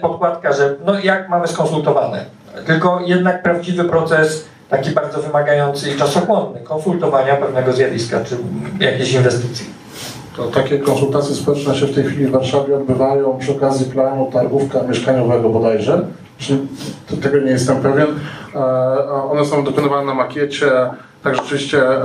podkładka, 0.00 0.52
że 0.52 0.74
no 0.84 0.98
jak 0.98 1.28
mamy 1.28 1.48
skonsultowane, 1.48 2.24
tylko 2.66 3.00
jednak 3.06 3.42
prawdziwy 3.42 3.84
proces 3.84 4.44
taki 4.72 4.90
bardzo 4.90 5.22
wymagający 5.22 5.90
i 5.90 5.96
czasochłonny 5.96 6.60
konsultowania 6.60 7.36
pewnego 7.36 7.72
zjawiska 7.72 8.24
czy 8.24 8.36
jakiejś 8.80 9.12
inwestycji. 9.12 9.66
To 10.36 10.44
takie 10.44 10.78
konsultacje 10.78 11.34
społeczne 11.34 11.74
się 11.74 11.86
w 11.86 11.94
tej 11.94 12.04
chwili 12.04 12.26
w 12.26 12.30
Warszawie 12.30 12.76
odbywają 12.76 13.38
przy 13.38 13.52
okazji 13.52 13.86
planu 13.86 14.30
targówka 14.32 14.82
mieszkaniowego 14.82 15.48
bodajże. 15.48 16.06
Czy, 16.38 16.58
to, 17.10 17.16
tego 17.16 17.38
nie 17.38 17.50
jestem 17.50 17.76
pewien. 17.82 18.06
E, 18.54 18.58
one 19.30 19.44
są 19.44 19.64
dokonywane 19.64 20.04
na 20.06 20.14
makiecie, 20.14 20.70
tak 21.24 21.34
rzeczywiście 21.34 21.88
e, 21.88 22.02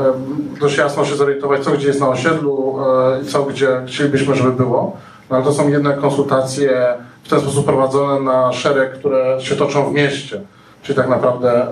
dość 0.62 0.78
jasno 0.78 1.06
się 1.06 1.16
zorientować, 1.16 1.64
co 1.64 1.72
gdzie 1.72 1.88
jest 1.88 2.00
na 2.00 2.10
osiedlu 2.10 2.80
e, 2.80 3.22
i 3.22 3.26
co 3.26 3.44
gdzie 3.44 3.68
chcielibyśmy, 3.86 4.36
żeby 4.36 4.52
było. 4.52 4.98
No, 5.30 5.36
ale 5.36 5.46
to 5.46 5.54
są 5.54 5.70
jednak 5.70 6.00
konsultacje 6.00 6.88
w 7.24 7.30
ten 7.30 7.40
sposób 7.40 7.66
prowadzone 7.66 8.20
na 8.20 8.54
szereg, 8.54 8.94
które 8.94 9.38
się 9.42 9.56
toczą 9.56 9.90
w 9.90 9.94
mieście. 9.94 10.42
Czyli 10.84 10.96
tak 10.96 11.10
naprawdę 11.10 11.68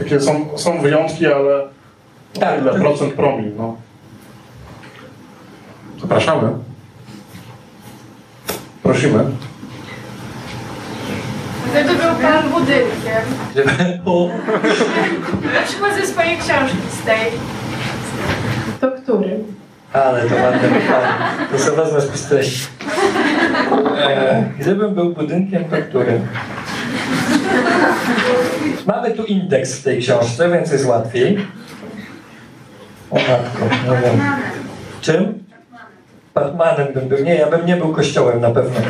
takie 0.00 0.20
są, 0.20 0.58
są 0.58 0.80
wyjątki, 0.80 1.26
ale 1.26 1.68
Tak, 2.40 2.60
ile 2.60 2.74
procent 2.74 3.14
promil, 3.14 3.52
no. 3.56 3.76
Zapraszamy. 6.00 6.48
Prosimy. 8.82 9.24
Gdyby 11.70 11.88
był 11.94 12.14
pan 12.22 12.50
budynkiem, 12.50 13.22
O, 14.04 14.28
na 15.54 15.62
przykład 15.66 15.94
ze 15.94 16.06
swojej 16.06 16.36
książki 16.38 16.76
z 17.02 17.06
tej, 17.06 17.30
To 18.80 18.90
który? 19.02 19.38
ale 19.92 20.22
to 20.28 20.34
ładne 20.34 20.58
pytanie. 20.68 21.08
To 21.52 21.58
sobie 21.58 21.76
wezmę 21.76 22.00
spis 22.00 22.26
treści. 22.26 22.66
E, 23.98 24.44
gdybym 24.58 24.94
był 24.94 25.12
budynkiem, 25.14 25.64
to 25.64 25.76
którym? 25.88 26.26
Mamy 28.90 29.10
tu 29.10 29.24
indeks 29.24 29.74
w 29.74 29.84
tej 29.84 30.00
książce, 30.00 30.50
więc 30.50 30.72
jest 30.72 30.86
łatwiej. 30.86 31.38
O 33.10 33.14
matko, 33.14 33.64
no 33.86 33.92
wiem. 33.92 34.20
Czym? 35.00 35.44
Batmanem 36.34 36.92
bym 36.94 37.08
był. 37.08 37.24
Nie, 37.24 37.34
ja 37.34 37.50
bym 37.50 37.66
nie 37.66 37.76
był 37.76 37.92
kościołem 37.92 38.40
na 38.40 38.50
pewno. 38.50 38.80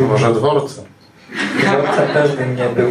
Może 0.00 0.34
dworce. 0.34 0.82
Dworca 1.60 2.02
też 2.14 2.36
bym 2.36 2.56
nie 2.56 2.68
był. 2.68 2.90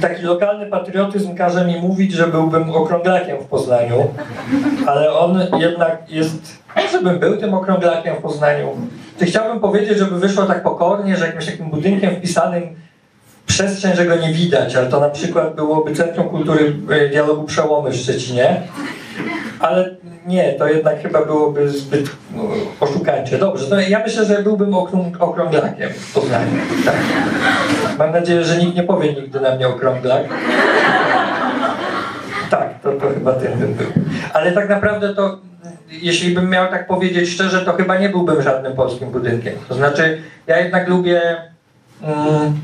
Taki 0.00 0.22
lokalny 0.22 0.66
patriotyzm 0.66 1.34
każe 1.34 1.64
mi 1.64 1.80
mówić, 1.80 2.12
że 2.12 2.26
byłbym 2.26 2.70
okrąglakiem 2.70 3.38
w 3.38 3.46
Poznaniu, 3.46 4.08
ale 4.86 5.12
on 5.12 5.40
jednak 5.58 6.10
jest. 6.10 6.58
Może 6.76 7.02
bym 7.02 7.18
był 7.18 7.36
tym 7.36 7.54
okrąglakiem 7.54 8.16
w 8.16 8.18
Poznaniu. 8.18 8.68
Ty 9.18 9.26
chciałbym 9.26 9.60
powiedzieć, 9.60 9.98
żeby 9.98 10.18
wyszło 10.18 10.44
tak 10.44 10.62
pokornie, 10.62 11.16
że 11.16 11.26
jakimś 11.26 11.46
takim 11.46 11.70
budynkiem 11.70 12.16
wpisanym 12.16 12.87
przestrzeń, 13.48 13.96
że 13.96 14.06
go 14.06 14.16
nie 14.16 14.32
widać, 14.32 14.76
ale 14.76 14.86
to 14.86 15.00
na 15.00 15.08
przykład 15.08 15.54
byłoby 15.54 15.94
Centrum 15.94 16.28
Kultury 16.28 16.76
e, 16.90 17.08
Dialogu 17.08 17.44
Przełomy 17.44 17.90
w 17.90 17.96
Szczecinie. 17.96 18.62
Ale 19.60 19.96
nie, 20.26 20.52
to 20.52 20.68
jednak 20.68 21.02
chyba 21.02 21.24
byłoby 21.24 21.70
zbyt 21.70 22.10
no, 22.36 22.42
oszukańcze. 22.80 23.38
Dobrze, 23.38 23.66
to 23.66 23.80
ja 23.80 23.98
myślę, 23.98 24.24
że 24.24 24.42
byłbym 24.42 24.74
okrąg 24.74 25.22
okrąglakiem 25.22 25.90
w 25.90 26.14
Poznaniu. 26.14 26.50
Tak. 26.84 26.94
Mam 27.98 28.12
nadzieję, 28.12 28.44
że 28.44 28.56
nikt 28.56 28.76
nie 28.76 28.82
powie 28.82 29.12
nigdy 29.12 29.40
na 29.40 29.54
mnie 29.54 29.68
okrąglak. 29.68 30.22
Tak, 32.50 32.80
to, 32.82 32.92
to 32.92 33.08
chyba 33.14 33.32
ten 33.32 33.58
bym 33.58 33.74
był. 33.74 33.86
Ale 34.32 34.52
tak 34.52 34.68
naprawdę 34.68 35.14
to, 35.14 35.38
jeśli 35.90 36.34
bym 36.34 36.50
miał 36.50 36.70
tak 36.70 36.86
powiedzieć 36.86 37.30
szczerze, 37.30 37.60
to 37.60 37.72
chyba 37.72 37.98
nie 37.98 38.08
byłbym 38.08 38.42
żadnym 38.42 38.72
polskim 38.72 39.10
budynkiem. 39.10 39.54
To 39.68 39.74
znaczy, 39.74 40.22
ja 40.46 40.58
jednak 40.58 40.88
lubię 40.88 41.22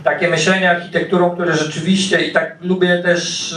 takie 0.04 0.28
myślenie 0.28 0.70
architekturą, 0.70 1.30
które 1.30 1.56
rzeczywiście 1.56 2.20
i 2.20 2.32
tak 2.32 2.56
lubię 2.60 3.02
też 3.02 3.52
y, 3.52 3.56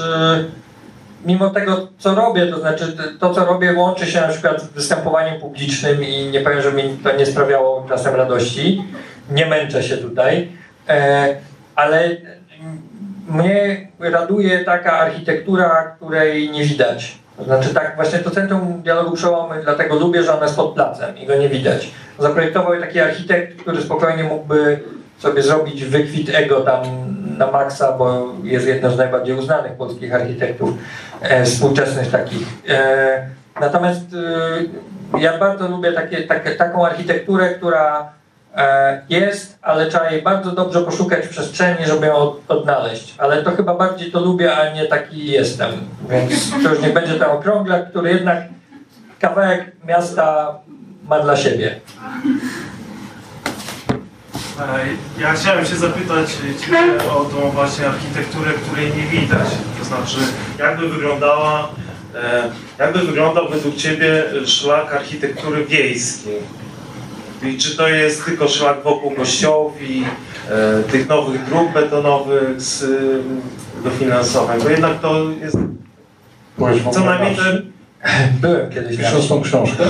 mimo 1.25 1.49
tego, 1.49 1.87
co 1.97 2.15
robię, 2.15 2.47
to 2.47 2.59
znaczy 2.59 2.97
to, 3.19 3.33
co 3.33 3.45
robię, 3.45 3.73
łączy 3.73 4.05
się 4.05 4.21
na 4.21 4.27
przykład 4.27 4.61
z 4.61 4.67
występowaniem 4.67 5.39
publicznym 5.41 6.03
i 6.03 6.25
nie 6.25 6.41
powiem, 6.41 6.61
że 6.61 6.73
mi 6.73 6.83
to 7.03 7.15
nie 7.15 7.25
sprawiało 7.25 7.85
czasem 7.89 8.15
radości. 8.15 8.83
Nie 9.31 9.45
męczę 9.45 9.83
się 9.83 9.97
tutaj, 9.97 10.51
e, 10.89 11.35
ale 11.75 12.09
mnie 13.29 13.87
raduje 13.99 14.65
taka 14.65 14.99
architektura, 14.99 15.95
której 15.97 16.49
nie 16.49 16.63
widać. 16.63 17.17
To 17.37 17.43
znaczy 17.43 17.73
tak, 17.73 17.95
właśnie 17.95 18.19
to 18.19 18.31
Centrum 18.31 18.81
Dialogu 18.81 19.15
Przełomy, 19.15 19.61
dlatego 19.63 19.95
lubię, 19.95 20.23
że 20.23 20.33
ono 20.33 20.43
jest 20.43 20.55
pod 20.55 20.73
placem 20.73 21.17
i 21.17 21.25
go 21.25 21.35
nie 21.35 21.49
widać. 21.49 21.91
Zaprojektował 22.19 22.73
je 22.73 22.81
taki 22.81 22.99
architekt, 22.99 23.61
który 23.61 23.81
spokojnie 23.81 24.23
mógłby 24.23 24.79
sobie 25.19 25.43
zrobić 25.43 25.83
wykwit 25.85 26.29
ego 26.35 26.61
tam 26.61 26.81
na 27.37 27.51
maksa, 27.51 27.91
bo 27.91 28.33
jest 28.43 28.67
jednym 28.67 28.91
z 28.91 28.97
najbardziej 28.97 29.35
uznanych 29.35 29.71
polskich 29.71 30.15
architektów 30.15 30.69
e, 31.21 31.45
współczesnych 31.45 32.11
takich. 32.11 32.47
E, 32.69 33.27
natomiast 33.61 34.01
e, 35.13 35.19
ja 35.19 35.37
bardzo 35.37 35.67
lubię 35.67 35.91
takie, 35.91 36.23
taką 36.57 36.85
architekturę, 36.85 37.49
która 37.49 38.11
e, 38.55 39.01
jest, 39.09 39.57
ale 39.61 39.87
trzeba 39.87 40.09
jej 40.09 40.21
bardzo 40.21 40.51
dobrze 40.51 40.81
poszukać 40.81 41.25
w 41.25 41.29
przestrzeni, 41.29 41.85
żeby 41.85 42.07
ją 42.07 42.15
od, 42.15 42.41
odnaleźć. 42.47 43.15
Ale 43.17 43.43
to 43.43 43.51
chyba 43.51 43.75
bardziej 43.75 44.11
to 44.11 44.19
lubię, 44.19 44.55
a 44.55 44.73
nie 44.73 44.85
taki 44.85 45.27
jestem. 45.27 45.71
Więc 46.09 46.51
to 46.63 46.69
już 46.69 46.81
nie 46.81 46.89
będzie 46.89 47.13
ten 47.13 47.29
okrąglak, 47.29 47.89
który 47.89 48.09
jednak 48.09 48.37
kawałek 49.19 49.71
miasta 49.85 50.55
ma 51.09 51.19
dla 51.19 51.35
siebie. 51.35 51.75
E, 54.59 55.21
Ja 55.21 55.33
chciałem 55.33 55.65
się 55.65 55.75
zapytać 55.75 56.29
Ciebie 56.65 57.09
o 57.11 57.25
tą 57.25 57.49
właśnie 57.49 57.87
architekturę, 57.87 58.51
której 58.53 58.85
nie 58.85 59.19
widać. 59.19 59.47
To 59.79 59.85
znaczy, 59.85 60.17
jakby 60.59 60.89
wyglądała, 60.89 61.69
e, 62.15 62.43
jakby 62.79 62.99
wyglądał 62.99 63.49
według 63.49 63.75
Ciebie 63.75 64.23
szlak 64.45 64.93
architektury 64.93 65.65
wiejskiej? 65.65 66.39
I 67.43 67.57
czy 67.57 67.77
to 67.77 67.87
jest 67.87 68.25
tylko 68.25 68.47
szlak 68.47 68.83
wokół 68.83 69.11
kościołów 69.11 69.81
i 69.81 70.03
e, 70.49 70.83
tych 70.83 71.09
nowych 71.09 71.45
dróg 71.45 71.73
betonowych 71.73 72.61
z 72.61 72.83
e, 72.83 72.87
dofinansowań? 73.83 74.61
Bo 74.61 74.69
jednak 74.69 74.99
to 75.01 75.29
jest 75.41 75.57
Byłeś 76.57 76.81
co 76.91 76.99
najmniej 77.05 77.35
ten... 77.35 77.71
Byłem 78.41 78.69
kiedyś 78.69 78.97
Pisząc 78.97 79.27
tą 79.27 79.41
książkę? 79.41 79.83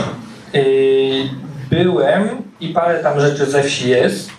Yy, 0.53 1.29
Byłem 1.69 2.29
i 2.59 2.67
parę 2.69 2.99
tam 2.99 3.19
rzeczy 3.19 3.45
ze 3.45 3.63
wsi 3.63 3.89
jest, 3.89 4.29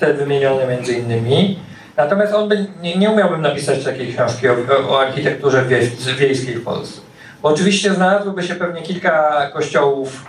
te 0.00 0.14
wymienione 0.14 0.66
między 0.66 0.92
innymi. 0.92 1.58
Natomiast 1.96 2.34
on 2.34 2.48
by, 2.48 2.66
nie, 2.82 2.98
nie 2.98 3.10
umiałbym 3.10 3.42
napisać 3.42 3.84
takiej 3.84 4.14
książki 4.14 4.48
o, 4.48 4.54
o 4.88 5.00
architekturze 5.00 5.64
wie, 5.64 5.80
wiejskiej 6.18 6.54
w 6.54 6.64
Polsce. 6.64 7.00
Bo 7.42 7.48
oczywiście 7.48 7.94
znalazłoby 7.94 8.42
się 8.42 8.54
pewnie 8.54 8.82
kilka 8.82 9.46
kościołów 9.52 10.24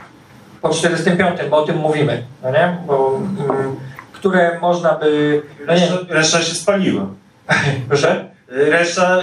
po 0.62 0.70
45, 0.70 1.40
bo 1.50 1.58
o 1.58 1.66
tym 1.66 1.78
mówimy, 1.78 2.24
no 2.44 2.52
nie? 2.52 2.78
Bo, 2.88 3.18
mm, 3.18 3.76
które 4.14 4.60
można 4.60 4.94
by... 4.94 5.42
No 5.68 5.74
nie, 5.74 5.80
Reszta, 5.80 5.98
reszta 6.10 6.42
się 6.42 6.56
spaliła. 6.56 7.08
proszę? 7.90 8.26
Reszta 8.48 9.20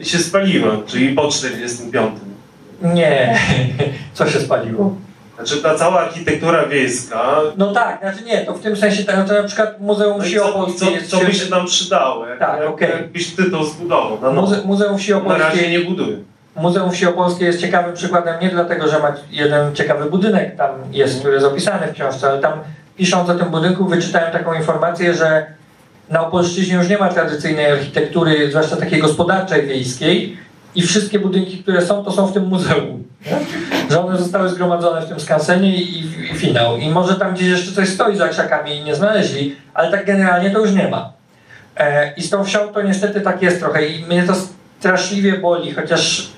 y, 0.00 0.04
się 0.04 0.18
spaliła, 0.18 0.70
czyli 0.86 1.14
po 1.14 1.28
45. 1.28 2.20
Nie. 2.82 3.38
Co 4.14 4.30
się 4.30 4.40
spaliło? 4.40 4.96
Znaczy 5.46 5.62
ta 5.62 5.74
cała 5.74 6.00
architektura 6.00 6.66
wiejska, 6.66 7.40
No 7.56 7.72
tak, 7.72 8.00
znaczy 8.00 8.24
nie, 8.24 8.38
to 8.46 8.54
w 8.54 8.60
tym 8.60 8.76
sensie, 8.76 9.04
tak, 9.04 9.28
to 9.28 9.34
na 9.34 9.42
przykład 9.42 9.80
Muzeum 9.80 10.18
no 10.18 10.24
Wsi 10.24 10.38
Opolskiej 10.38 10.88
co, 10.88 10.94
jest... 10.94 11.10
co 11.10 11.18
by 11.18 11.34
się 11.34 11.46
tam 11.46 11.66
przydało, 11.66 12.26
jak, 12.26 12.38
Tak, 12.38 12.60
jak, 12.60 12.68
okej. 12.68 12.90
jakbyś 12.90 13.30
ty 13.30 13.50
to 13.50 13.64
zbudował. 13.64 14.18
No, 14.22 14.32
no. 14.32 14.42
Muze, 14.42 14.62
Muzeum 14.64 14.98
Wsi 14.98 15.12
Na 15.12 15.18
razie 15.18 15.28
Opolskiej 15.28 15.70
nie 15.70 15.80
buduję. 15.80 16.16
Muzeum 16.56 16.90
Wsi 16.90 17.06
Opolskiej 17.06 17.46
jest 17.46 17.60
ciekawym 17.60 17.94
przykładem 17.94 18.34
nie 18.42 18.50
dlatego, 18.50 18.88
że 18.88 18.98
ma 18.98 19.12
jeden 19.30 19.74
ciekawy 19.74 20.10
budynek 20.10 20.56
tam 20.56 20.70
jest, 20.90 21.20
który 21.20 21.34
jest 21.34 21.46
opisany 21.46 21.86
w 21.86 21.92
książce, 21.92 22.30
ale 22.30 22.40
tam 22.40 22.52
pisząc 22.96 23.30
o 23.30 23.34
tym 23.34 23.48
budynku 23.48 23.84
wyczytałem 23.84 24.32
taką 24.32 24.54
informację, 24.54 25.14
że 25.14 25.46
na 26.10 26.26
Opolszczyźnie 26.26 26.76
już 26.76 26.88
nie 26.88 26.98
ma 26.98 27.08
tradycyjnej 27.08 27.72
architektury, 27.72 28.50
zwłaszcza 28.50 28.76
takiej 28.76 29.00
gospodarczej 29.00 29.66
wiejskiej 29.66 30.36
i 30.74 30.82
wszystkie 30.82 31.18
budynki, 31.18 31.58
które 31.58 31.82
są, 31.82 32.04
to 32.04 32.12
są 32.12 32.26
w 32.26 32.32
tym 32.32 32.46
muzeum. 32.46 33.04
Nie? 33.26 33.38
Że 33.90 34.06
one 34.06 34.18
zostały 34.18 34.48
zgromadzone 34.48 35.02
w 35.02 35.08
tym 35.08 35.20
skansenie 35.20 35.76
i, 35.76 36.00
i 36.00 36.34
finał. 36.34 36.76
I 36.76 36.88
może 36.88 37.14
tam 37.14 37.34
gdzieś 37.34 37.48
jeszcze 37.48 37.72
coś 37.72 37.88
stoi 37.88 38.16
za 38.16 38.28
krzakami 38.28 38.76
i 38.76 38.84
nie 38.84 38.94
znaleźli, 38.94 39.56
ale 39.74 39.90
tak 39.90 40.06
generalnie 40.06 40.50
to 40.50 40.58
już 40.58 40.72
nie 40.72 40.88
ma. 40.88 41.12
E, 41.76 42.12
I 42.14 42.22
z 42.22 42.30
tą 42.30 42.44
wsią 42.44 42.58
to 42.68 42.82
niestety 42.82 43.20
tak 43.20 43.42
jest 43.42 43.60
trochę 43.60 43.86
i 43.86 44.04
mnie 44.04 44.22
to 44.22 44.34
straszliwie 44.78 45.38
boli, 45.38 45.72
chociaż 45.72 46.32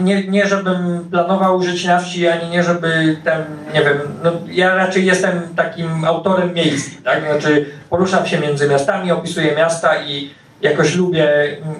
nie, 0.00 0.26
nie, 0.26 0.46
żebym 0.46 1.08
planował 1.10 1.62
żyć 1.62 1.84
na 1.84 1.98
wsi, 1.98 2.28
ani 2.28 2.50
nie 2.50 2.62
żeby 2.62 3.16
tam, 3.24 3.42
nie 3.74 3.80
wiem, 3.80 3.98
no 4.24 4.32
ja 4.50 4.74
raczej 4.74 5.06
jestem 5.06 5.42
takim 5.56 6.04
autorem 6.04 6.54
miejskim, 6.54 7.02
tak? 7.02 7.24
Znaczy 7.24 7.66
poruszam 7.90 8.26
się 8.26 8.40
między 8.40 8.68
miastami, 8.68 9.12
opisuję 9.12 9.56
miasta 9.56 10.02
i 10.02 10.30
jakoś 10.62 10.94
lubię 10.94 11.28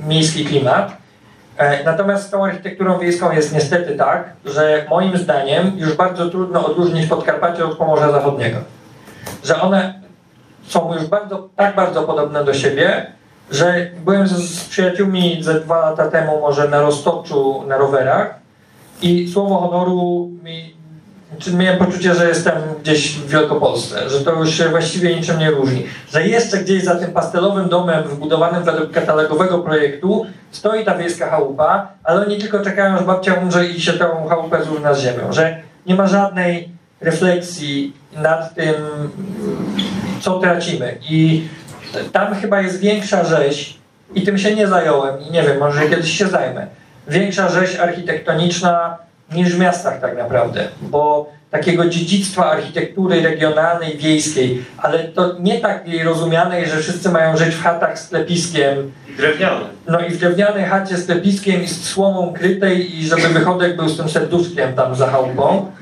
miejski 0.09 0.45
klimat. 0.45 0.97
E, 1.59 1.85
Natomiast 1.85 2.27
z 2.27 2.31
tą 2.31 2.45
architekturą 2.45 2.99
wiejską 2.99 3.33
jest 3.33 3.55
niestety 3.55 3.97
tak, 3.97 4.33
że 4.45 4.87
moim 4.91 5.17
zdaniem 5.17 5.73
już 5.77 5.95
bardzo 5.95 6.31
trudno 6.31 6.67
odróżnić 6.67 7.07
Podkarpacie 7.07 7.65
od 7.65 7.77
Pomorza 7.77 8.13
Zachodniego. 8.13 8.59
Że 9.45 9.61
one 9.61 10.01
są 10.63 10.95
już 10.95 11.07
bardzo, 11.07 11.49
tak 11.57 11.77
bardzo 11.77 12.03
podobne 12.03 12.45
do 12.45 12.55
siebie, 12.55 13.07
że 13.51 13.91
byłem 14.05 14.29
z, 14.29 14.33
z 14.33 14.69
przyjaciółmi 14.69 15.43
ze 15.43 15.61
dwa 15.61 15.79
lata 15.81 16.09
temu 16.09 16.41
może 16.41 16.69
na 16.69 16.81
Roztoczu 16.81 17.65
na 17.67 17.77
rowerach 17.77 18.35
i 19.03 19.29
słowo 19.29 19.59
honoru 19.59 20.31
mi, 20.43 20.75
czy 21.39 21.55
miałem 21.55 21.79
poczucie, 21.79 22.15
że 22.15 22.29
jestem 22.29 22.55
gdzieś 22.83 23.15
w 23.15 23.29
Wielkopolsce, 23.29 24.11
że 24.11 24.21
to 24.21 24.33
już 24.33 24.55
się 24.55 24.69
właściwie 24.69 25.17
niczym 25.17 25.39
nie 25.39 25.51
różni. 25.51 25.87
Że 26.13 26.29
jeszcze 26.29 26.59
gdzieś 26.59 26.85
za 26.85 26.95
tym 26.95 27.11
pastelowym 27.11 27.69
domem 27.69 28.05
wbudowanym 28.05 28.65
według 28.65 28.91
katalogowego 28.91 29.59
projektu 29.59 30.27
stoi 30.51 30.85
ta 30.85 30.95
wiejska 30.95 31.31
chałupa, 31.31 31.89
ale 32.05 32.27
oni 32.27 32.39
tylko 32.39 32.61
czekają, 32.61 32.95
aż 32.95 33.05
babcia 33.05 33.35
umrze 33.35 33.67
i 33.67 33.81
się 33.81 33.93
tą 33.93 34.29
chałupę 34.29 34.65
zrówna 34.65 34.95
z 34.95 35.01
ziemią. 35.01 35.33
Że 35.33 35.63
nie 35.87 35.95
ma 35.95 36.07
żadnej 36.07 36.69
refleksji 37.01 37.93
nad 38.17 38.55
tym, 38.55 38.75
co 40.21 40.39
tracimy. 40.39 40.99
I 41.11 41.49
tam 42.13 42.35
chyba 42.35 42.61
jest 42.61 42.81
większa 42.81 43.25
rzeź, 43.25 43.79
i 44.15 44.23
tym 44.23 44.39
się 44.39 44.55
nie 44.55 44.67
zająłem, 44.67 45.21
i 45.21 45.31
nie 45.31 45.43
wiem, 45.43 45.59
może 45.59 45.89
kiedyś 45.89 46.19
się 46.19 46.27
zajmę. 46.27 46.67
Większa 47.09 47.49
rzeź 47.49 47.77
architektoniczna 47.77 48.99
niż 49.33 49.55
w 49.55 49.59
miastach 49.59 50.01
tak 50.01 50.19
naprawdę, 50.19 50.69
bo 50.81 51.31
takiego 51.51 51.89
dziedzictwa 51.89 52.51
architektury 52.51 53.21
regionalnej, 53.23 53.97
wiejskiej, 53.97 54.65
ale 54.79 54.99
to 54.99 55.35
nie 55.41 55.61
takiej 55.61 56.03
rozumianej, 56.03 56.67
że 56.67 56.77
wszyscy 56.77 57.11
mają 57.11 57.37
żyć 57.37 57.55
w 57.55 57.63
chatach 57.63 57.99
z 57.99 58.13
lepiskiem, 58.13 58.93
I 59.09 59.17
drewniane. 59.17 59.65
no 59.87 60.01
i 60.01 60.11
w 60.11 60.19
drewnianej 60.19 60.65
chacie 60.65 60.97
z 60.97 61.09
lepiskiem 61.09 61.63
i 61.63 61.69
z 61.69 61.85
słomą 61.85 62.33
krytej 62.33 62.99
i 62.99 63.07
żeby 63.07 63.29
wychodek 63.29 63.77
był 63.77 63.89
z 63.89 63.97
tym 63.97 64.09
serduszkiem 64.09 64.75
tam 64.75 64.95
za 64.95 65.07
chałupą. 65.07 65.73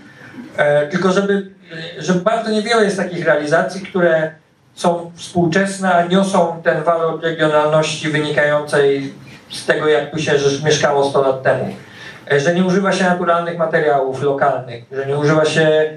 E, 0.56 0.86
tylko 0.86 1.12
żeby, 1.12 1.51
że 1.98 2.14
bardzo 2.14 2.51
niewiele 2.51 2.85
jest 2.85 2.97
takich 2.97 3.27
realizacji, 3.27 3.81
które 3.81 4.31
są 4.74 5.10
współczesne, 5.14 5.94
a 5.94 6.06
niosą 6.06 6.60
ten 6.64 6.82
walor 6.82 7.23
regionalności 7.23 8.09
wynikającej 8.09 9.14
z 9.51 9.66
tego, 9.66 9.89
jak 9.89 10.10
tu 10.10 10.18
się 10.18 10.32
mieszkało 10.64 11.10
100 11.10 11.23
lat 11.23 11.43
temu. 11.43 11.74
E, 12.32 12.40
Że 12.40 12.55
nie 12.55 12.65
używa 12.65 12.93
się 12.93 13.05
naturalnych 13.05 13.59
materiałów 13.59 14.23
lokalnych, 14.23 14.85
że 14.93 15.07
nie 15.07 15.19
używa 15.19 15.44
się 15.44 15.90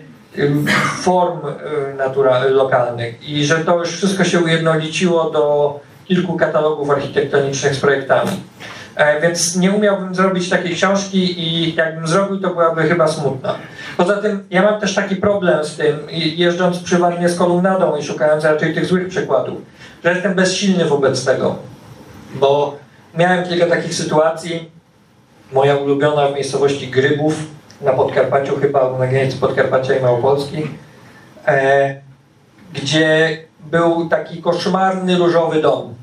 form 1.01 1.39
y, 1.47 1.97
natura- 1.97 2.43
lokalnych 2.49 3.29
i 3.29 3.45
że 3.45 3.55
to 3.55 3.79
już 3.79 3.89
wszystko 3.89 4.23
się 4.23 4.39
ujednoliciło 4.39 5.29
do 5.29 5.79
kilku 6.05 6.37
katalogów 6.37 6.89
architektonicznych 6.89 7.75
z 7.75 7.79
projektami. 7.79 8.31
E, 8.95 9.21
Więc 9.21 9.55
nie 9.55 9.71
umiałbym 9.71 10.15
zrobić 10.15 10.49
takiej 10.49 10.75
książki 10.75 11.39
i 11.43 11.75
jakbym 11.75 12.07
zrobił, 12.07 12.39
to 12.39 12.49
byłaby 12.49 12.83
chyba 12.83 13.07
smutna. 13.07 13.55
Poza 13.97 14.17
tym 14.17 14.43
ja 14.49 14.61
mam 14.61 14.79
też 14.79 14.95
taki 14.95 15.15
problem 15.15 15.65
z 15.65 15.75
tym, 15.77 15.97
jeżdżąc 16.11 16.79
prywatnie 16.79 17.29
z 17.29 17.37
kolumnadą 17.37 17.95
i 17.97 18.03
szukając 18.03 18.43
raczej 18.43 18.73
tych 18.73 18.85
złych 18.85 19.07
przykładów, 19.09 19.57
że 20.03 20.13
jestem 20.13 20.33
bezsilny 20.33 20.85
wobec 20.85 21.25
tego, 21.25 21.55
bo 22.33 22.75
miałem 23.17 23.43
kilka 23.45 23.65
takich 23.65 23.93
sytuacji. 23.93 24.78
Moja 25.51 25.75
ulubiona 25.75 26.27
w 26.27 26.33
miejscowości 26.33 26.87
Grybów 26.87 27.33
na 27.81 27.93
Podkarpaciu, 27.93 28.59
chyba 28.59 28.97
na 28.97 29.07
granicy 29.07 29.37
Podkarpacia 29.37 29.95
i 29.95 30.01
Małopolski, 30.01 30.67
e, 31.47 31.95
gdzie 32.73 33.37
był 33.59 34.09
taki 34.09 34.41
koszmarny 34.41 35.17
różowy 35.17 35.61
dom. 35.61 35.93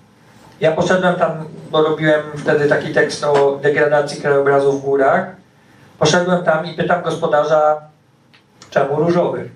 Ja 0.61 0.73
poszedłem 0.73 1.15
tam, 1.15 1.45
bo 1.71 1.83
robiłem 1.83 2.23
wtedy 2.37 2.69
taki 2.69 2.95
tekst 2.95 3.25
o 3.25 3.59
degradacji 3.63 4.21
krajobrazu 4.21 4.73
w 4.73 4.85
górach. 4.85 5.27
Poszedłem 5.99 6.45
tam 6.45 6.67
i 6.67 6.75
pytam 6.75 7.03
gospodarza, 7.03 7.81
czemu 8.71 8.97
różowy? 8.97 9.51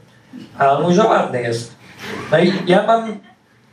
A 0.59 0.73
on 0.73 0.83
mówi, 0.83 0.95
że 0.95 1.05
ładny 1.05 1.43
jest. 1.43 1.75
No 2.33 2.39
i 2.39 2.53
ja 2.67 2.87
mam 2.87 3.19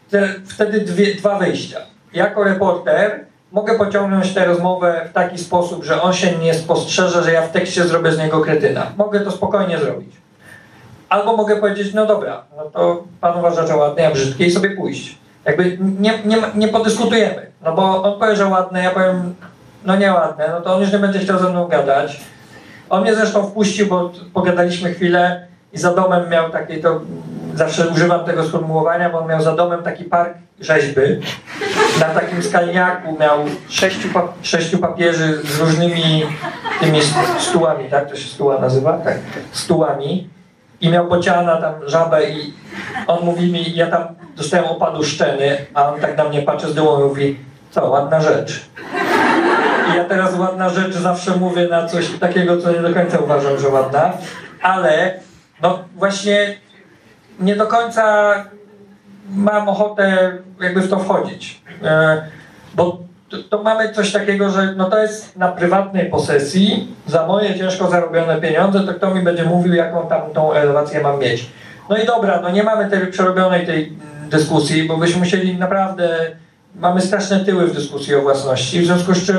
te, 0.09 0.29
wtedy 0.47 0.81
dwie, 0.81 1.15
dwa 1.15 1.39
wyjścia. 1.39 1.79
Jako 2.13 2.43
reporter 2.43 3.26
mogę 3.51 3.77
pociągnąć 3.77 4.33
tę 4.33 4.45
rozmowę 4.45 5.07
w 5.09 5.13
taki 5.13 5.37
sposób, 5.37 5.83
że 5.83 6.01
on 6.01 6.13
się 6.13 6.37
nie 6.37 6.53
spostrzeże, 6.53 7.23
że 7.23 7.33
ja 7.33 7.41
w 7.41 7.51
tekście 7.51 7.83
zrobię 7.83 8.11
z 8.11 8.17
niego 8.17 8.41
kretyna. 8.41 8.87
Mogę 8.97 9.19
to 9.19 9.31
spokojnie 9.31 9.77
zrobić. 9.77 10.15
Albo 11.09 11.37
mogę 11.37 11.55
powiedzieć, 11.55 11.93
no 11.93 12.05
dobra, 12.05 12.43
no 12.57 12.63
to 12.63 13.03
pan 13.21 13.39
uważa, 13.39 13.67
że 13.67 13.75
ładny, 13.75 14.07
a 14.07 14.11
brzydkie 14.11 14.45
i 14.45 14.51
sobie 14.51 14.69
pójść. 14.69 15.17
Jakby 15.45 15.77
nie, 15.99 16.13
nie, 16.25 16.37
nie 16.55 16.67
podyskutujemy. 16.67 17.51
No 17.63 17.73
bo 17.73 18.03
on 18.03 18.19
powie, 18.19 18.35
że 18.35 18.45
ładne, 18.45 18.83
ja 18.83 18.91
powiem, 18.91 19.35
no 19.85 19.95
nieładne, 19.95 20.49
no 20.51 20.61
to 20.61 20.75
on 20.75 20.81
już 20.81 20.91
nie 20.91 20.99
będzie 20.99 21.19
chciał 21.19 21.39
ze 21.39 21.49
mną 21.49 21.67
gadać. 21.67 22.21
On 22.89 23.01
mnie 23.01 23.15
zresztą 23.15 23.47
wpuścił, 23.47 23.87
bo 23.87 24.11
pogadaliśmy 24.33 24.93
chwilę 24.93 25.47
i 25.73 25.77
za 25.77 25.93
domem 25.93 26.29
miał 26.29 26.49
taki, 26.49 26.81
to 26.81 27.01
zawsze 27.55 27.87
używam 27.87 28.25
tego 28.25 28.43
sformułowania, 28.43 29.09
bo 29.09 29.19
on 29.19 29.27
miał 29.27 29.41
za 29.41 29.55
domem 29.55 29.83
taki 29.83 30.03
park 30.03 30.37
rzeźby. 30.59 31.01
Na 31.99 32.05
takim 32.05 32.43
skalniaku 32.43 33.17
miał 33.19 33.39
sześciu, 33.69 34.09
pa, 34.13 34.33
sześciu 34.41 34.77
papieży 34.77 35.41
z 35.43 35.59
różnymi 35.59 36.23
tymi 36.79 36.99
stułami, 37.39 37.89
tak 37.89 38.09
to 38.09 38.15
się 38.15 38.27
stuła 38.27 38.59
nazywa? 38.59 38.93
Tak, 38.93 39.17
stułami. 39.51 40.29
I 40.81 40.89
miał 40.89 41.07
bociana 41.07 41.61
tam 41.61 41.73
żabę 41.85 42.29
i 42.29 42.53
on 43.07 43.25
mówi 43.25 43.51
mi, 43.51 43.75
ja 43.75 43.87
tam 43.87 44.07
dostałem 44.35 44.65
opadu 44.65 45.03
szczeny, 45.03 45.65
a 45.73 45.93
on 45.93 45.99
tak 45.99 46.17
na 46.17 46.23
mnie 46.23 46.41
patrzy 46.41 46.67
z 46.67 46.75
dołu 46.75 46.99
i 46.99 47.09
mówi, 47.09 47.39
co, 47.71 47.89
ładna 47.89 48.21
rzecz. 48.21 48.65
I 49.93 49.97
ja 49.97 50.03
teraz 50.03 50.35
ładna 50.39 50.69
rzecz 50.69 50.93
zawsze 50.93 51.35
mówię 51.35 51.67
na 51.67 51.87
coś 51.87 52.09
takiego, 52.19 52.61
co 52.61 52.71
nie 52.71 52.79
do 52.79 52.93
końca 52.93 53.19
uważam, 53.19 53.59
że 53.59 53.69
ładna, 53.69 54.13
ale 54.61 55.19
no 55.61 55.79
właśnie 55.95 56.57
nie 57.39 57.55
do 57.55 57.67
końca 57.67 58.33
mam 59.29 59.69
ochotę 59.69 60.31
jakby 60.61 60.81
w 60.81 60.89
to 60.89 60.99
wchodzić. 60.99 61.61
E, 61.83 62.21
Bo 62.75 62.97
to, 63.29 63.37
to 63.49 63.63
mamy 63.63 63.93
coś 63.93 64.11
takiego, 64.11 64.49
że 64.49 64.73
no 64.75 64.89
to 64.89 64.97
jest 64.97 65.37
na 65.37 65.47
prywatnej 65.47 66.09
posesji, 66.09 66.95
za 67.07 67.27
moje 67.27 67.55
ciężko 67.55 67.89
zarobione 67.89 68.41
pieniądze, 68.41 68.79
to 68.79 68.93
kto 68.93 69.15
mi 69.15 69.21
będzie 69.21 69.43
mówił, 69.43 69.73
jaką 69.73 70.07
tam 70.07 70.21
tą 70.33 70.53
elewację 70.53 71.01
mam 71.01 71.19
mieć. 71.19 71.49
No 71.89 71.97
i 71.97 72.05
dobra, 72.05 72.41
no 72.41 72.49
nie 72.49 72.63
mamy 72.63 72.89
tej 72.89 73.07
przerobionej 73.07 73.65
tej 73.65 73.93
dyskusji, 74.29 74.83
bo 74.83 74.97
byśmy 74.97 75.19
musieli 75.19 75.57
naprawdę, 75.57 76.17
mamy 76.75 77.01
straszne 77.01 77.39
tyły 77.39 77.67
w 77.67 77.75
dyskusji 77.75 78.15
o 78.15 78.21
własności, 78.21 78.81
w 78.81 78.85
związku 78.85 79.13
z 79.13 79.25
czym 79.25 79.37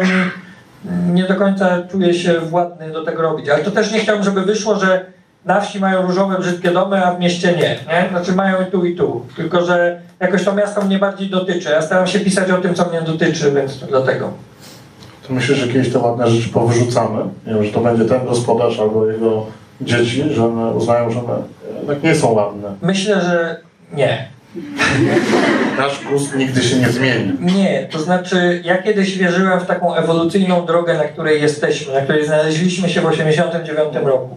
nie 1.12 1.24
do 1.24 1.34
końca 1.34 1.82
czuję 1.90 2.14
się 2.14 2.40
władny 2.40 2.90
do 2.90 3.04
tego 3.04 3.22
robić. 3.22 3.48
Ale 3.48 3.64
to 3.64 3.70
też 3.70 3.92
nie 3.92 3.98
chciałbym, 3.98 4.24
żeby 4.24 4.42
wyszło, 4.42 4.76
że 4.76 5.06
na 5.48 5.60
wsi 5.60 5.80
mają 5.80 6.02
różowe, 6.02 6.38
brzydkie 6.38 6.70
domy, 6.70 7.06
a 7.06 7.14
w 7.14 7.20
mieście 7.20 7.52
nie. 7.52 7.62
nie? 7.62 8.08
Znaczy 8.10 8.32
mają 8.32 8.62
i 8.62 8.70
tu, 8.70 8.84
i 8.84 8.96
tu. 8.96 9.26
Tylko, 9.36 9.64
że 9.64 10.00
jakoś 10.20 10.44
to 10.44 10.54
miasto 10.54 10.82
mnie 10.82 10.98
bardziej 10.98 11.30
dotyczy. 11.30 11.70
Ja 11.70 11.82
staram 11.82 12.06
się 12.06 12.20
pisać 12.20 12.50
o 12.50 12.58
tym, 12.58 12.74
co 12.74 12.88
mnie 12.88 13.02
dotyczy, 13.02 13.52
więc 13.52 13.80
to 13.80 13.86
dlatego. 13.86 14.30
To 15.28 15.34
myślę, 15.34 15.56
że 15.56 15.68
kiedyś 15.68 15.92
te 15.92 15.98
ładne 15.98 16.30
rzeczy 16.30 16.48
powyrzucamy. 16.48 17.24
Nie 17.46 17.54
wiem, 17.54 17.64
że 17.64 17.72
to 17.72 17.80
będzie 17.80 18.04
ten 18.04 18.26
gospodarz 18.26 18.80
albo 18.80 19.06
jego 19.06 19.46
dzieci, 19.80 20.24
że 20.30 20.44
one 20.44 20.70
uznają, 20.70 21.10
że 21.10 21.18
one 21.20 21.42
jednak 21.78 22.02
nie 22.02 22.14
są 22.14 22.32
ładne. 22.32 22.68
Myślę, 22.82 23.20
że 23.20 23.60
nie. 23.92 24.28
Nasz 25.78 26.04
gust 26.10 26.36
nigdy 26.36 26.62
się 26.62 26.76
nie 26.76 26.88
zmieni. 26.88 27.32
Nie, 27.40 27.88
to 27.90 27.98
znaczy 27.98 28.62
ja 28.64 28.82
kiedyś 28.82 29.18
wierzyłem 29.18 29.60
w 29.60 29.66
taką 29.66 29.94
ewolucyjną 29.94 30.66
drogę, 30.66 30.94
na 30.94 31.04
której 31.04 31.42
jesteśmy, 31.42 31.94
na 31.94 32.00
której 32.00 32.26
znaleźliśmy 32.26 32.88
się 32.88 33.00
w 33.00 33.10
1989 33.10 34.06
roku, 34.06 34.36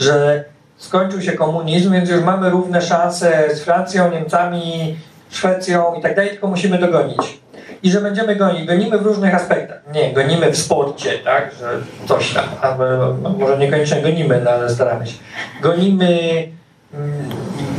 że 0.00 0.44
skończył 0.76 1.22
się 1.22 1.32
komunizm, 1.32 1.92
więc 1.92 2.10
już 2.10 2.22
mamy 2.22 2.50
równe 2.50 2.82
szanse 2.82 3.48
z 3.54 3.60
Francją, 3.60 4.10
Niemcami, 4.10 4.96
Szwecją 5.30 5.94
i 5.94 6.02
tak 6.02 6.16
dalej, 6.16 6.30
tylko 6.30 6.48
musimy 6.48 6.78
dogonić. 6.78 7.40
I 7.82 7.90
że 7.90 8.00
będziemy 8.00 8.36
gonić. 8.36 8.66
Gonimy 8.66 8.98
w 8.98 9.02
różnych 9.02 9.34
aspektach. 9.34 9.78
Nie, 9.94 10.12
gonimy 10.12 10.50
w 10.52 10.58
sporcie, 10.58 11.18
tak, 11.18 11.54
że 11.60 11.70
coś 12.08 12.34
tam, 12.34 12.44
albo 12.60 12.84
no, 13.22 13.30
może 13.30 13.58
niekoniecznie 13.58 14.02
gonimy, 14.02 14.40
no, 14.44 14.50
ale 14.50 14.70
staramy 14.70 15.06
się. 15.06 15.14
Gonimy, 15.62 16.48
mm, 16.94 17.28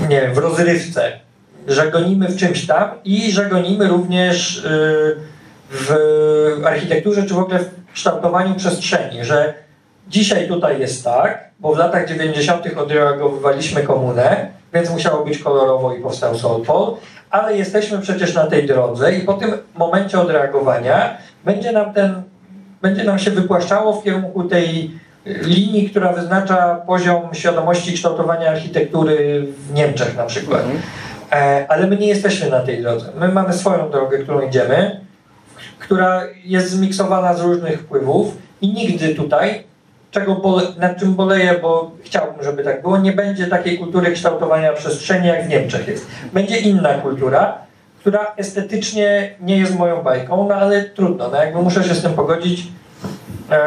nie 0.10 0.22
wiem, 0.22 0.34
w 0.34 0.38
rozrywce, 0.38 1.12
że 1.68 1.92
gonimy 1.92 2.28
w 2.28 2.38
czymś 2.38 2.68
tam 2.68 2.90
i 3.04 3.32
że 3.32 3.46
gonimy 3.46 3.88
również 3.88 4.66
y, 4.66 5.16
w 5.72 5.96
architekturze, 6.66 7.24
czy 7.24 7.34
w 7.34 7.40
ogóle 7.40 7.60
w 7.60 7.94
kształtowaniu 7.94 8.56
przestrzeni, 8.56 9.26
że 9.26 9.54
dzisiaj 10.10 10.48
tutaj 10.48 10.80
jest 10.80 11.04
tak, 11.04 11.50
bo 11.60 11.74
w 11.74 11.78
latach 11.78 12.08
90. 12.08 12.78
odreagowywaliśmy 12.78 13.84
komunę, 13.84 14.48
więc 14.74 14.90
musiało 14.90 15.26
być 15.26 15.38
kolorowo 15.38 15.96
i 15.96 16.02
powstał 16.02 16.38
Solpol, 16.38 16.96
ale 17.30 17.58
jesteśmy 17.58 18.00
przecież 18.00 18.34
na 18.34 18.48
tej 18.48 18.68
drodze 18.68 19.16
i 19.16 19.22
po 19.22 19.34
tym 19.34 19.52
momencie 19.76 20.20
odreagowania 20.20 21.18
będzie 21.46 21.72
nam 21.72 21.94
ten, 21.94 22.22
będzie 22.82 23.04
nam 23.04 23.20
się 23.20 23.32
wypłaszczało 23.32 23.94
w 23.94 24.04
kierunku 24.04 24.44
tej 24.44 24.92
linii, 25.26 25.90
która 25.90 26.14
wyznacza 26.14 26.76
poziom 26.88 27.22
świadomości 27.34 27.94
kształtowania 27.94 28.50
architektury 28.50 29.46
w 29.70 29.74
Niemczech 29.74 30.18
na 30.18 30.26
przykład. 30.26 30.64
E, 31.32 31.66
ale 31.70 31.88
my 31.88 31.98
nie 31.98 32.08
jesteśmy 32.08 32.50
na 32.50 32.60
tej 32.60 32.82
drodze. 32.82 33.12
My 33.20 33.28
mamy 33.28 33.54
swoją 33.54 33.90
drogę, 33.90 34.18
którą 34.18 34.48
idziemy, 34.48 35.00
która 35.80 36.24
jest 36.44 36.70
zmiksowana 36.70 37.34
z 37.34 37.42
różnych 37.42 37.80
wpływów 37.80 38.38
i 38.62 38.74
nigdy 38.74 39.16
tutaj, 39.16 39.64
czego 40.12 40.36
bole, 40.36 40.64
nad 40.78 40.98
czym 40.98 41.16
boleję, 41.16 41.56
bo 41.62 41.92
chciałbym, 42.04 42.44
żeby 42.44 42.64
tak 42.64 42.82
było, 42.82 42.98
nie 42.98 43.12
będzie 43.12 43.48
takiej 43.48 43.78
kultury 43.78 44.12
kształtowania 44.12 44.74
przestrzeni, 44.74 45.28
jak 45.28 45.46
w 45.46 45.50
Niemczech 45.50 45.88
jest. 45.88 46.08
Będzie 46.34 46.58
inna 46.58 46.94
kultura, 46.94 47.58
która 48.00 48.34
estetycznie 48.38 49.36
nie 49.42 49.58
jest 49.58 49.78
moją 49.78 50.04
bajką, 50.04 50.48
no 50.50 50.56
ale 50.56 50.84
trudno, 50.84 51.30
no 51.30 51.38
jakby 51.38 51.62
muszę 51.62 51.84
się 51.84 51.96
z 51.96 52.02
tym 52.02 52.14
pogodzić. 52.14 52.68
E, 53.52 53.60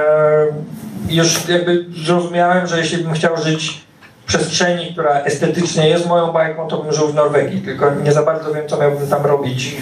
już 1.09 1.48
jakby 1.48 1.85
zrozumiałem, 2.05 2.66
że 2.66 2.78
jeśli 2.78 3.05
bym 3.05 3.12
chciał 3.12 3.36
żyć 3.36 3.85
w 4.23 4.27
przestrzeni, 4.27 4.93
która 4.93 5.20
estetycznie 5.20 5.89
jest 5.89 6.06
moją 6.06 6.32
bajką, 6.32 6.69
to 6.69 6.82
bym 6.82 6.93
żył 6.93 7.09
w 7.09 7.14
Norwegii, 7.14 7.60
tylko 7.60 7.94
nie 7.94 8.12
za 8.12 8.23
bardzo 8.23 8.55
wiem, 8.55 8.69
co 8.69 8.78
miałbym 8.78 9.09
tam 9.09 9.27
robić 9.27 9.77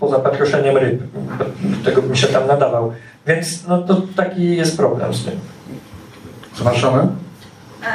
poza 0.00 0.18
patroszeniem 0.18 0.76
ryb. 0.76 1.02
Do 1.64 1.84
tego 1.84 2.02
bym 2.02 2.16
się 2.16 2.26
tam 2.26 2.46
nadawał. 2.46 2.92
Więc 3.26 3.66
no 3.68 3.82
to 3.82 4.02
taki 4.16 4.56
jest 4.56 4.76
problem 4.76 5.14
z 5.14 5.24
tym. 5.24 5.34
Zapraszamy. 6.56 6.98
E, 7.84 7.92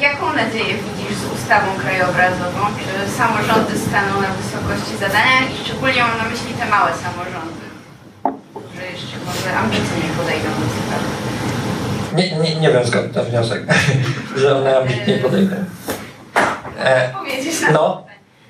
Jaką 0.00 0.32
nadzieję 0.32 0.74
widzisz 0.74 1.16
z 1.18 1.32
ustawą 1.34 1.66
krajobrazową? 1.82 2.60
Czy 2.78 3.10
samorządy 3.18 3.78
staną 3.78 4.20
na 4.20 4.28
wysokości 4.40 4.96
zadania 5.00 5.40
i 5.40 5.64
szczególnie 5.64 6.02
mam 6.02 6.18
na 6.18 6.24
myśli 6.24 6.54
te 6.54 6.66
małe 6.66 6.90
samorządy, 7.04 7.64
że 8.76 8.86
jeszcze 8.92 9.16
może 9.26 9.56
ambitnie 9.58 10.08
podejdą 10.16 10.48
do 10.48 10.66
sprawy? 10.76 11.08
Nie, 12.16 12.36
nie, 12.42 12.60
nie 12.60 12.70
wiem 12.72 12.86
skąd 12.86 13.12
ten 13.14 13.24
wniosek, 13.24 13.62
że 14.40 14.56
one 14.58 14.78
ambitnie 14.78 15.14
podejdą. 15.18 15.56
E, 16.78 17.08
Powiedzieć 17.18 17.60
na 17.60 17.70
no. 17.70 18.02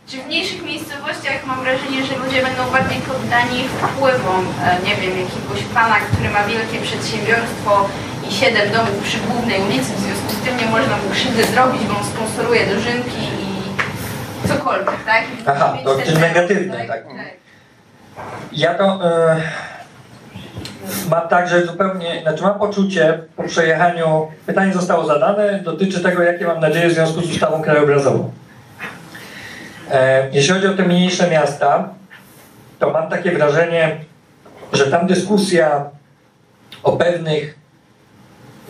Czy 0.09 0.17
w 0.23 0.27
mniejszych 0.27 0.63
miejscowościach 0.65 1.47
mam 1.47 1.61
wrażenie, 1.61 2.05
że 2.07 2.17
ludzie 2.17 2.43
będą 2.43 2.71
bardziej 2.73 3.01
poddani 3.01 3.65
wpływom, 3.69 4.47
e, 4.65 4.79
nie 4.87 4.95
wiem, 4.97 5.11
jakiegoś 5.25 5.63
pana, 5.75 5.97
który 6.13 6.31
ma 6.31 6.45
wielkie 6.45 6.81
przedsiębiorstwo 6.81 7.89
i 8.31 8.33
siedem 8.33 8.73
domów 8.73 9.03
przy 9.03 9.19
głównej 9.19 9.61
ulicy, 9.61 9.93
w 9.93 10.01
związku 10.01 10.33
z 10.33 10.41
tym 10.45 10.57
nie 10.57 10.67
można 10.67 10.97
mu 10.97 11.11
krzywdy 11.13 11.45
zrobić, 11.45 11.83
bo 11.83 11.99
on 11.99 12.05
sponsoruje 12.05 12.67
dożynki 12.67 13.23
i 14.45 14.49
cokolwiek, 14.49 15.05
tak? 15.07 15.25
I 15.25 15.43
Aha, 15.47 15.79
to 15.85 15.95
ten 15.95 16.05
czyli 16.05 16.17
temat, 16.17 16.35
negatywne, 16.35 16.87
tak. 16.87 17.05
Ja 18.53 18.75
to 18.75 19.01
e, 19.05 19.37
mam 21.11 21.29
także 21.29 21.67
zupełnie, 21.67 22.23
znaczy 22.23 22.43
mam 22.43 22.59
poczucie 22.59 23.19
po 23.37 23.43
przejechaniu, 23.43 24.29
pytanie 24.47 24.73
zostało 24.73 25.07
zadane, 25.07 25.61
dotyczy 25.65 26.01
tego, 26.01 26.23
jakie 26.23 26.47
mam 26.47 26.61
nadzieje 26.61 26.89
w 26.89 26.93
związku 26.93 27.21
z 27.21 27.31
ustawą 27.31 27.63
krajobrazową. 27.63 28.31
E, 29.91 30.29
jeśli 30.33 30.55
chodzi 30.55 30.67
o 30.67 30.75
te 30.75 30.83
mniejsze 30.83 31.31
miasta, 31.31 31.89
to 32.79 32.91
mam 32.91 33.09
takie 33.09 33.33
wrażenie, 33.33 33.97
że 34.73 34.87
tam 34.87 35.07
dyskusja 35.07 35.85
o 36.83 36.93
pewnych 36.93 37.60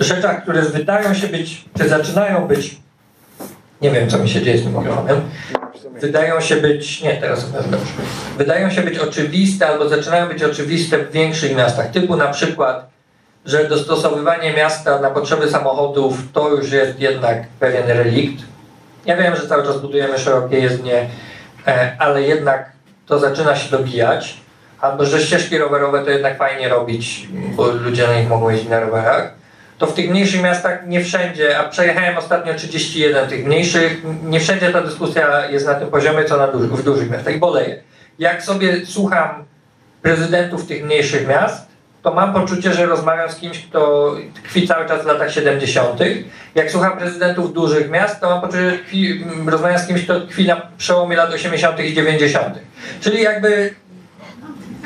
rzeczach, 0.00 0.42
które 0.42 0.62
wydają 0.62 1.14
się 1.14 1.28
być, 1.28 1.64
czy 1.78 1.88
zaczynają 1.88 2.48
być, 2.48 2.76
nie 3.82 3.90
wiem 3.90 4.10
co 4.10 4.18
mi 4.18 4.28
się 4.28 4.42
dzieje 4.42 4.58
z 4.58 4.62
tym 4.62 4.78
mikrofonem, 4.78 5.20
wydają 6.00 6.40
się 6.40 6.56
być, 6.56 7.02
nie 7.02 7.16
teraz 7.16 7.44
pewno, 7.44 7.78
wydają 8.38 8.70
się 8.70 8.82
być 8.82 8.98
oczywiste 8.98 9.68
albo 9.68 9.88
zaczynają 9.88 10.28
być 10.28 10.42
oczywiste 10.42 10.98
w 10.98 11.12
większych 11.12 11.56
miastach, 11.56 11.90
typu 11.90 12.16
na 12.16 12.28
przykład, 12.28 12.90
że 13.44 13.68
dostosowywanie 13.68 14.52
miasta 14.52 15.00
na 15.00 15.10
potrzeby 15.10 15.50
samochodów 15.50 16.14
to 16.32 16.48
już 16.48 16.72
jest 16.72 17.00
jednak 17.00 17.46
pewien 17.60 17.86
relikt. 17.86 18.44
Ja 19.06 19.16
wiem, 19.16 19.36
że 19.36 19.48
cały 19.48 19.62
czas 19.62 19.80
budujemy 19.80 20.18
szerokie 20.18 20.58
jezdnie, 20.58 21.08
e, 21.66 21.96
ale 21.98 22.22
jednak 22.22 22.70
to 23.06 23.18
zaczyna 23.18 23.56
się 23.56 23.70
dobijać. 23.70 24.40
Albo 24.80 25.04
że 25.04 25.20
ścieżki 25.20 25.58
rowerowe 25.58 26.04
to 26.04 26.10
jednak 26.10 26.38
fajnie 26.38 26.68
robić, 26.68 27.28
bo 27.56 27.66
ludzie 27.66 28.06
na 28.06 28.14
nich 28.14 28.28
mogą 28.28 28.50
jeździć 28.50 28.68
na 28.68 28.80
rowerach. 28.80 29.39
To 29.80 29.86
w 29.86 29.94
tych 29.94 30.10
mniejszych 30.10 30.42
miastach 30.42 30.86
nie 30.86 31.04
wszędzie, 31.04 31.58
a 31.58 31.68
przejechałem 31.68 32.18
ostatnio 32.18 32.54
31 32.54 33.28
tych 33.28 33.46
mniejszych, 33.46 34.02
nie 34.22 34.40
wszędzie 34.40 34.72
ta 34.72 34.80
dyskusja 34.80 35.50
jest 35.50 35.66
na 35.66 35.74
tym 35.74 35.88
poziomie, 35.88 36.24
co 36.24 36.36
na 36.36 36.46
duży, 36.46 36.68
w 36.68 36.82
dużych 36.82 37.10
miastach. 37.10 37.34
I 37.34 37.38
boleję. 37.38 37.82
Jak 38.18 38.42
sobie 38.42 38.86
słucham 38.86 39.44
prezydentów 40.02 40.66
tych 40.66 40.84
mniejszych 40.84 41.28
miast, 41.28 41.66
to 42.02 42.14
mam 42.14 42.32
poczucie, 42.32 42.72
że 42.72 42.86
rozmawiam 42.86 43.30
z 43.30 43.36
kimś, 43.36 43.66
kto 43.66 44.12
tkwi 44.34 44.68
cały 44.68 44.88
czas 44.88 45.02
w 45.02 45.06
latach 45.06 45.32
70. 45.32 46.00
Jak 46.54 46.70
słucham 46.70 46.98
prezydentów 46.98 47.52
dużych 47.52 47.90
miast, 47.90 48.20
to 48.20 48.30
mam 48.30 48.40
poczucie, 48.40 48.70
że 48.70 48.78
tkwi, 48.78 49.24
rozmawiam 49.46 49.78
z 49.78 49.86
kimś, 49.86 50.04
kto 50.04 50.20
tkwi 50.20 50.46
na 50.46 50.62
przełomie 50.78 51.16
lat 51.16 51.32
80. 51.32 51.80
i 51.80 51.94
90. 51.94 52.58
Czyli 53.00 53.22
jakby 53.22 53.74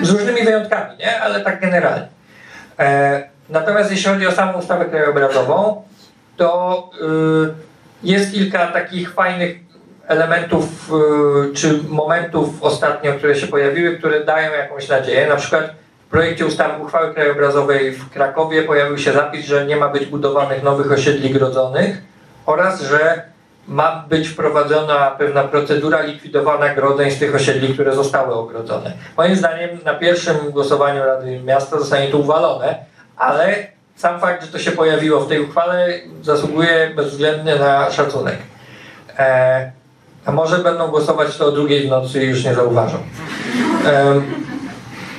z 0.03 0.11
różnymi 0.11 0.45
wyjątkami, 0.45 0.97
nie? 0.99 1.21
Ale 1.21 1.41
tak 1.41 1.61
generalnie. 1.61 2.09
E, 2.79 3.34
natomiast 3.49 3.91
jeśli 3.91 4.13
chodzi 4.13 4.27
o 4.27 4.33
samą 4.33 4.59
ustawę 4.59 4.85
krajobrazową, 4.85 5.83
to 6.37 6.91
y, 7.53 7.55
jest 8.03 8.33
kilka 8.33 8.67
takich 8.67 9.13
fajnych 9.13 9.57
elementów 10.07 10.91
y, 11.51 11.55
czy 11.55 11.81
momentów 11.89 12.63
ostatnio, 12.63 13.13
które 13.13 13.35
się 13.35 13.47
pojawiły, 13.47 13.97
które 13.99 14.25
dają 14.25 14.53
jakąś 14.53 14.89
nadzieję. 14.89 15.27
Na 15.27 15.37
przykład 15.37 15.71
w 16.07 16.11
projekcie 16.11 16.47
ustawy 16.47 16.83
uchwały 16.83 17.15
krajobrazowej 17.15 17.93
w 17.93 18.11
Krakowie 18.11 18.63
pojawił 18.63 18.99
się 18.99 19.13
zapis, 19.13 19.47
że 19.47 19.67
nie 19.67 19.77
ma 19.77 19.89
być 19.89 20.07
budowanych 20.07 20.63
nowych 20.63 20.93
osiedli 20.93 21.31
grodzonych 21.31 22.03
oraz, 22.47 22.83
że 22.83 23.23
ma 23.69 24.05
być 24.09 24.29
wprowadzona 24.29 25.11
pewna 25.11 25.45
procedura 25.45 26.03
likwidowania 26.03 26.75
grodzeń 26.75 27.11
z 27.11 27.19
tych 27.19 27.35
osiedli, 27.35 27.75
które 27.75 27.95
zostały 27.95 28.35
ogrodzone. 28.35 28.93
Moim 29.17 29.37
zdaniem 29.37 29.71
na 29.85 29.95
pierwszym 29.95 30.37
głosowaniu 30.51 31.05
Rady 31.05 31.41
Miasta 31.45 31.79
zostanie 31.79 32.09
to 32.09 32.19
uwalone, 32.19 32.85
ale 33.17 33.67
sam 33.97 34.21
fakt, 34.21 34.45
że 34.45 34.53
to 34.53 34.59
się 34.59 34.73
pojawiło 34.73 35.21
w 35.21 35.29
tej 35.29 35.41
uchwale 35.41 35.89
zasługuje 36.23 36.91
bezwzględnie 36.97 37.57
na 37.57 37.91
szacunek. 37.91 38.39
E, 39.19 39.73
a 40.27 40.33
może 40.33 40.59
będą 40.59 40.89
głosować 40.89 41.37
to 41.37 41.47
o 41.47 41.53
drugiej 41.53 41.87
w 41.87 41.91
nocy 41.91 42.25
i 42.25 42.29
już 42.29 42.45
nie 42.45 42.55
zauważą. 42.55 42.99
E, 43.87 44.21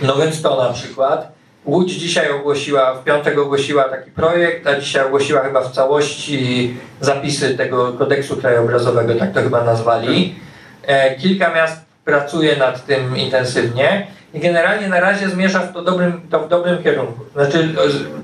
no 0.02 0.16
więc 0.16 0.42
to 0.42 0.64
na 0.64 0.74
przykład. 0.74 1.36
Łódź 1.66 1.92
dzisiaj 1.92 2.32
ogłosiła, 2.32 2.94
w 2.94 3.04
piątek 3.04 3.38
ogłosiła 3.38 3.84
taki 3.84 4.12
projekt, 4.12 4.68
a 4.68 4.80
dzisiaj 4.80 5.06
ogłosiła 5.06 5.42
chyba 5.42 5.62
w 5.62 5.72
całości 5.72 6.78
zapisy 7.02 7.58
tego 7.58 7.94
kodeksu 7.94 8.38
krajobrazowego, 8.38 9.16
tak 9.16 9.34
to 9.34 9.42
chyba 9.42 9.64
nazwali. 9.64 10.36
E, 10.84 11.16
kilka 11.16 11.54
miast 11.54 11.82
pracuje 12.06 12.58
nad 12.58 12.86
tym 12.86 13.18
intensywnie 13.18 14.08
i 14.36 14.40
generalnie 14.40 14.88
na 14.88 15.00
razie 15.00 15.30
zmierza 15.30 15.60
w 15.60 15.74
to, 15.74 15.82
dobrym, 15.82 16.22
to 16.30 16.40
w 16.40 16.50
dobrym 16.50 16.84
kierunku. 16.84 17.26
Znaczy 17.34 17.70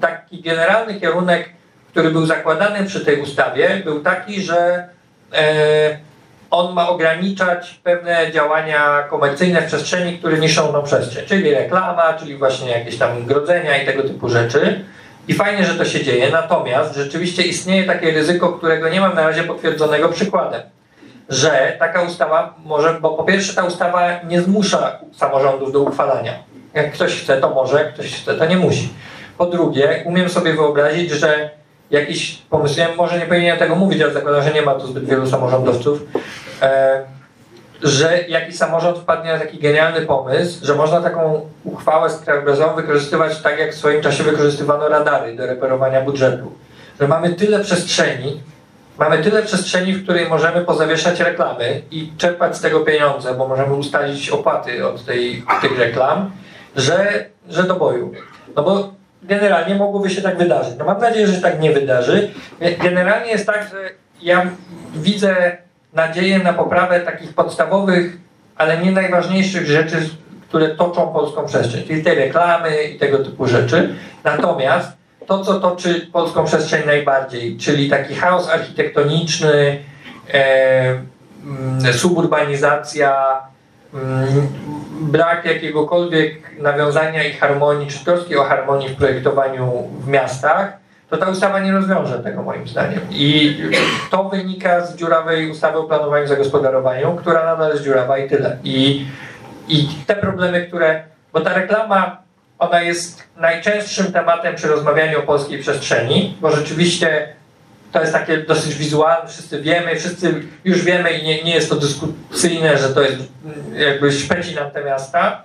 taki 0.02 0.42
generalny 0.42 1.00
kierunek, 1.00 1.50
który 1.92 2.12
był 2.12 2.26
zakładany 2.26 2.86
przy 2.86 3.06
tej 3.06 3.22
ustawie, 3.22 3.82
był 3.86 4.00
taki, 4.00 4.42
że 4.42 4.88
e, 5.34 5.98
on 6.52 6.74
ma 6.74 6.90
ograniczać 6.90 7.80
pewne 7.84 8.32
działania 8.32 9.04
komercyjne 9.10 9.62
w 9.62 9.66
przestrzeni, 9.66 10.18
które 10.18 10.38
niszczą 10.38 10.68
tą 10.74 10.84
przestrzeń, 10.84 11.26
czyli 11.28 11.54
reklama, 11.54 12.14
czyli 12.14 12.38
właśnie 12.38 12.72
jakieś 12.72 12.98
tam 12.98 13.26
grodzenia 13.26 13.84
i 13.84 13.86
tego 13.86 14.04
typu 14.04 14.30
rzeczy. 14.30 14.84
I 15.28 15.34
fajnie, 15.34 15.66
że 15.66 15.76
to 15.76 15.86
się 15.86 16.04
dzieje, 16.04 16.30
natomiast 16.32 16.96
rzeczywiście 16.96 17.44
istnieje 17.44 17.84
takie 17.84 18.12
ryzyko, 18.12 18.54
którego 18.54 18.90
nie 18.90 19.02
mam 19.02 19.16
na 19.16 19.28
razie 19.28 19.44
potwierdzonego 19.44 20.10
przykładem, 20.10 20.62
że 21.32 21.76
taka 21.80 22.02
ustawa 22.02 22.54
może, 22.66 22.94
bo 23.02 23.10
po 23.10 23.24
pierwsze 23.24 23.54
ta 23.54 23.64
ustawa 23.64 24.02
nie 24.24 24.42
zmusza 24.42 25.00
samorządów 25.16 25.72
do 25.72 25.80
uchwalania. 25.80 26.34
Jak 26.74 26.92
ktoś 26.92 27.22
chce, 27.22 27.38
to 27.38 27.50
może, 27.50 27.78
jak 27.78 27.94
ktoś 27.94 28.22
chce, 28.22 28.34
to 28.34 28.46
nie 28.46 28.58
musi. 28.58 28.94
Po 29.38 29.46
drugie, 29.46 30.04
umiem 30.06 30.30
sobie 30.30 30.54
wyobrazić, 30.54 31.12
że 31.12 31.50
jakiś 31.92 32.38
pomysł, 32.50 32.82
może 32.98 33.20
nie 33.20 33.26
powinienem 33.26 33.60
tego 33.60 33.76
mówić, 33.76 34.02
ale 34.02 34.14
zakładam, 34.14 34.44
że 34.44 34.52
nie 34.52 34.62
ma 34.62 34.76
tu 34.76 34.88
zbyt 34.88 35.06
wielu 35.06 35.28
samorządowców, 35.28 36.00
e, 36.62 37.02
że 37.84 38.24
jakiś 38.28 38.58
samorząd 38.58 38.98
wpadnie 38.98 39.34
na 39.34 39.40
taki 39.40 39.60
genialny 39.60 40.02
pomysł, 40.02 40.66
że 40.66 40.76
można 40.76 41.02
taką 41.02 41.50
uchwałę 41.64 42.10
krajobrazową 42.26 42.76
wykorzystywać 42.76 43.42
tak, 43.42 43.60
jak 43.60 43.72
w 43.72 43.78
swoim 43.78 44.02
czasie 44.02 44.24
wykorzystywano 44.24 44.90
radary 44.90 45.36
do 45.36 45.46
reperowania 45.46 46.02
budżetu. 46.02 46.52
Że 47.00 47.08
mamy 47.08 47.34
tyle 47.34 47.60
przestrzeni, 47.60 48.42
mamy 48.98 49.24
tyle 49.24 49.44
przestrzeni, 49.44 49.94
w 49.94 50.04
której 50.04 50.30
możemy 50.30 50.62
pozawieszać 50.62 51.20
reklamy 51.20 51.82
i 51.92 52.12
czerpać 52.18 52.58
z 52.58 52.62
tego 52.62 52.80
pieniądze, 52.80 53.34
bo 53.34 53.48
możemy 53.48 53.74
ustalić 53.74 54.30
opłaty 54.30 54.88
od, 54.88 55.06
tej, 55.06 55.44
tych 55.62 55.80
reklam, 55.80 56.32
że, 56.76 57.26
że 57.50 57.64
do 57.64 57.76
boju. 57.76 58.12
No 58.56 58.64
bo 58.64 58.94
generalnie 59.24 59.76
mogłoby 59.76 60.10
się 60.10 60.22
tak 60.22 60.38
wydarzyć. 60.38 60.74
No 60.80 60.86
mam 60.86 61.02
nadzieję, 61.02 61.28
że 61.28 61.36
się 61.36 61.42
tak 61.42 61.60
nie 61.60 61.72
wydarzy. 61.72 62.32
Generalnie 62.84 63.32
jest 63.32 63.46
tak, 63.46 63.70
że 63.72 63.90
ja 64.22 64.46
widzę 64.96 65.58
nadzieję 65.94 66.40
na 66.40 66.54
poprawę 66.54 67.00
takich 67.00 67.34
podstawowych, 67.34 68.18
ale 68.56 68.78
nie 68.78 68.92
najważniejszych 68.92 69.68
rzeczy, 69.68 69.98
które 70.50 70.76
toczą 70.76 71.08
polską 71.08 71.46
przestrzeń, 71.46 71.84
czyli 71.88 72.04
tej 72.04 72.16
reklamy 72.16 72.84
i 72.84 73.00
tego 73.00 73.18
typu 73.18 73.48
rzeczy. 73.48 73.96
Natomiast 74.24 75.01
to, 75.28 75.44
co 75.44 75.60
toczy 75.60 76.08
polską 76.14 76.46
przestrzeń 76.46 76.86
najbardziej, 76.86 77.58
czyli 77.58 77.90
taki 77.90 78.16
chaos 78.16 78.50
architektoniczny, 78.50 79.84
e, 80.34 81.94
suburbanizacja, 81.94 83.42
mm, 83.94 84.48
brak 85.02 85.46
jakiegokolwiek 85.46 86.58
nawiązania 86.60 87.24
i 87.24 87.34
harmonii, 87.34 87.88
czy 87.88 88.06
troski 88.06 88.38
o 88.38 88.44
harmonii 88.44 88.90
w 88.90 88.96
projektowaniu 88.96 89.88
w 90.00 90.08
miastach, 90.08 90.82
to 91.10 91.18
ta 91.18 91.30
ustawa 91.30 91.60
nie 91.60 91.72
rozwiąże 91.72 92.20
tego 92.20 92.44
moim 92.44 92.68
zdaniem. 92.68 93.00
I 93.10 93.58
to 94.12 94.24
wynika 94.24 94.86
z 94.86 94.96
dziurawej 94.96 95.52
ustawy 95.52 95.78
o 95.78 95.84
planowaniu 95.84 96.26
i 96.26 96.28
zagospodarowaniu, 96.28 97.16
która 97.16 97.46
nadal 97.46 97.72
jest 97.72 97.84
dziurawa 97.84 98.18
i 98.18 98.30
tyle. 98.30 98.58
I, 98.64 99.06
i 99.68 99.88
te 100.08 100.16
problemy, 100.16 100.68
które. 100.68 101.04
Bo 101.34 101.42
ta 101.42 101.54
reklama, 101.54 102.21
ona 102.62 102.82
jest 102.82 103.24
najczęstszym 103.38 104.14
tematem 104.14 104.56
przy 104.56 104.68
rozmawianiu 104.68 105.20
o 105.20 105.22
polskiej 105.22 105.60
przestrzeni, 105.60 106.38
bo 106.42 106.52
rzeczywiście 106.52 107.28
to 107.92 108.02
jest 108.02 108.14
takie 108.14 108.38
dosyć 108.38 108.76
wizualne, 108.76 109.30
wszyscy 109.30 109.62
wiemy, 109.62 109.96
wszyscy 109.96 110.42
już 110.64 110.84
wiemy 110.84 111.12
i 111.12 111.24
nie, 111.24 111.44
nie 111.44 111.56
jest 111.56 111.70
to 111.70 111.76
dyskusyjne, 111.76 112.78
że 112.78 112.90
to 112.90 113.02
jest 113.02 113.18
jakby 113.74 114.12
szpeci 114.12 114.56
nam 114.56 114.72
te 114.72 114.84
miasta. 114.84 115.44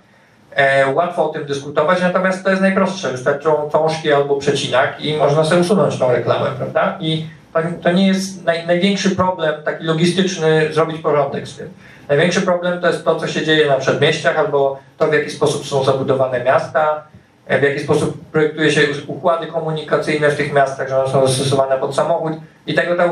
E, 0.50 0.92
łatwo 0.92 1.30
o 1.30 1.32
tym 1.32 1.44
dyskutować, 1.44 2.00
natomiast 2.00 2.44
to 2.44 2.50
jest 2.50 2.62
najprostsze. 2.62 3.12
Wystarczą 3.12 3.70
czążki 3.72 4.12
albo 4.12 4.36
przecinak 4.36 5.00
i 5.00 5.16
można 5.16 5.44
sobie 5.44 5.60
usunąć 5.60 5.98
tą 5.98 6.12
reklamę, 6.12 6.50
prawda? 6.56 6.98
I 7.00 7.26
to, 7.52 7.58
to 7.82 7.92
nie 7.92 8.06
jest 8.06 8.44
naj, 8.44 8.66
największy 8.66 9.10
problem 9.10 9.62
taki 9.62 9.84
logistyczny 9.84 10.72
zrobić 10.72 11.02
porządek 11.02 11.48
z 11.48 11.56
tym. 11.56 11.68
Największy 12.08 12.42
problem 12.42 12.80
to 12.80 12.86
jest 12.86 13.04
to, 13.04 13.16
co 13.16 13.26
się 13.28 13.44
dzieje 13.44 13.68
na 13.68 13.76
przedmieściach 13.76 14.38
albo 14.38 14.78
to, 14.98 15.06
w 15.06 15.12
jaki 15.12 15.30
sposób 15.30 15.66
są 15.66 15.84
zabudowane 15.84 16.44
miasta, 16.44 17.02
w 17.48 17.62
jaki 17.62 17.80
sposób 17.80 18.30
projektuje 18.32 18.70
się 18.70 18.80
układy 19.06 19.46
komunikacyjne 19.46 20.30
w 20.30 20.36
tych 20.36 20.52
miastach, 20.52 20.88
że 20.88 20.98
one 20.98 21.12
są 21.12 21.20
dostosowane 21.20 21.78
pod 21.78 21.94
samochód 21.94 22.32
i 22.66 22.74
tego 22.74 22.96
ta 22.96 23.04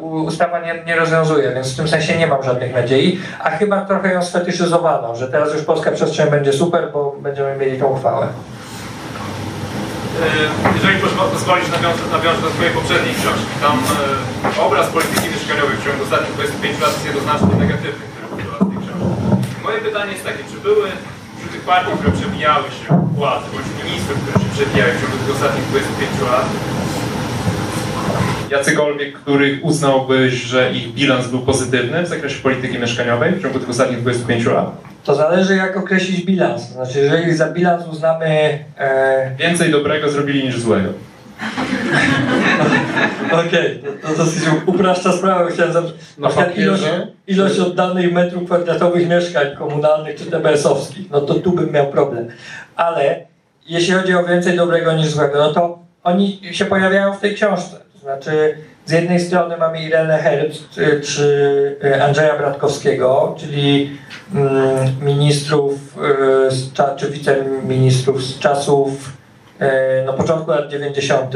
ustawa 0.00 0.60
nie, 0.60 0.84
nie 0.86 0.96
rozwiązuje, 0.96 1.52
więc 1.54 1.72
w 1.72 1.76
tym 1.76 1.88
sensie 1.88 2.18
nie 2.18 2.26
mam 2.26 2.42
żadnych 2.42 2.74
nadziei, 2.74 3.20
a 3.44 3.50
chyba 3.50 3.84
trochę 3.84 4.12
ją 4.12 4.22
sfetyszyzowano, 4.22 5.16
że 5.16 5.28
teraz 5.28 5.54
już 5.54 5.62
polska 5.62 5.92
przestrzeń 5.92 6.30
będzie 6.30 6.52
super, 6.52 6.90
bo 6.92 7.16
będziemy 7.20 7.56
mieli 7.56 7.78
tą 7.78 7.86
uchwałę. 7.86 8.26
E, 10.22 10.74
jeżeli 10.76 11.00
pozwolisz, 11.32 11.68
nawiążę, 11.68 12.04
nawiążę 12.12 12.40
do 12.42 12.50
Twojej 12.50 12.72
poprzedniej 12.72 13.14
książki. 13.14 13.54
Tam 13.62 13.78
e, 14.58 14.66
obraz 14.66 14.86
polityki 14.88 15.28
mieszkaniowej 15.34 15.76
w 15.76 15.84
ciągu 15.84 16.02
ostatnich 16.04 16.32
25 16.34 16.80
lat 16.80 16.92
jest 16.92 17.06
jednoznacznie 17.06 17.54
negatywny, 17.64 18.04
który 18.12 18.26
budowa 18.30 18.58
tej 18.70 18.78
książki. 18.82 19.65
Moje 19.76 19.88
pytanie 19.88 20.12
jest 20.12 20.24
takie, 20.24 20.44
czy 20.52 20.60
były 20.60 20.88
wśród 21.36 21.52
tych 21.52 21.60
partii, 21.60 21.92
które 21.98 22.12
przebijały 22.12 22.64
się 22.64 23.08
władzy, 23.14 23.46
bądź 23.52 23.84
ministrów, 23.84 24.18
które 24.22 24.44
się 24.44 24.50
przebijały 24.50 24.92
w 24.92 25.00
ciągu 25.00 25.16
tych 25.16 25.36
ostatnich 25.36 25.64
25 25.64 26.10
lat, 26.30 26.46
jacykolwiek, 28.50 29.18
których 29.18 29.64
uznałbyś, 29.64 30.34
że 30.34 30.72
ich 30.72 30.94
bilans 30.94 31.26
był 31.26 31.40
pozytywny 31.40 32.02
w 32.02 32.06
zakresie 32.06 32.42
polityki 32.42 32.78
mieszkaniowej 32.78 33.32
w 33.32 33.42
ciągu 33.42 33.58
tych 33.58 33.68
ostatnich 33.68 34.00
25 34.00 34.46
lat? 34.46 34.70
To 35.04 35.14
zależy, 35.14 35.56
jak 35.56 35.76
określić 35.76 36.24
bilans. 36.24 36.62
Znaczy, 36.62 36.98
jeżeli 36.98 37.34
za 37.34 37.50
bilans 37.50 37.86
uznamy. 37.92 38.58
E... 38.78 39.30
Więcej 39.38 39.70
dobrego 39.70 40.10
zrobili 40.10 40.44
niż 40.44 40.60
złego. 40.60 40.88
Okej, 43.32 43.80
okay, 43.80 43.92
to, 44.02 44.08
to 44.08 44.16
dosyć 44.16 44.42
upraszcza 44.66 45.12
sprawę. 45.12 45.50
Chciałem 45.52 45.72
zapytać, 45.72 45.96
na 46.36 46.46
ilość, 46.46 46.82
ilość 47.26 47.58
oddanych 47.58 48.12
metrów 48.12 48.44
kwadratowych 48.44 49.08
mieszkań 49.08 49.56
komunalnych 49.56 50.16
czy 50.16 50.24
TBS-owskich, 50.24 51.10
no 51.10 51.20
to 51.20 51.34
tu 51.34 51.52
bym 51.52 51.72
miał 51.72 51.86
problem. 51.86 52.28
Ale 52.76 53.26
jeśli 53.68 53.94
chodzi 53.94 54.14
o 54.14 54.24
więcej 54.24 54.56
dobrego 54.56 54.92
niż 54.92 55.06
złego, 55.06 55.38
no 55.38 55.52
to 55.52 55.78
oni 56.04 56.40
się 56.52 56.64
pojawiają 56.64 57.14
w 57.14 57.20
tej 57.20 57.34
książce. 57.34 57.76
To 57.92 57.98
znaczy, 57.98 58.56
z 58.86 58.92
jednej 58.92 59.20
strony 59.20 59.56
mamy 59.56 59.82
Irenę 59.82 60.18
Herbst 60.18 60.80
czy 61.04 61.76
Andrzeja 62.02 62.38
Bratkowskiego, 62.38 63.34
czyli 63.38 63.98
mm, 64.34 64.50
ministrów 65.02 65.98
y, 66.78 66.96
czy 66.96 67.10
wiceministrów 67.10 68.24
z 68.24 68.38
czasów 68.38 69.12
y, 69.62 70.04
no, 70.06 70.12
początku 70.12 70.50
lat 70.50 70.68
90. 70.68 71.34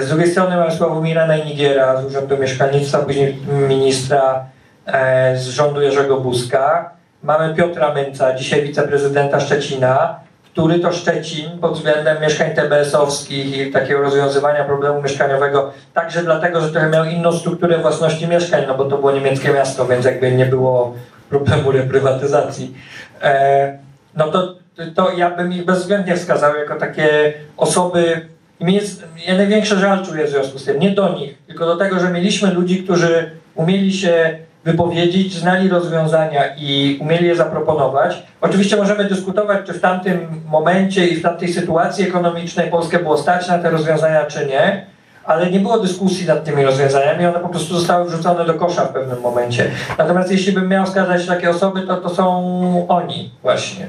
Z 0.00 0.08
drugiej 0.08 0.30
strony 0.30 0.56
mamy 0.56 0.72
Sławomira 0.72 1.26
Najnigiera 1.26 2.02
z 2.02 2.04
Urzędu 2.04 2.38
Mieszkalnictwa, 2.38 2.98
później 2.98 3.36
ministra 3.68 4.44
e, 4.86 5.36
z 5.36 5.48
rządu 5.48 5.80
Jerzego 5.82 6.20
Buzka. 6.20 6.90
Mamy 7.22 7.54
Piotra 7.54 7.94
Męca, 7.94 8.34
dzisiaj 8.34 8.62
wiceprezydenta 8.62 9.40
Szczecina, 9.40 10.20
który 10.52 10.78
to 10.78 10.92
Szczecin 10.92 11.58
pod 11.58 11.72
względem 11.72 12.22
mieszkań 12.22 12.50
TBS-owskich 12.50 13.56
i 13.56 13.72
takiego 13.72 14.00
rozwiązywania 14.00 14.64
problemu 14.64 15.02
mieszkaniowego, 15.02 15.72
także 15.94 16.22
dlatego, 16.22 16.60
że 16.60 16.70
trochę 16.70 16.88
miał 16.88 17.04
inną 17.04 17.32
strukturę 17.32 17.78
własności 17.78 18.28
mieszkań, 18.28 18.64
no 18.66 18.74
bo 18.74 18.84
to 18.84 18.98
było 18.98 19.12
niemieckie 19.12 19.52
miasto, 19.52 19.86
więc 19.86 20.04
jakby 20.04 20.32
nie 20.32 20.46
było 20.46 20.94
problemu 21.30 21.72
reprywatyzacji. 21.72 22.74
E, 23.22 23.78
no 24.16 24.28
to, 24.28 24.54
to 24.94 25.12
ja 25.12 25.30
bym 25.30 25.52
ich 25.52 25.64
bezwzględnie 25.64 26.16
wskazał 26.16 26.56
jako 26.56 26.74
takie 26.74 27.32
osoby, 27.56 28.20
i 28.60 28.64
mnie 28.64 28.74
jest, 28.74 29.04
ja 29.26 29.36
największy 29.36 29.76
żal 29.76 30.06
czuję 30.06 30.26
w 30.26 30.30
związku 30.30 30.58
z 30.58 30.64
tym, 30.64 30.78
nie 30.78 30.90
do 30.90 31.12
nich, 31.12 31.38
tylko 31.46 31.66
do 31.66 31.76
tego, 31.76 32.00
że 32.00 32.10
mieliśmy 32.10 32.54
ludzi, 32.54 32.82
którzy 32.84 33.30
umieli 33.54 33.92
się 33.92 34.38
wypowiedzieć, 34.64 35.34
znali 35.34 35.68
rozwiązania 35.68 36.42
i 36.56 36.98
umieli 37.00 37.26
je 37.26 37.36
zaproponować. 37.36 38.22
Oczywiście 38.40 38.76
możemy 38.76 39.04
dyskutować, 39.04 39.66
czy 39.66 39.72
w 39.72 39.80
tamtym 39.80 40.42
momencie 40.46 41.06
i 41.06 41.16
w 41.16 41.22
tamtej 41.22 41.52
sytuacji 41.52 42.08
ekonomicznej 42.08 42.70
Polskę 42.70 42.98
było 42.98 43.18
stać 43.18 43.48
na 43.48 43.58
te 43.58 43.70
rozwiązania, 43.70 44.26
czy 44.26 44.46
nie, 44.46 44.86
ale 45.24 45.50
nie 45.50 45.60
było 45.60 45.78
dyskusji 45.78 46.26
nad 46.26 46.44
tymi 46.44 46.64
rozwiązaniami, 46.64 47.26
one 47.26 47.40
po 47.40 47.48
prostu 47.48 47.74
zostały 47.74 48.04
wrzucone 48.04 48.44
do 48.44 48.54
kosza 48.54 48.84
w 48.84 48.92
pewnym 48.92 49.20
momencie. 49.20 49.70
Natomiast 49.98 50.30
jeśli 50.30 50.52
bym 50.52 50.68
miał 50.68 50.86
wskazać 50.86 51.26
takie 51.26 51.50
osoby, 51.50 51.82
to 51.82 51.96
to 51.96 52.08
są 52.08 52.86
oni 52.88 53.30
właśnie. 53.42 53.86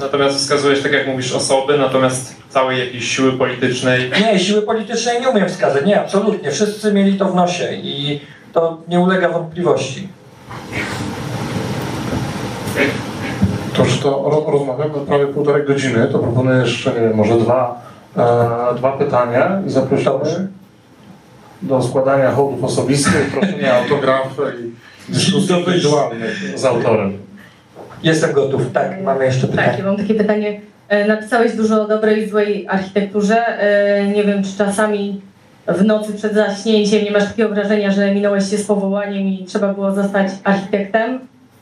Natomiast 0.00 0.36
wskazujesz, 0.36 0.82
tak 0.82 0.92
jak 0.92 1.06
mówisz, 1.06 1.32
osoby, 1.32 1.78
natomiast 1.78 2.36
całej 2.48 2.78
jakiejś 2.78 3.16
siły 3.16 3.32
politycznej. 3.32 4.10
Nie, 4.20 4.38
siły 4.38 4.62
politycznej 4.62 5.20
nie 5.20 5.28
umiem 5.28 5.48
wskazać, 5.48 5.86
nie, 5.86 6.00
absolutnie. 6.00 6.50
Wszyscy 6.50 6.92
mieli 6.92 7.18
to 7.18 7.24
w 7.24 7.34
nosie 7.34 7.72
i 7.72 8.20
to 8.52 8.78
nie 8.88 9.00
ulega 9.00 9.28
wątpliwości. 9.28 10.08
To 13.74 13.84
już 13.84 13.98
to 13.98 14.44
rozmawiamy 14.46 15.06
prawie 15.06 15.26
półtorej 15.26 15.66
godziny, 15.66 16.08
to 16.12 16.18
proponuję 16.18 16.58
jeszcze, 16.58 16.90
nie 16.90 17.00
wiem, 17.00 17.14
może 17.14 17.38
dwa, 17.38 17.82
e, 18.16 18.74
dwa 18.76 18.92
pytania 18.92 19.62
i 19.66 19.70
zapraszamy 19.70 20.48
do 21.62 21.82
składania 21.82 22.30
hołdów 22.30 22.64
osobistych, 22.64 23.30
proszenia 23.30 23.74
autografy 23.82 24.42
i 24.60 25.12
dyskusji 25.12 25.58
indywidualnych 25.58 26.58
z 26.58 26.64
autorem. 26.64 27.25
Jestem 28.02 28.32
gotów, 28.32 28.72
tak, 28.72 29.02
mamy 29.02 29.24
jeszcze 29.24 29.46
pytanie. 29.46 29.68
Tak, 29.68 29.78
ja 29.78 29.84
mam 29.84 29.96
takie 29.96 30.14
pytanie. 30.14 30.60
E, 30.88 31.06
napisałeś 31.06 31.56
dużo 31.56 31.82
o 31.82 31.88
dobrej 31.88 32.22
i 32.22 32.28
złej 32.28 32.66
architekturze. 32.68 33.46
E, 33.46 34.06
nie 34.06 34.24
wiem, 34.24 34.42
czy 34.44 34.58
czasami 34.58 35.20
w 35.68 35.84
nocy 35.84 36.12
przed 36.12 36.34
zaśnięciem 36.34 37.04
nie 37.04 37.10
masz 37.10 37.24
takiego 37.24 37.48
wrażenia, 37.48 37.90
że 37.90 38.14
minąłeś 38.14 38.50
się 38.50 38.58
z 38.58 38.66
powołaniem 38.66 39.26
i 39.26 39.44
trzeba 39.44 39.74
było 39.74 39.92
zostać 39.92 40.28
architektem? 40.44 41.18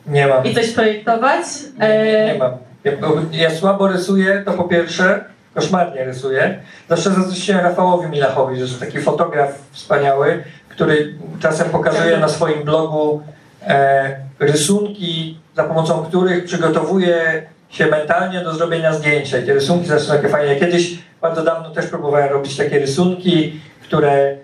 Nie 0.06 0.27
mam. 0.27 0.44
I 0.44 0.55
coś 0.55 0.70
projektować? 0.70 1.44
Nie, 1.81 2.32
nie 2.32 2.39
mam. 2.39 2.52
Ja, 2.85 2.93
ja 3.32 3.51
słabo 3.51 3.89
rysuję, 3.89 4.43
to 4.47 4.52
po 4.52 4.65
pierwsze. 4.65 5.24
koszmarnie 5.55 6.05
rysuje. 6.05 6.61
Zawsze 6.89 7.11
zazdrościłem 7.11 7.61
Rafałowi 7.65 8.09
Milachowi, 8.09 8.56
że 8.56 8.62
jest 8.62 8.81
taki 8.81 8.98
fotograf 8.98 9.59
wspaniały, 9.73 10.43
który 10.69 11.15
czasem 11.40 11.70
pokazuje 11.70 12.19
na 12.19 12.28
swoim 12.28 12.62
blogu 12.62 13.23
e, 13.66 14.16
rysunki, 14.39 15.39
za 15.57 15.65
pomocą 15.65 16.05
których 16.05 16.45
przygotowuje 16.45 17.43
się 17.71 17.87
mentalnie 17.87 18.41
do 18.41 18.55
zrobienia 18.55 18.93
zdjęcia. 18.93 19.39
I 19.39 19.47
te 19.47 19.55
rysunki 19.55 19.87
zawsze 19.89 20.07
są 20.07 20.13
takie 20.13 20.29
fajne. 20.29 20.57
Kiedyś, 20.57 20.99
bardzo 21.23 21.43
dawno 21.45 21.71
też 21.71 21.87
próbowałem 21.87 22.33
robić 22.33 22.57
takie 22.57 22.79
rysunki, 22.79 23.61
które 23.83 24.37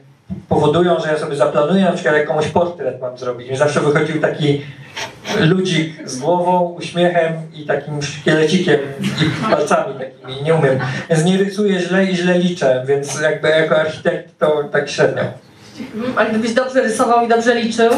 powodują, 0.49 1.01
że 1.01 1.09
ja 1.09 1.19
sobie 1.19 1.37
zaplanuję 1.37 1.85
na 1.85 1.93
przykład 1.93 2.15
jakąś 2.15 2.49
portret 2.49 3.01
mam 3.01 3.19
zrobić. 3.19 3.59
Zawsze 3.59 3.81
wychodził 3.81 4.21
taki 4.21 4.63
ludzik 5.41 6.09
z 6.09 6.19
głową, 6.19 6.75
uśmiechem 6.79 7.33
i 7.55 7.67
takim 7.67 8.03
szkielecikiem 8.03 8.81
i 9.01 9.51
palcami 9.51 9.95
takimi, 9.95 10.43
nie 10.43 10.55
umiem. 10.55 10.79
Więc 11.11 11.25
nie 11.25 11.39
rysuję 11.39 11.81
źle 11.81 12.05
i 12.05 12.17
źle 12.17 12.39
liczę, 12.39 12.85
więc 12.87 13.21
jakby 13.21 13.49
jako 13.49 13.77
architekt 13.77 14.39
to 14.39 14.65
tak 14.73 14.91
średnio. 14.91 15.23
Mhm, 15.95 16.19
Ale 16.19 16.31
gdybyś 16.31 16.55
dobrze 16.55 16.83
rysował 16.83 17.25
i 17.25 17.29
dobrze 17.29 17.55
liczył 17.55 17.91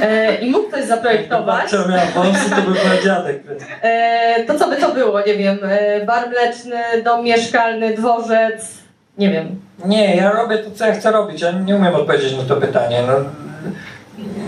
e, 0.00 0.34
i 0.34 0.50
mógł 0.50 0.70
coś 0.70 0.84
zaprojektować, 0.84 1.72
Babcia 1.72 1.88
miała 1.88 2.06
wąsy, 2.14 2.50
to 2.50 2.56
by 2.56 2.62
była 2.62 3.02
dziadek. 3.04 3.42
E, 3.82 4.44
to 4.44 4.58
co 4.58 4.68
by 4.68 4.76
to 4.76 4.94
było? 4.94 5.20
Nie 5.20 5.34
wiem, 5.34 5.58
e, 5.62 6.04
bar 6.04 6.28
mleczny, 6.28 7.02
dom 7.04 7.24
mieszkalny, 7.24 7.94
dworzec, 7.94 8.84
nie 9.18 9.30
wiem. 9.30 9.60
Nie, 9.84 10.16
ja 10.16 10.32
robię 10.32 10.58
to, 10.58 10.70
co 10.70 10.86
ja 10.86 10.94
chcę 10.94 11.12
robić. 11.12 11.40
Ja 11.40 11.50
nie 11.50 11.76
umiem 11.76 11.94
odpowiedzieć 11.94 12.36
na 12.36 12.42
to 12.42 12.56
pytanie. 12.56 13.02
No, 13.06 13.14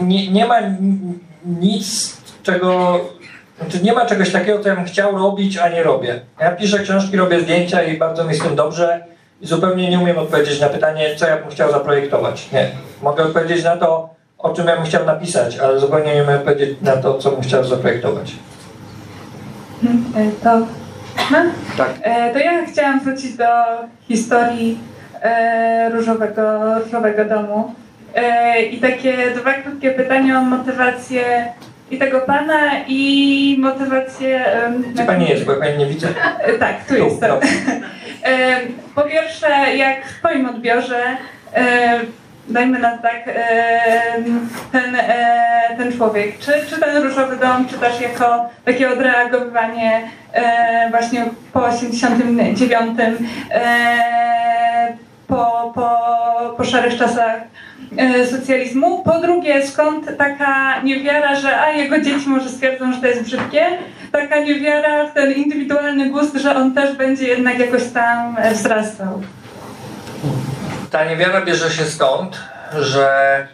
nie, 0.03 0.33
nie 0.33 0.47
ma 0.47 0.57
nic, 1.47 2.17
czego. 2.43 3.01
Znaczy 3.61 3.83
nie 3.83 3.93
ma 3.93 4.07
czegoś 4.07 4.33
takiego, 4.33 4.63
co 4.63 4.69
ja 4.69 4.77
bym 4.77 4.85
chciał 4.85 5.19
robić, 5.19 5.59
a 5.59 5.69
nie 5.69 5.83
robię. 5.83 6.21
Ja 6.41 6.51
piszę 6.53 6.79
książki, 6.79 7.17
robię 7.17 7.41
zdjęcia 7.41 7.83
i 7.83 7.99
bardzo 7.99 8.25
mi 8.25 8.35
z 8.35 8.43
tym 8.43 8.57
dobrze. 8.57 9.05
I 9.41 9.47
zupełnie 9.47 9.91
nie 9.91 9.99
umiem 9.99 10.19
odpowiedzieć 10.19 10.61
na 10.61 10.69
pytanie, 10.69 11.17
co 11.17 11.29
ja 11.29 11.37
bym 11.37 11.51
chciał 11.51 11.73
zaprojektować. 11.73 12.53
Nie. 12.53 12.71
Mogę 13.03 13.25
odpowiedzieć 13.25 13.65
na 13.65 13.77
to, 13.77 14.16
o 14.39 14.55
czym 14.55 14.67
ja 14.67 14.77
bym 14.77 14.85
chciał 14.85 15.05
napisać, 15.07 15.59
ale 15.59 15.81
zupełnie 15.81 16.15
nie 16.15 16.23
umiem 16.23 16.37
odpowiedzieć 16.39 16.79
na 16.83 16.97
to, 16.97 17.19
co 17.19 17.31
bym 17.31 17.41
chciał 17.43 17.65
zaprojektować. 17.65 18.33
E, 20.17 20.31
To, 20.45 20.67
Tak. 21.79 21.91
e, 22.03 22.33
to 22.33 22.39
ja 22.39 22.67
chciałam 22.73 23.01
wrócić 23.01 23.37
do 23.37 23.45
historii 24.09 24.79
e, 25.23 25.91
różowego, 25.93 26.75
różowego 26.85 27.25
domu. 27.25 27.75
I 28.71 28.79
takie 28.81 29.31
dwa 29.31 29.53
krótkie 29.55 29.91
pytania 29.91 30.39
o 30.39 30.43
motywację 30.43 31.23
i 31.91 31.99
tego 31.99 32.21
pana 32.21 32.61
i 32.89 33.57
motywację... 33.61 34.45
Gdzie 34.95 35.05
pani 35.05 35.29
jest, 35.29 35.45
bo 35.45 35.53
ja 35.53 35.59
pani 35.59 35.79
nie 35.79 35.87
widzę. 35.87 36.09
Tak, 36.61 36.85
tu 36.85 36.95
Tu, 36.95 37.05
jest. 37.05 37.21
To. 37.21 37.29
dobrze. 37.29 37.49
E, 38.25 38.61
Po 38.95 39.03
pierwsze, 39.03 39.49
jak 39.77 40.07
w 40.07 40.19
Twoim 40.19 40.47
odbiorze, 40.49 41.03
dajmy 42.49 42.79
na 42.79 42.99
tak, 42.99 43.23
e, 43.27 44.23
ten, 44.73 44.97
e, 44.97 45.75
ten 45.77 45.93
człowiek, 45.93 46.39
czy, 46.39 46.53
czy 46.71 46.81
ten 46.81 47.03
różowy 47.03 47.37
dom, 47.37 47.67
czy 47.69 47.79
też 47.79 48.01
jako 48.01 48.49
takie 48.65 48.93
odreagowywanie 48.93 50.03
e, 50.33 50.91
właśnie 50.91 51.25
po 51.53 51.65
89, 51.65 52.99
e, 53.51 54.97
po, 55.29 55.73
po, 55.75 55.91
po 56.57 56.65
szarych 56.65 56.99
czasach 56.99 57.41
socjalizmu. 58.31 59.03
Po 59.03 59.21
drugie, 59.21 59.67
skąd 59.67 60.17
taka 60.19 60.83
niewiara, 60.83 61.35
że 61.35 61.61
a 61.61 61.71
jego 61.71 62.01
dzieci 62.01 62.29
może 62.29 62.49
stwierdzą, 62.49 62.93
że 62.93 63.01
to 63.01 63.07
jest 63.07 63.23
brzydkie, 63.23 63.67
taka 64.13 64.41
niewiara 64.41 65.07
w 65.07 65.15
ten 65.15 65.33
indywidualny 65.33 66.11
gust, 66.11 66.37
że 66.37 66.57
on 66.57 66.75
też 66.75 66.97
będzie 66.97 67.29
jednak 67.29 67.59
jakoś 67.59 67.85
tam 67.85 68.37
wzrastał. 68.53 69.23
Ta 70.91 71.05
niewiara 71.05 71.45
bierze 71.45 71.71
się 71.71 71.85
stąd, 71.85 72.39
że 72.79 73.49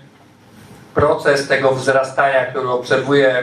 proces 0.94 1.48
tego 1.48 1.72
wzrastania, 1.72 2.46
który 2.46 2.68
obserwuję 2.68 3.42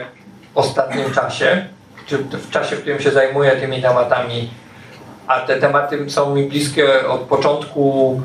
w 0.54 0.58
ostatnim 0.58 1.12
czasie, 1.12 1.66
czy 2.06 2.18
w 2.18 2.50
czasie, 2.50 2.76
w 2.76 2.80
którym 2.80 3.00
się 3.00 3.10
zajmuję 3.10 3.50
tymi 3.50 3.82
tematami, 3.82 4.50
a 5.26 5.40
te 5.40 5.56
tematy 5.56 6.10
są 6.10 6.34
mi 6.34 6.44
bliskie 6.44 7.08
od 7.08 7.20
początku 7.20 8.20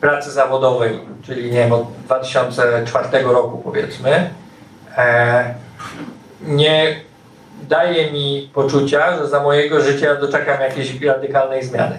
pracy 0.00 0.30
zawodowej, 0.30 1.00
czyli 1.22 1.44
nie 1.44 1.58
wiem, 1.58 1.72
od 1.72 1.92
2004 1.92 3.08
roku 3.22 3.58
powiedzmy, 3.58 4.30
e, 4.96 5.54
nie 6.42 7.00
daje 7.62 8.12
mi 8.12 8.50
poczucia, 8.54 9.16
że 9.16 9.28
za 9.28 9.42
mojego 9.42 9.80
życia 9.80 10.14
doczekam 10.14 10.60
jakiejś 10.60 11.02
radykalnej 11.02 11.64
zmiany. 11.64 11.98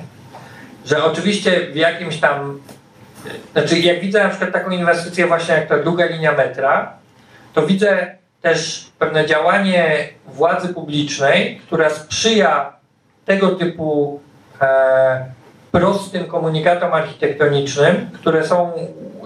Że 0.86 1.03
oczywiście 1.03 1.68
w 1.72 1.76
jakimś 1.76 2.19
tam 2.19 2.60
znaczy, 3.52 3.80
jak 3.80 4.00
widzę 4.00 4.24
na 4.24 4.30
przykład 4.30 4.52
taką 4.52 4.72
inwestycję 4.72 5.28
właśnie 5.28 5.56
jak 5.56 5.68
ta 5.68 5.78
długa 5.78 6.06
linia 6.06 6.32
metra, 6.32 6.94
to 7.54 7.62
widzę 7.68 8.16
też 8.41 8.90
pewne 9.00 9.26
działanie 9.26 10.10
władzy 10.28 10.74
publicznej, 10.74 11.62
która 11.68 11.90
sprzyja 11.90 12.74
tego 13.26 13.50
typu 13.50 14.20
e, 14.62 15.26
prostym 15.72 16.26
komunikatom 16.26 16.94
architektonicznym, 16.94 18.10
które 18.14 18.48
są, 18.48 18.72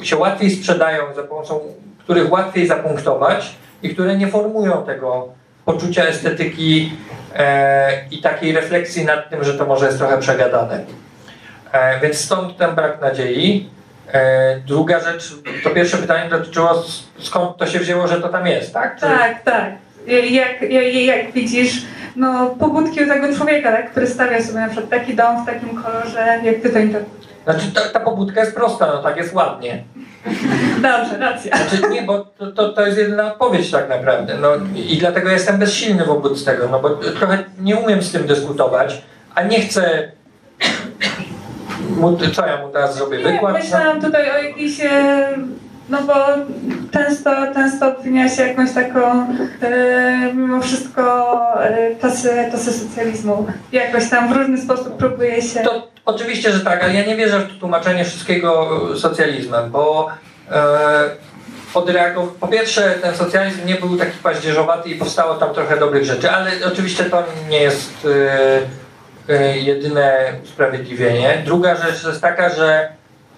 się 0.02 0.18
łatwiej 0.18 0.52
sprzedają, 0.52 1.14
za 1.16 1.24
pomocą 1.24 1.60
których 2.04 2.32
łatwiej 2.32 2.68
zapunktować 2.68 3.56
i 3.84 3.90
które 3.90 4.18
nie 4.18 4.28
formują 4.28 4.86
tego 4.86 5.28
poczucia 5.66 6.04
estetyki 6.04 6.94
e, 7.36 8.08
i 8.12 8.22
takiej 8.22 8.52
refleksji 8.52 9.06
nad 9.06 9.30
tym, 9.30 9.44
że 9.44 9.54
to 9.54 9.66
może 9.66 9.86
jest 9.86 9.98
trochę 9.98 10.18
przegadane. 10.18 10.84
E, 11.72 12.00
więc 12.00 12.18
stąd 12.18 12.58
ten 12.58 12.76
brak 12.76 13.02
nadziei. 13.02 13.70
E, 14.12 14.60
druga 14.60 15.00
rzecz, 15.00 15.36
to 15.64 15.70
pierwsze 15.70 15.98
pytanie 15.98 16.30
dotyczyło 16.30 16.84
skąd 17.20 17.58
to 17.58 17.66
się 17.68 17.80
wzięło, 17.80 18.08
że 18.08 18.22
to 18.22 18.30
tam 18.30 18.48
jest, 18.48 18.74
tak? 18.74 18.96
Czy- 18.96 19.02
Tak, 19.02 19.44
tak. 19.44 19.72
Jak, 20.08 20.62
jak, 20.72 20.94
jak 20.96 21.32
widzisz, 21.32 21.82
no 22.16 22.50
pobudki 22.60 23.04
u 23.04 23.08
tego 23.08 23.36
człowieka, 23.36 23.72
tak, 23.72 23.92
który 23.92 24.08
stawia 24.08 24.42
sobie 24.44 24.60
na 24.60 24.68
przykład 24.68 24.90
taki 24.90 25.16
dom 25.16 25.44
w 25.44 25.46
takim 25.46 25.84
kolorze, 25.84 26.40
jak 26.44 26.62
ty 26.62 26.70
to 26.70 26.80
interpretujesz. 26.80 27.28
Znaczy 27.44 27.72
ta, 27.76 27.82
ta 27.82 28.00
pobudka 28.00 28.40
jest 28.42 28.56
prosta, 28.56 28.86
no 28.88 29.04
tak 29.04 29.18
jest 29.18 29.34
ładnie. 29.34 29.84
Dobrze, 30.76 31.18
racja. 31.20 31.58
Znaczy 31.58 31.90
nie, 31.90 32.02
bo 32.02 32.20
to, 32.26 32.52
to, 32.52 32.70
to 32.74 32.86
jest 32.86 32.98
jedyna 32.98 33.34
odpowiedź 33.34 33.72
tak 33.72 33.90
naprawdę. 33.90 34.38
No, 34.38 34.50
I 34.76 34.98
dlatego 34.98 35.30
jestem 35.30 35.58
bezsilny 35.58 36.06
wobec 36.06 36.46
tego, 36.46 36.68
no 36.68 36.80
bo 36.80 36.90
trochę 36.90 37.44
nie 37.60 37.76
umiem 37.76 38.04
z 38.04 38.12
tym 38.12 38.28
dyskutować, 38.28 39.02
a 39.36 39.42
nie 39.44 39.62
chcę... 39.62 40.12
Mu, 41.90 42.18
co 42.34 42.46
ja 42.46 42.58
mu 42.58 42.70
teraz 42.70 42.96
zrobię? 42.96 43.18
Nie, 43.18 43.24
Wykład? 43.24 43.54
myślałam 43.54 44.02
tutaj 44.02 44.32
o 44.32 44.44
jakiejś, 44.44 44.82
e, 44.82 45.30
no 45.90 45.98
bo 46.02 46.14
często, 46.92 47.32
często 47.54 47.98
obwinia 47.98 48.30
się 48.30 48.48
jakąś 48.48 48.72
taką, 48.72 49.28
e, 49.62 50.34
mimo 50.34 50.62
wszystko, 50.62 51.38
e, 51.64 51.96
czasy, 52.02 52.30
czasy 52.52 52.74
socjalizmu. 52.74 53.48
Jakoś 53.72 54.10
tam 54.10 54.34
w 54.34 54.38
różny 54.38 54.58
sposób 54.62 54.98
próbuje 54.98 55.42
się... 55.42 55.60
To 55.60 55.88
oczywiście, 56.06 56.52
że 56.52 56.60
tak, 56.60 56.84
ale 56.84 56.94
ja 56.94 57.06
nie 57.06 57.16
wierzę 57.16 57.40
w 57.40 57.60
tłumaczenie 57.60 58.06
wszystkiego 58.06 58.70
socjalizmem, 58.98 59.72
bo 59.72 60.10
e, 60.52 61.10
odreagow... 61.74 62.30
po 62.40 62.48
pierwsze 62.48 62.96
ten 63.02 63.16
socjalizm 63.16 63.66
nie 63.66 63.76
był 63.76 63.98
taki 63.98 64.18
paździerzowaty 64.24 64.90
i 64.90 64.96
powstało 64.96 65.36
tam 65.36 65.54
trochę 65.54 65.78
dobrych 65.78 66.06
rzeczy, 66.06 66.32
ale 66.32 66.52
oczywiście 66.68 67.04
to 67.04 67.24
nie 67.50 67.62
jest 67.62 67.92
e, 68.06 68.83
jedyne 69.56 70.34
usprawiedliwienie. 70.44 71.42
Druga 71.46 71.76
rzecz 71.76 72.04
jest 72.04 72.22
taka, 72.22 72.50
że 72.50 72.90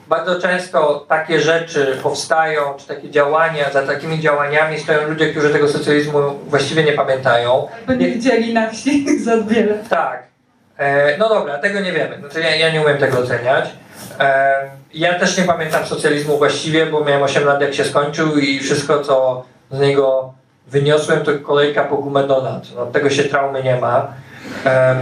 bardzo 0.08 0.42
często 0.42 1.06
takie 1.10 1.40
rzeczy 1.40 1.98
powstają, 2.04 2.62
czy 2.78 2.88
takie 2.88 3.10
działania, 3.10 3.72
za 3.72 3.82
takimi 3.82 4.20
działaniami 4.20 4.80
stoją 4.80 5.08
ludzie, 5.10 5.32
którzy 5.32 5.50
tego 5.50 5.68
socjalizmu 5.68 6.20
właściwie 6.48 6.84
nie 6.84 6.94
pamiętają. 6.94 7.68
Bo 7.88 7.94
nie 7.94 8.08
widzieli 8.08 8.54
na 8.54 8.70
wsi 8.70 9.06
za 9.26 9.38
wiele. 9.38 9.74
Tak. 9.90 10.24
E, 10.78 11.18
no 11.18 11.30
dobra, 11.30 11.58
tego 11.58 11.80
nie 11.80 11.92
wiemy. 11.92 12.20
Znaczy 12.20 12.40
ja, 12.40 12.56
ja 12.56 12.72
nie 12.72 12.82
umiem 12.82 12.98
tego 12.98 13.20
oceniać. 13.20 13.70
E, 14.20 14.54
ja 14.94 15.20
też 15.20 15.38
nie 15.38 15.44
pamiętam 15.44 15.86
socjalizmu 15.86 16.38
właściwie, 16.38 16.86
bo 16.86 17.04
miałem 17.04 17.24
8 17.24 17.46
lat 17.46 17.62
jak 17.62 17.74
się 17.74 17.84
skończył 17.84 18.38
i 18.38 18.60
wszystko 18.60 19.02
co 19.04 19.46
z 19.72 19.80
niego 19.80 20.34
wyniosłem 20.68 21.22
to 21.22 21.32
kolejka 21.44 21.84
po 21.84 21.98
gumę 21.98 22.28
donat. 22.28 22.64
No, 22.76 22.86
tego 22.86 23.10
się 23.10 23.24
traumy 23.24 23.64
nie 23.64 23.76
ma. 23.76 24.14
E, 24.66 24.96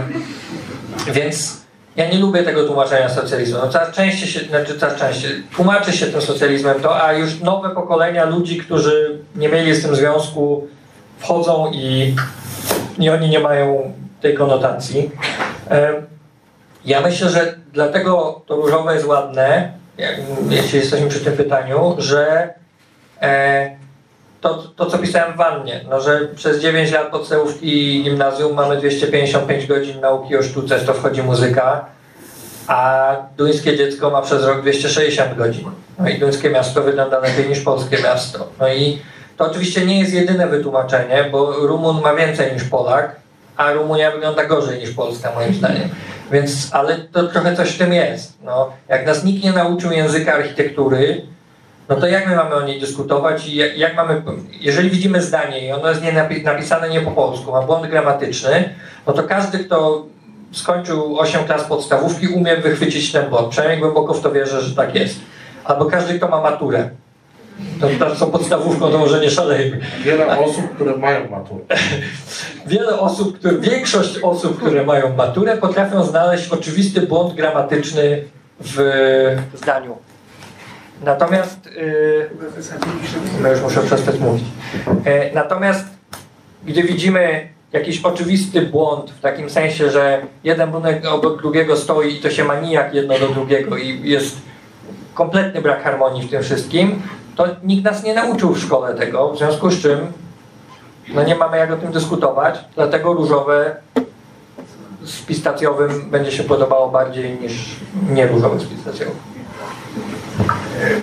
więc 1.12 1.64
ja 1.96 2.10
nie 2.10 2.18
lubię 2.18 2.42
tego 2.42 2.64
tłumaczenia 2.64 3.08
socjalizmu. 3.08 3.58
No, 3.58 3.68
coraz 3.68 3.94
częściej 3.94 4.28
się, 4.28 4.40
znaczy 4.40 4.78
coraz 4.78 4.96
częściej 4.96 5.30
tłumaczy 5.56 5.92
się 5.92 6.06
tym 6.06 6.22
socjalizmem 6.22 6.80
to, 6.80 7.02
a 7.04 7.12
już 7.12 7.40
nowe 7.40 7.70
pokolenia 7.70 8.24
ludzi, 8.24 8.58
którzy 8.58 9.18
nie 9.36 9.48
mieli 9.48 9.74
z 9.74 9.82
tym 9.82 9.96
związku, 9.96 10.68
wchodzą 11.18 11.70
i, 11.72 12.14
i 12.98 13.10
oni 13.10 13.28
nie 13.28 13.40
mają 13.40 13.92
tej 14.20 14.34
konotacji. 14.34 15.10
Ja 16.84 17.00
myślę, 17.00 17.30
że 17.30 17.54
dlatego 17.72 18.42
to 18.46 18.56
różowe 18.56 18.94
jest 18.94 19.06
ładne, 19.06 19.72
jeśli 20.50 20.78
jesteśmy 20.78 21.08
przy 21.08 21.20
tym 21.20 21.36
pytaniu, 21.36 21.94
że 21.98 22.54
e, 23.22 23.76
to, 24.44 24.54
to, 24.76 24.86
co 24.86 24.98
pisałem 24.98 25.32
w 25.32 25.36
wannie, 25.36 25.80
no, 25.90 26.00
że 26.00 26.20
przez 26.36 26.60
9 26.60 26.92
lat 26.92 27.10
podstawówki 27.10 27.98
i 27.98 28.02
gimnazjum 28.02 28.54
mamy 28.54 28.76
255 28.76 29.66
godzin 29.66 30.00
nauki 30.00 30.36
o 30.36 30.42
sztuce, 30.42 30.78
to 30.80 30.94
wchodzi 30.94 31.22
muzyka. 31.22 31.84
a 32.66 33.16
duńskie 33.36 33.76
dziecko 33.76 34.10
ma 34.10 34.22
przez 34.22 34.44
rok 34.44 34.60
260 34.62 35.36
godzin. 35.36 35.70
No 35.98 36.08
i 36.08 36.18
duńskie 36.18 36.50
miasto 36.50 36.82
wygląda 36.82 37.18
lepiej 37.18 37.48
niż 37.48 37.60
polskie 37.60 38.02
miasto. 38.02 38.48
No 38.60 38.68
i 38.68 38.98
to 39.36 39.44
oczywiście 39.44 39.86
nie 39.86 40.00
jest 40.00 40.12
jedyne 40.12 40.46
wytłumaczenie, 40.46 41.28
bo 41.32 41.52
Rumun 41.52 42.02
ma 42.02 42.14
więcej 42.14 42.52
niż 42.52 42.64
Polak, 42.64 43.16
a 43.56 43.72
Rumunia 43.72 44.10
wygląda 44.10 44.44
gorzej 44.44 44.80
niż 44.80 44.90
Polska 44.90 45.32
moim 45.34 45.54
zdaniem. 45.54 45.88
Więc, 46.32 46.68
ale 46.72 46.96
to 46.96 47.22
trochę 47.26 47.56
coś 47.56 47.70
w 47.70 47.78
tym 47.78 47.92
jest. 47.92 48.38
No, 48.42 48.72
jak 48.88 49.06
nas 49.06 49.24
nikt 49.24 49.44
nie 49.44 49.52
nauczył 49.52 49.92
języka 49.92 50.34
architektury, 50.34 51.22
no 51.88 51.96
to 51.96 52.06
jak 52.06 52.28
my 52.28 52.36
mamy 52.36 52.54
o 52.54 52.62
niej 52.62 52.80
dyskutować 52.80 53.48
i 53.48 53.56
jak, 53.56 53.78
jak 53.78 53.96
mamy, 53.96 54.22
jeżeli 54.60 54.90
widzimy 54.90 55.22
zdanie 55.22 55.66
i 55.66 55.72
ono 55.72 55.88
jest 55.88 56.02
nie 56.02 56.12
napi 56.12 56.42
napisane 56.42 56.90
nie 56.90 57.00
po 57.00 57.10
polsku, 57.10 57.52
ma 57.52 57.62
błąd 57.62 57.86
gramatyczny, 57.86 58.74
no 59.06 59.12
to 59.12 59.22
każdy, 59.22 59.58
kto 59.58 60.06
skończył 60.52 61.18
8 61.18 61.44
klas 61.44 61.64
podstawówki, 61.64 62.28
umie 62.28 62.56
wychwycić 62.56 63.12
ten 63.12 63.30
błąd. 63.30 63.48
Przynajmniej 63.48 63.80
głęboko 63.80 64.14
w 64.14 64.20
to 64.20 64.32
wierzę, 64.32 64.60
że 64.60 64.76
tak 64.76 64.94
jest. 64.94 65.16
Albo 65.64 65.84
każdy, 65.84 66.14
kto 66.14 66.28
ma 66.28 66.40
maturę. 66.40 66.90
To 68.00 68.16
są 68.16 68.30
podstawówką, 68.30 68.90
to 68.90 68.98
może 68.98 69.20
nie 69.20 69.30
szalejmy. 69.30 69.80
Wiele 70.04 70.38
osób, 70.38 70.74
które 70.74 70.96
mają 70.96 71.30
maturę. 71.30 71.64
Wiele 72.66 72.98
osób, 73.00 73.38
które, 73.38 73.58
większość 73.58 74.18
osób, 74.18 74.60
które 74.60 74.84
mają 74.84 75.16
maturę, 75.16 75.56
potrafią 75.56 76.04
znaleźć 76.04 76.48
oczywisty 76.48 77.00
błąd 77.00 77.34
gramatyczny 77.34 78.24
w 78.60 78.78
zdaniu. 79.54 79.96
Natomiast. 81.02 81.66
Yy, 81.66 82.30
no 83.42 83.48
już 83.48 83.60
muszę 83.60 83.82
przestać 83.82 84.18
mówić. 84.18 84.44
Yy, 84.86 85.30
natomiast, 85.34 85.86
gdy 86.64 86.82
widzimy 86.82 87.48
jakiś 87.72 88.00
oczywisty 88.04 88.62
błąd, 88.62 89.10
w 89.10 89.20
takim 89.20 89.50
sensie, 89.50 89.90
że 89.90 90.20
jeden 90.44 90.70
budynek 90.70 91.06
obok 91.06 91.42
drugiego 91.42 91.76
stoi 91.76 92.14
i 92.14 92.20
to 92.20 92.30
się 92.30 92.44
ma 92.44 92.60
nijak 92.60 92.94
jedno 92.94 93.18
do 93.18 93.28
drugiego 93.28 93.76
i 93.76 94.10
jest 94.10 94.36
kompletny 95.14 95.62
brak 95.62 95.82
harmonii 95.82 96.22
w 96.22 96.30
tym 96.30 96.42
wszystkim, 96.42 97.02
to 97.36 97.46
nikt 97.62 97.84
nas 97.84 98.02
nie 98.02 98.14
nauczył 98.14 98.54
w 98.54 98.58
szkole 98.58 98.94
tego, 98.94 99.32
w 99.32 99.38
związku 99.38 99.70
z 99.70 99.82
czym 99.82 99.98
no 101.14 101.22
nie 101.22 101.34
mamy 101.34 101.58
jak 101.58 101.72
o 101.72 101.76
tym 101.76 101.92
dyskutować, 101.92 102.58
dlatego 102.74 103.12
różowe 103.12 103.76
z 105.02 105.22
pistacjowym 105.22 106.10
będzie 106.10 106.32
się 106.32 106.44
podobało 106.44 106.88
bardziej 106.88 107.40
niż 107.40 107.76
nie 108.10 108.26
różowe 108.26 108.60
z 108.60 108.64
pistacjowym. 108.64 109.33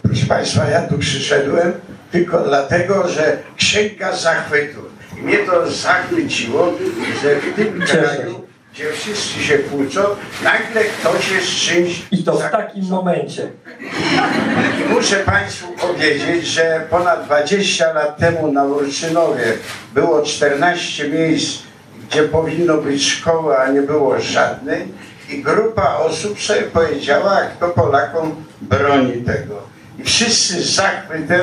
Proszę 0.03 0.25
Państwa, 0.25 0.69
ja 0.69 0.81
tu 0.81 0.97
przyszedłem 0.97 1.73
tylko 2.11 2.39
dlatego, 2.39 3.07
że 3.07 3.37
księga 3.57 4.15
zachwytu. 4.15 4.79
I 5.17 5.21
mnie 5.21 5.37
to 5.37 5.71
zachwyciło, 5.71 6.73
że 7.23 7.35
w 7.35 7.55
tym 7.55 7.81
kraju, 7.81 8.47
gdzie 8.73 8.91
wszyscy 8.91 9.39
się 9.43 9.57
kłócą, 9.57 10.01
nagle 10.43 10.81
ktoś 10.83 11.31
jest 11.31 11.47
czymś... 11.47 12.01
I 12.11 12.23
to 12.23 12.33
w 12.33 12.51
takim 12.51 12.85
momencie. 12.89 13.51
I 14.79 14.93
muszę 14.93 15.15
Państwu 15.15 15.67
powiedzieć, 15.71 16.47
że 16.47 16.87
ponad 16.89 17.25
20 17.25 17.93
lat 17.93 18.17
temu 18.17 18.51
na 18.51 18.63
Urczynowie 18.63 19.53
było 19.93 20.21
14 20.21 21.09
miejsc, 21.09 21.59
gdzie 22.09 22.23
powinno 22.23 22.77
być 22.77 23.07
szkoła, 23.07 23.57
a 23.57 23.71
nie 23.71 23.81
było 23.81 24.19
żadnej. 24.19 24.87
I 25.31 25.43
grupa 25.43 25.95
osób 25.95 26.41
sobie 26.41 26.61
powiedziała, 26.61 27.41
kto 27.41 27.69
Polakom 27.69 28.35
broni 28.61 29.23
tego. 29.23 29.55
I 29.99 30.03
wszyscy 30.03 30.61
z 30.61 30.75
zachwytem 30.75 31.41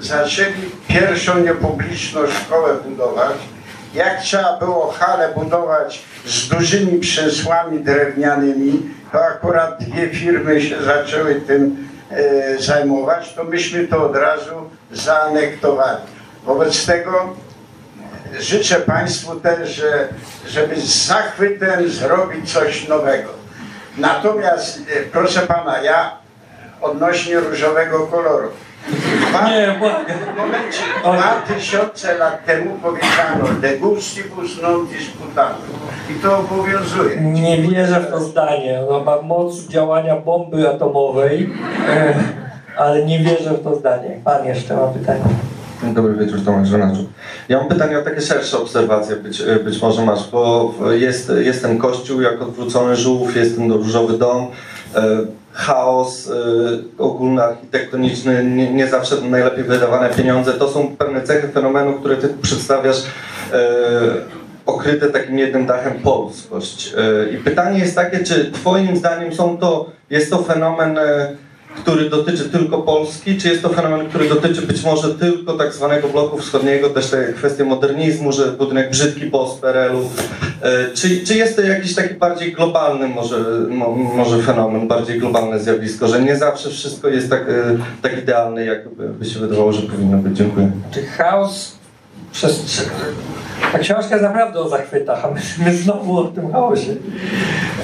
zaczęli 0.00 0.70
pierwszą 0.88 1.40
niepubliczną 1.40 2.20
szkołę 2.26 2.74
budować. 2.74 3.36
Jak 3.94 4.20
trzeba 4.20 4.58
było 4.58 4.92
halę 4.92 5.32
budować 5.36 6.02
z 6.26 6.48
dużymi 6.48 6.98
przesłami 6.98 7.80
drewnianymi, 7.80 8.82
to 9.12 9.24
akurat 9.24 9.84
dwie 9.84 10.08
firmy 10.08 10.62
się 10.62 10.82
zaczęły 10.82 11.34
tym 11.34 11.88
e, 12.10 12.58
zajmować, 12.58 13.34
to 13.34 13.44
myśmy 13.44 13.88
to 13.88 14.06
od 14.06 14.16
razu 14.16 14.70
zaanektowali. 14.92 16.02
Wobec 16.44 16.86
tego 16.86 17.34
życzę 18.38 18.76
Państwu 18.76 19.40
też, 19.40 19.70
że, 19.70 20.08
żeby 20.48 20.80
z 20.80 21.06
zachwytem 21.06 21.88
zrobić 21.88 22.52
coś 22.52 22.88
nowego. 22.88 23.28
Natomiast, 23.98 24.78
e, 24.78 25.02
proszę 25.12 25.40
Pana, 25.40 25.82
ja 25.82 26.16
odnośnie 26.80 27.40
różowego 27.40 28.06
koloru. 28.06 28.48
Dwa, 29.28 29.48
Nie, 29.48 29.80
momencie, 30.36 30.82
dwa 31.02 31.42
tysiące 31.54 32.18
lat 32.18 32.44
temu 32.44 32.78
powiedziano 32.82 33.60
de 33.60 33.78
gustibus 33.78 34.62
non 34.62 34.86
disputatum. 34.86 35.78
I 36.10 36.14
to 36.14 36.38
obowiązuje. 36.38 37.16
Nie 37.20 37.62
wierzę 37.62 38.00
w 38.00 38.10
to 38.10 38.20
zdanie. 38.20 38.80
Ono 38.88 39.04
ma 39.04 39.22
moc 39.22 39.60
działania 39.60 40.16
bomby 40.16 40.68
atomowej, 40.68 41.50
e, 41.88 42.14
ale 42.76 43.04
nie 43.04 43.18
wierzę 43.18 43.50
w 43.50 43.64
to 43.64 43.76
zdanie. 43.76 44.20
Pan 44.24 44.46
jeszcze 44.46 44.76
ma 44.76 44.86
pytanie. 44.86 45.24
Dobry 45.82 46.14
wieczór, 46.14 46.40
Tomasz 46.44 46.68
Żonaczu. 46.68 47.08
Ja 47.48 47.58
mam 47.58 47.68
pytanie 47.68 47.98
o 47.98 48.02
takie 48.02 48.20
szersze 48.20 48.58
obserwacje, 48.58 49.16
być, 49.16 49.42
być 49.64 49.82
może 49.82 50.04
masz, 50.04 50.30
bo 50.30 50.74
jest, 50.90 51.32
jest 51.38 51.62
ten 51.62 51.78
kościół 51.78 52.20
jak 52.20 52.42
odwrócony 52.42 52.96
żółw, 52.96 53.36
jest 53.36 53.56
ten 53.56 53.72
różowy 53.72 54.18
dom, 54.18 54.46
e, 54.94 55.02
chaos 55.52 56.30
e, 56.30 56.32
ogólny, 56.98 57.42
architektoniczny, 57.42 58.44
nie, 58.44 58.72
nie 58.72 58.86
zawsze 58.86 59.16
najlepiej 59.20 59.64
wydawane 59.64 60.10
pieniądze. 60.10 60.52
To 60.52 60.68
są 60.68 60.96
pewne 60.96 61.22
cechy 61.22 61.48
fenomenu, 61.48 61.92
które 61.92 62.16
ty 62.16 62.28
przedstawiasz 62.42 63.02
e, 63.52 63.58
okryte 64.66 65.06
takim 65.06 65.38
jednym 65.38 65.66
dachem 65.66 65.92
polskość. 65.92 66.94
I 67.34 67.36
pytanie 67.36 67.78
jest 67.78 67.94
takie, 67.94 68.24
czy 68.24 68.50
twoim 68.52 68.96
zdaniem 68.96 69.34
są 69.34 69.58
to, 69.58 69.90
jest 70.10 70.30
to 70.30 70.42
fenomen 70.42 70.98
który 71.76 72.10
dotyczy 72.10 72.48
tylko 72.48 72.82
Polski, 72.82 73.38
czy 73.38 73.48
jest 73.48 73.62
to 73.62 73.68
fenomen, 73.68 74.08
który 74.08 74.28
dotyczy 74.28 74.62
być 74.62 74.84
może 74.84 75.14
tylko 75.14 75.52
tak 75.52 75.72
zwanego 75.72 76.08
bloku 76.08 76.38
wschodniego, 76.38 76.90
też 76.90 77.10
te 77.10 77.32
kwestie 77.32 77.64
modernizmu, 77.64 78.32
że 78.32 78.52
budynek 78.52 78.90
brzydki 78.90 79.26
post 79.26 79.60
PRL-u, 79.60 80.10
czy, 80.94 81.26
czy 81.26 81.34
jest 81.34 81.56
to 81.56 81.62
jakiś 81.62 81.94
taki 81.94 82.14
bardziej 82.14 82.52
globalny 82.52 83.08
może, 83.08 83.36
mo, 83.68 83.90
może 83.90 84.42
fenomen, 84.42 84.88
bardziej 84.88 85.18
globalne 85.18 85.58
zjawisko, 85.58 86.08
że 86.08 86.22
nie 86.22 86.36
zawsze 86.36 86.70
wszystko 86.70 87.08
jest 87.08 87.30
tak, 87.30 87.44
tak 88.02 88.22
idealne, 88.22 88.64
jak 88.64 88.88
by 88.88 89.24
się 89.24 89.40
wydawało, 89.40 89.72
że 89.72 89.82
powinno 89.82 90.18
być. 90.18 90.36
Dziękuję. 90.36 90.70
Czy 90.90 91.02
chaos 91.02 91.76
przez... 92.32 92.86
Ta 93.72 93.78
książka 93.78 94.10
jest 94.10 94.22
naprawdę 94.22 94.60
o 94.60 94.68
zachwytach, 94.68 95.24
a 95.24 95.30
my, 95.30 95.40
my 95.64 95.76
znowu 95.76 96.18
o 96.18 96.24
tym 96.24 96.52
chaosie. 96.52 96.96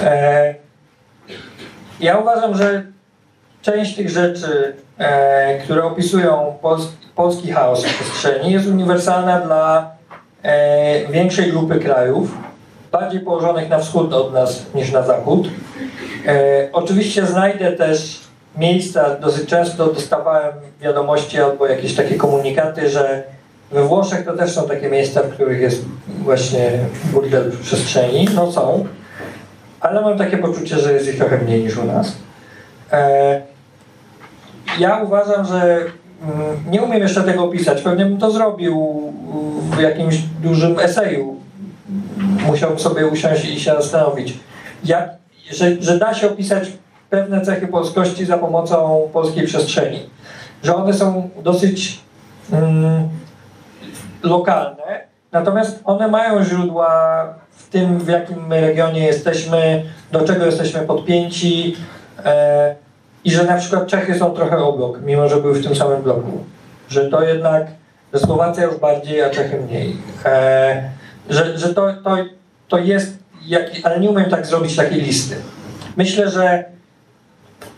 E, 0.05 0.55
ja 2.01 2.19
uważam, 2.19 2.57
że 2.57 2.96
część 3.67 3.97
tych 3.97 4.11
rzeczy, 4.11 4.75
e, 4.99 5.59
które 5.59 5.85
opisują 5.85 6.55
polski, 6.63 6.97
polski 7.17 7.53
chaos 7.53 7.85
w 7.85 7.95
przestrzeni, 7.95 8.53
jest 8.53 8.67
uniwersalna 8.67 9.41
dla 9.41 9.91
e, 10.43 11.13
większej 11.13 11.53
grupy 11.53 11.79
krajów, 11.79 12.35
bardziej 12.93 13.21
położonych 13.21 13.69
na 13.69 13.79
wschód 13.79 14.13
od 14.13 14.33
nas 14.33 14.63
niż 14.75 14.93
na 14.93 15.03
zachód. 15.03 15.49
E, 16.27 16.69
oczywiście 16.73 17.27
znajdę 17.27 17.73
też 17.73 18.21
miejsca, 18.57 19.15
dosyć 19.15 19.49
często 19.49 19.87
dostawałem 19.87 20.53
wiadomości 20.81 21.41
albo 21.41 21.67
jakieś 21.67 21.95
takie 21.95 22.15
komunikaty, 22.15 22.91
że 22.91 23.23
we 23.73 23.83
Włoszech 23.83 24.25
to 24.25 24.33
też 24.33 24.53
są 24.53 24.69
takie 24.69 24.89
miejsca, 24.89 25.23
w 25.23 25.29
których 25.29 25.61
jest 25.61 25.85
właśnie 26.09 26.71
burdel 27.13 27.51
w 27.51 27.61
przestrzeni. 27.61 28.29
No 28.35 28.53
są, 28.53 28.87
ale 29.81 30.01
mam 30.01 30.19
takie 30.19 30.39
poczucie, 30.39 30.79
że 30.79 30.93
jest 30.93 31.09
ich 31.09 31.19
trochę 31.19 31.39
mniej 31.39 31.63
niż 31.63 31.77
u 31.77 31.85
nas. 31.85 32.13
E, 32.93 33.56
ja 34.79 35.03
uważam, 35.03 35.47
że 35.47 35.79
mm, 36.23 36.71
nie 36.71 36.83
umiem 36.83 37.03
jeszcze 37.03 37.23
tego 37.23 37.45
opisać. 37.45 37.83
Pewnie 37.83 38.07
bym 38.07 38.19
to 38.19 38.31
zrobił 38.31 39.03
w 39.77 39.81
jakimś 39.81 40.17
dużym 40.19 40.79
eseju. 40.79 41.37
Musiałbym 42.47 42.79
sobie 42.79 43.07
usiąść 43.07 43.45
i 43.45 43.61
się 43.61 43.71
zastanowić, 43.71 44.39
że, 45.51 45.83
że 45.83 45.99
da 45.99 46.15
się 46.15 46.27
opisać 46.27 46.73
pewne 47.11 47.41
cechy 47.41 47.67
polskości 47.67 48.25
za 48.25 48.39
pomocą 48.39 49.09
polskiej 49.13 49.47
przestrzeni. 49.47 50.11
Że 50.63 50.77
one 50.77 50.95
są 50.95 51.31
dosyć 51.43 52.01
mm, 52.53 53.09
lokalne, 54.23 55.01
natomiast 55.33 55.81
one 55.85 56.09
mają 56.09 56.45
źródła 56.45 57.25
w 57.51 57.69
tym, 57.69 57.99
w 57.99 58.09
jakim 58.09 58.53
regionie 58.53 59.07
jesteśmy, 59.07 59.83
do 60.13 60.21
czego 60.21 60.47
jesteśmy 60.47 60.81
podpięci. 60.81 61.77
E, 62.25 62.86
i 63.27 63.31
że 63.31 63.45
na 63.45 63.57
przykład 63.57 63.87
Czechy 63.87 64.19
są 64.19 64.31
trochę 64.31 64.59
obok, 64.59 65.01
mimo 65.03 65.29
że 65.29 65.37
były 65.37 65.55
w 65.55 65.65
tym 65.65 65.77
samym 65.77 66.03
bloku. 66.03 66.45
Że 66.89 67.11
to 67.11 67.23
jednak, 67.23 67.67
że 68.15 68.21
Słowacja 68.21 68.65
już 68.65 68.77
bardziej, 68.77 69.23
a 69.23 69.31
Czechy 69.31 69.61
mniej. 69.61 69.97
E, 70.25 70.91
że 71.31 71.59
że 71.59 71.75
to, 71.75 71.93
to, 72.05 72.17
to 72.69 72.79
jest, 72.79 73.19
jak, 73.47 73.63
ale 73.83 74.01
nie 74.01 74.11
umiem 74.11 74.31
tak 74.31 74.47
zrobić 74.47 74.77
takiej 74.77 75.01
listy. 75.01 75.37
Myślę, 75.97 76.31
że 76.31 76.65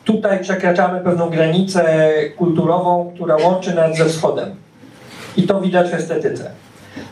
tutaj 0.04 0.40
przekraczamy 0.40 1.00
pewną 1.00 1.30
granicę 1.30 2.10
kulturową, 2.36 3.12
która 3.14 3.36
łączy 3.36 3.74
nas 3.74 3.96
ze 3.96 4.04
wschodem. 4.04 4.54
I 5.36 5.42
to 5.42 5.60
widać 5.60 5.90
w 5.90 5.94
estetyce. 5.94 6.50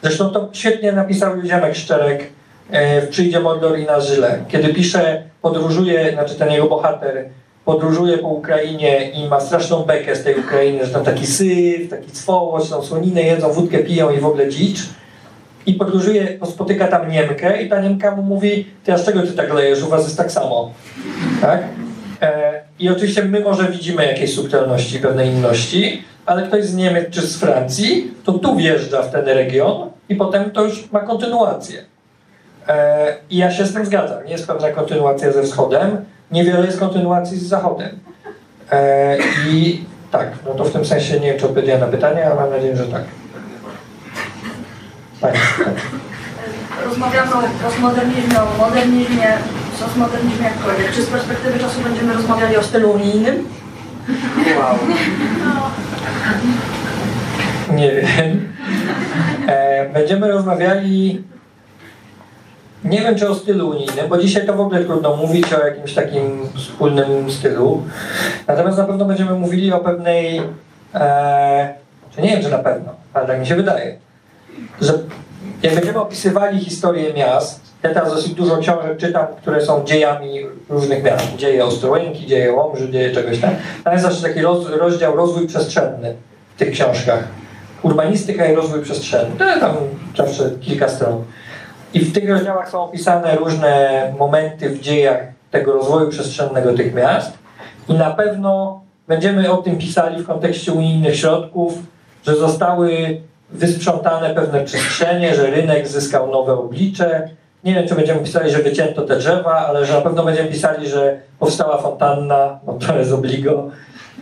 Zresztą 0.03 0.31
to 0.31 0.49
świetnie 0.53 0.93
napisał 0.93 1.43
Ziemek 1.43 1.77
Szczerek 1.77 2.27
e, 2.71 3.01
w 3.01 3.09
Przyjdzie 3.09 3.41
Mordor 3.41 3.79
i 3.79 3.85
na 3.85 4.01
Żyle, 4.01 4.39
kiedy 4.49 4.75
pisze 4.75 5.23
podróżuje, 5.43 6.13
znaczy 6.13 6.35
ten 6.35 6.53
jego 6.53 6.67
bohater 6.67 7.25
podróżuje 7.67 8.19
po 8.19 8.29
Ukrainie 8.29 9.11
i 9.11 9.29
ma 9.29 9.41
straszną 9.41 9.83
bekę 9.83 10.17
z 10.17 10.25
tej 10.25 10.41
Ukrainy, 10.41 10.87
że 10.87 10.93
tam 10.93 11.05
taki 11.05 11.27
syf, 11.27 11.91
taki 11.91 12.11
swołość, 12.17 12.71
tą 12.71 12.83
słoninę 12.83 13.23
jedzą, 13.23 13.53
wódkę 13.53 13.79
piją 13.79 14.11
i 14.11 14.21
w 14.21 14.27
ogóle 14.27 14.49
dzicz. 14.49 14.79
I 15.67 15.75
podróżuje, 15.75 16.39
spotyka 16.45 16.89
tam 16.89 17.11
Niemkę 17.11 17.63
i 17.63 17.69
ta 17.69 17.81
Niemka 17.81 18.17
mu 18.17 18.23
mówi, 18.23 18.67
ty 18.85 18.99
z 18.99 19.05
czego 19.05 19.23
ty 19.23 19.33
tak 19.33 19.55
lejesz, 19.55 19.83
u 19.83 19.89
was 19.89 20.05
jest 20.05 20.17
tak 20.17 20.33
samo. 20.33 20.71
Tak? 21.41 21.63
E, 22.23 22.61
I 22.79 22.89
oczywiście 22.89 23.25
my 23.25 23.41
może 23.41 23.69
widzimy 23.69 24.07
jakieś 24.07 24.35
subtelności, 24.35 24.99
pewne 24.99 25.27
inności, 25.27 26.03
ale 26.27 26.43
ktoś 26.43 26.65
z 26.65 26.75
Niemiec 26.75 27.11
czy 27.11 27.21
z 27.21 27.37
Francji, 27.37 28.11
to 28.25 28.33
tu 28.33 28.57
wjeżdża 28.57 29.03
w 29.03 29.13
ten 29.13 29.25
region 29.25 29.91
i 30.09 30.17
potem 30.17 30.51
to 30.51 30.65
już 30.65 30.93
ma 30.93 31.01
kontynuację. 31.01 31.85
E, 32.69 33.15
I 33.31 33.37
ja 33.37 33.51
się 33.51 33.67
z 33.67 33.75
tym 33.75 33.87
zgadzam. 33.87 34.25
Nie 34.25 34.33
jest 34.33 34.47
pewna 34.47 34.71
kontynuacja 34.71 35.33
ze 35.33 35.43
wschodem, 35.43 36.05
niewiele 36.31 36.67
jest 36.67 36.79
kontynuacji 36.79 37.39
z 37.39 37.43
zachodem. 37.49 37.99
E, 38.73 39.17
I 39.49 39.85
tak, 40.11 40.29
no 40.47 40.55
to 40.55 40.65
w 40.65 40.73
tym 40.73 40.85
sensie 40.85 41.21
nie 41.21 41.31
wiem, 41.31 41.39
czy 41.39 41.47
odpowiedziałem 41.47 41.81
na 41.81 41.87
pytanie, 41.87 42.27
ale 42.27 42.35
mam 42.35 42.51
nadzieję, 42.51 42.77
że 42.77 42.87
tak. 42.87 43.03
Tak, 45.21 45.33
tak. 45.33 45.75
Rozmawiamy 46.85 47.35
o 47.35 47.43
postmodernizmie, 47.65 48.37
o 48.43 48.59
modernizmie, 48.59 49.29
postmodernizmie 49.81 50.45
jakkolwiek. 50.45 50.93
Czy 50.93 51.03
z 51.03 51.07
perspektywy 51.07 51.59
czasu 51.59 51.81
będziemy 51.81 52.15
rozmawiali 52.15 52.57
o 52.57 52.63
stylu 52.63 52.91
unijnym? 52.91 53.49
Wow. 54.59 54.79
Nie 57.77 57.91
wiem. 57.91 58.53
E, 59.47 59.89
będziemy 59.89 60.29
rozmawiali 60.29 61.25
nie 62.85 63.01
wiem, 63.01 63.15
czy 63.15 63.29
o 63.29 63.35
stylu 63.35 63.71
unijnym, 63.71 64.09
bo 64.09 64.19
dzisiaj 64.19 64.47
to 64.47 64.53
w 64.53 64.61
ogóle 64.61 64.85
trudno 64.85 65.17
mówić 65.17 65.53
o 65.53 65.67
jakimś 65.67 65.95
takim 65.95 66.49
wspólnym 66.57 67.31
stylu. 67.31 67.83
Natomiast 68.47 68.79
na 68.79 68.85
pewno 68.85 69.05
będziemy 69.05 69.33
mówili 69.33 69.73
o 69.73 69.79
pewnej, 69.79 70.43
e, 70.95 71.75
czy 72.15 72.23
nie 72.23 72.29
wiem, 72.29 72.43
czy 72.43 72.51
na 72.51 72.59
pewno, 72.59 72.93
ale 73.15 73.27
tak 73.27 73.41
mi 73.41 73.47
się 73.47 73.57
wydaje, 73.57 73.97
że 74.81 74.93
jak 75.63 75.75
będziemy 75.75 76.01
opisywali 76.01 76.61
historię 76.61 77.15
miast, 77.15 77.67
ja 77.83 77.95
teraz 77.95 78.15
dosyć 78.15 78.35
dużo 78.35 78.57
książek 78.57 78.97
czytam, 78.97 79.27
które 79.43 79.61
są 79.61 79.85
dziejami 79.85 80.47
różnych 80.69 81.03
miast. 81.03 81.37
Dzieje 81.37 81.65
Ostrołęki, 81.65 82.27
dzieje 82.27 82.53
Łomży, 82.53 82.91
dzieje 82.91 83.11
czegoś 83.11 83.39
tam. 83.39 83.51
Tam 83.85 83.93
jest 83.93 84.05
zawsze 84.05 84.23
taki 84.23 84.41
roz, 84.41 84.69
rozdział 84.71 85.17
rozwój 85.17 85.47
przestrzenny 85.47 86.15
w 86.57 86.59
tych 86.59 86.71
książkach. 86.71 87.25
Urbanistyka 87.83 88.47
i 88.47 88.55
rozwój 88.55 88.83
przestrzenny. 88.83 89.37
To 89.39 89.61
tam 89.61 89.77
zawsze 90.17 90.51
kilka 90.61 90.89
stron. 90.89 91.25
I 91.97 92.01
w 92.01 92.13
tych 92.13 92.31
rozdziałach 92.31 92.71
są 92.71 92.85
opisane 92.85 93.37
różne 93.37 94.03
momenty 94.19 94.71
w 94.71 94.81
dziejach 94.81 95.19
tego 95.51 95.73
rozwoju 95.73 96.09
przestrzennego 96.09 96.73
tych 96.73 96.95
miast. 96.95 97.39
I 97.89 97.95
na 97.95 98.11
pewno 98.11 98.81
będziemy 99.09 99.53
o 99.53 99.57
tym 99.57 99.79
pisali 99.79 100.23
w 100.23 100.27
kontekście 100.27 100.73
unijnych 100.73 101.17
środków, 101.17 101.75
że 102.27 102.37
zostały 102.37 103.21
wysprzątane 103.51 104.35
pewne 104.35 104.65
przestrzenie, 104.65 105.35
że 105.35 105.51
rynek 105.51 105.89
zyskał 105.89 106.31
nowe 106.31 106.53
oblicze. 106.53 107.29
Nie 107.65 107.75
wiem, 107.75 107.89
czy 107.89 107.95
będziemy 107.95 108.21
pisali, 108.21 108.51
że 108.51 108.59
wycięto 108.59 109.03
te 109.03 109.17
drzewa, 109.17 109.67
ale 109.67 109.87
że 109.87 109.95
na 109.95 110.01
pewno 110.01 110.25
będziemy 110.25 110.49
pisali, 110.49 110.89
że 110.89 111.21
powstała 111.39 111.79
fontanna, 111.79 112.61
no 112.67 112.73
to 112.73 112.99
jest 112.99 113.13
obligo, 113.13 113.71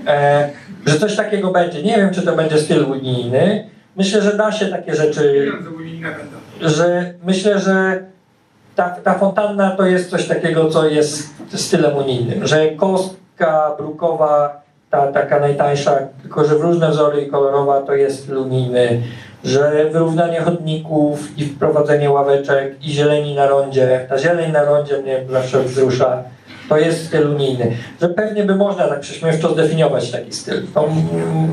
e, 0.07 0.51
że 0.87 0.99
coś 0.99 1.17
takiego 1.17 1.51
będzie. 1.51 1.83
Nie 1.83 1.97
wiem, 1.97 2.15
czy 2.15 2.23
to 2.23 2.37
będzie 2.37 2.59
styl 2.59 2.85
unijny. 2.85 3.71
Myślę, 3.97 4.23
że 4.23 4.37
da 4.37 4.53
się 4.53 4.67
takie 4.67 4.95
rzeczy 4.95 5.53
że 6.69 7.15
myślę, 7.25 7.59
że 7.59 8.05
ta, 8.75 8.91
ta 8.91 9.15
fontanna 9.15 9.71
to 9.71 9.87
jest 9.87 10.11
coś 10.11 10.29
takiego, 10.29 10.71
co 10.71 10.87
jest 10.87 11.29
stylem 11.55 11.97
unijnym, 11.97 12.47
że 12.47 12.69
kostka 12.69 13.75
brukowa, 13.79 14.63
ta 14.91 15.13
taka 15.13 15.41
najtańsza, 15.41 15.99
tylko 16.23 16.45
że 16.45 16.59
w 16.59 16.61
różne 16.61 16.91
wzory 16.91 17.21
i 17.21 17.31
kolorowa, 17.31 17.81
to 17.81 17.95
jest 17.95 18.23
styl 18.23 18.39
unijny, 18.39 19.03
że 19.45 19.91
wyrównanie 19.93 20.41
chodników 20.41 21.39
i 21.39 21.45
wprowadzenie 21.45 22.11
ławeczek 22.11 22.85
i 22.85 22.91
zieleni 22.91 23.35
na 23.35 23.47
rondzie, 23.47 24.07
ta 24.09 24.19
zieleń 24.19 24.53
na 24.53 24.65
rondzie 24.65 25.03
mnie 25.03 25.25
zawsze 25.31 25.61
wzrusza, 25.63 26.23
to 26.69 26.79
jest 26.79 27.07
styl 27.07 27.31
unijny. 27.31 27.77
Że 28.01 28.09
pewnie 28.09 28.45
by 28.45 28.57
można 28.57 28.89
tak 28.89 29.01
prześmiewczo 29.01 29.53
zdefiniować 29.53 30.11
taki 30.11 30.33
styl. 30.33 30.63
To 30.75 30.89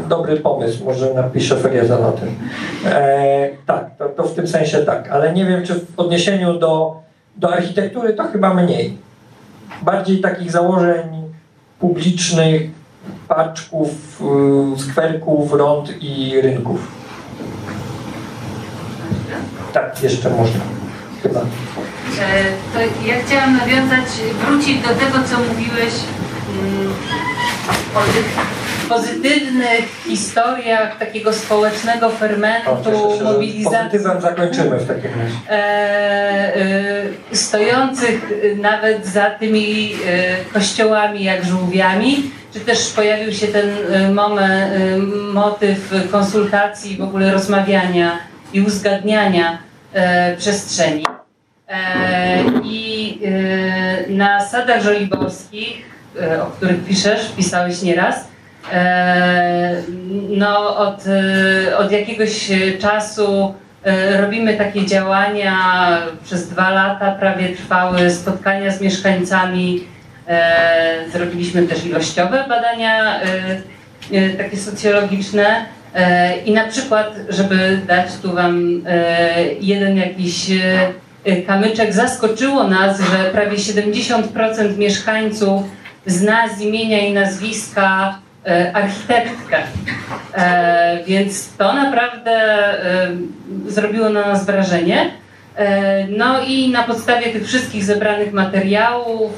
dobry 0.10 0.38
pomysł, 0.38 0.86
może 0.86 1.14
napiszę 1.14 1.56
feriezę 1.56 2.08
o 2.08 2.12
tym. 2.12 2.36
E, 2.86 3.50
tak, 3.66 3.98
to, 3.98 4.10
to, 4.10 4.24
w 4.24 4.34
tym 4.34 4.48
sensie 4.48 4.78
tak, 4.78 5.10
ale 5.10 5.34
nie 5.34 5.46
wiem, 5.46 5.64
czy 5.64 5.74
w 5.74 6.00
odniesieniu 6.00 6.54
do, 6.54 6.96
do 7.38 7.54
architektury 7.54 8.14
to 8.14 8.24
chyba 8.24 8.54
mniej. 8.54 8.98
Bardziej 9.82 10.22
takich 10.22 10.52
założeń 10.52 11.22
publicznych, 11.80 12.62
parczków, 13.28 14.22
y, 14.78 14.80
skwerków, 14.80 15.54
rąd 15.54 15.94
i 16.02 16.42
rynków. 16.42 17.02
Tak, 19.74 20.04
jeszcze 20.04 20.30
można. 20.30 20.81
Chyba. 21.24 21.40
To 22.74 22.80
ja 22.80 23.16
chciałam 23.26 23.58
nawiązać, 23.58 24.06
wrócić 24.46 24.82
do 24.82 24.88
tego, 24.88 25.18
co 25.30 25.38
mówiłeś 25.40 25.94
mm, 26.50 26.94
o 27.96 28.00
tych 28.00 28.26
pozytywnych 28.90 29.86
historiach 30.08 30.98
takiego 30.98 31.34
społecznego 31.34 32.10
fermentu, 32.10 32.70
o, 32.70 33.24
mobilizacji. 33.24 33.80
Pozytywem 33.80 34.22
zakończymy 34.22 34.78
w 34.78 34.88
takim 34.88 35.12
razie. 35.20 35.36
E, 35.50 36.56
e, 37.32 37.36
stojących 37.36 38.32
nawet 38.58 39.08
za 39.08 39.30
tymi 39.30 39.94
e, 40.08 40.36
kościołami 40.54 41.24
jak 41.24 41.46
żółwiami, 41.46 42.32
czy 42.54 42.60
też 42.60 42.90
pojawił 42.90 43.34
się 43.34 43.48
ten 43.48 43.70
moment, 44.14 44.74
motyw 45.34 45.94
konsultacji, 46.12 46.98
w 46.98 47.02
ogóle 47.02 47.32
rozmawiania 47.32 48.18
i 48.54 48.62
uzgadniania 48.62 49.58
przestrzeni. 50.38 51.06
E, 51.72 52.44
I 52.64 53.20
e, 53.26 54.12
na 54.12 54.46
sadach 54.46 54.84
żoliborskich, 54.84 55.86
e, 56.22 56.44
o 56.44 56.46
których 56.46 56.86
piszesz, 56.86 57.32
pisałeś 57.38 57.82
nieraz, 57.82 58.32
no 60.30 60.78
od, 60.78 61.04
od 61.78 61.92
jakiegoś 61.92 62.52
czasu 62.80 63.54
robimy 64.20 64.58
takie 64.58 64.86
działania, 64.86 65.58
przez 66.24 66.50
dwa 66.50 66.70
lata 66.70 67.12
prawie 67.12 67.50
trwały 67.50 68.12
spotkania 68.12 68.72
z 68.72 68.82
mieszkańcami, 68.82 69.84
zrobiliśmy 71.12 71.68
też 71.68 71.86
ilościowe 71.86 72.46
badania 72.50 73.20
takie 74.38 74.58
socjologiczne. 74.58 75.66
I 76.46 76.52
na 76.52 76.68
przykład, 76.68 77.16
żeby 77.30 77.80
dać 77.88 78.08
tu 78.22 78.34
Wam 78.34 78.82
jeden 79.62 79.98
jakiś 79.98 80.52
kamyczek 81.48 81.94
zaskoczyło 81.94 82.68
nas, 82.68 83.00
że 83.00 83.30
prawie 83.32 83.58
70% 83.58 84.78
mieszkańców 84.78 85.64
zna 86.06 86.50
z 86.58 86.62
imienia 86.62 87.00
i 87.00 87.14
nazwiska 87.14 88.20
y, 88.48 88.74
architektkę. 88.74 89.58
E, 90.34 91.04
więc 91.08 91.58
to 91.58 91.74
naprawdę 91.74 92.34
y, 93.68 93.72
zrobiło 93.72 94.10
na 94.10 94.28
nas 94.28 94.46
wrażenie. 94.46 95.12
No 96.10 96.44
i 96.44 96.70
na 96.70 96.84
podstawie 96.84 97.32
tych 97.32 97.48
wszystkich 97.48 97.84
zebranych 97.84 98.34
materiałów, 98.34 99.32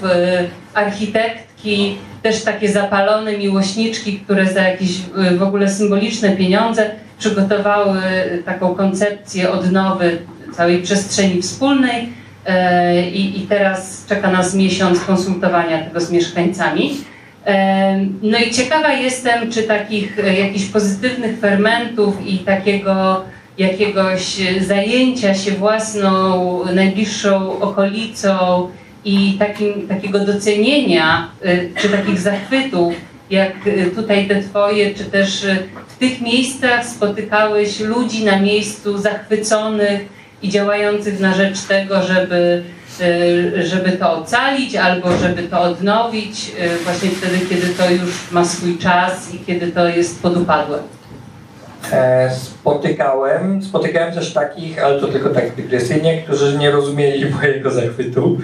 architektki, 0.74 1.98
też 2.24 2.44
takie 2.44 2.72
zapalone 2.72 3.38
miłośniczki, 3.38 4.20
które 4.20 4.46
za 4.46 4.62
jakieś 4.62 5.02
w 5.38 5.44
ogóle 5.44 5.70
symboliczne 5.70 6.36
pieniądze 6.36 6.92
przygotowały 7.20 8.02
taką 8.46 8.76
koncepcję 8.76 9.52
odnowy 9.52 10.18
całej 10.56 10.82
przestrzeni 10.82 11.42
wspólnej 11.42 12.10
e, 12.46 13.10
i, 13.10 13.40
i 13.40 13.48
teraz 13.48 14.06
czeka 14.10 14.32
nas 14.32 14.56
miesiąc 14.56 15.00
konsultowania 15.00 15.84
tego 15.84 16.02
z 16.02 16.12
mieszkańcami. 16.12 16.98
E, 17.46 18.06
no 18.22 18.38
i 18.38 18.52
ciekawa 18.52 18.94
jestem, 18.94 19.52
czy 19.52 19.64
takich 19.64 20.20
e, 20.20 20.40
jakichś 20.40 20.66
pozytywnych 20.66 21.40
fermentów 21.40 22.28
i 22.28 22.38
takiego 22.38 23.24
jakiegoś 23.58 24.38
zajęcia 24.68 25.36
się 25.36 25.52
własną, 25.52 26.60
najbliższą 26.76 27.60
okolicą 27.60 28.68
i 29.06 29.36
takim, 29.40 29.88
takiego 29.88 30.20
docenienia, 30.20 31.28
czy 31.78 31.90
takich 31.90 32.20
zachwytów, 32.20 32.94
jak 33.30 33.54
tutaj 33.96 34.28
te 34.28 34.42
twoje, 34.42 34.94
czy 34.94 35.06
też 35.06 35.46
w 35.88 35.98
tych 35.98 36.22
miejscach 36.22 36.86
spotykałeś 36.86 37.80
ludzi 37.80 38.26
na 38.26 38.40
miejscu 38.40 38.98
zachwyconych 38.98 40.06
i 40.44 40.50
działających 40.50 41.20
na 41.20 41.34
rzecz 41.34 41.62
tego, 41.62 42.02
żeby, 42.02 42.64
y, 43.02 43.68
żeby 43.68 43.92
to 43.92 44.14
ocalić 44.14 44.76
albo 44.76 45.18
żeby 45.18 45.44
to 45.44 45.62
odnowić 45.62 46.52
y, 46.60 46.84
właśnie 46.84 47.10
wtedy, 47.10 47.40
kiedy 47.50 47.68
to 47.68 47.90
już 47.90 48.32
ma 48.32 48.46
swój 48.46 48.78
czas 48.78 49.34
i 49.34 49.40
kiedy 49.40 49.72
to 49.72 49.88
jest 49.88 50.22
podupadłe. 50.22 50.80
E, 51.92 52.32
spotykałem, 52.36 53.64
spotykałem 53.64 54.14
też 54.14 54.34
takich, 54.34 54.84
ale 54.84 55.00
to 55.00 55.08
tylko 55.08 55.30
tak 55.30 55.56
dygresyjnie, 55.56 56.22
którzy 56.22 56.58
nie 56.58 56.72
rozumieli 56.72 57.30
mojego 57.36 57.72
zachwytu. 57.72 58.38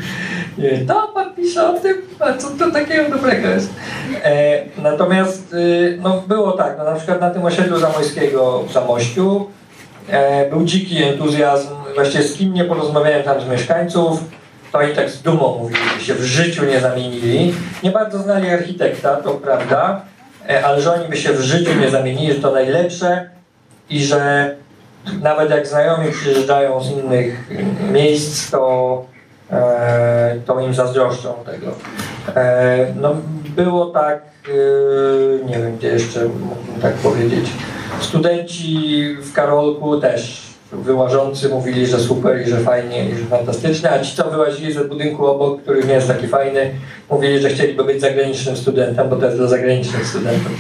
To 0.88 1.11
pan 1.13 1.34
pisze 1.35 1.69
o 1.69 1.80
tym, 1.80 1.97
a 2.19 2.34
co 2.34 2.49
to 2.49 2.71
takiego 2.71 3.09
dobrego 3.09 3.47
jest? 3.47 3.73
E, 4.23 4.61
natomiast 4.81 5.55
no, 6.01 6.23
było 6.27 6.51
tak, 6.51 6.76
no, 6.77 6.84
na 6.84 6.95
przykład 6.95 7.21
na 7.21 7.30
tym 7.30 7.45
osiedlu 7.45 7.80
zamojskiego 7.80 8.63
w 8.69 8.73
Zamościu 8.73 9.47
e, 10.09 10.49
był 10.49 10.65
dziki 10.65 11.03
entuzjazm, 11.03 11.78
właściwie 11.95 12.24
z 12.24 12.38
kim 12.38 12.53
nie 12.53 12.64
porozmawiałem 12.64 13.24
tam 13.24 13.41
z 13.41 13.48
mieszkańców, 13.48 14.24
to 14.72 14.82
i 14.82 14.95
tak 14.95 15.10
z 15.10 15.22
dumą 15.22 15.57
mówili, 15.57 15.82
że 15.99 16.06
się 16.06 16.14
w 16.14 16.24
życiu 16.24 16.66
nie 16.66 16.80
zamienili. 16.80 17.53
Nie 17.84 17.91
bardzo 17.91 18.20
znali 18.20 18.49
architekta, 18.49 19.16
to 19.16 19.34
prawda, 19.34 20.02
e, 20.49 20.66
ale 20.66 20.82
że 20.82 20.94
oni 20.94 21.10
by 21.10 21.18
się 21.18 21.34
w 21.34 21.41
życiu 21.41 21.72
nie 21.80 21.90
zamienili, 21.90 22.34
że 22.34 22.41
to 22.41 22.52
najlepsze 22.52 23.30
i 23.90 24.03
że 24.03 24.56
nawet 25.22 25.49
jak 25.49 25.68
znajomi 25.68 26.11
przyjeżdżają 26.11 26.84
z 26.84 26.91
innych 26.91 27.52
miejsc, 27.91 28.52
to, 28.52 29.06
e, 29.52 30.36
to 30.45 30.60
im 30.60 30.74
zazdroszczą 30.74 31.34
tego. 31.45 31.68
E, 32.36 32.86
no, 32.95 33.16
było 33.56 33.86
tak, 33.86 34.22
nie 35.45 35.60
wiem 35.60 35.78
gdzie 35.78 35.88
jeszcze 35.88 36.26
mógłbym 36.26 36.82
tak 36.82 36.94
powiedzieć. 36.94 37.49
Studenci 37.99 39.16
w 39.22 39.34
Karolku 39.34 39.99
też 39.99 40.48
wyłażący 40.71 41.49
mówili, 41.49 41.87
że 41.87 41.99
super 41.99 42.41
i 42.41 42.49
że 42.49 42.57
fajnie 42.57 43.09
i 43.09 43.15
że 43.15 43.25
fantastycznie, 43.25 43.91
a 43.91 43.99
ci 43.99 44.15
co 44.15 44.29
wyłazili 44.29 44.73
ze 44.73 44.85
budynku 44.85 45.25
obok, 45.25 45.61
który 45.61 45.83
nie 45.83 45.93
jest 45.93 46.07
taki 46.07 46.27
fajny, 46.27 46.71
mówili, 47.09 47.39
że 47.39 47.49
chcieliby 47.49 47.83
być 47.83 48.01
zagranicznym 48.01 48.57
studentem, 48.57 49.09
bo 49.09 49.15
to 49.15 49.25
jest 49.25 49.37
dla 49.37 49.47
zagranicznych 49.47 50.07
studentów. 50.07 50.51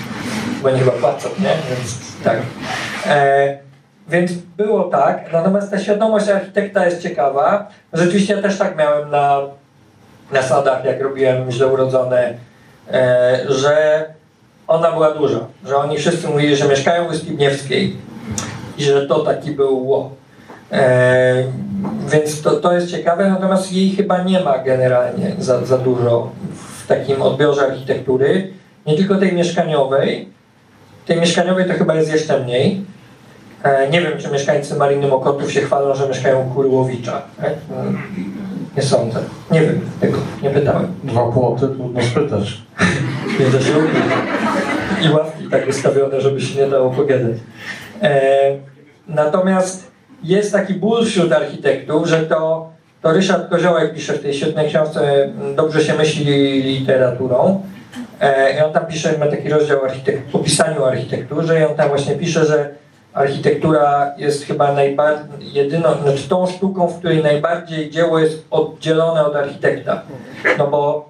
Bo 0.63 0.69
nie 0.69 0.79
chyba 0.79 0.91
płacą, 0.91 1.29
nie? 1.39 1.49
Więc 1.69 1.97
tak. 2.23 2.37
E, 3.05 3.57
więc 4.09 4.31
było 4.31 4.83
tak, 4.83 5.33
natomiast 5.33 5.71
ta 5.71 5.79
świadomość 5.79 6.29
architekta 6.29 6.85
jest 6.85 7.01
ciekawa. 7.01 7.67
Rzeczywiście 7.93 8.33
ja 8.33 8.41
też 8.41 8.57
tak 8.57 8.77
miałem 8.77 9.09
na, 9.09 9.41
na 10.31 10.41
sadach, 10.41 10.85
jak 10.85 11.01
robiłem 11.01 11.51
źle 11.51 11.67
urodzone, 11.67 12.33
e, 12.91 13.39
że 13.49 14.05
ona 14.67 14.91
była 14.91 15.11
duża, 15.11 15.39
że 15.65 15.77
oni 15.77 15.97
wszyscy 15.97 16.27
mówili, 16.27 16.55
że 16.55 16.67
mieszkają 16.67 17.07
w 17.07 17.09
Wyspibniewskiej 17.09 17.97
i 18.79 18.83
że 18.83 19.07
to 19.07 19.19
taki 19.19 19.51
był 19.51 19.87
ło. 19.87 20.11
E, 20.71 21.43
więc 22.11 22.41
to, 22.41 22.51
to 22.51 22.73
jest 22.73 22.91
ciekawe, 22.91 23.29
natomiast 23.29 23.73
jej 23.73 23.89
chyba 23.89 24.23
nie 24.23 24.39
ma 24.39 24.57
generalnie 24.57 25.35
za, 25.39 25.65
za 25.65 25.77
dużo 25.77 26.31
w 26.53 26.87
takim 26.87 27.21
odbiorze 27.21 27.61
architektury, 27.61 28.53
nie 28.87 28.97
tylko 28.97 29.15
tej 29.15 29.33
mieszkaniowej, 29.33 30.29
tej 31.05 31.19
mieszkaniowej 31.19 31.65
to 31.65 31.73
chyba 31.73 31.95
jest 31.95 32.11
jeszcze 32.11 32.39
mniej, 32.39 32.85
E, 33.63 33.89
nie 33.89 34.01
wiem, 34.01 34.11
czy 34.17 34.31
mieszkańcy 34.31 34.75
Mariny 34.75 35.07
Mokotów 35.07 35.51
się 35.51 35.61
chwalą, 35.61 35.95
że 35.95 36.07
mieszkają 36.07 36.49
Kurłowicza. 36.55 37.21
Tak? 37.41 37.53
Nie 38.77 38.83
sądzę. 38.83 39.19
Nie 39.51 39.61
wiem 39.61 39.81
tego, 39.99 40.17
nie 40.43 40.49
pytałem. 40.49 40.87
Dwa 41.03 41.31
płoty, 41.31 41.67
trudno 41.67 42.01
spytać. 42.03 42.57
Nie 43.39 43.45
da 43.45 43.61
się 43.61 43.71
I 45.01 45.13
ławki 45.13 45.43
tak 45.51 45.69
ustawione, 45.69 46.21
żeby 46.21 46.41
się 46.41 46.59
nie 46.61 46.67
dało 46.67 46.89
pogadać. 46.89 47.37
E, 48.01 48.55
natomiast 49.07 49.91
jest 50.23 50.51
taki 50.51 50.73
ból 50.73 51.05
wśród 51.05 51.31
architektów, 51.31 52.07
że 52.07 52.21
to, 52.21 52.69
to 53.01 53.13
Ryszard 53.13 53.49
Koziołek 53.49 53.93
pisze 53.93 54.13
w 54.13 54.21
tej 54.21 54.33
świetnej 54.33 54.69
książce 54.69 55.29
Dobrze 55.55 55.81
się 55.81 55.93
myśli 55.93 56.61
literaturą. 56.63 57.63
E, 58.21 58.57
I 58.57 58.61
on 58.61 58.73
tam 58.73 58.85
pisze, 58.85 59.17
ma 59.17 59.27
taki 59.27 59.49
rozdział 59.49 59.85
architekt, 59.85 60.35
o 60.35 60.39
pisaniu 60.39 60.83
architekturze 60.83 61.59
i 61.59 61.63
on 61.63 61.75
tam 61.75 61.89
właśnie 61.89 62.15
pisze, 62.15 62.45
że 62.45 62.69
architektura 63.13 64.13
jest 64.17 64.45
chyba 64.45 64.73
najbardziej, 64.73 65.53
jedyną, 65.53 65.89
znaczy 66.03 66.29
tą 66.29 66.47
sztuką, 66.47 66.87
w 66.87 66.99
której 66.99 67.23
najbardziej 67.23 67.89
dzieło 67.89 68.19
jest 68.19 68.45
oddzielone 68.51 69.25
od 69.25 69.35
architekta. 69.35 70.01
No 70.57 70.67
bo 70.67 71.08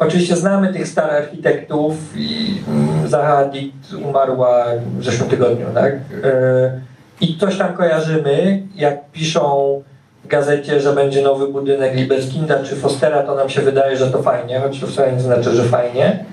oczywiście 0.00 0.36
znamy 0.36 0.72
tych 0.72 0.88
starych 0.88 1.24
architektów 1.24 1.94
i 2.16 2.60
mm, 2.68 3.08
Zaha 3.08 3.36
Hadid 3.36 3.74
umarła 4.04 4.64
w 4.98 5.04
zeszłym 5.04 5.30
tygodniu, 5.30 5.66
tak? 5.74 5.94
E, 6.24 6.80
I 7.20 7.38
coś 7.38 7.58
tam 7.58 7.74
kojarzymy, 7.74 8.62
jak 8.74 9.10
piszą 9.10 9.82
w 10.24 10.26
gazecie, 10.26 10.80
że 10.80 10.92
będzie 10.92 11.22
nowy 11.22 11.48
budynek 11.48 11.94
Libeskinda 11.94 12.64
czy 12.64 12.76
Fostera, 12.76 13.22
to 13.22 13.34
nam 13.34 13.48
się 13.48 13.60
wydaje, 13.60 13.96
że 13.96 14.10
to 14.10 14.22
fajnie, 14.22 14.60
choć 14.60 14.80
to 14.80 14.86
wcale 14.86 15.12
nie 15.12 15.20
znaczy, 15.20 15.50
że 15.54 15.64
fajnie. 15.64 16.24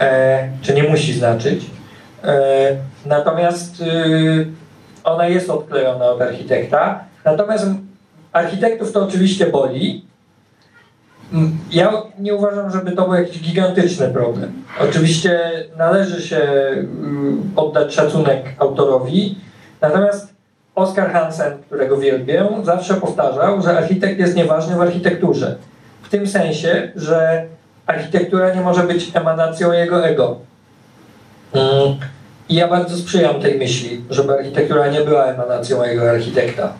E, 0.00 0.48
czy 0.62 0.74
nie 0.74 0.82
musi 0.82 1.12
znaczyć. 1.12 1.66
E, 2.24 2.76
natomiast 3.06 3.80
y, 3.80 4.46
ona 5.04 5.26
jest 5.26 5.50
odklejona 5.50 6.04
od 6.04 6.22
architekta. 6.22 7.04
Natomiast 7.24 7.66
architektów 8.32 8.92
to 8.92 9.02
oczywiście 9.02 9.46
boli. 9.46 10.09
Ja 11.70 11.92
nie 12.18 12.34
uważam, 12.34 12.70
żeby 12.70 12.92
to 12.92 13.04
był 13.04 13.14
jakiś 13.14 13.42
gigantyczny 13.42 14.08
problem. 14.08 14.52
Oczywiście 14.80 15.40
należy 15.78 16.22
się 16.22 16.36
y, 16.36 16.86
oddać 17.56 17.94
szacunek 17.94 18.44
autorowi, 18.58 19.38
natomiast 19.80 20.34
Oskar 20.74 21.12
Hansen, 21.12 21.52
którego 21.66 21.96
wielbię, 21.96 22.48
zawsze 22.62 22.94
powtarzał, 22.94 23.62
że 23.62 23.78
architekt 23.78 24.18
jest 24.18 24.36
nieważny 24.36 24.76
w 24.76 24.80
architekturze. 24.80 25.56
W 26.02 26.08
tym 26.08 26.26
sensie, 26.26 26.92
że 26.96 27.46
architektura 27.86 28.54
nie 28.54 28.60
może 28.60 28.82
być 28.82 29.10
emanacją 29.14 29.72
jego 29.72 30.06
ego. 30.06 30.38
Mm. 31.52 31.96
I 32.48 32.54
ja 32.54 32.68
bardzo 32.68 32.96
sprzyjam 32.96 33.40
tej 33.40 33.58
myśli, 33.58 34.04
żeby 34.10 34.32
architektura 34.32 34.88
nie 34.88 35.00
była 35.00 35.24
emanacją 35.24 35.76
mojego 35.76 36.10
architekta. 36.10 36.72